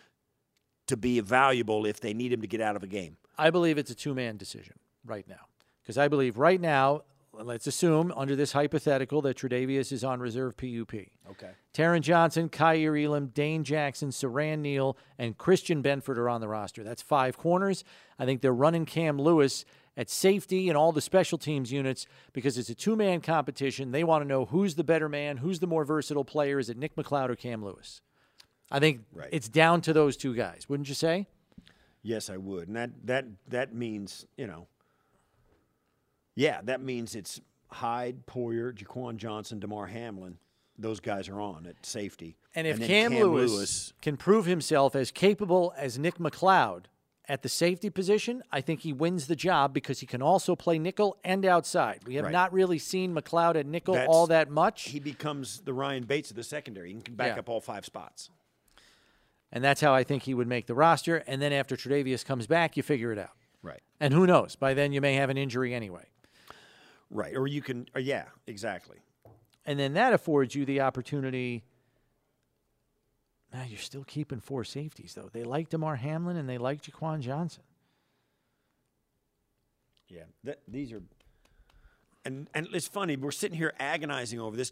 to 0.87 0.97
be 0.97 1.19
valuable 1.19 1.85
if 1.85 1.99
they 1.99 2.13
need 2.13 2.31
him 2.31 2.41
to 2.41 2.47
get 2.47 2.61
out 2.61 2.75
of 2.75 2.83
a 2.83 2.87
game. 2.87 3.17
I 3.37 3.49
believe 3.49 3.77
it's 3.79 3.89
a 3.89 3.95
two 3.95 4.13
man 4.13 4.37
decision 4.37 4.75
right 5.03 5.27
now. 5.27 5.47
Because 5.81 5.97
I 5.97 6.07
believe 6.07 6.37
right 6.37 6.59
now, 6.61 7.03
let's 7.43 7.67
assume 7.67 8.11
under 8.15 8.35
this 8.35 8.51
hypothetical 8.51 9.21
that 9.23 9.37
Tre'Davious 9.37 9.91
is 9.91 10.03
on 10.03 10.19
reserve 10.19 10.55
PUP. 10.57 10.93
Okay. 11.31 11.51
Taron 11.73 12.01
Johnson, 12.01 12.49
Kaiir 12.49 12.95
Elam, 13.05 13.27
Dane 13.27 13.63
Jackson, 13.63 14.09
Siran 14.09 14.59
Neal, 14.59 14.97
and 15.17 15.37
Christian 15.37 15.81
Benford 15.83 16.17
are 16.17 16.29
on 16.29 16.41
the 16.41 16.47
roster. 16.47 16.83
That's 16.83 17.01
five 17.01 17.37
corners. 17.37 17.83
I 18.17 18.25
think 18.25 18.41
they're 18.41 18.53
running 18.53 18.85
Cam 18.85 19.19
Lewis 19.19 19.65
at 19.97 20.09
safety 20.09 20.67
and 20.69 20.77
all 20.77 20.91
the 20.91 21.01
special 21.01 21.37
teams 21.37 21.71
units 21.71 22.05
because 22.33 22.57
it's 22.57 22.69
a 22.69 22.75
two 22.75 22.95
man 22.95 23.21
competition. 23.21 23.91
They 23.91 24.03
want 24.03 24.23
to 24.23 24.27
know 24.27 24.45
who's 24.45 24.75
the 24.75 24.83
better 24.83 25.07
man, 25.09 25.37
who's 25.37 25.59
the 25.59 25.67
more 25.67 25.85
versatile 25.85 26.25
player. 26.25 26.59
Is 26.59 26.69
it 26.69 26.77
Nick 26.77 26.95
McCloud 26.95 27.29
or 27.29 27.35
Cam 27.35 27.63
Lewis? 27.63 28.01
I 28.71 28.79
think 28.79 29.01
Right. 29.13 29.29
it's 29.31 29.47
down 29.47 29.81
to 29.81 29.93
those 29.93 30.17
two 30.17 30.33
guys, 30.35 30.67
wouldn't 30.67 30.89
you 30.89 30.95
say? 30.95 31.27
Yes, 32.01 32.29
I 32.29 32.37
would, 32.37 32.67
and 32.67 32.75
that 32.77 32.91
that 33.05 33.25
that 33.47 33.73
means 33.73 34.25
you 34.37 34.47
know. 34.47 34.67
Yeah, 36.35 36.59
that 36.63 36.81
means 36.81 37.15
it's 37.15 37.39
Hyde, 37.71 38.25
Poyer, 38.27 38.73
Jaquan 38.73 39.17
Johnson, 39.17 39.59
Damar 39.59 39.87
Hamlin. 39.87 40.37
Those 40.77 40.99
guys 40.99 41.29
are 41.29 41.39
on 41.39 41.65
at 41.65 41.85
safety. 41.85 42.35
And 42.53 42.67
if 42.67 42.77
then 42.79 42.87
Cam, 42.87 43.13
Lewis, 43.13 43.93
can 44.01 44.17
prove 44.17 44.45
himself 44.45 44.95
as 44.95 45.09
capable 45.11 45.73
as 45.77 45.97
Nick 45.97 46.17
McCloud 46.17 46.85
at 47.27 47.41
the 47.41 47.49
safety 47.49 47.89
position, 47.89 48.43
I 48.51 48.61
think 48.61 48.81
he 48.81 48.91
wins 48.93 49.27
the 49.27 49.35
job 49.35 49.73
because 49.73 49.99
he 50.01 50.05
can 50.05 50.21
also 50.21 50.55
play 50.55 50.77
nickel 50.77 51.17
and 51.23 51.43
outside. 51.45 52.01
We 52.05 52.15
have 52.15 52.25
Right. 52.25 52.31
not 52.31 52.53
really 52.53 52.77
seen 52.77 53.15
McCloud 53.15 53.55
at 53.55 53.65
nickel 53.65 53.93
That's- 53.95 54.09
all 54.13 54.27
that 54.27 54.49
much, 54.51 54.89
he 54.89 54.99
becomes 54.99 55.61
the 55.61 55.73
Ryan 55.73 56.03
Bates 56.03 56.29
of 56.29 56.35
the 56.35 56.43
secondary. 56.43 56.93
He 56.93 57.01
can 57.01 57.15
back 57.15 57.33
Yeah. 57.33 57.39
up 57.39 57.49
all 57.49 57.61
five 57.61 57.85
spots. 57.85 58.29
and 59.51 59.63
that's 59.63 59.79
how 59.79 59.93
I 59.93 60.03
think 60.03 60.23
he 60.23 60.33
would 60.33 60.47
make 60.47 60.65
the 60.67 60.75
roster. 60.75 61.17
And 61.27 61.41
then 61.41 61.53
after 61.53 61.77
Tre'Davious 61.77 62.25
comes 62.25 62.45
back, 62.45 62.75
you 62.75 62.83
figure 62.83 63.13
it 63.13 63.17
out. 63.17 63.29
Right. 63.61 63.81
And 64.01 64.13
who 64.13 64.27
knows? 64.27 64.55
By 64.57 64.73
then, 64.73 64.91
you 64.91 64.99
may 64.99 65.13
have 65.13 65.29
an 65.29 65.37
injury 65.37 65.73
anyway. 65.73 66.07
Right. 67.15 67.35
Or 67.35 67.47
you 67.47 67.61
can. 67.61 67.87
Or 67.95 68.01
yeah, 68.01 68.25
exactly. 68.47 68.97
And 69.65 69.79
then 69.79 69.93
that 69.93 70.13
affords 70.13 70.53
you 70.53 70.65
the 70.65 70.81
opportunity. 70.81 71.63
Now 73.53 73.63
you're 73.67 73.79
still 73.79 74.03
keeping 74.03 74.39
four 74.39 74.63
safeties, 74.63 75.13
though. 75.13 75.29
They 75.31 75.43
like 75.43 75.69
Damar 75.69 75.95
Hamlin 75.95 76.35
and 76.37 76.47
they 76.47 76.57
like 76.57 76.81
Jaquan 76.81 77.21
Johnson. 77.21 77.63
Yeah. 80.09 80.23
That, 80.43 80.59
these 80.67 80.91
are. 80.91 81.01
And 82.25 82.49
and 82.53 82.67
it's 82.73 82.87
funny. 82.87 83.15
We're 83.15 83.31
sitting 83.31 83.57
here 83.57 83.73
agonizing 83.79 84.39
over 84.39 84.57
this. 84.57 84.71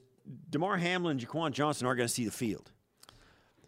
Damar 0.50 0.78
Hamlin, 0.78 1.18
and 1.18 1.28
Jaquan 1.28 1.52
Johnson 1.52 1.86
aren't 1.86 1.98
going 1.98 2.08
to 2.08 2.14
see 2.14 2.26
the 2.26 2.32
field. 2.32 2.72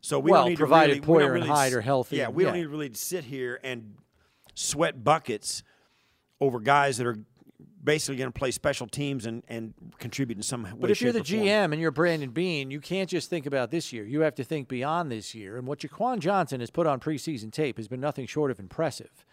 So 0.01 0.19
we 0.19 0.32
Well, 0.32 0.43
don't 0.43 0.49
need 0.51 0.57
provided 0.57 1.01
to 1.01 1.01
really, 1.01 1.13
we 1.13 1.19
don't 1.19 1.23
and 1.23 1.34
really 1.34 1.47
Hyde 1.47 1.73
are 1.73 1.82
healthy, 1.82 2.17
Yeah, 2.17 2.30
we 2.30 2.43
don't 2.43 2.53
need 2.53 2.63
to 2.63 2.69
really 2.69 2.93
sit 2.93 3.23
here 3.23 3.59
and 3.63 3.95
sweat 4.53 5.03
buckets 5.03 5.63
over 6.39 6.59
guys 6.59 6.97
that 6.97 7.07
are 7.07 7.17
basically 7.86 8.17
going 8.17 8.31
to 8.31 8.38
play 8.38 8.51
special 8.51 8.88
teams 8.88 9.25
and, 9.25 9.43
and 9.47 9.73
contribute 9.99 10.38
in 10.38 10.43
some 10.43 10.63
way. 10.63 10.71
But 10.77 10.91
if 10.91 11.01
you're 11.01 11.11
the 11.13 11.23
shape, 11.23 11.38
or 11.38 11.45
form. 11.45 11.47
GM 11.47 11.71
and 11.71 11.81
you're 11.81 11.91
Brandon 11.91 12.31
Beane, 12.31 12.71
you 12.71 12.81
can't 12.81 13.09
just 13.09 13.29
think 13.29 13.45
about 13.45 13.71
this 13.71 13.93
year. 13.93 14.03
You 14.03 14.21
have 14.21 14.36
to 14.36 14.43
think 14.43 14.67
beyond 14.67 15.11
this 15.11 15.33
year. 15.33 15.57
And 15.57 15.67
what 15.67 15.79
Jaquan 15.79 16.19
Johnson 16.19 16.59
has 16.59 16.69
put 16.69 16.88
on 16.88 16.99
preseason 16.99 17.51
tape 17.51 17.77
has 17.77 17.88
been 17.88 18.01
nothing 18.01 18.25
short 18.25 18.51
of 18.51 18.59
impressive. 18.59 19.25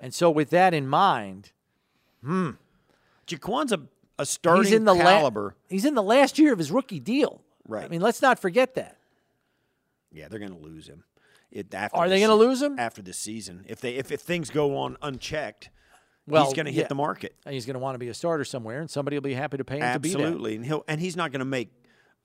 And 0.00 0.14
so, 0.14 0.30
with 0.30 0.50
that 0.50 0.72
in 0.74 0.88
mind, 0.88 1.52
hmm, 2.24 2.50
Jaquan's 3.26 3.72
a, 3.72 3.82
a 4.18 4.26
starting 4.26 4.64
he's 4.64 4.72
in 4.72 4.84
the 4.84 4.94
la- 4.94 5.02
caliber. 5.02 5.54
he's 5.68 5.84
in 5.84 5.94
the 5.94 6.02
last 6.02 6.38
year 6.38 6.52
of 6.52 6.58
his 6.58 6.70
rookie 6.70 7.00
deal. 7.00 7.42
Right. 7.68 7.84
I 7.84 7.88
mean, 7.88 8.00
let's 8.00 8.22
not 8.22 8.38
forget 8.38 8.74
that. 8.74 8.96
Yeah, 10.10 10.28
they're 10.28 10.40
going 10.40 10.54
to 10.54 10.58
lose 10.58 10.88
him. 10.88 11.04
It, 11.52 11.74
after 11.74 11.98
Are 11.98 12.08
they 12.08 12.20
gonna 12.20 12.34
lose 12.34 12.62
him? 12.62 12.78
after 12.78 13.02
the 13.02 13.12
season? 13.12 13.64
If 13.68 13.80
they 13.80 13.94
if, 13.96 14.10
if 14.10 14.22
things 14.22 14.48
go 14.48 14.76
on 14.76 14.96
unchecked, 15.02 15.68
Well, 16.26 16.44
he's 16.44 16.54
going 16.54 16.66
to 16.66 16.72
hit 16.72 16.82
yeah. 16.82 16.88
the 16.88 16.94
market. 16.94 17.34
And 17.44 17.54
he's 17.54 17.66
going 17.66 17.74
to 17.74 17.80
want 17.80 17.94
to 17.94 17.98
be 17.98 18.08
a 18.08 18.14
starter 18.14 18.44
somewhere, 18.44 18.80
and 18.80 18.90
somebody 18.90 19.16
will 19.16 19.22
be 19.22 19.34
happy 19.34 19.56
to 19.56 19.64
pay 19.64 19.78
him 19.80 19.92
to 19.92 19.98
be 19.98 20.10
Absolutely, 20.10 20.56
and 20.56 20.64
he'll 20.64 20.84
and 20.86 21.00
he's 21.00 21.16
not 21.16 21.32
going 21.32 21.40
to 21.40 21.46
make. 21.46 21.70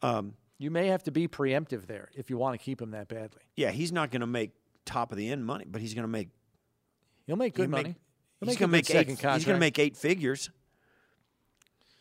Um. 0.01 0.33
You 0.59 0.71
may 0.71 0.87
have 0.87 1.03
to 1.03 1.11
be 1.11 1.27
preemptive 1.27 1.85
there 1.85 2.09
if 2.15 2.31
you 2.31 2.37
want 2.39 2.59
to 2.59 2.63
keep 2.63 2.81
him 2.81 2.89
that 2.91 3.07
badly. 3.07 3.43
yeah, 3.55 3.69
he's 3.69 3.91
not 3.91 4.09
going 4.09 4.21
to 4.21 4.27
make 4.27 4.53
top 4.85 5.11
of 5.11 5.17
the 5.19 5.29
end 5.29 5.45
money, 5.45 5.65
but 5.69 5.81
he's 5.81 5.93
going 5.93 6.03
to 6.03 6.07
make. 6.07 6.29
He'll 7.27 7.35
make 7.35 7.53
good 7.53 7.63
he'll 7.63 7.69
money. 7.69 7.95
He'll 8.39 8.49
he's 8.49 8.57
going 8.57 8.69
to 8.69 8.71
make 8.71 8.89
eight. 8.89 9.07
He's 9.07 9.21
going 9.21 9.41
to 9.43 9.57
make 9.57 9.77
eight 9.77 9.95
figures. 9.95 10.49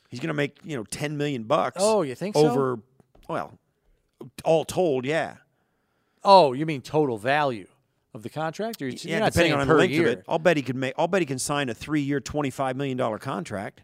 He's 0.08 0.20
going 0.20 0.28
to 0.28 0.34
make 0.34 0.58
you 0.64 0.76
know 0.76 0.84
ten 0.84 1.18
million 1.18 1.44
bucks. 1.44 1.76
Oh, 1.80 2.02
you 2.02 2.14
think 2.14 2.34
so? 2.34 2.48
over? 2.48 2.78
Well, 3.28 3.58
all 4.44 4.64
told, 4.64 5.04
yeah. 5.04 5.36
Oh, 6.24 6.52
you 6.52 6.64
mean 6.64 6.80
total 6.80 7.18
value 7.18 7.66
of 8.16 8.22
the 8.24 8.28
contract? 8.30 8.82
Or 8.82 8.86
you're 8.88 8.96
yeah, 9.02 9.24
depending 9.28 9.52
on 9.52 9.68
the 9.68 9.74
length 9.74 9.92
year. 9.92 10.06
of 10.08 10.12
it. 10.18 10.24
I'll 10.28 10.38
bet 10.40 10.56
he 10.56 10.62
could 10.62 10.74
make. 10.76 10.94
I'll 10.98 11.06
bet 11.08 11.22
he 11.22 11.26
can 11.26 11.38
sign 11.38 11.68
a 11.68 11.74
three-year, 11.74 12.18
twenty-five 12.20 12.76
million 12.76 12.96
dollar 12.96 13.18
contract. 13.18 13.82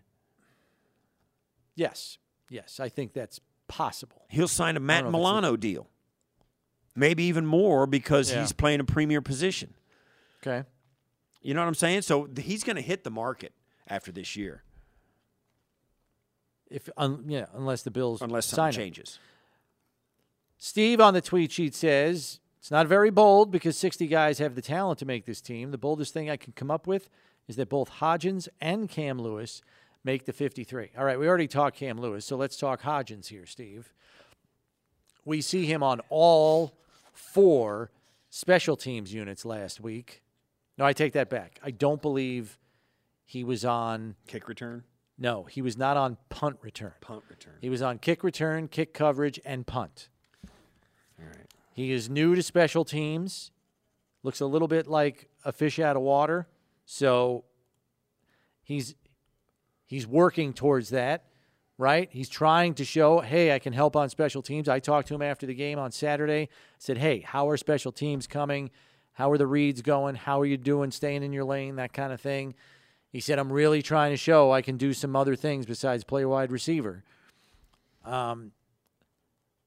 Yes, 1.75 2.19
yes, 2.51 2.81
I 2.81 2.89
think 2.89 3.13
that's 3.13 3.41
possible. 3.69 4.27
He'll 4.29 4.49
sign 4.49 4.77
a 4.77 4.81
Matt 4.81 5.09
Milano 5.11 5.57
deal. 5.57 5.89
Maybe 6.95 7.23
even 7.25 7.47
more 7.47 7.87
because 7.87 8.31
Yeah. 8.31 8.41
he's 8.41 8.53
playing 8.53 8.81
a 8.81 8.85
premier 8.85 9.23
position. 9.23 9.73
Okay. 10.43 10.67
You 11.41 11.55
know 11.55 11.61
what 11.63 11.69
I'm 11.69 11.75
saying? 11.75 12.03
So 12.03 12.29
he's 12.37 12.63
going 12.65 12.77
to 12.77 12.83
hit 12.83 13.05
the 13.05 13.11
market 13.11 13.53
after 13.89 14.13
this 14.13 14.37
year, 14.37 14.63
If 16.71 16.89
un, 16.99 17.25
yeah, 17.27 17.47
unless 17.55 17.83
the 17.83 17.91
Bills 17.91 18.21
unless 18.21 18.47
sign 18.47 18.57
something 18.73 18.81
him. 18.81 18.87
changes. 18.93 19.19
Steve 20.59 21.01
on 21.01 21.15
the 21.15 21.21
tweet 21.23 21.51
sheet 21.51 21.75
says 21.75 22.39
it's 22.63 22.71
not 22.71 22.87
very 22.87 23.11
bold 23.11 23.51
because 23.51 23.77
60 23.77 24.07
guys 24.07 24.39
have 24.39 24.55
the 24.55 24.63
talent 24.63 25.01
to 25.01 25.05
make 25.05 25.27
this 25.27 25.41
team. 25.41 25.73
The 25.73 25.79
boldest 25.79 26.15
thing 26.15 26.31
I 26.31 26.37
can 26.37 26.53
come 26.53 26.71
up 26.71 26.87
with 26.87 27.09
is 27.49 27.57
that 27.57 27.69
both 27.69 27.95
Hodgins 27.95 28.47
and 28.61 28.89
Cam 28.89 29.21
Lewis 29.21 29.63
make 30.05 30.27
the 30.27 30.33
53. 30.33 30.91
All 30.97 31.05
right, 31.05 31.19
we 31.19 31.27
already 31.27 31.49
talked 31.49 31.77
Cam 31.77 32.01
Lewis, 32.01 32.25
so 32.25 32.37
let's 32.37 32.57
talk 32.57 32.83
Hodgins 32.83 33.27
here, 33.27 33.47
Steve. 33.47 33.93
We 35.25 35.41
see 35.41 35.67
him 35.67 35.83
on 35.83 36.03
all 36.09 36.79
four 37.13 37.91
special 38.31 38.77
teams 38.77 39.13
units 39.13 39.45
last 39.45 39.81
week. 39.81 40.23
No, 40.79 40.85
I 40.85 40.93
take 40.93 41.15
that 41.15 41.29
back. 41.29 41.59
I 41.65 41.73
don't 41.73 42.01
believe 42.01 42.61
he 43.25 43.43
was 43.43 43.65
on 43.65 44.15
Kick 44.29 44.47
return. 44.47 44.85
No, 45.19 45.43
he 45.51 45.63
was 45.63 45.77
not 45.77 45.97
on 45.97 46.17
punt 46.29 46.59
return. 46.63 46.93
Punt 47.01 47.25
return. 47.29 47.55
He 47.61 47.71
was 47.71 47.83
on 47.83 47.99
kick 47.99 48.23
return, 48.23 48.69
kick 48.69 48.95
coverage, 48.95 49.41
and 49.45 49.67
punt. 49.67 50.09
He 51.73 51.93
is 51.93 52.11
new 52.11 52.35
to 52.35 52.43
special 52.43 52.85
teams. 52.85 53.51
Looks 54.23 54.41
a 54.41 54.47
little 54.47 54.69
bit 54.69 54.87
like 54.87 55.29
a 55.45 55.53
fish 55.53 55.79
out 55.79 55.97
of 55.97 56.03
water. 56.03 56.47
So 56.85 57.45
he's 58.63 58.95
he's 59.87 60.07
working 60.07 60.53
towards 60.53 60.91
that, 60.91 61.25
right? 61.79 62.09
He's 62.13 62.29
trying 62.29 62.75
to 62.75 62.85
show, 62.85 63.21
hey, 63.21 63.55
I 63.55 63.59
can 63.59 63.73
help 63.73 63.97
on 63.97 64.09
special 64.09 64.43
teams. 64.43 64.69
I 64.69 64.79
talked 64.79 65.09
to 65.09 65.15
him 65.15 65.23
after 65.23 65.47
the 65.47 65.55
game 65.55 65.79
on 65.79 65.93
Saturday. 65.93 66.49
said, 66.79 66.99
hey, 66.99 67.21
how 67.21 67.49
are 67.49 67.57
special 67.57 67.93
teams 67.93 68.27
coming? 68.27 68.71
How 69.15 69.31
are 69.31 69.39
the 69.39 69.47
reads 69.47 69.83
going? 69.83 70.15
How 70.15 70.41
are 70.41 70.47
you 70.47 70.57
doing 70.57 70.91
staying 70.91 71.23
in 71.23 71.33
your 71.33 71.45
lane? 71.45 71.77
That 71.77 71.93
kind 71.93 72.13
of 72.13 72.21
thing. 72.21 72.55
He 73.11 73.21
said, 73.21 73.39
I'm 73.39 73.53
really 73.53 73.83
trying 73.83 74.13
to 74.13 74.17
show 74.17 74.53
I 74.53 74.63
can 74.63 74.79
do 74.79 74.95
some 74.95 75.15
other 75.15 75.37
things 75.37 75.67
besides 75.67 76.03
play 76.03 76.25
wide 76.25 76.51
receiver. 76.51 77.05
Um, 78.05 78.53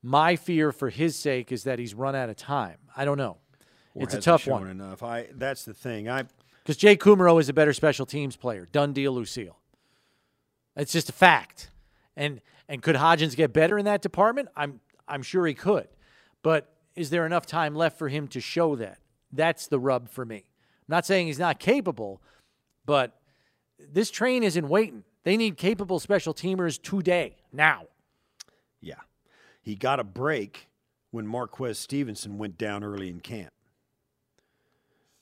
my 0.05 0.35
fear 0.35 0.71
for 0.71 0.91
his 0.91 1.15
sake 1.15 1.51
is 1.51 1.63
that 1.63 1.79
he's 1.79 1.95
run 1.95 2.15
out 2.15 2.29
of 2.29 2.35
time. 2.35 2.77
I 2.95 3.05
don't 3.05 3.17
know. 3.17 3.37
Or 3.95 4.03
it's 4.03 4.13
a 4.13 4.21
tough 4.21 4.45
one. 4.45 4.67
Enough. 4.67 5.01
I. 5.01 5.27
That's 5.33 5.65
the 5.65 5.73
thing. 5.73 6.07
I. 6.07 6.25
Because 6.61 6.77
Jake 6.77 7.01
Kumerow 7.01 7.39
is 7.39 7.49
a 7.49 7.53
better 7.53 7.73
special 7.73 8.05
teams 8.05 8.35
player. 8.35 8.67
Done 8.71 8.93
deal, 8.93 9.13
Lucille. 9.13 9.57
It's 10.75 10.91
just 10.91 11.09
a 11.09 11.11
fact. 11.11 11.71
And 12.15 12.39
and 12.69 12.83
could 12.83 12.95
Hodgins 12.95 13.35
get 13.35 13.51
better 13.51 13.79
in 13.79 13.85
that 13.85 14.03
department? 14.03 14.49
I'm 14.55 14.79
I'm 15.07 15.23
sure 15.23 15.47
he 15.47 15.55
could. 15.55 15.87
But 16.43 16.71
is 16.95 17.09
there 17.09 17.25
enough 17.25 17.47
time 17.47 17.73
left 17.73 17.97
for 17.97 18.07
him 18.07 18.27
to 18.29 18.39
show 18.39 18.75
that? 18.75 18.99
That's 19.31 19.65
the 19.65 19.79
rub 19.79 20.07
for 20.07 20.23
me. 20.23 20.37
I'm 20.37 20.43
not 20.87 21.07
saying 21.07 21.25
he's 21.25 21.39
not 21.39 21.59
capable, 21.59 22.21
but 22.85 23.19
this 23.79 24.11
train 24.11 24.43
isn't 24.43 24.69
waiting. 24.69 25.03
They 25.23 25.35
need 25.35 25.57
capable 25.57 25.99
special 25.99 26.35
teamers 26.35 26.79
today, 26.79 27.37
now. 27.51 27.87
He 29.65 29.73
got 29.75 29.99
a 29.99 30.03
break 30.03 30.69
when 31.09 31.25
Marquez 31.25 31.79
Stevenson 31.79 32.37
went 32.37 32.55
down 32.55 32.83
early 32.83 33.09
in 33.09 33.19
camp 33.19 33.51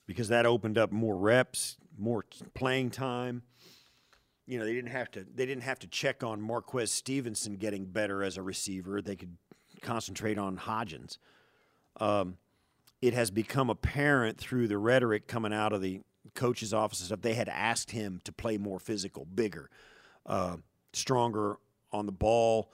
because 0.06 0.28
that 0.28 0.46
opened 0.46 0.78
up 0.78 0.92
more 0.92 1.16
reps, 1.16 1.78
more 1.98 2.26
playing 2.54 2.92
time. 2.92 3.44
You 4.46 4.60
know, 4.60 4.66
they 4.66 4.74
didn't 4.74 4.92
have 4.92 5.10
to 5.12 5.26
they 5.34 5.46
didn't 5.46 5.64
have 5.64 5.80
to 5.80 5.88
check 5.88 6.24
on 6.24 6.42
Marquez 6.42 6.92
Stevenson 6.92 7.56
getting 7.56 7.86
better 7.86 8.22
as 8.22 8.36
a 8.36 8.42
receiver. 8.42 9.02
They 9.02 9.16
could 9.16 9.38
concentrate 9.82 10.38
on 10.38 10.58
Hodgins. 10.58 11.20
Um, 12.02 12.36
it 13.02 13.14
has 13.14 13.32
become 13.32 13.70
apparent 13.70 14.38
through 14.38 14.68
the 14.68 14.78
rhetoric 14.78 15.26
coming 15.26 15.54
out 15.54 15.72
of 15.72 15.82
the 15.82 16.02
coach's 16.36 16.74
offices 16.74 17.10
that 17.10 17.22
they 17.22 17.36
had 17.36 17.48
asked 17.48 17.92
him 17.92 18.20
to 18.26 18.34
play 18.34 18.58
more 18.58 18.80
physical, 18.80 19.24
bigger, 19.24 19.70
uh, 20.26 20.58
stronger 20.92 21.60
on 21.94 22.06
the 22.06 22.12
ball, 22.12 22.74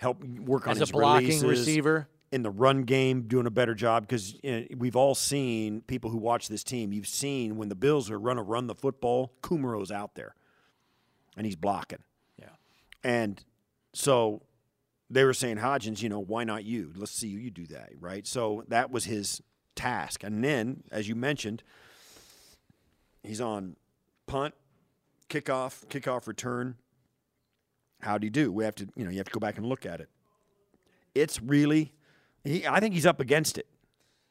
help 0.00 0.24
work 0.24 0.66
on 0.66 0.72
As 0.72 0.88
a 0.88 0.92
blocking 0.92 1.26
releases, 1.28 1.44
receiver? 1.44 2.08
in 2.32 2.42
the 2.42 2.50
run 2.50 2.84
game, 2.84 3.22
doing 3.22 3.46
a 3.46 3.50
better 3.50 3.74
job 3.74 4.04
because 4.04 4.34
you 4.42 4.50
know, 4.60 4.66
we've 4.78 4.96
all 4.96 5.14
seen 5.14 5.82
people 5.82 6.10
who 6.10 6.16
watch 6.16 6.48
this 6.48 6.64
team. 6.64 6.90
You've 6.92 7.06
seen 7.06 7.56
when 7.58 7.68
the 7.68 7.74
Bills 7.74 8.10
are 8.10 8.18
run 8.18 8.36
to 8.36 8.42
run 8.42 8.66
the 8.66 8.74
football, 8.74 9.32
Kumerow's 9.42 9.90
out 9.90 10.14
there, 10.14 10.34
and 11.36 11.44
he's 11.44 11.56
blocking. 11.56 11.98
Yeah, 12.38 12.48
and 13.04 13.44
so 13.92 14.40
they 15.10 15.24
were 15.24 15.34
saying 15.34 15.58
Hodgins, 15.58 16.00
you 16.00 16.08
know, 16.08 16.20
why 16.20 16.44
not 16.44 16.64
you? 16.64 16.92
Let's 16.96 17.12
see 17.12 17.28
you 17.28 17.50
do 17.50 17.66
that, 17.66 17.90
right? 18.00 18.26
So 18.26 18.64
that 18.68 18.90
was 18.90 19.04
his 19.04 19.42
task, 19.74 20.24
and 20.24 20.42
then 20.42 20.82
as 20.90 21.08
you 21.08 21.14
mentioned, 21.14 21.62
he's 23.22 23.40
on 23.40 23.76
punt, 24.26 24.54
kickoff, 25.28 25.84
kickoff 25.88 26.26
return. 26.26 26.76
How 28.00 28.18
do 28.18 28.26
you 28.26 28.30
do? 28.30 28.52
We 28.52 28.64
have 28.64 28.74
to, 28.76 28.88
you 28.96 29.04
know, 29.04 29.10
you 29.10 29.18
have 29.18 29.26
to 29.26 29.32
go 29.32 29.40
back 29.40 29.56
and 29.58 29.66
look 29.66 29.86
at 29.86 30.00
it. 30.00 30.08
It's 31.14 31.40
really, 31.42 31.92
he, 32.44 32.66
I 32.66 32.80
think 32.80 32.94
he's 32.94 33.06
up 33.06 33.20
against 33.20 33.58
it. 33.58 33.66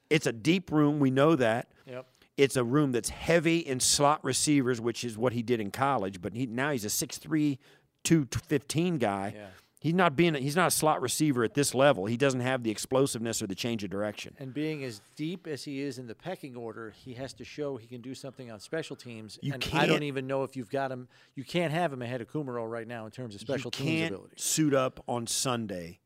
It's 0.09 0.25
a 0.25 0.31
deep 0.31 0.71
room. 0.71 0.99
We 0.99 1.11
know 1.11 1.35
that. 1.35 1.67
Yep. 1.85 2.05
It's 2.37 2.55
a 2.55 2.63
room 2.63 2.91
that's 2.93 3.09
heavy 3.09 3.59
in 3.59 3.79
slot 3.79 4.23
receivers, 4.23 4.79
which 4.79 5.03
is 5.03 5.17
what 5.17 5.33
he 5.33 5.43
did 5.43 5.59
in 5.59 5.71
college. 5.71 6.21
But 6.21 6.33
he 6.33 6.45
now 6.45 6.71
he's 6.71 6.85
a 6.85 6.87
6'3", 6.87 7.57
215 8.03 8.97
guy. 8.97 9.33
Yeah. 9.35 9.47
He's 9.81 9.93
not 9.93 10.17
being. 10.17 10.33
He's 10.35 10.57
not 10.57 10.67
a 10.67 10.71
slot 10.71 11.01
receiver 11.01 11.43
at 11.45 11.53
this 11.53 11.73
level. 11.73 12.05
He 12.05 12.17
doesn't 12.17 12.41
have 12.41 12.63
the 12.63 12.69
explosiveness 12.69 13.41
or 13.41 13.47
the 13.47 13.55
change 13.55 13.81
of 13.85 13.89
direction. 13.89 14.35
And 14.37 14.53
being 14.53 14.83
as 14.83 15.01
deep 15.15 15.47
as 15.47 15.63
he 15.63 15.81
is 15.81 15.97
in 15.97 16.05
the 16.07 16.15
pecking 16.15 16.57
order, 16.57 16.91
he 16.97 17.13
has 17.13 17.31
to 17.35 17.45
show 17.45 17.77
he 17.77 17.87
can 17.87 18.01
do 18.01 18.13
something 18.13 18.51
on 18.51 18.59
special 18.59 18.97
teams. 18.97 19.39
You 19.41 19.53
and 19.53 19.63
I 19.73 19.85
don't 19.85 19.89
can't- 19.91 20.03
even 20.03 20.27
know 20.27 20.43
if 20.43 20.57
you've 20.57 20.69
got 20.69 20.91
him. 20.91 21.07
You 21.35 21.45
can't 21.45 21.71
have 21.71 21.93
him 21.93 22.01
ahead 22.01 22.19
of 22.19 22.27
Kumerow 22.29 22.69
right 22.69 22.87
now 22.87 23.05
in 23.05 23.11
terms 23.11 23.35
of 23.35 23.41
special 23.41 23.71
you 23.73 23.85
teams 23.85 23.99
can't 24.01 24.13
ability. 24.15 24.33
suit 24.37 24.73
up 24.73 25.01
on 25.07 25.27
Sunday 25.27 25.99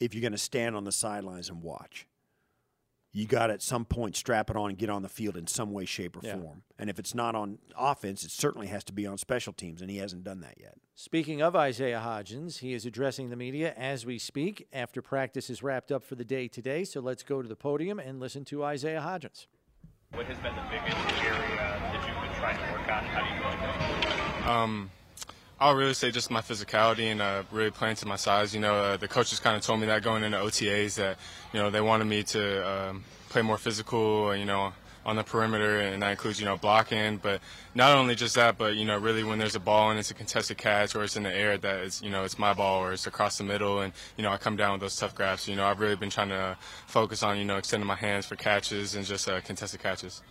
if 0.00 0.12
you're 0.12 0.22
going 0.22 0.32
to 0.32 0.38
stand 0.38 0.74
on 0.74 0.82
the 0.82 0.92
sidelines 0.92 1.48
and 1.50 1.62
watch. 1.62 2.08
You 3.12 3.26
got 3.26 3.48
to 3.48 3.54
at 3.54 3.62
some 3.62 3.84
point 3.84 4.14
strap 4.14 4.50
it 4.50 4.56
on 4.56 4.70
and 4.70 4.78
get 4.78 4.88
on 4.88 5.02
the 5.02 5.08
field 5.08 5.36
in 5.36 5.48
some 5.48 5.72
way, 5.72 5.84
shape, 5.84 6.16
or 6.16 6.20
Yeah. 6.22 6.36
form. 6.36 6.62
And 6.78 6.88
if 6.88 6.98
it's 7.00 7.12
not 7.14 7.34
on 7.34 7.58
offense, 7.76 8.24
it 8.24 8.30
certainly 8.30 8.68
has 8.68 8.84
to 8.84 8.92
be 8.92 9.04
on 9.06 9.18
special 9.18 9.52
teams, 9.52 9.82
and 9.82 9.90
he 9.90 9.96
hasn't 9.96 10.22
done 10.22 10.40
that 10.42 10.54
yet. 10.60 10.78
Speaking 10.94 11.42
of 11.42 11.56
Isaiah 11.56 12.00
Hodgins, 12.04 12.58
he 12.58 12.72
is 12.72 12.86
addressing 12.86 13.30
the 13.30 13.36
media 13.36 13.74
as 13.76 14.06
we 14.06 14.18
speak 14.18 14.68
after 14.72 15.02
practice 15.02 15.50
is 15.50 15.60
wrapped 15.62 15.90
up 15.90 16.04
for 16.04 16.14
the 16.14 16.24
day 16.24 16.46
today. 16.46 16.84
So 16.84 17.00
let's 17.00 17.24
go 17.24 17.42
to 17.42 17.48
the 17.48 17.56
podium 17.56 17.98
and 17.98 18.20
listen 18.20 18.44
to 18.46 18.62
Isaiah 18.62 19.00
Hodgins. 19.00 19.46
What 20.12 20.26
has 20.26 20.38
been 20.38 20.54
the 20.54 20.62
biggest 20.70 20.96
area 21.22 21.56
that 21.56 22.06
you've 22.06 22.20
been 22.30 22.38
trying 22.38 22.56
to 22.58 22.72
work 22.72 22.88
on? 22.92 23.04
How 23.04 23.22
do 23.22 23.34
you 23.34 23.40
feel 23.40 23.50
like 23.50 23.60
that? 24.44 24.46
Um, 24.48 24.90
I'll 25.60 25.74
really 25.74 25.92
say 25.92 26.10
just 26.10 26.30
my 26.30 26.40
physicality 26.40 27.12
and 27.12 27.20
uh, 27.20 27.42
really 27.52 27.70
playing 27.70 27.96
to 27.96 28.06
my 28.06 28.16
size. 28.16 28.54
You 28.54 28.60
know, 28.60 28.76
uh, 28.76 28.96
the 28.96 29.08
coaches 29.08 29.38
kind 29.40 29.56
of 29.56 29.62
told 29.62 29.80
me 29.80 29.86
that 29.86 30.02
going 30.02 30.24
into 30.24 30.38
OTAs 30.38 30.94
that 30.94 31.18
you 31.52 31.60
know 31.60 31.68
they 31.68 31.82
wanted 31.82 32.06
me 32.06 32.22
to 32.22 32.66
um, 32.66 33.04
play 33.28 33.42
more 33.42 33.58
physical. 33.58 34.34
You 34.34 34.46
know, 34.46 34.72
on 35.04 35.16
the 35.16 35.22
perimeter, 35.22 35.80
and 35.80 36.02
that 36.02 36.12
includes 36.12 36.40
you 36.40 36.46
know 36.46 36.56
blocking. 36.56 37.18
But 37.18 37.42
not 37.74 37.94
only 37.94 38.14
just 38.14 38.36
that, 38.36 38.56
but 38.56 38.76
you 38.76 38.86
know 38.86 38.96
really 38.96 39.22
when 39.22 39.38
there's 39.38 39.54
a 39.54 39.60
ball 39.60 39.90
and 39.90 39.98
it's 39.98 40.10
a 40.10 40.14
contested 40.14 40.56
catch 40.56 40.94
or 40.94 41.04
it's 41.04 41.16
in 41.16 41.24
the 41.24 41.34
air, 41.34 41.58
that 41.58 41.80
it's 41.80 42.00
you 42.00 42.08
know 42.08 42.24
it's 42.24 42.38
my 42.38 42.54
ball 42.54 42.82
or 42.82 42.94
it's 42.94 43.06
across 43.06 43.36
the 43.36 43.44
middle, 43.44 43.80
and 43.80 43.92
you 44.16 44.22
know 44.22 44.30
I 44.30 44.38
come 44.38 44.56
down 44.56 44.72
with 44.72 44.80
those 44.80 44.96
tough 44.96 45.14
grabs. 45.14 45.46
You 45.46 45.56
know 45.56 45.66
I've 45.66 45.80
really 45.80 45.96
been 45.96 46.10
trying 46.10 46.30
to 46.30 46.56
focus 46.86 47.22
on 47.22 47.36
you 47.36 47.44
know 47.44 47.58
extending 47.58 47.86
my 47.86 47.96
hands 47.96 48.24
for 48.24 48.36
catches 48.36 48.94
and 48.94 49.04
just 49.04 49.28
uh, 49.28 49.42
contested 49.42 49.82
catches. 49.82 50.22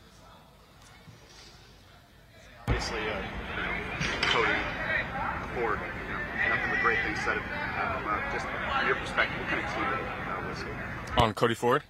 Obviously, 2.67 2.99
uh, 2.99 3.21
Cody 4.21 4.78
Ford, 5.55 5.79
you 5.79 6.13
know, 6.13 6.55
nothing 6.55 6.69
but 6.69 6.81
great 6.81 6.99
things 7.03 7.19
said 7.21 7.37
of 7.37 7.43
him. 7.43 7.51
Uh, 7.77 8.33
just 8.33 8.45
from 8.45 8.87
your 8.87 8.95
perspective, 8.95 9.39
what 9.39 9.49
kind 9.49 9.63
of 9.63 9.69
teammate 9.71 10.45
uh, 10.45 10.47
was 10.47 10.61
he? 10.61 11.21
On 11.23 11.33
Cody 11.33 11.55
Ford? 11.55 11.83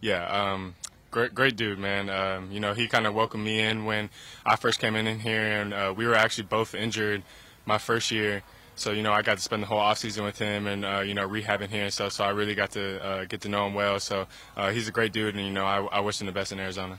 Yeah, 0.00 0.26
um, 0.26 0.74
great, 1.10 1.34
great 1.34 1.56
dude, 1.56 1.78
man. 1.78 2.10
Um, 2.10 2.50
you 2.52 2.60
know, 2.60 2.74
he 2.74 2.86
kind 2.88 3.06
of 3.06 3.14
welcomed 3.14 3.44
me 3.44 3.60
in 3.60 3.84
when 3.84 4.10
I 4.44 4.56
first 4.56 4.78
came 4.78 4.96
in, 4.96 5.06
in 5.06 5.20
here, 5.20 5.40
and 5.40 5.72
uh, 5.72 5.94
we 5.96 6.06
were 6.06 6.14
actually 6.14 6.44
both 6.44 6.74
injured 6.74 7.22
my 7.64 7.78
first 7.78 8.10
year. 8.10 8.42
So, 8.78 8.92
you 8.92 9.02
know, 9.02 9.12
I 9.12 9.22
got 9.22 9.38
to 9.38 9.42
spend 9.42 9.62
the 9.62 9.66
whole 9.66 9.80
offseason 9.80 10.22
with 10.22 10.38
him 10.38 10.66
and, 10.66 10.84
uh, 10.84 11.00
you 11.00 11.14
know, 11.14 11.26
rehabbing 11.26 11.70
here 11.70 11.84
and 11.84 11.92
stuff. 11.92 12.12
So 12.12 12.24
I 12.24 12.28
really 12.28 12.54
got 12.54 12.72
to 12.72 13.02
uh, 13.02 13.24
get 13.24 13.40
to 13.40 13.48
know 13.48 13.66
him 13.66 13.72
well. 13.72 13.98
So 13.98 14.26
uh, 14.54 14.70
he's 14.70 14.86
a 14.86 14.92
great 14.92 15.14
dude, 15.14 15.34
and, 15.34 15.46
you 15.46 15.52
know, 15.52 15.64
I, 15.64 15.80
I 15.86 16.00
wish 16.00 16.20
him 16.20 16.26
the 16.26 16.32
best 16.32 16.52
in 16.52 16.60
Arizona. 16.60 16.98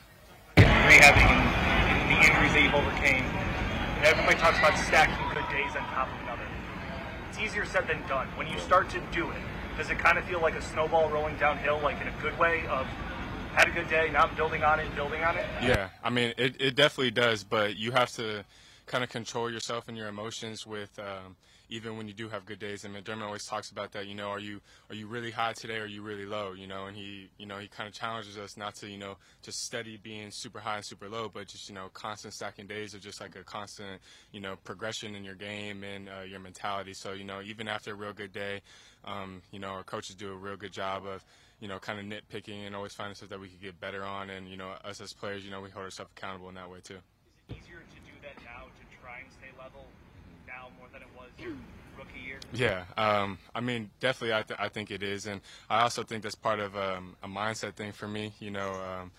rehabbing 0.56 1.30
the 2.10 2.18
injuries 2.18 2.53
that 2.53 2.61
you've 2.64 2.73
overcame. 2.73 3.26
Everybody 4.03 4.38
talks 4.39 4.57
about 4.57 4.77
stacking 4.77 5.27
good 5.30 5.45
days 5.53 5.76
on 5.76 5.84
top 5.94 6.07
of 6.07 6.19
another. 6.23 6.48
Easier 7.39 7.65
said 7.65 7.88
than 7.88 8.05
done. 8.07 8.27
When 8.35 8.47
you 8.47 8.59
start 8.59 8.89
to 8.91 9.01
do 9.11 9.30
it, 9.30 9.41
does 9.77 9.89
it 9.89 9.99
kind 9.99 10.18
of 10.18 10.26
feel 10.26 10.41
like 10.41 10.55
a 10.55 10.61
snowball 10.61 11.09
rolling 11.09 11.38
downhill, 11.38 11.80
like 11.84 12.01
in 12.01 12.07
a 12.07 12.22
good 12.22 12.38
way 12.39 12.65
of 12.68 12.88
had 13.53 13.68
a 13.68 13.72
good 13.72 13.89
day, 13.89 14.09
now 14.11 14.23
I'm 14.23 14.35
building 14.35 14.64
on 14.64 14.80
it, 14.80 14.93
building 14.95 15.23
on 15.23 15.35
it? 15.35 15.45
Yeah, 15.61 15.89
I 16.03 16.09
mean, 16.09 16.34
it, 16.38 16.59
it 16.59 16.76
definitely 16.76 17.11
does, 17.11 17.43
but 17.43 17.76
you 17.76 17.91
have 17.91 18.11
to 18.14 18.43
kind 18.85 19.03
of 19.03 19.09
control 19.09 19.51
yourself 19.51 19.88
and 19.88 19.97
your 19.97 20.07
emotions 20.07 20.65
with 20.65 20.97
um, 20.99 21.35
even 21.69 21.98
when 21.98 22.07
you 22.07 22.14
do 22.14 22.30
have 22.30 22.45
good 22.45 22.60
days. 22.60 22.85
I 22.85 22.88
mean, 22.88 23.03
Dermot 23.03 23.26
always 23.26 23.45
talks 23.45 23.72
about 23.72 23.91
that. 23.94 24.07
You 24.07 24.15
know, 24.15 24.30
are 24.30 24.39
you 24.39 24.61
are 24.89 24.95
you 24.95 25.07
really 25.07 25.31
high 25.31 25.53
today? 25.53 25.77
Or 25.77 25.84
are 25.84 25.88
you 25.88 26.02
really 26.02 26.26
low? 26.26 26.53
You 26.53 26.68
know, 26.68 26.85
and 26.85 26.95
he 26.95 27.30
you 27.38 27.45
know 27.45 27.57
he 27.57 27.68
kind 27.68 27.88
of 27.88 27.94
challenges 27.94 28.38
us 28.38 28.57
not 28.57 28.76
to 28.76 28.89
you 28.89 28.98
know 28.98 29.18
just 29.41 29.64
steady 29.64 29.98
being 29.98 30.31
super 30.31 30.60
high 30.60 30.77
and 30.77 30.85
super 30.85 31.10
low, 31.10 31.30
but 31.30 31.48
just 31.48 31.69
you 31.69 31.76
know 31.76 31.89
constant 31.94 32.34
stacking 32.34 32.68
days 32.68 32.94
of 32.94 33.02
just 33.02 33.22
like 33.22 33.35
a 33.35 33.44
constant 33.44 34.02
you 34.31 34.39
know 34.39 34.56
progression 34.64 35.15
in 35.15 35.23
your 35.23 35.35
game 35.35 35.84
and 35.84 36.10
uh, 36.10 36.23
your 36.23 36.39
mentality. 36.39 36.94
So 36.94 37.14
you 37.14 37.23
know, 37.23 37.41
even 37.41 37.68
after 37.68 37.91
a 37.91 37.95
real 37.95 38.14
good 38.14 38.31
day, 38.31 38.61
um, 39.06 39.41
you 39.52 39.60
know, 39.60 39.69
our 39.69 39.84
coaches 39.84 40.15
do 40.15 40.31
a 40.31 40.35
real 40.35 40.57
good 40.57 40.73
job 40.73 41.06
of 41.06 41.23
you 41.60 41.68
know, 41.68 41.80
kind 41.80 41.99
of 41.99 42.06
nitpicking 42.06 42.68
and 42.68 42.76
always 42.76 42.94
finding 42.94 43.15
stuff 43.15 43.30
that 43.30 43.39
we 43.39 43.48
could 43.48 43.61
get 43.61 43.80
better 43.80 44.03
on. 44.03 44.30
And, 44.30 44.48
you 44.48 44.57
know, 44.57 44.73
us 44.85 45.02
as 45.02 45.14
players, 45.14 45.44
you 45.44 45.49
know, 45.49 45.61
we 45.61 45.69
hold 45.69 45.85
ourselves 45.85 46.11
accountable 46.15 46.49
in 46.49 46.56
that 46.56 46.69
way 46.69 46.80
too. 46.84 47.02
Easier 47.49 47.81
to 47.81 47.99
do 48.06 48.14
that 48.22 48.38
now 48.45 48.69
to 48.69 48.84
try 49.02 49.26
and 49.26 49.31
stay 49.34 49.49
level 49.57 49.85
now 50.45 50.69
more 50.77 50.88
than 50.94 51.02
it 51.02 51.07
was 51.18 51.18
your 51.18 51.26
rookie 51.97 52.19
year? 52.26 52.39
Yeah, 52.53 52.85
um, 52.97 53.38
I 53.53 53.61
mean, 53.61 53.89
definitely, 53.99 54.35
I, 54.35 54.41
th- 54.43 54.59
I 54.59 54.69
think 54.69 54.91
it 54.91 55.03
is, 55.03 55.26
and 55.26 55.41
I 55.69 55.81
also 55.81 56.03
think 56.03 56.23
that's 56.23 56.35
part 56.35 56.59
of 56.59 56.76
um, 56.76 57.15
a 57.23 57.27
mindset 57.27 57.73
thing 57.73 57.91
for 57.91 58.07
me. 58.07 58.34
You 58.39 58.51
know, 58.51 58.72
um, 58.72 59.11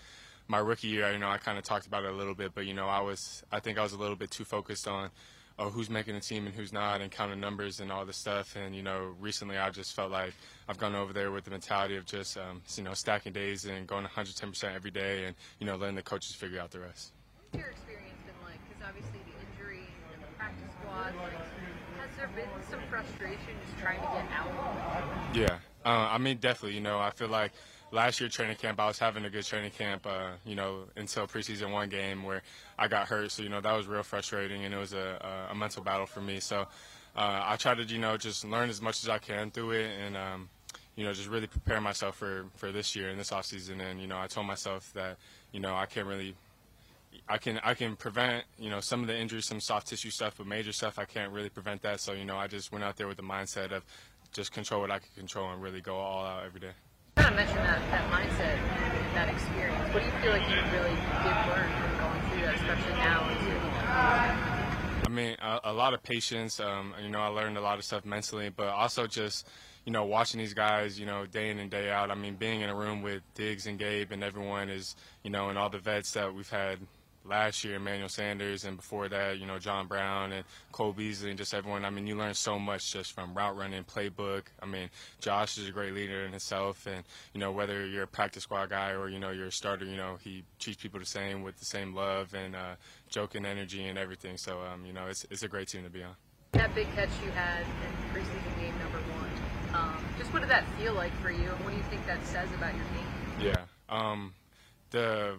my 0.47 0.59
rookie 0.59 0.87
year, 0.87 1.11
you 1.11 1.19
know, 1.19 1.29
I 1.29 1.37
kind 1.37 1.57
of 1.57 1.63
talked 1.63 1.87
about 1.87 2.03
it 2.03 2.11
a 2.11 2.15
little 2.15 2.35
bit, 2.35 2.53
but 2.53 2.65
you 2.65 2.73
know, 2.73 2.87
I 2.87 3.01
was, 3.01 3.43
I 3.51 3.59
think 3.59 3.77
I 3.77 3.83
was 3.83 3.93
a 3.93 3.97
little 3.97 4.15
bit 4.15 4.31
too 4.31 4.45
focused 4.45 4.87
on 4.87 5.09
oh, 5.59 5.69
who's 5.69 5.89
making 5.89 6.15
the 6.15 6.21
team 6.21 6.47
and 6.47 6.55
who's 6.55 6.71
not, 6.71 7.01
and 7.01 7.11
counting 7.11 7.39
numbers 7.39 7.81
and 7.81 7.91
all 7.91 8.05
this 8.05 8.17
stuff. 8.17 8.55
And 8.55 8.75
you 8.75 8.81
know, 8.81 9.13
recently 9.19 9.57
I 9.57 9.69
just 9.69 9.93
felt 9.93 10.09
like 10.09 10.33
I've 10.67 10.77
gone 10.77 10.95
over 10.95 11.13
there 11.13 11.31
with 11.31 11.43
the 11.43 11.51
mentality 11.51 11.97
of 11.97 12.05
just 12.05 12.37
um, 12.37 12.61
you 12.75 12.83
know 12.83 12.93
stacking 12.93 13.33
days 13.33 13.65
and 13.65 13.85
going 13.85 14.05
110% 14.05 14.73
every 14.73 14.91
day, 14.91 15.25
and 15.25 15.35
you 15.59 15.67
know 15.67 15.75
letting 15.75 15.95
the 15.95 16.01
coaches 16.01 16.33
figure 16.33 16.59
out 16.59 16.71
the 16.71 16.79
rest. 16.79 17.11
What's 17.51 17.61
your 17.61 17.71
experience 17.71 18.17
been 18.25 18.47
like? 18.47 18.59
Because 18.69 18.87
obviously 18.87 19.19
the 19.27 19.35
injury 19.51 19.83
and 20.13 20.23
the 20.23 20.27
practice 20.37 20.71
squad, 20.81 21.13
like, 21.21 21.38
been 22.39 22.63
some 22.69 22.79
frustration 22.89 23.53
just 23.65 23.79
trying 23.79 23.99
to 23.99 24.07
get 24.07 24.25
out? 24.31 25.35
Yeah, 25.35 25.57
uh, 25.85 26.09
I 26.11 26.17
mean 26.17 26.37
definitely. 26.37 26.75
You 26.75 26.81
know, 26.81 26.99
I 26.99 27.11
feel 27.11 27.27
like 27.27 27.51
last 27.91 28.19
year 28.19 28.29
training 28.29 28.57
camp, 28.57 28.79
I 28.79 28.87
was 28.87 28.99
having 28.99 29.25
a 29.25 29.29
good 29.29 29.45
training 29.45 29.71
camp, 29.71 30.05
uh, 30.05 30.31
you 30.45 30.55
know, 30.55 30.83
until 30.95 31.27
preseason 31.27 31.71
one 31.71 31.89
game 31.89 32.23
where 32.23 32.41
I 32.77 32.87
got 32.87 33.07
hurt. 33.07 33.31
So, 33.31 33.43
you 33.43 33.49
know, 33.49 33.61
that 33.61 33.73
was 33.73 33.87
real 33.87 34.03
frustrating 34.03 34.63
and 34.65 34.73
it 34.73 34.77
was 34.77 34.93
a, 34.93 35.47
a 35.51 35.55
mental 35.55 35.83
battle 35.83 36.05
for 36.05 36.21
me. 36.21 36.39
So 36.39 36.61
uh, 37.15 37.41
I 37.43 37.55
try 37.57 37.75
to, 37.75 37.83
you 37.83 37.99
know, 37.99 38.17
just 38.17 38.45
learn 38.45 38.69
as 38.69 38.81
much 38.81 39.03
as 39.03 39.09
I 39.09 39.17
can 39.17 39.51
through 39.51 39.71
it 39.71 39.91
and, 40.05 40.15
um, 40.15 40.49
you 40.95 41.03
know, 41.03 41.13
just 41.13 41.29
really 41.29 41.47
prepare 41.47 41.81
myself 41.81 42.15
for, 42.15 42.45
for 42.55 42.71
this 42.71 42.95
year 42.95 43.09
and 43.09 43.19
this 43.19 43.31
offseason. 43.31 43.81
And, 43.81 44.01
you 44.01 44.07
know, 44.07 44.19
I 44.19 44.27
told 44.27 44.47
myself 44.47 44.91
that, 44.93 45.17
you 45.51 45.59
know, 45.59 45.75
I 45.75 45.85
can't 45.85 46.07
really 46.07 46.35
I 47.29 47.37
can 47.37 47.59
I 47.63 47.73
can 47.73 47.95
prevent 47.95 48.45
you 48.57 48.69
know 48.69 48.79
some 48.79 49.01
of 49.01 49.07
the 49.07 49.17
injuries, 49.17 49.45
some 49.45 49.59
soft 49.59 49.87
tissue 49.87 50.09
stuff, 50.09 50.35
but 50.37 50.47
major 50.47 50.71
stuff 50.71 50.97
I 50.97 51.05
can't 51.05 51.31
really 51.31 51.49
prevent 51.49 51.81
that. 51.83 51.99
So 51.99 52.13
you 52.13 52.25
know 52.25 52.37
I 52.37 52.47
just 52.47 52.71
went 52.71 52.83
out 52.83 52.95
there 52.97 53.07
with 53.07 53.17
the 53.17 53.23
mindset 53.23 53.71
of 53.71 53.83
just 54.33 54.51
control 54.51 54.81
what 54.81 54.91
I 54.91 54.99
can 54.99 55.09
control 55.15 55.51
and 55.51 55.61
really 55.61 55.81
go 55.81 55.95
all 55.95 56.25
out 56.25 56.45
every 56.45 56.59
day 56.59 56.73
kind 57.19 57.31
of 57.31 57.35
mentioned 57.35 57.59
that, 57.59 57.81
that 57.91 58.09
mindset, 58.09 59.13
that 59.13 59.27
experience. 59.27 59.93
What 59.93 59.99
do 59.99 60.05
you 60.05 60.11
feel 60.21 60.31
like 60.31 60.49
you 60.49 60.55
really 60.71 60.95
did 60.95 61.35
learn 61.51 61.69
from 61.81 61.97
going 61.99 62.21
through 62.31 62.41
that, 62.45 62.55
especially 62.55 62.93
now? 62.93 63.39
I 65.05 65.09
mean, 65.09 65.35
a, 65.41 65.59
a 65.65 65.73
lot 65.73 65.93
of 65.93 66.01
patience. 66.01 66.59
Um, 66.59 66.93
you 67.01 67.09
know, 67.09 67.19
I 67.19 67.27
learned 67.27 67.57
a 67.57 67.61
lot 67.61 67.77
of 67.77 67.83
stuff 67.83 68.05
mentally, 68.05 68.49
but 68.49 68.67
also 68.67 69.05
just, 69.05 69.47
you 69.85 69.91
know, 69.91 70.05
watching 70.05 70.37
these 70.37 70.53
guys, 70.53 70.99
you 70.99 71.05
know, 71.05 71.25
day 71.25 71.49
in 71.49 71.59
and 71.59 71.69
day 71.69 71.89
out. 71.89 72.09
I 72.09 72.15
mean, 72.15 72.35
being 72.35 72.61
in 72.61 72.69
a 72.69 72.75
room 72.75 73.01
with 73.01 73.21
Diggs 73.33 73.67
and 73.67 73.77
Gabe 73.77 74.11
and 74.11 74.23
everyone 74.23 74.69
is, 74.69 74.95
you 75.23 75.29
know, 75.29 75.49
and 75.49 75.57
all 75.57 75.69
the 75.69 75.79
vets 75.79 76.11
that 76.11 76.33
we've 76.33 76.49
had 76.49 76.79
last 77.25 77.63
year, 77.63 77.75
Emmanuel 77.75 78.09
Sanders, 78.09 78.63
and 78.65 78.77
before 78.77 79.07
that, 79.09 79.39
you 79.39 79.45
know, 79.45 79.59
John 79.59 79.87
Brown 79.87 80.31
and 80.31 80.45
Cole 80.71 80.93
Beasley 80.93 81.29
and 81.29 81.37
just 81.37 81.53
everyone. 81.53 81.85
I 81.85 81.89
mean, 81.89 82.07
you 82.07 82.15
learn 82.15 82.33
so 82.33 82.57
much 82.59 82.91
just 82.91 83.13
from 83.13 83.33
route 83.33 83.55
running, 83.55 83.83
playbook. 83.83 84.43
I 84.61 84.65
mean, 84.65 84.89
Josh 85.19 85.57
is 85.57 85.67
a 85.67 85.71
great 85.71 85.93
leader 85.93 86.25
in 86.25 86.31
himself, 86.31 86.87
and 86.87 87.03
you 87.33 87.39
know, 87.39 87.51
whether 87.51 87.85
you're 87.85 88.03
a 88.03 88.07
practice 88.07 88.43
squad 88.43 88.69
guy 88.69 88.91
or 88.91 89.09
you 89.09 89.19
know 89.19 89.31
you're 89.31 89.47
a 89.47 89.51
starter, 89.51 89.85
you 89.85 89.97
know, 89.97 90.17
he 90.21 90.43
treats 90.59 90.81
people 90.81 90.99
the 90.99 91.05
same 91.05 91.43
with 91.43 91.57
the 91.59 91.65
same 91.65 91.93
love 91.93 92.33
and 92.33 92.55
uh, 92.55 92.75
joking 93.09 93.45
energy 93.45 93.85
and 93.87 93.97
everything. 93.97 94.37
So, 94.37 94.61
um, 94.61 94.85
you 94.85 94.93
know, 94.93 95.07
it's 95.07 95.25
it's 95.29 95.43
a 95.43 95.47
great 95.47 95.67
team 95.67 95.83
to 95.83 95.89
be 95.89 96.03
on. 96.03 96.15
That 96.53 96.73
big 96.73 96.87
catch 96.95 97.09
you 97.23 97.31
had 97.31 97.61
in 97.61 98.13
preseason 98.13 98.59
game 98.59 98.73
number 98.79 98.97
one. 98.97 99.29
Um, 99.73 100.03
just 100.17 100.33
what 100.33 100.39
did 100.39 100.49
that 100.49 100.63
feel 100.79 100.93
like 100.93 101.13
for 101.21 101.29
you, 101.29 101.49
and 101.49 101.63
what 101.63 101.71
do 101.71 101.77
you 101.77 101.83
think 101.83 102.05
that 102.07 102.25
says 102.25 102.49
about 102.55 102.73
your 102.73 102.85
game? 102.85 103.53
Yeah. 103.53 103.65
Um, 103.87 104.33
the 104.91 105.37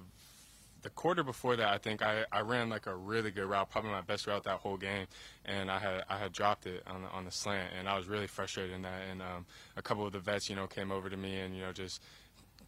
the 0.83 0.91
quarter 0.91 1.23
before 1.23 1.57
that, 1.57 1.69
I 1.69 1.79
think 1.79 2.03
I, 2.03 2.25
I 2.33 2.41
ran 2.41 2.69
like 2.69 2.87
a 2.87 2.95
really 2.95 3.31
good 3.31 3.47
route, 3.47 3.71
probably 3.71 3.91
my 3.91 4.01
best 4.01 4.27
route 4.27 4.45
that 4.45 4.59
whole 4.59 4.77
game, 4.77 5.07
and 5.45 5.71
I 5.71 5.79
had 5.79 6.05
I 6.09 6.19
had 6.19 6.33
dropped 6.33 6.67
it 6.67 6.83
on 6.87 7.03
the, 7.03 7.09
on 7.09 7.25
the 7.25 7.31
slant, 7.31 7.73
and 7.79 7.89
I 7.89 7.97
was 7.97 8.09
really 8.09 8.27
frustrated 8.27 8.75
in 8.75 8.83
that. 8.83 9.03
And 9.11 9.23
um, 9.23 9.47
a 9.77 9.83
couple 9.83 10.07
of 10.07 10.13
the 10.13 10.21
vets, 10.21 10.49
you 10.49 10.57
know, 10.57 10.67
came 10.67 10.91
over 10.91 11.11
to 11.11 11.17
me 11.17 11.39
and 11.39 11.55
you 11.55 11.63
know 11.63 11.73
just 11.73 12.03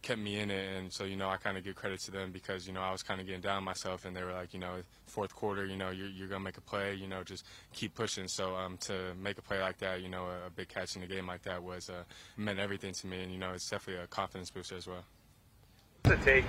kept 0.01 0.19
me 0.19 0.37
in 0.37 0.51
it, 0.51 0.77
and 0.77 0.93
so 0.93 1.05
you 1.05 1.15
know 1.15 1.29
I 1.29 1.37
kind 1.37 1.57
of 1.57 1.63
give 1.63 1.75
credit 1.75 1.99
to 2.01 2.11
them 2.11 2.31
because 2.31 2.67
you 2.67 2.73
know 2.73 2.81
I 2.81 2.91
was 2.91 3.01
kind 3.01 3.19
of 3.19 3.25
getting 3.25 3.41
down 3.41 3.63
myself, 3.63 4.05
and 4.05 4.15
they 4.15 4.23
were 4.23 4.33
like, 4.33 4.53
you 4.53 4.59
know, 4.59 4.75
fourth 5.07 5.33
quarter, 5.33 5.65
you 5.65 5.77
know, 5.77 5.89
you're, 5.89 6.09
you're 6.09 6.27
gonna 6.27 6.43
make 6.43 6.57
a 6.57 6.61
play, 6.61 6.93
you 6.93 7.07
know, 7.07 7.23
just 7.23 7.45
keep 7.73 7.95
pushing. 7.95 8.27
So 8.27 8.55
um, 8.55 8.77
to 8.81 9.13
make 9.19 9.37
a 9.37 9.41
play 9.41 9.61
like 9.61 9.79
that, 9.79 10.01
you 10.01 10.09
know, 10.09 10.25
a, 10.25 10.47
a 10.47 10.49
big 10.49 10.67
catch 10.67 10.95
in 10.95 11.03
a 11.03 11.07
game 11.07 11.25
like 11.25 11.43
that 11.43 11.63
was 11.63 11.89
uh, 11.89 12.03
meant 12.37 12.59
everything 12.59 12.93
to 12.93 13.07
me, 13.07 13.23
and 13.23 13.31
you 13.31 13.39
know, 13.39 13.53
it's 13.53 13.69
definitely 13.69 14.03
a 14.03 14.07
confidence 14.07 14.51
booster 14.51 14.75
as 14.75 14.87
well. 14.87 15.05
What's 16.05 16.21
it 16.21 16.25
take 16.25 16.45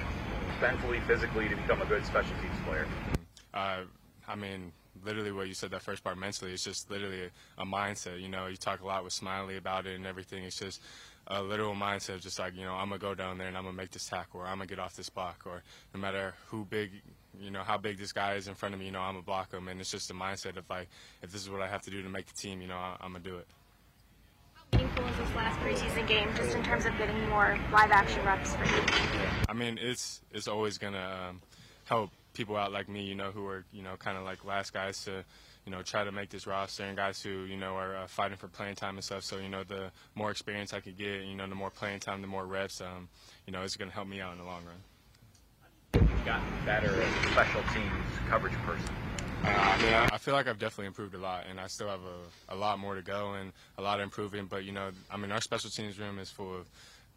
mentally, 0.61 0.99
physically 1.07 1.49
to 1.49 1.55
become 1.55 1.81
a 1.81 1.87
good 1.87 2.05
special 2.05 2.35
teams 2.43 2.57
player? 2.67 2.89
Uh, 3.53 3.83
I 4.27 4.35
mean, 4.35 4.73
literally 5.05 5.31
what 5.31 5.47
you 5.47 5.55
said 5.55 5.71
that 5.71 5.83
first 5.83 6.03
part 6.03 6.17
mentally 6.17 6.53
it's 6.53 6.65
just 6.65 6.91
literally 6.91 7.25
a, 7.25 7.63
a, 7.63 7.67
mindset 7.67 8.21
you 8.21 8.29
know 8.29 8.47
you 8.47 8.57
talk 8.57 8.81
a 8.81 8.87
lot 8.87 9.03
with 9.05 9.13
smiley 9.13 9.57
about 9.57 9.87
it 9.87 9.95
and 9.95 10.07
everything. 10.07 10.43
It's 10.43 10.59
just 10.59 10.81
a 11.29 11.41
literal 11.41 11.75
mindset 11.75 12.17
of 12.17 12.21
just 12.21 12.39
like 12.39 12.55
you 12.57 12.65
know 12.65 12.73
i'm 12.75 12.89
gonna 12.89 12.99
go 12.99 13.15
down 13.15 13.39
there 13.39 13.49
and 13.49 13.57
i'm 13.57 13.65
gonna 13.65 13.77
make 13.77 13.91
this 13.91 14.07
tackle 14.07 14.41
or 14.41 14.47
i'm 14.47 14.59
gonna 14.59 14.67
get 14.67 14.79
off 14.79 14.95
this 14.95 15.09
block 15.09 15.43
or 15.47 15.63
no 15.95 16.01
matter 16.01 16.35
who 16.49 16.67
big 16.67 16.91
you 17.41 17.51
know 17.51 17.63
how 17.63 17.79
big 17.79 17.97
this 17.97 18.13
guy 18.13 18.35
is 18.35 18.47
in 18.47 18.55
front 18.55 18.75
of 18.75 18.79
me 18.81 18.87
you 18.87 18.93
know 18.93 19.01
i'm 19.01 19.15
gonna 19.15 19.23
block 19.23 19.53
him. 19.53 19.69
And 19.69 19.81
it's 19.81 19.91
just 19.91 20.11
a 20.11 20.15
mindset 20.15 20.57
of 20.57 20.69
like 20.69 20.89
if 21.23 21.33
this 21.33 21.41
is 21.41 21.49
what 21.49 21.63
i 21.63 21.69
have 21.69 21.83
to 21.83 21.91
do 21.91 22.03
to 22.03 22.09
make 22.09 22.27
the 22.27 22.35
team 22.35 22.61
you 22.61 22.69
know 22.69 22.77
I, 22.77 22.97
i'm 23.01 23.13
gonna 23.13 23.25
do 23.25 23.37
it 23.37 23.47
meaningful 24.77 25.07
is 25.07 25.17
this 25.17 25.35
last 25.37 25.59
preseason 25.61 26.07
game, 26.09 26.29
just 26.37 26.57
in 26.57 26.63
terms 26.63 26.85
of 26.85 26.97
getting 26.99 27.29
more 27.29 27.59
live 27.73 27.91
action 27.91 28.25
reps 28.25 28.55
for 28.55 28.65
you? 28.65 28.83
I 29.49 29.53
mean, 29.53 29.79
it's 29.81 30.21
it's 30.33 30.49
always 30.49 30.79
gonna 30.79 31.29
um, 31.31 31.43
help 31.85 32.11
people 32.33 32.57
out 32.57 32.73
like 32.73 32.89
me, 32.89 33.03
you 33.05 33.15
know, 33.15 33.31
who 33.31 33.47
are 33.47 33.65
you 33.73 33.83
know 33.83 33.97
kind 33.99 34.19
of 34.19 34.25
like 34.25 34.45
last 34.45 34.73
guys 34.73 35.05
to 35.05 35.25
you 35.65 35.73
know 35.73 35.83
try 35.83 36.05
to 36.05 36.13
make 36.13 36.31
this 36.31 36.47
roster 36.47 36.85
and 36.85 36.97
guys 36.97 37.23
who 37.23 37.45
you 37.45 37.57
know 37.57 37.77
are 37.77 37.97
uh, 37.97 38.07
fighting 38.07 38.37
for 38.37 38.49
playing 38.49 38.75
time 38.75 38.97
and 38.97 39.05
stuff. 39.05 39.23
So 39.23 39.39
you 39.39 39.49
know, 39.49 39.63
the 39.65 39.91
more 40.15 40.31
experience 40.31 40.73
I 40.73 40.81
could 40.81 40.99
get, 40.99 41.23
you 41.23 41.37
know, 41.37 41.47
the 41.47 41.55
more 41.55 41.71
playing 41.71 42.01
time, 42.01 42.21
the 42.21 42.27
more 42.27 42.47
reps, 42.47 42.81
um, 42.81 43.09
you 43.47 43.53
know, 43.53 43.63
it's 43.63 43.77
gonna 43.77 43.93
help 43.93 44.09
me 44.09 44.21
out 44.21 44.33
in 44.33 44.39
the 44.39 44.45
long 44.45 44.63
run. 44.65 46.09
You've 46.09 46.25
gotten 46.25 46.49
better 46.65 47.01
as 47.01 47.25
a 47.25 47.31
special 47.31 47.63
teams 47.73 47.93
coverage 48.29 48.55
person. 48.65 48.91
Yeah, 49.45 50.09
I 50.13 50.19
feel 50.19 50.35
like 50.35 50.49
I've 50.49 50.59
definitely 50.59 50.87
improved 50.87 51.15
a 51.15 51.19
lot, 51.19 51.45
and 51.49 51.61
I 51.61 51.67
still 51.67 51.89
have 51.89 52.01
a, 52.01 52.55
a 52.55 52.57
lot 52.57 52.79
more 52.79 52.95
to 52.95 53.03
go 53.03 53.35
and 53.35 53.53
a 53.77 53.83
lot 53.83 54.01
of 54.01 54.05
improving. 54.05 54.47
But 54.47 54.65
you 54.65 54.73
know, 54.73 54.91
I 55.11 55.17
mean, 55.17 55.31
our 55.31 55.41
special 55.41 55.71
teams 55.71 55.99
room 55.99 56.19
is 56.19 56.31
full 56.31 56.55
of 56.55 56.67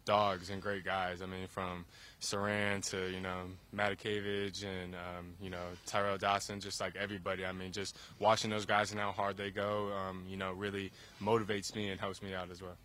dogs 0.04 0.50
and 0.50 0.60
great 0.60 0.84
guys. 0.84 1.22
I 1.22 1.26
mean, 1.26 1.46
from 1.46 1.84
Siran 2.20 2.86
to 2.90 3.10
you 3.10 3.20
know 3.20 3.42
Matakevich 3.74 4.64
and 4.64 4.94
um, 4.94 5.26
you 5.40 5.50
know 5.50 5.64
Tyrel 5.86 6.18
Dodson, 6.18 6.60
just 6.60 6.80
like 6.80 6.96
everybody. 6.96 7.46
I 7.46 7.52
mean, 7.52 7.72
just 7.72 7.96
watching 8.18 8.50
those 8.50 8.66
guys 8.66 8.90
and 8.90 9.00
how 9.00 9.12
hard 9.12 9.36
they 9.36 9.50
go, 9.50 9.90
um, 9.92 10.24
you 10.28 10.36
know, 10.36 10.52
really 10.52 10.90
motivates 11.22 11.74
me 11.74 11.88
and 11.88 12.00
helps 12.00 12.22
me 12.22 12.34
out 12.34 12.50
as 12.50 12.60
well. 12.60 12.76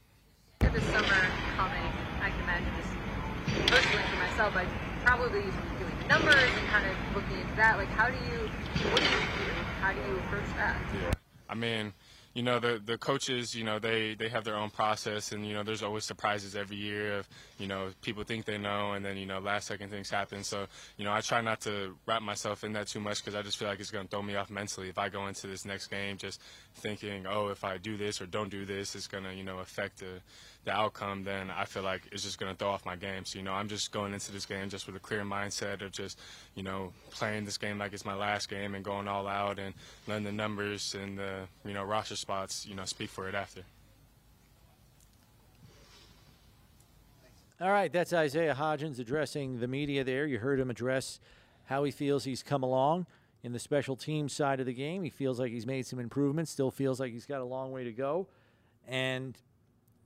This 0.59 0.83
summer 0.85 1.07
coming, 1.57 1.91
I 2.21 2.29
can 2.29 2.39
imagine 2.43 2.73
this 2.77 3.69
personally 3.69 4.03
for 4.09 4.15
myself. 4.17 4.55
I 4.55 4.65
probably 5.03 5.41
numbers 6.07 6.35
and 6.35 6.67
kind 6.67 6.85
of 6.85 6.95
looking 7.15 7.39
into 7.39 7.55
that. 7.55 7.77
Like, 7.77 7.89
how 7.89 8.09
do 8.09 8.15
you, 8.15 8.49
what 8.89 8.97
do 8.97 9.05
you 9.05 9.09
do? 9.09 9.51
How 9.81 9.93
do 9.93 9.99
you 9.99 10.17
approach 10.19 10.47
that? 10.57 10.77
I 11.49 11.55
mean, 11.55 11.93
you 12.33 12.41
know 12.41 12.59
the 12.59 12.81
the 12.83 12.97
coaches 12.97 13.55
you 13.55 13.63
know 13.63 13.79
they 13.79 14.15
they 14.15 14.27
have 14.27 14.43
their 14.43 14.55
own 14.55 14.69
process 14.69 15.31
and 15.31 15.45
you 15.45 15.53
know 15.53 15.63
there's 15.63 15.83
always 15.83 16.03
surprises 16.03 16.55
every 16.55 16.77
year 16.77 17.19
of 17.19 17.29
you 17.59 17.67
know 17.67 17.89
people 18.01 18.23
think 18.23 18.45
they 18.45 18.57
know 18.57 18.93
and 18.93 19.05
then 19.05 19.17
you 19.17 19.25
know 19.25 19.39
last 19.39 19.67
second 19.67 19.89
things 19.89 20.09
happen 20.09 20.43
so 20.43 20.65
you 20.97 21.05
know 21.05 21.11
I 21.11 21.21
try 21.21 21.41
not 21.41 21.61
to 21.61 21.95
wrap 22.07 22.23
myself 22.23 22.63
in 22.63 22.73
that 22.73 22.87
too 22.87 22.99
much 22.99 23.19
because 23.23 23.35
I 23.35 23.43
just 23.43 23.57
feel 23.57 23.67
like 23.67 23.79
it's 23.79 23.91
going 23.91 24.05
to 24.05 24.09
throw 24.09 24.23
me 24.23 24.35
off 24.35 24.49
mentally 24.49 24.89
if 24.89 24.97
I 24.97 25.09
go 25.09 25.27
into 25.27 25.47
this 25.47 25.63
next 25.63 25.87
game 25.87 26.17
just 26.17 26.41
thinking 26.75 27.27
oh 27.27 27.49
if 27.49 27.63
I 27.63 27.77
do 27.77 27.97
this 27.97 28.19
or 28.19 28.25
don't 28.25 28.49
do 28.49 28.65
this 28.65 28.95
it's 28.95 29.07
going 29.07 29.25
to 29.25 29.33
you 29.33 29.43
know 29.43 29.59
affect 29.59 29.99
the 29.99 30.21
the 30.65 30.71
outcome, 30.71 31.23
then 31.23 31.49
I 31.51 31.65
feel 31.65 31.83
like 31.83 32.03
it's 32.11 32.23
just 32.23 32.39
going 32.39 32.51
to 32.51 32.57
throw 32.57 32.69
off 32.69 32.85
my 32.85 32.95
game. 32.95 33.25
So, 33.25 33.37
you 33.37 33.43
know, 33.43 33.53
I'm 33.53 33.67
just 33.67 33.91
going 33.91 34.13
into 34.13 34.31
this 34.31 34.45
game 34.45 34.69
just 34.69 34.87
with 34.87 34.95
a 34.95 34.99
clear 34.99 35.23
mindset 35.23 35.81
of 35.81 35.91
just, 35.91 36.19
you 36.55 36.63
know, 36.63 36.93
playing 37.11 37.45
this 37.45 37.57
game 37.57 37.77
like 37.77 37.93
it's 37.93 38.05
my 38.05 38.15
last 38.15 38.49
game 38.49 38.75
and 38.75 38.83
going 38.83 39.07
all 39.07 39.27
out 39.27 39.59
and 39.59 39.73
letting 40.07 40.23
the 40.23 40.31
numbers 40.31 40.95
and 40.95 41.17
the, 41.17 41.41
you 41.65 41.73
know, 41.73 41.83
roster 41.83 42.15
spots, 42.15 42.65
you 42.65 42.75
know, 42.75 42.85
speak 42.85 43.09
for 43.09 43.27
it 43.27 43.35
after. 43.35 43.61
All 47.61 47.71
right, 47.71 47.91
that's 47.91 48.11
Isaiah 48.11 48.55
Hodgins 48.55 48.99
addressing 48.99 49.59
the 49.59 49.67
media 49.67 50.03
there. 50.03 50.25
You 50.25 50.39
heard 50.39 50.59
him 50.59 50.69
address 50.69 51.19
how 51.65 51.83
he 51.83 51.91
feels 51.91 52.23
he's 52.23 52.43
come 52.43 52.63
along 52.63 53.05
in 53.43 53.53
the 53.53 53.59
special 53.59 53.95
team 53.95 54.27
side 54.27 54.59
of 54.59 54.65
the 54.65 54.73
game. 54.73 55.03
He 55.03 55.09
feels 55.09 55.39
like 55.39 55.51
he's 55.51 55.65
made 55.65 55.85
some 55.85 55.99
improvements, 55.99 56.51
still 56.51 56.71
feels 56.71 56.99
like 56.99 57.11
he's 57.11 57.25
got 57.25 57.41
a 57.41 57.45
long 57.45 57.71
way 57.71 57.83
to 57.83 57.91
go. 57.91 58.27
And 58.87 59.37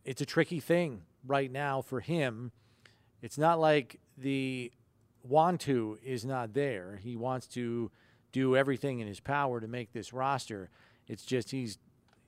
it's 0.07 0.21
a 0.21 0.25
tricky 0.25 0.61
thing 0.61 1.01
right 1.25 1.51
now 1.51 1.81
for 1.81 1.99
him. 1.99 2.51
It's 3.21 3.37
not 3.37 3.59
like 3.59 3.99
the 4.17 4.71
want 5.21 5.59
to 5.61 5.99
is 6.01 6.23
not 6.23 6.53
there. 6.53 6.97
He 7.03 7.17
wants 7.17 7.45
to 7.47 7.91
do 8.31 8.55
everything 8.55 9.01
in 9.01 9.07
his 9.07 9.19
power 9.19 9.59
to 9.59 9.67
make 9.67 9.91
this 9.91 10.13
roster. 10.13 10.69
It's 11.07 11.25
just 11.25 11.51
he's 11.51 11.77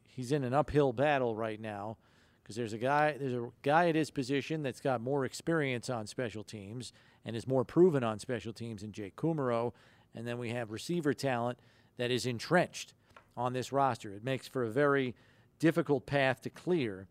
he's 0.04 0.34
in 0.34 0.44
an 0.44 0.54
uphill 0.54 0.92
battle 0.92 1.36
right 1.36 1.60
now 1.60 1.96
because 2.44 2.58
there's 2.58 2.74
a 2.74 2.78
guy 2.78 3.16
there's 3.18 3.34
a 3.34 3.48
guy 3.64 3.88
at 3.88 3.96
his 3.96 4.12
position 4.12 4.62
that's 4.62 4.82
got 4.82 5.00
more 5.00 5.24
experience 5.24 5.90
on 5.90 6.06
special 6.06 6.44
teams 6.44 6.92
and 7.24 7.34
is 7.34 7.48
more 7.48 7.64
proven 7.64 8.04
on 8.04 8.20
special 8.20 8.52
teams 8.52 8.82
than 8.82 8.92
Jake 8.92 9.16
Kumerow, 9.16 9.72
and 10.14 10.28
then 10.28 10.38
we 10.38 10.50
have 10.50 10.72
receiver 10.72 11.14
talent 11.14 11.60
that 11.96 12.12
is 12.12 12.26
entrenched 12.26 12.94
on 13.38 13.54
this 13.54 13.72
roster. 13.72 14.14
It 14.14 14.24
makes 14.24 14.50
for 14.50 14.66
a 14.66 14.70
very 14.70 15.16
difficult 15.60 16.06
path 16.06 16.42
to 16.42 16.50
clear 16.50 17.08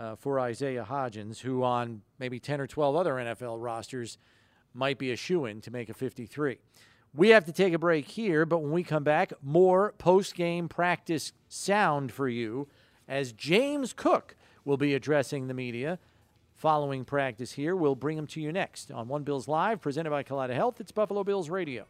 uh, 0.00 0.16
for 0.16 0.40
Isaiah 0.40 0.86
Hodgins, 0.88 1.40
who 1.40 1.62
on 1.62 2.00
maybe 2.18 2.40
10 2.40 2.60
or 2.60 2.66
12 2.66 2.96
other 2.96 3.14
NFL 3.14 3.62
rosters 3.62 4.16
might 4.72 4.98
be 4.98 5.12
a 5.12 5.16
shoe 5.16 5.44
in 5.44 5.60
to 5.60 5.70
make 5.70 5.90
a 5.90 5.94
53. 5.94 6.58
We 7.12 7.28
have 7.30 7.44
to 7.44 7.52
take 7.52 7.74
a 7.74 7.78
break 7.78 8.06
here, 8.06 8.46
but 8.46 8.58
when 8.58 8.72
we 8.72 8.82
come 8.82 9.04
back, 9.04 9.32
more 9.42 9.92
post 9.98 10.34
game 10.34 10.68
practice 10.68 11.32
sound 11.48 12.12
for 12.12 12.28
you 12.28 12.68
as 13.06 13.32
James 13.32 13.92
Cook 13.92 14.36
will 14.64 14.76
be 14.76 14.94
addressing 14.94 15.48
the 15.48 15.54
media 15.54 15.98
following 16.54 17.04
practice 17.04 17.52
here. 17.52 17.74
We'll 17.74 17.94
bring 17.94 18.16
them 18.16 18.28
to 18.28 18.40
you 18.40 18.52
next 18.52 18.90
on 18.90 19.08
One 19.08 19.24
Bills 19.24 19.48
Live, 19.48 19.80
presented 19.80 20.10
by 20.10 20.22
Kaleida 20.22 20.54
Health. 20.54 20.80
It's 20.80 20.92
Buffalo 20.92 21.24
Bills 21.24 21.50
Radio. 21.50 21.86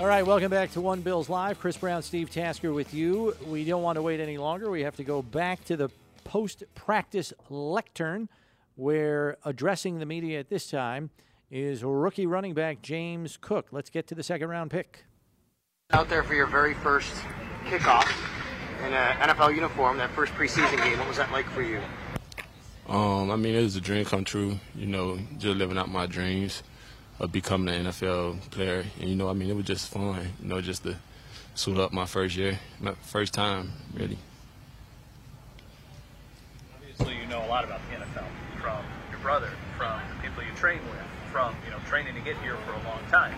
All 0.00 0.06
right, 0.06 0.24
welcome 0.24 0.48
back 0.48 0.70
to 0.74 0.80
One 0.80 1.00
Bills 1.00 1.28
Live. 1.28 1.58
Chris 1.58 1.76
Brown, 1.76 2.04
Steve 2.04 2.30
Tasker 2.30 2.72
with 2.72 2.94
you. 2.94 3.34
We 3.48 3.64
don't 3.64 3.82
want 3.82 3.96
to 3.96 4.02
wait 4.02 4.20
any 4.20 4.38
longer. 4.38 4.70
We 4.70 4.82
have 4.84 4.94
to 4.94 5.02
go 5.02 5.22
back 5.22 5.64
to 5.64 5.76
the 5.76 5.88
post 6.22 6.62
practice 6.76 7.32
lectern 7.50 8.28
where 8.76 9.38
addressing 9.44 9.98
the 9.98 10.06
media 10.06 10.38
at 10.38 10.50
this 10.50 10.70
time 10.70 11.10
is 11.50 11.82
rookie 11.82 12.26
running 12.26 12.54
back 12.54 12.80
James 12.80 13.36
Cook. 13.40 13.70
Let's 13.72 13.90
get 13.90 14.06
to 14.06 14.14
the 14.14 14.22
second 14.22 14.48
round 14.50 14.70
pick. 14.70 15.04
Out 15.90 16.08
there 16.08 16.22
for 16.22 16.34
your 16.34 16.46
very 16.46 16.74
first 16.74 17.12
kickoff 17.64 18.08
in 18.86 18.92
an 18.92 19.16
NFL 19.16 19.52
uniform, 19.52 19.98
that 19.98 20.12
first 20.12 20.32
preseason 20.34 20.76
game. 20.76 20.96
What 21.00 21.08
was 21.08 21.16
that 21.16 21.32
like 21.32 21.46
for 21.50 21.62
you? 21.62 21.80
Um, 22.88 23.32
I 23.32 23.36
mean, 23.36 23.56
it 23.56 23.62
was 23.62 23.74
a 23.74 23.80
dream 23.80 24.04
come 24.04 24.22
true. 24.22 24.60
You 24.76 24.86
know, 24.86 25.18
just 25.38 25.56
living 25.56 25.76
out 25.76 25.88
my 25.88 26.06
dreams 26.06 26.62
of 27.20 27.32
becoming 27.32 27.74
an 27.74 27.86
NFL 27.86 28.50
player. 28.50 28.84
And 29.00 29.08
you 29.08 29.16
know, 29.16 29.28
I 29.28 29.32
mean, 29.32 29.50
it 29.50 29.56
was 29.56 29.66
just 29.66 29.88
fun. 29.88 30.32
You 30.40 30.48
know, 30.48 30.60
just 30.60 30.82
to 30.84 30.96
suit 31.54 31.78
up 31.78 31.92
my 31.92 32.06
first 32.06 32.36
year, 32.36 32.58
my 32.80 32.92
first 33.02 33.34
time, 33.34 33.72
really. 33.94 34.18
Obviously, 36.74 37.16
you 37.16 37.26
know 37.26 37.44
a 37.44 37.48
lot 37.48 37.64
about 37.64 37.80
the 37.90 37.96
NFL 37.96 38.26
from 38.60 38.84
your 39.10 39.20
brother, 39.20 39.50
from 39.76 40.00
the 40.16 40.22
people 40.22 40.42
you 40.42 40.52
train 40.56 40.78
with, 40.78 41.32
from 41.32 41.54
you 41.64 41.70
know 41.70 41.78
training 41.88 42.14
to 42.14 42.20
get 42.20 42.36
here 42.38 42.56
for 42.66 42.72
a 42.72 42.82
long 42.84 43.00
time. 43.10 43.34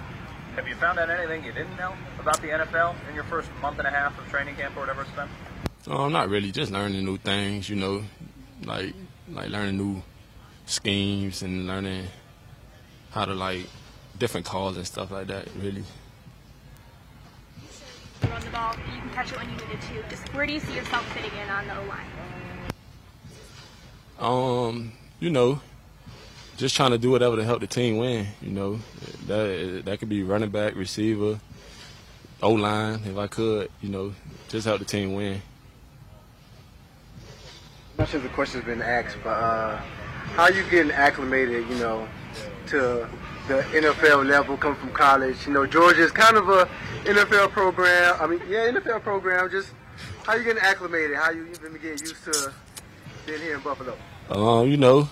Have 0.57 0.67
you 0.69 0.75
found 0.75 0.99
out 0.99 1.09
anything 1.09 1.45
you 1.45 1.53
didn't 1.53 1.77
know 1.77 1.95
about 2.19 2.41
the 2.43 2.49
NFL 2.49 2.95
in 3.09 3.15
your 3.15 3.25
first 3.25 3.49
month 3.63 3.79
and 3.79 3.87
a 3.87 3.91
half 3.91 4.19
of 4.19 4.29
training 4.29 4.57
camp 4.57 4.77
or 4.77 4.81
whatever 4.81 5.03
it's 5.03 5.11
been? 5.13 5.29
Um, 5.87 6.13
not 6.13 6.29
really, 6.29 6.51
just 6.51 6.71
learning 6.71 7.05
new 7.05 7.17
things. 7.17 7.69
You 7.69 7.77
know, 7.77 8.03
like 8.65 8.95
like 9.31 9.49
learning 9.49 9.79
new 9.79 10.03
schemes 10.67 11.43
and 11.43 11.67
learning 11.67 12.07
how 13.11 13.25
to 13.25 13.35
like 13.35 13.67
different 14.19 14.47
calls 14.47 14.77
and 14.77 14.87
stuff 14.87 15.11
like 15.11 15.27
that. 15.29 15.49
Really. 15.61 15.85
Run 18.23 18.41
the 18.45 18.51
ball, 18.51 18.75
you 18.95 19.01
can 19.01 19.11
catch 19.11 19.33
it 19.33 19.39
when 19.39 19.49
you 19.49 19.57
need 19.57 19.71
it 19.73 19.81
to. 19.81 20.09
Just 20.11 20.29
where 20.35 20.47
do 20.47 20.53
you 20.53 20.61
see 20.61 20.75
yourself 20.75 21.07
fitting 21.13 21.33
in 21.43 21.49
on 21.49 21.67
the 21.67 21.79
O 21.79 21.85
line? 21.85 22.07
Um, 24.19 24.93
you 25.19 25.31
know, 25.31 25.61
just 26.59 26.77
trying 26.77 26.91
to 26.91 26.99
do 26.99 27.11
whatever 27.11 27.37
to 27.37 27.45
help 27.45 27.61
the 27.61 27.67
team 27.67 27.97
win. 27.97 28.27
You 28.43 28.51
know, 28.51 28.81
that 29.27 29.83
that 29.87 29.99
could 29.99 30.11
be 30.11 30.23
running 30.23 30.51
back, 30.51 30.75
receiver, 30.77 31.41
O 32.43 32.53
line, 32.53 33.01
if 33.07 33.17
I 33.17 33.27
could. 33.27 33.71
You 33.81 33.89
know, 33.89 34.15
just 34.49 34.67
help 34.67 34.79
the 34.79 34.85
team 34.85 35.15
win. 35.15 35.41
I'm 37.93 38.05
not 38.05 38.09
sure 38.09 38.19
if 38.19 38.25
the 38.25 38.33
question's 38.33 38.65
been 38.65 38.83
asked, 38.83 39.17
but 39.25 39.31
uh, 39.31 39.77
how 40.35 40.45
are 40.45 40.53
you 40.53 40.63
getting 40.71 40.93
acclimated, 40.93 41.69
you 41.69 41.77
know, 41.77 42.09
to 42.71 43.09
the 43.49 43.63
NFL 43.73 44.27
level, 44.27 44.57
come 44.57 44.77
from 44.77 44.91
college? 44.93 45.47
You 45.47 45.53
know, 45.53 45.67
Georgia 45.67 46.03
is 46.03 46.13
kind 46.13 46.37
of 46.37 46.49
a 46.49 46.67
NFL 47.05 47.51
program. 47.51 48.17
I 48.21 48.27
mean, 48.27 48.41
yeah, 48.49 48.71
NFL 48.71 49.03
program. 49.03 49.51
Just 49.51 49.71
how 50.25 50.35
you 50.35 50.45
getting 50.45 50.63
acclimated? 50.63 51.17
How 51.17 51.31
you 51.31 51.47
even 51.47 51.73
getting 51.75 51.99
used 51.99 52.25
to 52.25 52.53
being 53.27 53.41
here 53.41 53.57
in 53.57 53.61
Buffalo? 53.61 53.97
Um, 54.31 54.71
you 54.71 54.77
know, 54.77 55.09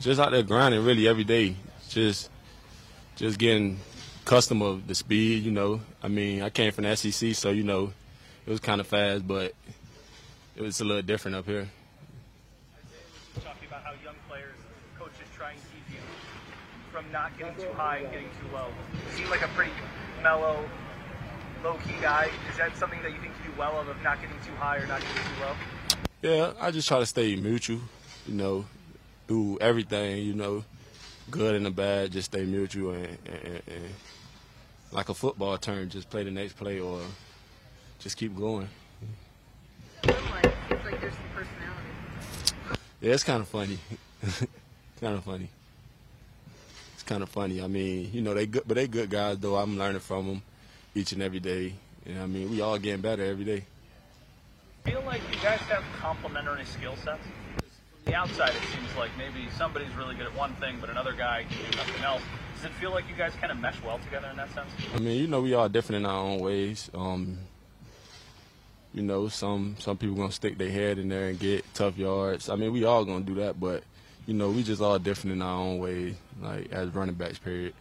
just 0.00 0.20
out 0.20 0.32
there 0.32 0.42
grinding 0.42 0.84
really 0.84 1.08
every 1.08 1.24
day. 1.24 1.56
Just 1.88 2.30
just 3.16 3.38
getting 3.38 3.78
custom 4.26 4.60
of 4.60 4.86
the 4.86 4.94
speed, 4.94 5.44
you 5.44 5.52
know. 5.52 5.80
I 6.02 6.08
mean, 6.08 6.42
I 6.42 6.50
came 6.50 6.72
from 6.72 6.84
the 6.84 6.94
SEC, 6.96 7.34
so 7.34 7.50
you 7.50 7.64
know, 7.64 7.92
it 8.44 8.50
was 8.50 8.60
kind 8.60 8.80
of 8.80 8.86
fast, 8.86 9.26
but 9.26 9.54
it 10.54 10.62
was 10.62 10.80
a 10.80 10.84
little 10.84 11.02
different 11.02 11.36
up 11.36 11.46
here. 11.46 11.68
Not 17.16 17.38
getting 17.38 17.54
too 17.54 17.72
high 17.72 17.96
and 17.96 18.12
getting 18.12 18.28
too 18.28 18.46
low. 18.52 18.66
You 18.92 19.16
seem 19.16 19.30
like 19.30 19.40
a 19.40 19.48
pretty 19.48 19.72
mellow, 20.22 20.68
low-key 21.64 21.94
guy. 22.02 22.28
Is 22.50 22.58
that 22.58 22.76
something 22.76 23.00
that 23.02 23.10
you 23.10 23.18
think 23.20 23.32
you 23.42 23.50
do 23.50 23.58
well 23.58 23.80
of, 23.80 23.88
of 23.88 23.96
not 24.02 24.20
getting 24.20 24.36
too 24.44 24.52
high 24.56 24.76
or 24.76 24.86
not 24.86 25.00
getting 25.00 25.16
too 25.16 25.40
low? 25.40 25.54
Yeah, 26.20 26.52
I 26.60 26.70
just 26.70 26.86
try 26.86 26.98
to 26.98 27.06
stay 27.06 27.34
mutual, 27.36 27.80
you 28.26 28.34
know, 28.34 28.66
do 29.28 29.56
everything, 29.62 30.26
you 30.26 30.34
know, 30.34 30.62
good 31.30 31.54
and 31.54 31.64
the 31.64 31.70
bad, 31.70 32.12
just 32.12 32.26
stay 32.32 32.44
mutual 32.44 32.92
and, 32.92 33.16
and, 33.24 33.62
and 33.66 33.94
like 34.92 35.08
a 35.08 35.14
football 35.14 35.56
term, 35.56 35.88
just 35.88 36.10
play 36.10 36.22
the 36.22 36.30
next 36.30 36.52
play 36.58 36.80
or 36.80 37.00
just 37.98 38.18
keep 38.18 38.36
going. 38.36 38.68
Seems 40.04 40.20
like 40.84 41.00
there's 41.00 41.14
personality. 41.34 42.78
Yeah, 43.00 43.14
it's 43.14 43.24
kind 43.24 43.40
of 43.40 43.48
funny. 43.48 43.78
kind 45.00 45.14
of 45.14 45.24
funny. 45.24 45.48
Kind 47.06 47.22
of 47.22 47.28
funny. 47.28 47.62
I 47.62 47.68
mean, 47.68 48.10
you 48.12 48.20
know, 48.20 48.34
they 48.34 48.46
good, 48.46 48.64
but 48.66 48.74
they 48.74 48.88
good 48.88 49.08
guys 49.08 49.38
though. 49.38 49.54
I'm 49.56 49.78
learning 49.78 50.00
from 50.00 50.26
them 50.26 50.42
each 50.94 51.12
and 51.12 51.22
every 51.22 51.38
day. 51.38 51.72
And 52.04 52.20
I 52.20 52.26
mean, 52.26 52.50
we 52.50 52.60
all 52.60 52.78
getting 52.78 53.00
better 53.00 53.24
every 53.24 53.44
day. 53.44 53.64
feel 54.84 55.02
like 55.06 55.20
you 55.30 55.40
guys 55.40 55.60
have 55.60 55.84
complementary 56.00 56.64
skill 56.64 56.96
sets? 56.96 57.22
From 57.22 58.12
the 58.12 58.14
outside, 58.14 58.50
it 58.50 58.62
seems 58.74 58.96
like 58.96 59.10
maybe 59.16 59.48
somebody's 59.56 59.94
really 59.94 60.16
good 60.16 60.26
at 60.26 60.36
one 60.36 60.54
thing, 60.54 60.78
but 60.80 60.90
another 60.90 61.12
guy 61.12 61.44
can 61.48 61.70
do 61.70 61.76
nothing 61.76 62.02
else. 62.02 62.22
Does 62.56 62.64
it 62.64 62.72
feel 62.72 62.90
like 62.90 63.08
you 63.08 63.14
guys 63.14 63.32
kind 63.40 63.52
of 63.52 63.58
mesh 63.58 63.80
well 63.82 63.98
together 64.00 64.28
in 64.28 64.36
that 64.38 64.52
sense? 64.52 64.70
I 64.94 64.98
mean, 64.98 65.20
you 65.20 65.28
know, 65.28 65.42
we 65.42 65.54
all 65.54 65.68
different 65.68 66.04
in 66.04 66.10
our 66.10 66.18
own 66.18 66.40
ways. 66.40 66.90
Um, 66.92 67.38
you 68.94 69.02
know, 69.02 69.28
some 69.28 69.76
some 69.78 69.96
people 69.96 70.16
gonna 70.16 70.32
stick 70.32 70.58
their 70.58 70.70
head 70.70 70.98
in 70.98 71.08
there 71.08 71.28
and 71.28 71.38
get 71.38 71.64
tough 71.74 71.98
yards. 71.98 72.48
I 72.48 72.56
mean, 72.56 72.72
we 72.72 72.84
all 72.84 73.04
gonna 73.04 73.24
do 73.24 73.34
that, 73.36 73.60
but 73.60 73.84
you 74.26 74.34
know, 74.34 74.50
we 74.50 74.62
just 74.62 74.82
all 74.82 74.98
different 74.98 75.36
in 75.36 75.42
our 75.42 75.60
own 75.60 75.78
way, 75.78 76.14
like 76.42 76.72
as 76.72 76.94
running 76.94 77.14
backs. 77.14 77.38
Period. 77.38 77.74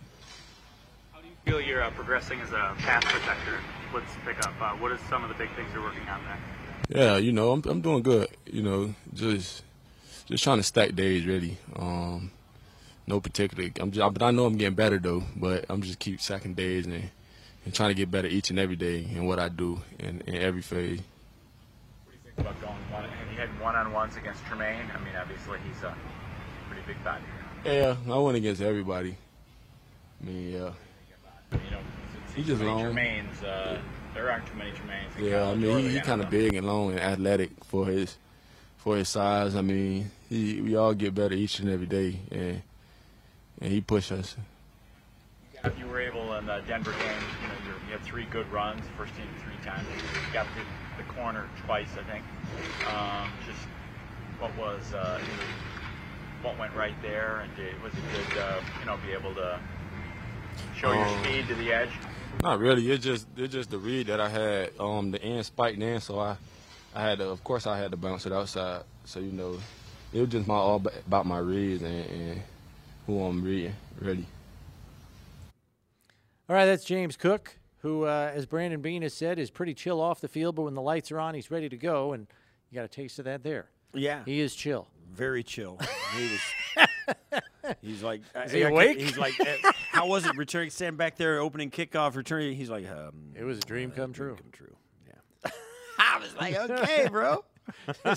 How 1.12 1.22
do 1.22 1.28
you 1.28 1.34
feel 1.44 1.62
you're 1.62 1.82
uh, 1.82 1.90
progressing 1.92 2.40
as 2.42 2.52
a 2.52 2.74
pass 2.78 3.04
protector. 3.04 3.60
Let's 3.94 4.12
pick 4.26 4.38
up. 4.46 4.54
Uh, 4.62 4.76
what 4.78 4.92
are 4.92 5.00
some 5.10 5.24
of 5.24 5.30
the 5.30 5.36
big 5.36 5.54
things 5.56 5.70
you're 5.74 5.84
working 5.84 6.08
on 6.08 6.22
there? 6.24 6.38
Yeah, 6.90 7.18
you 7.18 7.32
know, 7.32 7.52
I'm 7.52 7.64
I'm 7.66 7.82
doing 7.82 8.04
good. 8.04 8.30
You 8.46 8.62
know, 8.62 8.96
just 9.14 9.64
just 10.28 10.44
trying 10.44 10.58
to 10.58 10.64
stack 10.64 10.96
days 10.96 11.26
really. 11.26 11.58
Um, 11.76 12.32
no 13.08 13.20
particular. 13.20 13.70
I'm 13.80 13.92
just, 13.92 14.14
but 14.14 14.24
I 14.24 14.32
know 14.32 14.46
I'm 14.46 14.58
getting 14.58 14.76
better 14.76 15.00
though. 15.00 15.24
But 15.36 15.66
I'm 15.70 15.82
just 15.82 16.00
keep 16.00 16.22
stacking 16.22 16.54
days 16.54 16.86
and 16.86 17.10
and 17.66 17.74
trying 17.74 17.90
to 17.90 17.96
get 17.96 18.12
better 18.12 18.28
each 18.28 18.52
and 18.52 18.60
every 18.60 18.76
day 18.76 19.08
in 19.12 19.26
what 19.26 19.40
I 19.40 19.50
do 19.50 19.82
in, 19.98 20.22
in 20.22 20.36
every 20.36 20.62
phase. 20.62 21.00
What 22.06 22.12
do 22.12 22.14
you 22.14 22.20
think 22.24 22.38
about 22.38 22.62
going 22.62 22.76
one, 22.92 23.10
have 23.10 23.32
you 23.32 23.40
had 23.40 23.50
one-on-ones 23.60 24.16
against 24.18 24.46
Tremaine? 24.46 24.86
I 24.94 25.04
mean, 25.04 25.16
obviously 25.20 25.58
he's 25.68 25.82
a 25.82 25.96
pretty 26.70 26.82
big 26.88 27.04
body. 27.04 27.24
Yeah, 27.66 27.96
I 28.10 28.18
went 28.18 28.38
against 28.38 28.62
everybody. 28.62 29.16
I 30.22 30.26
mean, 30.26 30.52
yeah. 30.52 30.72
You 31.52 31.72
know, 31.72 31.80
He 32.36 32.44
just 32.44 32.62
long. 32.62 32.98
Uh, 32.98 33.80
there 34.14 34.32
aren't 34.32 34.48
too 34.48 34.56
many 34.56 34.72
Tremaines. 34.72 35.18
in 35.18 35.26
Yeah, 35.26 35.50
I 35.50 35.56
mean, 35.56 35.80
he's 35.80 35.94
he, 35.94 36.00
kind 36.02 36.22
of 36.22 36.30
big 36.30 36.54
and 36.54 36.66
long 36.66 36.92
and 36.92 37.00
athletic 37.00 37.52
for 37.66 37.86
his 37.86 38.18
for 38.78 38.98
his 38.98 39.10
size. 39.10 39.56
I 39.56 39.62
mean, 39.62 40.12
he 40.30 40.62
we 40.62 40.76
all 40.76 40.94
get 40.94 41.14
better 41.14 41.34
each 41.34 41.60
and 41.60 41.70
every 41.70 41.88
day, 41.88 42.20
and 42.32 42.62
and 43.62 43.72
he 43.72 43.82
push 43.82 44.12
us. 44.12 44.36
If 45.64 45.80
you 45.80 45.88
were 45.88 46.00
able 46.00 46.36
in 46.36 46.46
the 46.46 46.62
Denver 46.68 46.92
game, 46.92 47.24
you 47.42 47.48
know, 47.48 47.76
you 47.88 47.92
had 47.94 48.02
three 48.04 48.26
good 48.26 48.50
runs, 48.52 48.82
first 48.96 49.16
team 49.16 49.26
three 49.44 49.58
times. 49.66 49.88
You 50.14 50.34
got 50.34 50.46
the, 50.56 51.04
the 51.04 51.10
corner 51.14 51.50
twice, 51.66 51.90
I 51.98 52.04
think. 52.12 52.24
Um, 52.88 53.32
just 53.48 53.68
what 54.40 54.56
was, 54.58 54.94
uh, 54.94 55.20
what 56.46 56.58
went 56.60 56.76
right 56.76 56.96
there, 57.02 57.40
and 57.40 57.56
did, 57.56 57.82
was 57.82 57.92
it 57.94 58.00
good, 58.14 58.38
uh, 58.38 58.62
you 58.80 58.86
know, 58.86 58.98
be 59.06 59.12
able 59.12 59.34
to 59.34 59.60
show 60.78 60.94
your 60.94 61.04
Um, 61.04 61.24
speed 61.24 61.48
to 61.48 61.56
the 61.56 61.74
edge? 61.74 61.90
Not 62.44 62.60
really. 62.60 62.92
It's 62.92 63.04
just 63.04 63.28
it's 63.36 63.52
just 63.52 63.72
the 63.72 63.78
read 63.78 64.08
that 64.08 64.20
I 64.20 64.30
had. 64.30 64.72
Um, 64.80 65.12
the 65.12 65.22
end 65.22 65.46
spiked 65.46 65.82
in, 65.82 66.00
so 66.00 66.20
I 66.20 66.38
I 66.94 67.02
had 67.02 67.18
to. 67.20 67.30
Of 67.30 67.44
course, 67.44 67.66
I 67.66 67.78
had 67.78 67.92
to 67.92 67.98
bounce 67.98 68.26
it 68.26 68.32
outside. 68.32 68.84
So 69.06 69.20
you 69.20 69.32
know, 69.32 69.58
it 70.14 70.20
was 70.20 70.30
just 70.30 70.48
my 70.48 70.56
all 70.56 70.84
about 71.08 71.26
my 71.26 71.40
reads 71.40 71.82
and, 71.82 72.06
and 72.06 72.42
who 73.08 73.24
I'm 73.24 73.44
reading. 73.44 73.74
Really. 74.00 74.26
All 76.48 76.56
right, 76.56 76.66
that's 76.66 76.84
James 76.84 77.18
Cook, 77.18 77.58
who, 77.80 78.04
uh, 78.04 78.32
as 78.36 78.46
Brandon 78.46 78.80
Beane 78.80 79.02
has 79.02 79.16
said, 79.16 79.40
is 79.40 79.50
pretty 79.50 79.74
chill 79.74 80.00
off 80.00 80.22
the 80.22 80.28
field, 80.28 80.56
but 80.56 80.62
when 80.62 80.76
the 80.76 80.82
lights 80.82 81.12
are 81.12 81.20
on, 81.20 81.34
he's 81.34 81.50
ready 81.50 81.70
to 81.70 81.78
go, 81.78 82.14
and 82.14 82.28
you 82.70 82.76
got 82.76 82.86
a 82.86 82.88
taste 82.88 83.18
of 83.18 83.26
that 83.26 83.42
there. 83.42 83.66
Yeah. 83.96 84.22
He 84.26 84.42
is 84.42 84.54
chill. 84.54 84.88
Very 85.14 85.44
chill. 85.44 85.80
He 86.16 86.24
was. 86.32 86.88
He's 87.82 88.04
like, 88.04 88.22
Is 88.46 88.52
he 88.52 88.64
I- 88.64 88.68
I- 88.68 88.72
awake? 88.72 89.00
He's 89.00 89.18
like, 89.18 89.34
uh, 89.40 89.72
how 89.92 90.08
was 90.08 90.26
it 90.26 90.36
returning? 90.38 90.70
Standing 90.70 90.98
back 90.98 91.16
there, 91.18 91.40
opening 91.40 91.72
kickoff, 91.72 92.16
returning. 92.16 92.56
He's 92.56 92.70
like, 92.70 92.88
um, 92.90 93.32
it 93.36 93.44
was 93.44 93.58
a 93.58 93.62
dream 93.62 93.92
come 93.92 94.14
true. 94.14 94.36
Come 94.36 94.52
true. 94.52 94.76
Yeah. 95.08 95.52
I 96.00 96.20
was 96.20 96.36
like, 96.36 96.56
okay, 96.56 97.08
bro. 97.10 97.44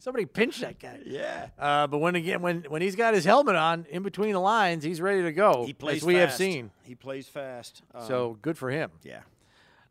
Somebody 0.00 0.24
pinch 0.24 0.60
that 0.60 0.78
guy. 0.78 1.00
Yeah. 1.04 1.48
Uh, 1.58 1.86
but 1.86 1.98
when 1.98 2.14
again, 2.14 2.40
when 2.40 2.62
when 2.68 2.80
he's 2.80 2.96
got 2.96 3.12
his 3.12 3.24
helmet 3.26 3.54
on, 3.56 3.86
in 3.90 4.02
between 4.02 4.32
the 4.32 4.40
lines, 4.40 4.82
he's 4.84 5.00
ready 5.02 5.22
to 5.22 5.32
go. 5.32 5.64
He 5.66 5.74
plays 5.74 5.98
as 5.98 6.04
we 6.06 6.14
have 6.14 6.32
seen. 6.32 6.70
He 6.82 6.94
plays 6.94 7.28
fast. 7.28 7.82
Um, 7.94 8.06
so 8.06 8.38
good 8.40 8.56
for 8.56 8.70
him. 8.70 8.90
yeah. 9.02 9.20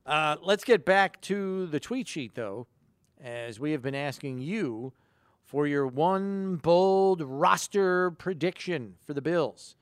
Uh, 0.05 0.35
let's 0.43 0.63
get 0.63 0.85
back 0.85 1.19
to 1.21 1.65
the 1.67 1.79
tweet 1.79 2.07
sheet, 2.07 2.35
though, 2.35 2.67
as 3.23 3.59
we 3.59 3.71
have 3.71 3.81
been 3.81 3.95
asking 3.95 4.39
you 4.39 4.93
for 5.45 5.67
your 5.67 5.85
one 5.87 6.55
bold 6.57 7.21
roster 7.21 8.11
prediction 8.11 8.95
for 9.05 9.13
the 9.13 9.21
Bills. 9.21 9.75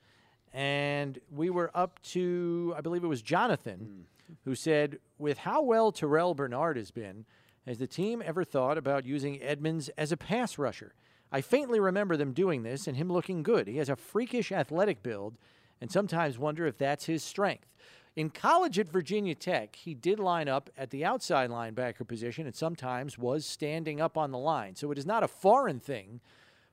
And 0.53 1.19
we 1.31 1.49
were 1.49 1.71
up 1.73 2.01
to, 2.03 2.73
I 2.77 2.81
believe 2.81 3.03
it 3.03 3.07
was 3.07 3.21
Jonathan, 3.21 3.79
hmm. 3.79 4.33
who 4.45 4.55
said, 4.55 4.99
with 5.17 5.39
how 5.39 5.63
well 5.63 5.91
Terrel 5.91 6.35
Bernard 6.35 6.77
has 6.77 6.91
been, 6.91 7.25
has 7.65 7.79
the 7.79 7.87
team 7.87 8.21
ever 8.23 8.43
thought 8.43 8.77
about 8.77 9.05
using 9.05 9.41
Edmunds 9.41 9.89
as 9.97 10.11
a 10.11 10.17
pass 10.17 10.57
rusher? 10.57 10.93
I 11.31 11.41
faintly 11.41 11.79
remember 11.79 12.17
them 12.17 12.33
doing 12.33 12.61
this 12.61 12.85
and 12.85 12.97
him 12.97 13.11
looking 13.11 13.41
good. 13.41 13.67
He 13.67 13.77
has 13.77 13.89
a 13.89 13.95
freakish 13.95 14.51
athletic 14.51 15.01
build 15.01 15.37
and 15.81 15.91
sometimes 15.91 16.37
wonder 16.37 16.67
if 16.67 16.77
that's 16.77 17.05
his 17.05 17.23
strength. 17.23 17.67
In 18.15 18.29
college 18.29 18.77
at 18.77 18.89
Virginia 18.89 19.33
Tech, 19.33 19.75
he 19.75 19.95
did 19.95 20.19
line 20.19 20.47
up 20.47 20.69
at 20.77 20.91
the 20.91 21.03
outside 21.03 21.49
linebacker 21.49 22.07
position 22.07 22.45
and 22.45 22.55
sometimes 22.55 23.17
was 23.17 23.43
standing 23.43 23.99
up 23.99 24.17
on 24.17 24.31
the 24.31 24.37
line. 24.37 24.75
So 24.75 24.91
it 24.91 24.99
is 24.99 25.05
not 25.05 25.23
a 25.23 25.27
foreign 25.27 25.79
thing 25.79 26.21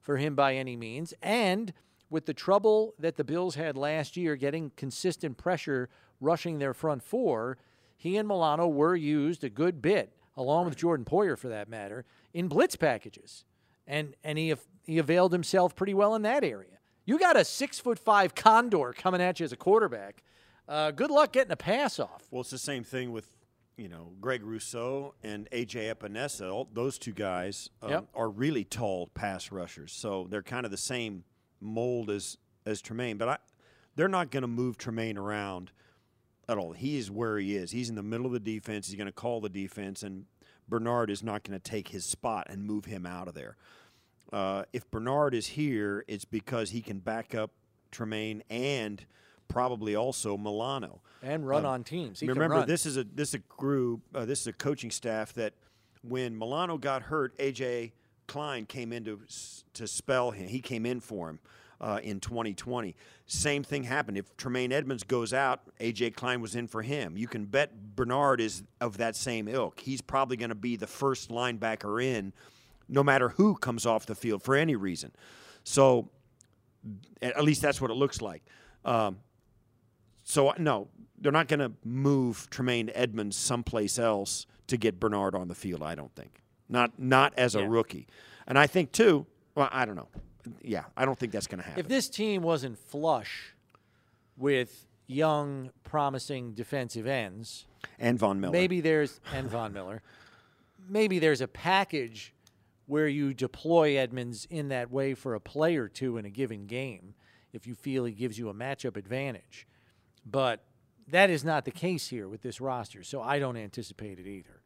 for 0.01 0.19
him 0.19 0.35
by 0.35 0.55
any 0.55 0.77
means. 0.77 1.15
And 1.23 1.73
with 2.11 2.27
the 2.27 2.35
trouble 2.35 2.95
that 2.99 3.17
the 3.17 3.25
Bills 3.25 3.55
had 3.55 3.79
last 3.79 4.19
year 4.19 4.37
getting 4.37 4.73
consistent 4.77 5.39
pressure 5.39 5.89
rushing 6.21 6.59
their 6.59 6.75
front 6.75 7.03
four, 7.03 7.57
he 7.97 8.19
and 8.19 8.29
Milano 8.29 8.69
were 8.69 8.95
used 8.95 9.43
a 9.43 9.49
good 9.49 9.81
bit, 9.81 10.12
along 10.37 10.67
with 10.67 10.77
Jordan 10.77 11.07
Poyer 11.07 11.39
for 11.39 11.49
that 11.49 11.69
matter, 11.69 12.05
in 12.35 12.49
blitz 12.49 12.77
packages. 12.77 13.45
And 13.87 14.15
and 14.23 14.37
he 14.37 14.55
he 14.85 14.99
availed 14.99 15.33
himself 15.33 15.75
pretty 15.75 15.95
well 15.95 16.15
in 16.15 16.23
that 16.23 16.45
area. 16.45 16.79
You 17.07 17.19
got 17.19 17.37
a 17.37 17.45
six 17.45 17.79
foot 17.79 17.99
five 17.99 18.35
condor 18.35 18.93
coming 18.93 19.23
at 19.23 19.41
you 19.41 19.45
as 19.45 19.53
a 19.53 19.57
quarterback. 19.57 20.23
Uh, 20.71 20.93
good 20.93 21.11
luck 21.11 21.33
getting 21.33 21.51
a 21.51 21.57
pass 21.57 21.99
off. 21.99 22.23
Well, 22.31 22.43
it's 22.43 22.51
the 22.51 22.57
same 22.59 22.85
thing 22.85 23.11
with 23.11 23.27
you 23.77 23.89
know 23.89 24.13
Greg 24.21 24.45
Rousseau 24.45 25.15
and 25.25 25.51
AJ 25.51 25.93
Epenesa. 25.93 26.67
Those 26.73 26.97
two 26.97 27.13
guys 27.13 27.71
um, 27.83 27.91
Yep. 27.91 28.05
are 28.15 28.31
really 28.31 28.63
tall 28.65 29.09
pass 29.09 29.51
rushers, 29.51 29.93
so 29.93 30.29
they're 30.31 30.45
kind 30.45 30.65
of 30.65 30.71
the 30.71 30.77
same 30.77 31.25
mold 31.61 32.09
as 32.09 32.39
as 32.65 32.81
Tremaine. 32.81 33.19
But 33.19 33.29
I, 33.29 33.39
they're 33.97 34.07
not 34.09 34.31
going 34.31 34.43
to 34.43 34.49
move 34.49 34.79
Tremaine 34.79 35.19
around 35.19 35.73
at 36.49 36.57
all. 36.57 36.73
He 36.73 36.99
is 36.99 37.11
where 37.11 37.37
he 37.39 37.57
is. 37.57 37.73
He's 37.73 37.89
in 37.89 37.97
the 37.97 38.03
middle 38.03 38.27
of 38.27 38.33
the 38.33 38.39
defense. 38.41 38.87
He's 38.87 38.97
going 38.97 39.07
to 39.07 39.13
call 39.13 39.41
the 39.41 39.49
defense, 39.49 40.05
and 40.05 40.27
Bernard 40.69 41.11
is 41.11 41.25
not 41.25 41.43
going 41.43 41.59
to 41.59 41.71
take 41.71 41.89
his 41.89 42.05
spot 42.05 42.47
and 42.49 42.63
move 42.65 42.85
him 42.85 43.07
out 43.07 43.27
of 43.27 43.35
there. 43.35 43.57
Uh, 44.33 44.63
if 44.73 44.89
Bernard 44.93 45.35
is 45.35 45.49
here, 45.49 46.05
it's 46.07 46.25
because 46.25 46.71
he 46.71 46.81
can 46.81 47.01
back 47.01 47.35
up 47.35 47.51
Tremaine 47.91 48.45
and 48.49 49.05
probably 49.51 49.95
also 49.95 50.37
Milano 50.39 51.03
And 51.23 51.47
run 51.47 51.67
Um, 51.67 51.73
on 51.73 51.85
teams. 51.85 52.21
He 52.21 52.27
remember, 52.27 52.65
this 52.65 52.87
is 52.87 52.97
a 52.97 53.05
this 53.05 53.29
is 53.31 53.35
a 53.35 53.39
group. 53.39 54.01
Uh, 54.15 54.25
this 54.25 54.41
is 54.41 54.47
a 54.47 54.53
coaching 54.55 54.91
staff 54.91 55.35
that 55.35 55.53
when 56.03 56.39
Milano 56.39 56.79
got 56.79 57.03
hurt, 57.03 57.37
AJ 57.39 57.93
Klein 58.27 58.65
came 58.65 58.93
in 58.93 59.05
to 59.05 59.21
to 59.75 59.87
spell 59.87 60.31
him. 60.31 60.49
He 60.49 60.61
came 60.61 60.87
in 60.87 61.01
for 61.01 61.29
him. 61.29 61.41
Uh, 61.83 61.99
in 62.03 62.21
2020, 62.21 62.95
same 63.25 63.63
thing 63.63 63.85
happened. 63.85 64.19
If 64.19 64.37
Tremaine 64.37 64.71
Edmunds 64.71 65.03
goes 65.03 65.33
out, 65.33 65.63
AJ 65.81 66.15
Klein 66.15 66.43
was 66.43 66.55
in 66.55 66.67
for 66.67 66.83
him. 66.83 67.17
You 67.17 67.27
can 67.27 67.47
bet 67.47 67.97
Bernard 67.97 68.39
is 68.39 68.63
of 68.83 68.99
that 68.99 69.17
same 69.17 69.49
ilk. 69.49 69.81
He's 69.81 70.03
probably 70.03 70.37
going 70.37 70.51
to 70.51 70.55
be 70.55 70.77
the 70.77 70.87
first 70.87 71.31
linebacker 71.31 72.05
in, 72.05 72.35
no 72.87 73.03
matter 73.03 73.31
who 73.31 73.55
comes 73.57 73.87
off 73.87 74.05
the 74.05 74.15
field 74.15 74.43
for 74.43 74.57
any 74.57 74.77
reason. 74.77 75.13
So, 75.65 76.11
at 77.23 77.35
at 77.35 77.45
least 77.45 77.63
that's 77.63 77.81
what 77.81 77.91
it 77.91 77.95
looks 77.95 78.21
like. 78.21 78.43
Um, 78.85 79.21
so 80.31 80.55
no, 80.59 80.89
they're 81.20 81.32
not 81.32 81.48
going 81.48 81.61
to 81.61 81.73
move 81.85 82.48
Tremaine 82.51 82.90
Edmunds 82.94 83.36
someplace 83.36 83.98
else 83.98 84.47
to 84.69 84.77
get 84.77 85.01
Bernard 85.01 85.35
on 85.35 85.48
the 85.48 85.55
field. 85.55 85.82
I 85.82 85.94
don't 85.94 86.15
think. 86.15 86.40
Not 86.69 86.98
not 86.98 87.35
as 87.36 87.57
a 87.57 87.66
rookie, 87.66 88.07
and 88.47 88.57
I 88.57 88.69
think 88.69 88.93
too. 88.93 89.27
Well, 89.57 89.69
I 89.73 89.85
don't 89.85 89.97
know. 89.97 90.09
Yeah, 90.62 90.85
I 90.97 91.05
don't 91.05 91.19
think 91.19 91.32
that's 91.32 91.48
going 91.48 91.61
to 91.61 91.66
happen. 91.66 91.81
If 91.81 91.89
this 91.89 92.09
team 92.09 92.43
wasn't 92.43 92.78
flush 92.78 93.55
with 94.36 94.86
young, 95.09 95.70
promising 95.82 96.55
defensive 96.55 97.09
ends, 97.09 97.66
and 97.98 98.16
Von 98.16 98.40
Miller, 98.40 98.52
maybe 98.52 98.81
there's 98.81 99.20
and 99.35 99.51
Von 99.51 99.73
Miller, 99.73 100.02
maybe 100.89 101.19
there's 101.19 101.40
a 101.40 101.48
package 101.48 102.32
where 102.86 103.09
you 103.09 103.35
deploy 103.35 103.97
Edmunds 103.97 104.47
in 104.48 104.69
that 104.69 104.93
way 104.93 105.15
for 105.15 105.35
a 105.35 105.40
play 105.40 105.77
or 105.77 105.89
two 105.89 106.16
in 106.16 106.24
a 106.24 106.31
given 106.31 106.66
game 106.66 107.15
if 107.52 107.66
you 107.66 107.74
feel 107.74 108.05
he 108.05 108.12
gives 108.12 108.39
you 108.39 108.48
a 108.48 108.55
matchup 108.55 108.97
advantage. 108.97 109.66
But 110.31 110.62
that 111.09 111.31
is 111.31 111.44
not 111.44 111.65
the 111.65 111.70
case 111.70 112.09
here 112.09 112.28
with 112.28 112.43
this 112.43 112.61
roster, 112.61 113.02
so 113.02 113.20
I 113.20 113.39
don't 113.39 113.57
anticipate 113.57 114.19
it 114.19 114.27
either. 114.27 114.62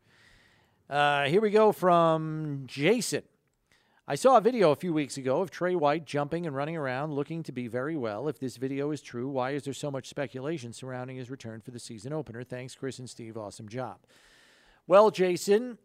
Uh, 0.88 1.24
here 1.24 1.40
we 1.40 1.50
go 1.50 1.72
from 1.72 2.64
Jason. 2.66 3.22
I 4.06 4.16
saw 4.16 4.36
a 4.36 4.42
video 4.42 4.70
a 4.70 4.76
few 4.76 4.92
weeks 4.92 5.16
ago 5.16 5.40
of 5.40 5.50
Tre 5.50 5.74
White 5.74 6.04
jumping 6.04 6.46
and 6.46 6.54
running 6.54 6.76
around 6.76 7.14
looking 7.14 7.42
to 7.44 7.52
be 7.52 7.68
very 7.68 7.96
well. 7.96 8.28
If 8.28 8.38
this 8.38 8.58
video 8.58 8.90
is 8.90 9.00
true, 9.00 9.28
why 9.28 9.52
is 9.52 9.62
there 9.62 9.72
so 9.72 9.90
much 9.90 10.10
speculation 10.10 10.74
surrounding 10.74 11.16
his 11.16 11.30
return 11.30 11.62
for 11.62 11.70
the 11.70 11.80
season 11.80 12.12
opener? 12.12 12.44
Thanks, 12.44 12.74
Chris 12.74 12.98
and 12.98 13.08
Steve. 13.08 13.38
Awesome 13.38 13.66
job. 13.66 14.00
Well, 14.86 15.10
Jason, 15.10 15.78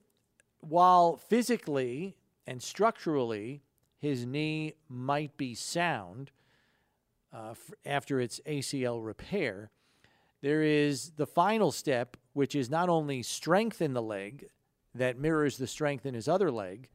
while 0.60 1.16
physically 1.16 2.18
and 2.46 2.62
structurally 2.62 3.62
his 4.00 4.26
knee 4.26 4.74
might 4.90 5.38
be 5.38 5.56
sound 5.56 6.32
uh, 7.34 7.52
f- 7.52 7.72
after 7.86 8.20
its 8.20 8.40
ACL 8.46 9.04
repair, 9.04 9.72
there 10.42 10.64
is 10.64 11.12
the 11.12 11.28
final 11.28 11.72
step, 11.72 12.18
which 12.34 12.56
is 12.56 12.70
not 12.70 12.90
only 12.90 13.22
strength 13.22 13.82
in 13.82 13.94
the 13.94 14.02
leg 14.02 14.48
that 14.96 15.18
mirrors 15.18 15.58
the 15.58 15.68
strength 15.68 16.06
in 16.06 16.14
his 16.14 16.28
other 16.28 16.52
leg, 16.52 16.90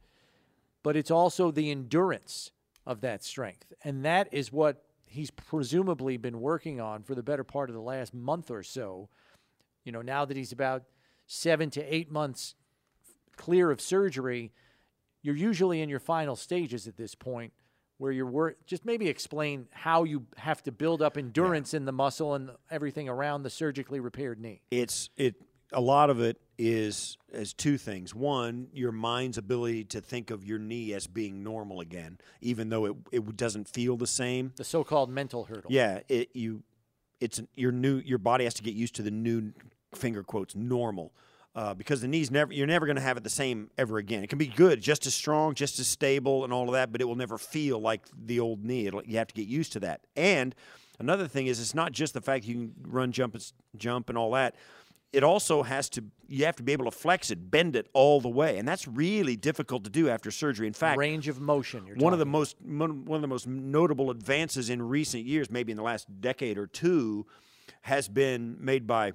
but 0.83 0.95
it's 0.95 1.11
also 1.11 1.51
the 1.51 1.71
endurance 1.71 2.51
of 2.85 3.01
that 3.01 3.23
strength. 3.23 3.73
And 3.83 4.05
that 4.05 4.27
is 4.31 4.51
what 4.51 4.83
he's 5.05 5.31
presumably 5.31 6.17
been 6.17 6.41
working 6.41 6.81
on 6.81 7.03
for 7.03 7.15
the 7.15 7.23
better 7.23 7.43
part 7.43 7.69
of 7.69 7.75
the 7.75 7.81
last 7.81 8.13
month 8.13 8.51
or 8.51 8.63
so. 8.63 9.09
You 9.83 9.91
know, 9.91 10.01
now 10.01 10.25
that 10.25 10.37
he's 10.37 10.51
about 10.51 10.83
seven 11.27 11.69
to 11.71 11.81
eight 11.81 12.11
months 12.11 12.55
clear 13.37 13.71
of 13.71 13.81
surgery, 13.81 14.51
you're 15.21 15.35
usually 15.35 15.81
in 15.81 15.89
your 15.89 15.99
final 15.99 16.35
stages 16.35 16.87
at 16.87 16.97
this 16.97 17.15
point 17.15 17.53
where 17.97 18.11
you're 18.11 18.25
wor- 18.25 18.55
just 18.65 18.85
maybe 18.85 19.07
explain 19.07 19.67
how 19.71 20.03
you 20.03 20.25
have 20.37 20.61
to 20.63 20.71
build 20.71 21.01
up 21.01 21.17
endurance 21.17 21.73
in 21.73 21.85
the 21.85 21.91
muscle 21.91 22.33
and 22.33 22.49
everything 22.69 23.07
around 23.09 23.43
the 23.43 23.49
surgically 23.49 23.99
repaired 23.99 24.39
knee. 24.39 24.61
it's 24.71 25.09
it 25.17 25.35
a 25.73 25.81
lot 25.81 26.09
of 26.09 26.19
it 26.21 26.37
is 26.57 27.17
is 27.33 27.53
two 27.53 27.77
things 27.77 28.13
one 28.13 28.67
your 28.71 28.91
mind's 28.91 29.37
ability 29.37 29.83
to 29.83 29.99
think 29.99 30.29
of 30.31 30.45
your 30.45 30.59
knee 30.59 30.93
as 30.93 31.07
being 31.07 31.43
normal 31.43 31.81
again 31.81 32.17
even 32.39 32.69
though 32.69 32.85
it, 32.85 32.95
it 33.11 33.35
doesn't 33.35 33.67
feel 33.67 33.97
the 33.97 34.07
same 34.07 34.53
The 34.55 34.63
so-called 34.63 35.09
mental 35.09 35.45
hurdle. 35.45 35.69
yeah 35.71 35.99
it 36.07 36.29
you 36.33 36.63
it's 37.19 37.41
your 37.55 37.71
new 37.71 37.97
your 37.97 38.19
body 38.19 38.43
has 38.45 38.53
to 38.55 38.63
get 38.63 38.73
used 38.75 38.95
to 38.95 39.01
the 39.01 39.11
new 39.11 39.51
finger 39.95 40.23
quotes 40.23 40.55
normal 40.55 41.11
uh, 41.55 41.73
because 41.73 42.01
the 42.01 42.07
knees 42.07 42.29
never 42.29 42.51
you're 42.51 42.67
never 42.67 42.85
going 42.85 42.97
to 42.97 43.01
have 43.01 43.17
it 43.17 43.23
the 43.23 43.29
same 43.29 43.69
ever 43.77 43.97
again. 43.97 44.23
It 44.23 44.27
can 44.27 44.37
be 44.37 44.47
good 44.47 44.81
just 44.81 45.05
as 45.05 45.15
strong 45.15 45.55
just 45.55 45.79
as 45.79 45.87
stable 45.87 46.43
and 46.43 46.51
all 46.51 46.67
of 46.67 46.73
that 46.73 46.91
but 46.91 47.01
it 47.01 47.05
will 47.05 47.15
never 47.15 47.37
feel 47.37 47.79
like 47.79 48.01
the 48.25 48.39
old 48.39 48.63
knee. 48.63 48.87
It'll, 48.87 49.03
you 49.03 49.17
have 49.17 49.27
to 49.27 49.33
get 49.33 49.47
used 49.47 49.71
to 49.73 49.79
that. 49.81 50.01
And 50.15 50.53
another 50.99 51.27
thing 51.27 51.47
is 51.47 51.59
it's 51.59 51.73
not 51.73 51.93
just 51.93 52.13
the 52.13 52.21
fact 52.21 52.45
you 52.45 52.55
can 52.55 52.73
run 52.81 53.11
jump 53.11 53.35
and 53.35 53.51
jump 53.77 54.09
and 54.09 54.17
all 54.17 54.31
that. 54.31 54.55
It 55.13 55.23
also 55.23 55.63
has 55.63 55.87
to 55.91 56.03
you 56.27 56.43
have 56.43 56.57
to 56.57 56.63
be 56.63 56.73
able 56.73 56.85
to 56.85 56.91
flex 56.91 57.31
it 57.31 57.49
bend 57.49 57.77
it 57.77 57.87
all 57.93 58.19
the 58.19 58.27
way 58.27 58.57
and 58.57 58.67
that's 58.67 58.85
really 58.85 59.37
difficult 59.37 59.85
to 59.85 59.89
do 59.89 60.09
after 60.09 60.31
surgery. 60.31 60.67
In 60.67 60.73
fact 60.73 60.97
range 60.97 61.29
of 61.29 61.39
motion 61.39 61.87
you're 61.87 61.95
one 61.95 62.11
of 62.11 62.19
the 62.19 62.25
talking. 62.25 62.31
most 62.33 62.61
one 62.61 63.15
of 63.15 63.21
the 63.21 63.27
most 63.27 63.47
notable 63.47 64.11
advances 64.11 64.69
in 64.69 64.81
recent 64.81 65.23
years 65.23 65.49
maybe 65.49 65.71
in 65.71 65.77
the 65.77 65.83
last 65.83 66.19
decade 66.19 66.57
or 66.57 66.67
two 66.67 67.25
has 67.83 68.09
been 68.09 68.57
made 68.59 68.85
by 68.85 69.13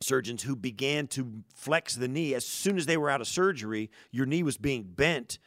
surgeons 0.00 0.42
who 0.42 0.54
began 0.54 1.06
to 1.08 1.42
flex 1.54 1.94
the 1.94 2.08
knee. 2.08 2.34
As 2.34 2.46
soon 2.46 2.76
as 2.76 2.86
they 2.86 2.96
were 2.96 3.10
out 3.10 3.20
of 3.20 3.26
surgery 3.26 3.90
your 4.10 4.26
knee 4.26 4.42
was 4.42 4.56
being 4.56 4.82
bent 4.84 5.38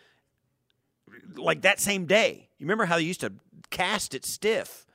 like 1.35 1.61
that 1.61 1.79
same 1.79 2.05
day. 2.05 2.49
You 2.57 2.65
remember 2.65 2.85
how 2.85 2.97
they 2.97 3.03
used 3.03 3.21
to 3.21 3.33
cast 3.69 4.13
it 4.13 4.25
stiff 4.25 4.85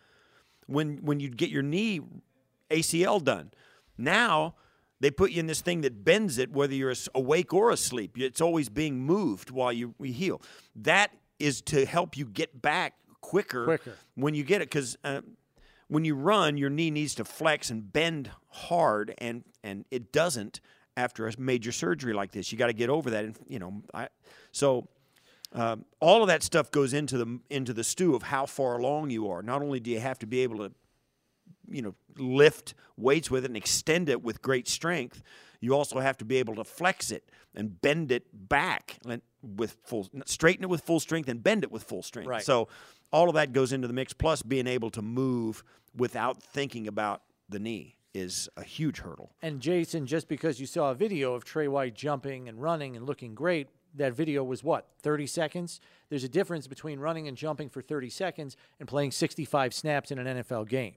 when 0.67 0.99
when 0.99 1.21
you'd 1.21 1.37
get 1.37 1.51
your 1.51 1.63
knee 1.63 2.01
ACL 2.71 3.23
done? 3.23 3.51
Now 3.97 4.55
they 5.01 5.11
put 5.11 5.31
you 5.31 5.41
in 5.41 5.47
this 5.47 5.61
thing 5.61 5.83
that 5.83 6.05
bends 6.05 6.39
it 6.39 6.53
whether 6.53 6.75
you're 6.75 6.95
awake 7.15 7.53
or 7.53 7.71
asleep. 7.71 8.17
It's 8.19 8.41
always 8.41 8.69
being 8.69 8.99
moved 9.01 9.51
while 9.51 9.73
you 9.73 9.95
heal. 10.03 10.41
That 10.75 11.11
is 11.39 11.61
to 11.63 11.85
help 11.85 12.17
you 12.17 12.25
get 12.27 12.63
back 12.63 12.95
quicker 13.21 13.65
Quicker. 13.65 13.95
when 14.15 14.35
you 14.35 14.45
get 14.45 14.63
it 14.63 14.71
because 14.71 14.97
uh, 15.05 15.21
when 15.89 16.05
you 16.05 16.15
run 16.15 16.57
your 16.57 16.71
knee 16.71 16.91
needs 16.91 17.15
to 17.17 17.25
flex 17.25 17.71
and 17.71 17.93
bend 17.93 18.31
hard 18.49 19.15
and 19.19 19.45
and 19.63 19.85
it 19.91 20.13
doesn't 20.13 20.61
after 20.97 21.27
a 21.27 21.33
major 21.39 21.73
surgery 21.73 22.13
like 22.15 22.33
this. 22.33 22.51
You 22.51 22.59
got 22.59 22.69
to 22.69 22.73
get 22.73 22.89
over 22.89 23.11
that, 23.11 23.25
and 23.25 23.37
you 23.49 23.59
know, 23.59 23.83
I 23.93 24.09
so. 24.53 24.89
Um, 25.53 25.85
all 26.01 26.23
of 26.23 26.27
that 26.27 26.43
stuff 26.43 26.73
goes 26.73 26.93
into 26.93 27.17
the 27.17 27.39
into 27.51 27.73
the 27.73 27.85
stew 27.85 28.17
of 28.17 28.25
how 28.25 28.47
far 28.47 28.79
along 28.79 29.11
you 29.11 29.31
are. 29.31 29.43
Not 29.43 29.63
only 29.63 29.79
do 29.79 29.91
you 29.93 30.01
have 30.01 30.19
to 30.19 30.27
be 30.27 30.41
able 30.41 30.59
to, 30.59 30.73
you 31.71 31.83
know, 31.83 31.95
lift 32.19 32.75
weights 32.97 33.31
with 33.31 33.45
it 33.45 33.51
and 33.51 33.57
extend 33.57 34.09
it 34.09 34.23
with 34.23 34.43
great 34.43 34.67
strength, 34.67 35.23
you 35.61 35.75
also 35.75 36.01
have 36.01 36.17
to 36.19 36.25
be 36.25 36.37
able 36.37 36.55
to 36.57 36.65
flex 36.65 37.11
it 37.11 37.31
and 37.55 37.81
bend 37.81 38.13
it 38.13 38.27
back 38.33 38.99
and 39.09 39.23
with 39.43 39.77
full, 39.85 40.09
straighten 40.25 40.65
it 40.65 40.69
with 40.69 40.83
full 40.83 41.01
strength 41.01 41.29
and 41.29 41.43
bend 41.43 41.65
it 41.65 41.71
with 41.71 41.83
full 41.83 42.03
strength. 42.03 42.29
Right. 42.29 42.43
So 42.45 42.69
all 43.13 43.29
of 43.29 43.35
that 43.35 43.53
goes 43.53 43.73
into 43.73 43.89
the 43.89 43.95
mix. 43.95 44.13
Plus, 44.13 44.43
being 44.43 44.67
able 44.67 44.91
to 44.91 45.03
move 45.03 45.63
without 45.97 46.43
thinking 46.43 46.87
about 46.87 47.23
the 47.49 47.59
knee 47.59 47.97
is 48.15 48.49
a 48.57 48.65
huge 48.65 49.01
hurdle. 49.01 49.33
And 49.43 49.61
Jason, 49.61 50.07
just 50.07 50.27
because 50.29 50.59
you 50.59 50.67
saw 50.67 50.91
a 50.91 50.95
video 50.95 51.35
of 51.35 51.45
Tre 51.45 51.69
White 51.69 51.95
jumping 51.95 52.49
and 52.49 52.61
running 52.61 52.97
and 52.97 53.07
looking 53.07 53.35
great, 53.35 53.69
that 53.95 54.15
video 54.15 54.43
was 54.45 54.63
what, 54.63 54.89
30 55.03 55.27
seconds? 55.27 55.81
There's 56.09 56.25
a 56.25 56.29
difference 56.29 56.67
between 56.67 57.01
running 57.01 57.29
and 57.29 57.37
jumping 57.37 57.69
for 57.69 57.83
30 57.83 58.11
seconds 58.11 58.57
and 58.79 58.89
playing 58.89 59.13
65 59.13 59.75
snaps 59.75 60.11
in 60.11 60.19
an 60.19 60.43
NFL 60.43 60.69
game. 60.69 60.97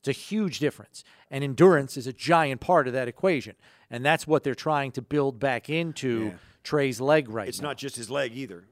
It's 0.00 0.08
a 0.08 0.12
huge 0.12 0.58
difference. 0.58 1.04
And 1.30 1.44
endurance 1.44 1.96
is 1.96 2.06
a 2.06 2.12
giant 2.12 2.60
part 2.60 2.86
of 2.86 2.94
that 2.94 3.08
equation. 3.08 3.54
And 3.90 4.04
that's 4.04 4.26
what 4.26 4.44
they're 4.44 4.54
trying 4.54 4.92
to 4.92 5.02
build 5.02 5.40
back 5.40 5.68
into 5.68 6.26
Yeah. 6.26 6.32
Tre's 6.62 7.00
leg 7.00 7.28
right 7.28 7.48
It's 7.48 7.60
now. 7.60 7.68
not 7.68 7.78
just 7.78 7.96
his 7.96 8.10
leg 8.10 8.36
either. 8.36 8.64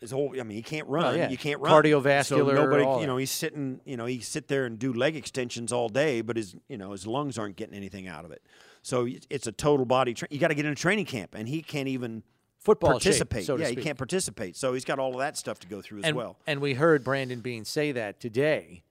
His 0.00 0.10
whole, 0.10 0.34
I 0.38 0.42
mean, 0.42 0.56
he 0.56 0.62
can't 0.62 0.86
oh, 0.88 0.92
run. 0.92 1.16
yeah. 1.16 1.30
You 1.30 1.38
can't 1.38 1.60
run. 1.60 1.72
Cardiovascular, 1.72 2.24
So 2.24 2.50
nobody, 2.50 2.84
you 2.84 3.00
that. 3.00 3.06
know, 3.06 3.16
he's 3.16 3.30
sitting. 3.30 3.80
You 3.84 3.96
know, 3.96 4.06
he 4.06 4.20
sit 4.20 4.48
there 4.48 4.66
and 4.66 4.78
do 4.78 4.92
leg 4.92 5.16
extensions 5.16 5.72
all 5.72 5.88
day, 5.88 6.20
but 6.20 6.36
his, 6.36 6.56
you 6.68 6.76
know, 6.76 6.92
his 6.92 7.06
lungs 7.06 7.38
aren't 7.38 7.56
getting 7.56 7.74
anything 7.74 8.06
out 8.08 8.24
of 8.24 8.32
it. 8.32 8.42
So 8.82 9.08
it's 9.30 9.46
a 9.46 9.52
total 9.52 9.86
body. 9.86 10.12
Tra- 10.12 10.28
you 10.30 10.38
got 10.38 10.48
to 10.48 10.54
get 10.54 10.66
in 10.66 10.72
a 10.72 10.76
training 10.76 11.06
camp, 11.06 11.34
and 11.34 11.48
he 11.48 11.62
can't 11.62 11.88
even 11.88 12.22
Football 12.58 12.98
shape, 12.98 13.02
participate. 13.02 13.44
so 13.46 13.56
to 13.56 13.62
yeah, 13.62 13.68
he 13.70 13.76
can't 13.76 13.96
participate. 13.96 14.56
So 14.56 14.74
he's 14.74 14.84
got 14.84 14.98
all 14.98 15.12
of 15.12 15.18
that 15.20 15.36
stuff 15.38 15.58
to 15.60 15.66
go 15.66 15.80
through 15.80 16.00
as 16.00 16.04
and, 16.06 16.16
well. 16.16 16.36
And 16.46 16.60
we 16.60 16.74
heard 16.74 17.04
Brandon 17.04 17.40
Beane 17.40 17.64
say 17.64 17.92
that 17.92 18.20
today, 18.20 18.82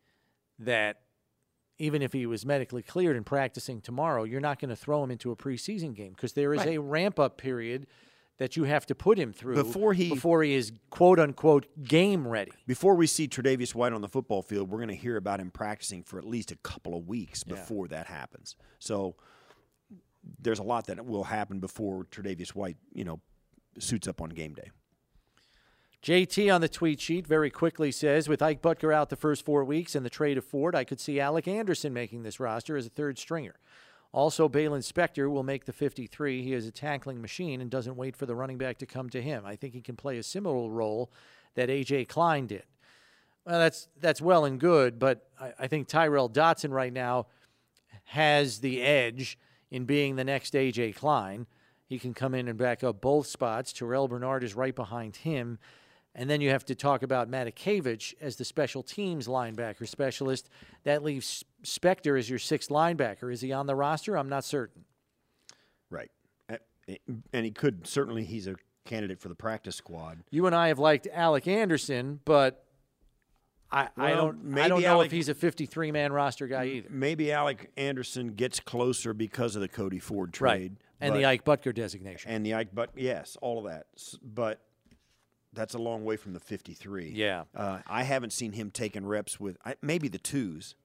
that 0.59 1.01
even 1.83 2.01
if 2.01 2.13
he 2.13 2.25
was 2.25 2.45
medically 2.45 2.81
cleared 2.81 3.15
and 3.17 3.25
practicing 3.25 3.81
tomorrow, 3.81 4.23
you're 4.23 4.39
not 4.41 4.59
going 4.59 4.69
to 4.69 4.75
throw 4.75 5.03
him 5.03 5.11
into 5.11 5.31
a 5.31 5.35
preseason 5.35 5.93
game 5.93 6.13
because 6.13 6.33
there 6.33 6.53
is 6.53 6.59
Right. 6.59 6.77
a 6.77 6.81
ramp 6.81 7.19
up 7.19 7.37
period 7.37 7.87
that 8.37 8.55
you 8.55 8.63
have 8.63 8.85
to 8.87 8.95
put 8.95 9.17
him 9.19 9.31
through 9.33 9.55
Before 9.55 9.93
he- 9.93 10.09
before 10.09 10.41
he 10.43 10.53
is 10.53 10.71
quote 10.89 11.19
unquote 11.19 11.67
game 11.83 12.27
ready. 12.27 12.51
Before 12.65 12.95
we 12.95 13.05
see 13.05 13.27
Tre'Davious 13.27 13.75
White 13.75 13.93
on 13.93 14.01
the 14.01 14.07
football 14.07 14.41
field, 14.41 14.69
we're 14.69 14.79
going 14.79 14.87
to 14.89 14.95
hear 14.95 15.17
about 15.17 15.39
him 15.39 15.51
practicing 15.51 16.03
for 16.03 16.17
at 16.17 16.25
least 16.25 16.51
a 16.51 16.55
couple 16.57 16.95
of 16.97 17.07
weeks 17.07 17.43
Yeah. 17.45 17.55
before 17.55 17.87
that 17.89 18.07
happens. 18.07 18.55
So 18.79 19.15
there's 20.39 20.59
a 20.59 20.63
lot 20.63 20.87
that 20.87 21.05
will 21.05 21.25
happen 21.25 21.59
before 21.59 22.05
Tre'Davious 22.05 22.55
White, 22.55 22.77
you 22.93 23.03
know, 23.03 23.19
suits 23.77 24.07
up 24.07 24.21
on 24.21 24.29
game 24.29 24.53
day. 24.53 24.71
JT 26.03 26.53
on 26.53 26.59
the 26.59 26.67
tweet 26.67 26.99
sheet 26.99 27.25
very 27.25 27.49
quickly 27.49 27.89
says, 27.89 28.27
with 28.27 28.41
Ike 28.41 28.61
Boettger 28.61 28.93
out 28.93 29.09
the 29.09 29.15
first 29.15 29.45
four 29.45 29.63
weeks 29.63 29.95
and 29.95 30.05
the 30.05 30.09
trade 30.09 30.37
of 30.37 30.43
Ford, 30.43 30.75
I 30.75 30.83
could 30.83 30.99
see 30.99 31.17
Alec 31.17 31.47
Anderson 31.47 31.93
making 31.93 32.23
this 32.23 32.41
roster 32.41 32.75
as 32.75 32.85
a 32.85 32.89
third 32.89 33.17
stringer. 33.17 33.55
Also, 34.11 34.49
Baylon 34.49 34.83
Spector 34.83 35.31
will 35.31 35.43
make 35.43 35.63
the 35.63 35.71
53. 35.71 36.43
He 36.43 36.53
is 36.53 36.67
a 36.67 36.71
tackling 36.71 37.21
machine 37.21 37.61
and 37.61 37.71
doesn't 37.71 37.95
wait 37.95 38.17
for 38.17 38.25
the 38.25 38.35
running 38.35 38.57
back 38.57 38.79
to 38.79 38.85
come 38.85 39.09
to 39.11 39.21
him. 39.21 39.45
I 39.45 39.55
think 39.55 39.73
he 39.73 39.81
can 39.81 39.95
play 39.95 40.17
a 40.17 40.23
similar 40.23 40.69
role 40.69 41.09
that 41.55 41.69
A.J. 41.69 42.05
Klein 42.05 42.47
did. 42.47 42.65
Well, 43.45 43.59
that's 43.59 43.87
that's 43.99 44.21
well 44.21 44.43
and 44.43 44.59
good, 44.59 44.99
but 44.99 45.29
I, 45.39 45.53
I 45.57 45.67
think 45.67 45.87
Tyrel 45.87 46.31
Dodson 46.31 46.71
right 46.71 46.93
now 46.93 47.27
has 48.05 48.59
the 48.59 48.81
edge 48.81 49.39
in 49.71 49.85
being 49.85 50.17
the 50.17 50.23
next 50.25 50.53
A.J. 50.53 50.91
Klein. 50.93 51.47
He 51.85 51.97
can 51.97 52.13
come 52.13 52.35
in 52.35 52.49
and 52.49 52.57
back 52.57 52.83
up 52.83 52.99
both 53.01 53.27
spots. 53.27 53.71
Terrel 53.71 54.09
Bernard 54.09 54.43
is 54.43 54.53
right 54.53 54.75
behind 54.75 55.15
him. 55.15 55.59
And 56.15 56.29
then 56.29 56.41
you 56.41 56.49
have 56.51 56.65
to 56.65 56.75
talk 56.75 57.01
about 57.01 57.29
Matakevich 57.29 58.13
as 58.21 58.35
the 58.35 58.45
special 58.45 58.83
teams 58.83 59.27
linebacker 59.27 59.87
specialist. 59.87 60.49
That 60.83 61.03
leaves 61.03 61.43
Spector 61.63 62.17
as 62.19 62.29
your 62.29 62.39
sixth 62.39 62.69
linebacker. 62.69 63.31
Is 63.33 63.41
he 63.41 63.51
on 63.51 63.65
the 63.65 63.75
roster? 63.75 64.15
I'm 64.15 64.29
not 64.29 64.43
certain. 64.43 64.85
Right. 65.89 66.11
And 66.87 67.45
he 67.45 67.51
could 67.51 67.87
certainly 67.87 68.25
he's 68.25 68.47
a 68.47 68.55
candidate 68.85 69.19
for 69.19 69.29
the 69.29 69.35
practice 69.35 69.75
squad. 69.75 70.19
You 70.29 70.45
and 70.45 70.55
I 70.55 70.67
have 70.67 70.79
liked 70.79 71.07
Alec 71.11 71.47
Anderson, 71.47 72.19
but 72.25 72.65
I, 73.71 73.89
I 73.97 74.11
don't 74.11 74.57
I 74.57 74.67
don't 74.67 74.81
know 74.81 74.87
Alec- 74.87 75.07
if 75.07 75.11
he's 75.11 75.29
a 75.29 75.33
53 75.33 75.91
man 75.91 76.13
roster 76.13 76.45
guy 76.47 76.65
either. 76.65 76.89
Maybe 76.91 77.31
Alec 77.31 77.71
Anderson 77.75 78.33
gets 78.33 78.59
closer 78.59 79.13
because 79.13 79.55
of 79.55 79.61
the 79.61 79.67
Cody 79.67 79.99
Ford 79.99 80.31
trade. 80.33 80.71
Right. 80.71 80.71
And 81.01 81.15
the 81.15 81.25
Ike 81.25 81.43
Boettger 81.43 81.73
designation. 81.73 82.31
And 82.31 82.45
the 82.45 82.53
Ike 82.53 82.69
but 82.73 82.91
yes, 82.95 83.35
all 83.41 83.59
of 83.59 83.71
that. 83.71 83.87
But 84.21 84.61
that's 85.53 85.73
a 85.73 85.77
long 85.77 86.03
way 86.03 86.17
from 86.17 86.33
the 86.33 86.39
53. 86.39 87.11
Yeah. 87.13 87.43
Uh, 87.55 87.79
I 87.87 88.03
haven't 88.03 88.33
seen 88.33 88.53
him 88.53 88.71
taking 88.71 89.05
reps 89.05 89.39
with 89.39 89.57
I, 89.65 89.75
maybe 89.81 90.07
the 90.07 90.17
twos, 90.17 90.75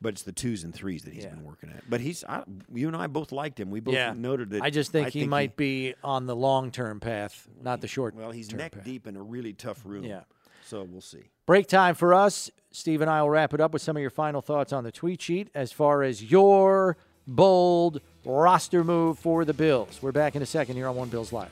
but 0.00 0.14
it's 0.14 0.22
the 0.22 0.32
twos 0.32 0.64
and 0.64 0.74
threes 0.74 1.02
that 1.04 1.12
he's 1.14 1.24
Yeah. 1.24 1.30
been 1.30 1.44
working 1.44 1.70
at. 1.70 1.88
But 1.88 2.00
he's 2.00 2.24
I, 2.24 2.44
you 2.72 2.86
and 2.86 2.96
I 2.96 3.06
both 3.06 3.32
liked 3.32 3.58
him. 3.60 3.70
We 3.70 3.80
both 3.80 3.94
yeah. 3.94 4.14
noted 4.16 4.50
that. 4.50 4.62
I 4.62 4.70
just 4.70 4.92
think 4.92 5.08
he 5.10 5.26
might 5.26 5.56
be 5.56 5.94
on 6.02 6.26
the 6.26 6.36
long 6.36 6.70
term 6.70 7.00
path, 7.00 7.48
not 7.62 7.80
the 7.80 7.88
short. 7.88 8.14
Term. 8.14 8.22
Well, 8.22 8.30
he's 8.30 8.52
neck 8.52 8.72
path. 8.72 8.84
deep 8.84 9.06
in 9.06 9.16
a 9.16 9.22
really 9.22 9.52
tough 9.52 9.82
room. 9.84 10.04
Yeah. 10.04 10.22
So 10.64 10.84
we'll 10.84 11.00
see. 11.00 11.24
Break 11.46 11.66
time 11.66 11.94
for 11.96 12.14
us. 12.14 12.50
Steve 12.70 13.00
and 13.00 13.10
I 13.10 13.22
will 13.22 13.30
wrap 13.30 13.52
it 13.52 13.60
up 13.60 13.72
with 13.72 13.82
some 13.82 13.96
of 13.96 14.00
your 14.00 14.10
final 14.10 14.40
thoughts 14.40 14.72
on 14.72 14.84
the 14.84 14.92
tweet 14.92 15.20
sheet 15.20 15.50
as 15.54 15.72
far 15.72 16.04
as 16.04 16.22
your 16.30 16.96
bold 17.26 18.00
roster 18.24 18.84
move 18.84 19.18
for 19.18 19.44
the 19.44 19.52
Bills. 19.54 19.98
We're 20.00 20.12
back 20.12 20.36
in 20.36 20.42
a 20.42 20.46
second 20.46 20.76
here 20.76 20.86
on 20.86 20.94
One 20.94 21.08
Bills 21.08 21.32
Live. 21.32 21.50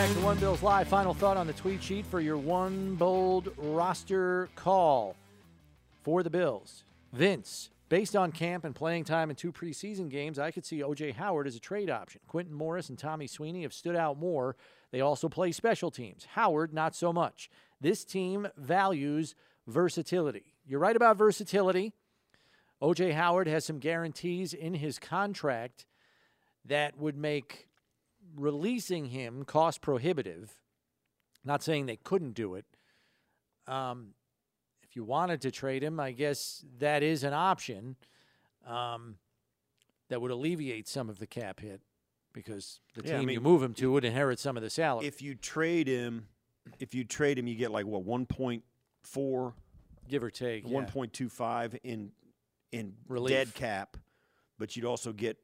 Back 0.00 0.14
to 0.14 0.20
One 0.20 0.38
Bills 0.38 0.62
Live. 0.62 0.88
Final 0.88 1.12
thought 1.12 1.36
on 1.36 1.46
the 1.46 1.52
tweet 1.52 1.82
sheet 1.82 2.06
for 2.06 2.20
your 2.20 2.38
one 2.38 2.94
bold 2.94 3.52
roster 3.58 4.48
call 4.56 5.14
for 6.02 6.22
the 6.22 6.30
Bills. 6.30 6.84
Vince, 7.12 7.68
based 7.90 8.16
on 8.16 8.32
camp 8.32 8.64
and 8.64 8.74
playing 8.74 9.04
time 9.04 9.28
in 9.28 9.36
two 9.36 9.52
preseason 9.52 10.08
games, 10.08 10.38
I 10.38 10.52
could 10.52 10.64
see 10.64 10.80
OJ 10.80 11.16
Howard 11.16 11.46
as 11.46 11.54
a 11.54 11.60
trade 11.60 11.90
option. 11.90 12.22
Quintin 12.26 12.54
Morris 12.54 12.88
and 12.88 12.98
Tommy 12.98 13.26
Sweeney 13.26 13.60
have 13.60 13.74
stood 13.74 13.94
out 13.94 14.18
more. 14.18 14.56
They 14.90 15.02
also 15.02 15.28
play 15.28 15.52
special 15.52 15.90
teams. 15.90 16.28
Howard, 16.32 16.72
not 16.72 16.96
so 16.96 17.12
much. 17.12 17.50
This 17.78 18.02
team 18.02 18.48
values 18.56 19.34
versatility. 19.66 20.54
You're 20.64 20.80
right 20.80 20.96
about 20.96 21.18
versatility. 21.18 21.92
OJ 22.80 23.12
Howard 23.12 23.48
has 23.48 23.66
some 23.66 23.78
guarantees 23.78 24.54
in 24.54 24.72
his 24.72 24.98
contract 24.98 25.84
that 26.64 26.96
would 26.96 27.18
make 27.18 27.66
releasing 28.36 29.06
him 29.06 29.44
cost 29.44 29.80
prohibitive. 29.80 30.60
Not 31.44 31.62
saying 31.62 31.86
they 31.86 31.96
couldn't 31.96 32.32
do 32.32 32.54
it. 32.54 32.66
Um, 33.66 34.14
if 34.82 34.96
you 34.96 35.04
wanted 35.04 35.40
to 35.42 35.50
trade 35.50 35.82
him, 35.82 36.00
I 36.00 36.12
guess 36.12 36.64
that 36.78 37.02
is 37.02 37.24
an 37.24 37.32
option 37.32 37.96
um, 38.66 39.16
that 40.08 40.20
would 40.20 40.30
alleviate 40.30 40.88
some 40.88 41.08
of 41.08 41.18
the 41.18 41.26
cap 41.26 41.60
hit 41.60 41.80
because 42.32 42.80
the 42.94 43.02
Yeah, 43.06 43.16
I 43.16 43.20
team 43.20 43.30
you 43.30 43.40
move 43.40 43.62
him 43.62 43.74
to 43.74 43.92
would 43.92 44.04
inherit 44.04 44.38
some 44.38 44.56
of 44.56 44.62
the 44.62 44.70
salary. 44.70 45.06
If 45.06 45.22
you 45.22 45.34
trade 45.34 45.86
him, 45.86 46.26
if 46.78 46.94
you 46.94 47.04
trade 47.04 47.38
him, 47.38 47.46
you 47.46 47.54
get 47.54 47.70
like 47.70 47.86
what 47.86 48.04
one 48.04 48.26
point 48.26 48.64
four, 49.02 49.54
give 50.08 50.22
or 50.22 50.30
take, 50.30 50.66
one 50.66 50.86
point 50.86 51.12
two 51.12 51.28
five 51.28 51.76
in 51.82 52.12
in 52.72 52.94
Relief. 53.08 53.30
dead 53.30 53.54
cap, 53.54 53.96
but 54.58 54.76
you'd 54.76 54.84
also 54.84 55.12
get 55.12 55.38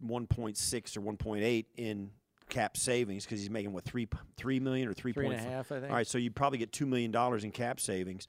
one 0.00 0.26
point 0.26 0.56
six 0.56 0.96
or 0.96 1.00
one 1.00 1.16
point 1.16 1.42
eight 1.42 1.66
in 1.76 2.10
cap 2.48 2.76
savings 2.76 3.24
because 3.24 3.40
he's 3.40 3.50
making 3.50 3.72
what 3.72 3.84
three 3.84 4.08
three 4.36 4.60
million 4.60 4.88
or 4.88 4.92
three, 4.92 5.12
three 5.12 5.26
point 5.26 5.40
half, 5.40 5.72
I 5.72 5.80
think. 5.80 5.90
All 5.90 5.96
right, 5.96 6.06
so 6.06 6.18
you 6.18 6.30
probably 6.30 6.58
get 6.58 6.72
two 6.72 6.86
million 6.86 7.10
dollars 7.10 7.44
in 7.44 7.50
cap 7.50 7.80
savings. 7.80 8.28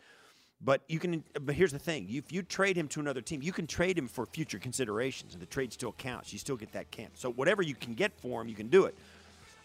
But 0.60 0.82
you 0.88 0.98
can. 1.00 1.24
But 1.40 1.54
here's 1.54 1.72
the 1.72 1.80
thing: 1.80 2.08
if 2.10 2.32
you 2.32 2.42
trade 2.42 2.76
him 2.76 2.88
to 2.90 3.00
another 3.00 3.22
team, 3.22 3.42
you 3.44 3.54
can 3.54 3.68
trade 3.68 3.98
him 3.98 4.08
for 4.08 4.26
future 4.26 4.58
considerations, 4.58 5.34
and 5.34 5.42
the 5.42 5.46
trade 5.46 5.72
still 5.72 5.92
counts. 5.92 6.34
You 6.34 6.40
still 6.40 6.56
get 6.56 6.72
that 6.72 6.90
camp. 6.90 7.12
So 7.16 7.32
whatever 7.32 7.62
you 7.62 7.76
can 7.76 7.94
get 7.94 8.12
for 8.20 8.42
him, 8.42 8.48
you 8.48 8.56
can 8.56 8.68
do 8.68 8.86
it. 8.86 8.96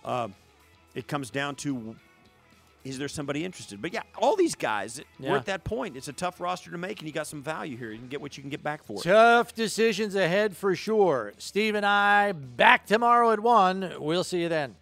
Um, 0.04 0.34
it 0.94 1.08
comes 1.08 1.30
down 1.30 1.54
to 1.56 1.96
is 2.84 2.98
there 2.98 3.08
somebody 3.08 3.44
interested? 3.44 3.80
But 3.80 3.92
yeah, 3.92 4.02
all 4.18 4.36
these 4.36 4.54
guys, 4.54 5.00
Yeah. 5.18 5.30
we're 5.30 5.36
at 5.36 5.46
that 5.46 5.64
point. 5.64 5.96
It's 5.96 6.08
a 6.08 6.12
tough 6.12 6.40
roster 6.40 6.70
to 6.70 6.78
make, 6.78 6.98
and 7.00 7.06
you 7.08 7.12
got 7.12 7.26
some 7.26 7.42
value 7.42 7.76
here. 7.76 7.90
You 7.92 7.98
can 7.98 8.08
get 8.08 8.20
what 8.20 8.36
you 8.36 8.42
can 8.42 8.50
get 8.50 8.62
back 8.62 8.84
for 8.84 8.94
it. 8.94 9.02
Tough 9.02 9.54
decisions 9.54 10.14
ahead 10.14 10.56
for 10.56 10.74
sure. 10.74 11.32
Steve 11.38 11.74
and 11.74 11.86
I 11.86 12.32
back 12.32 12.86
tomorrow 12.86 13.30
at 13.32 13.40
1. 13.40 13.94
We'll 13.98 14.24
see 14.24 14.42
you 14.42 14.48
then. 14.48 14.76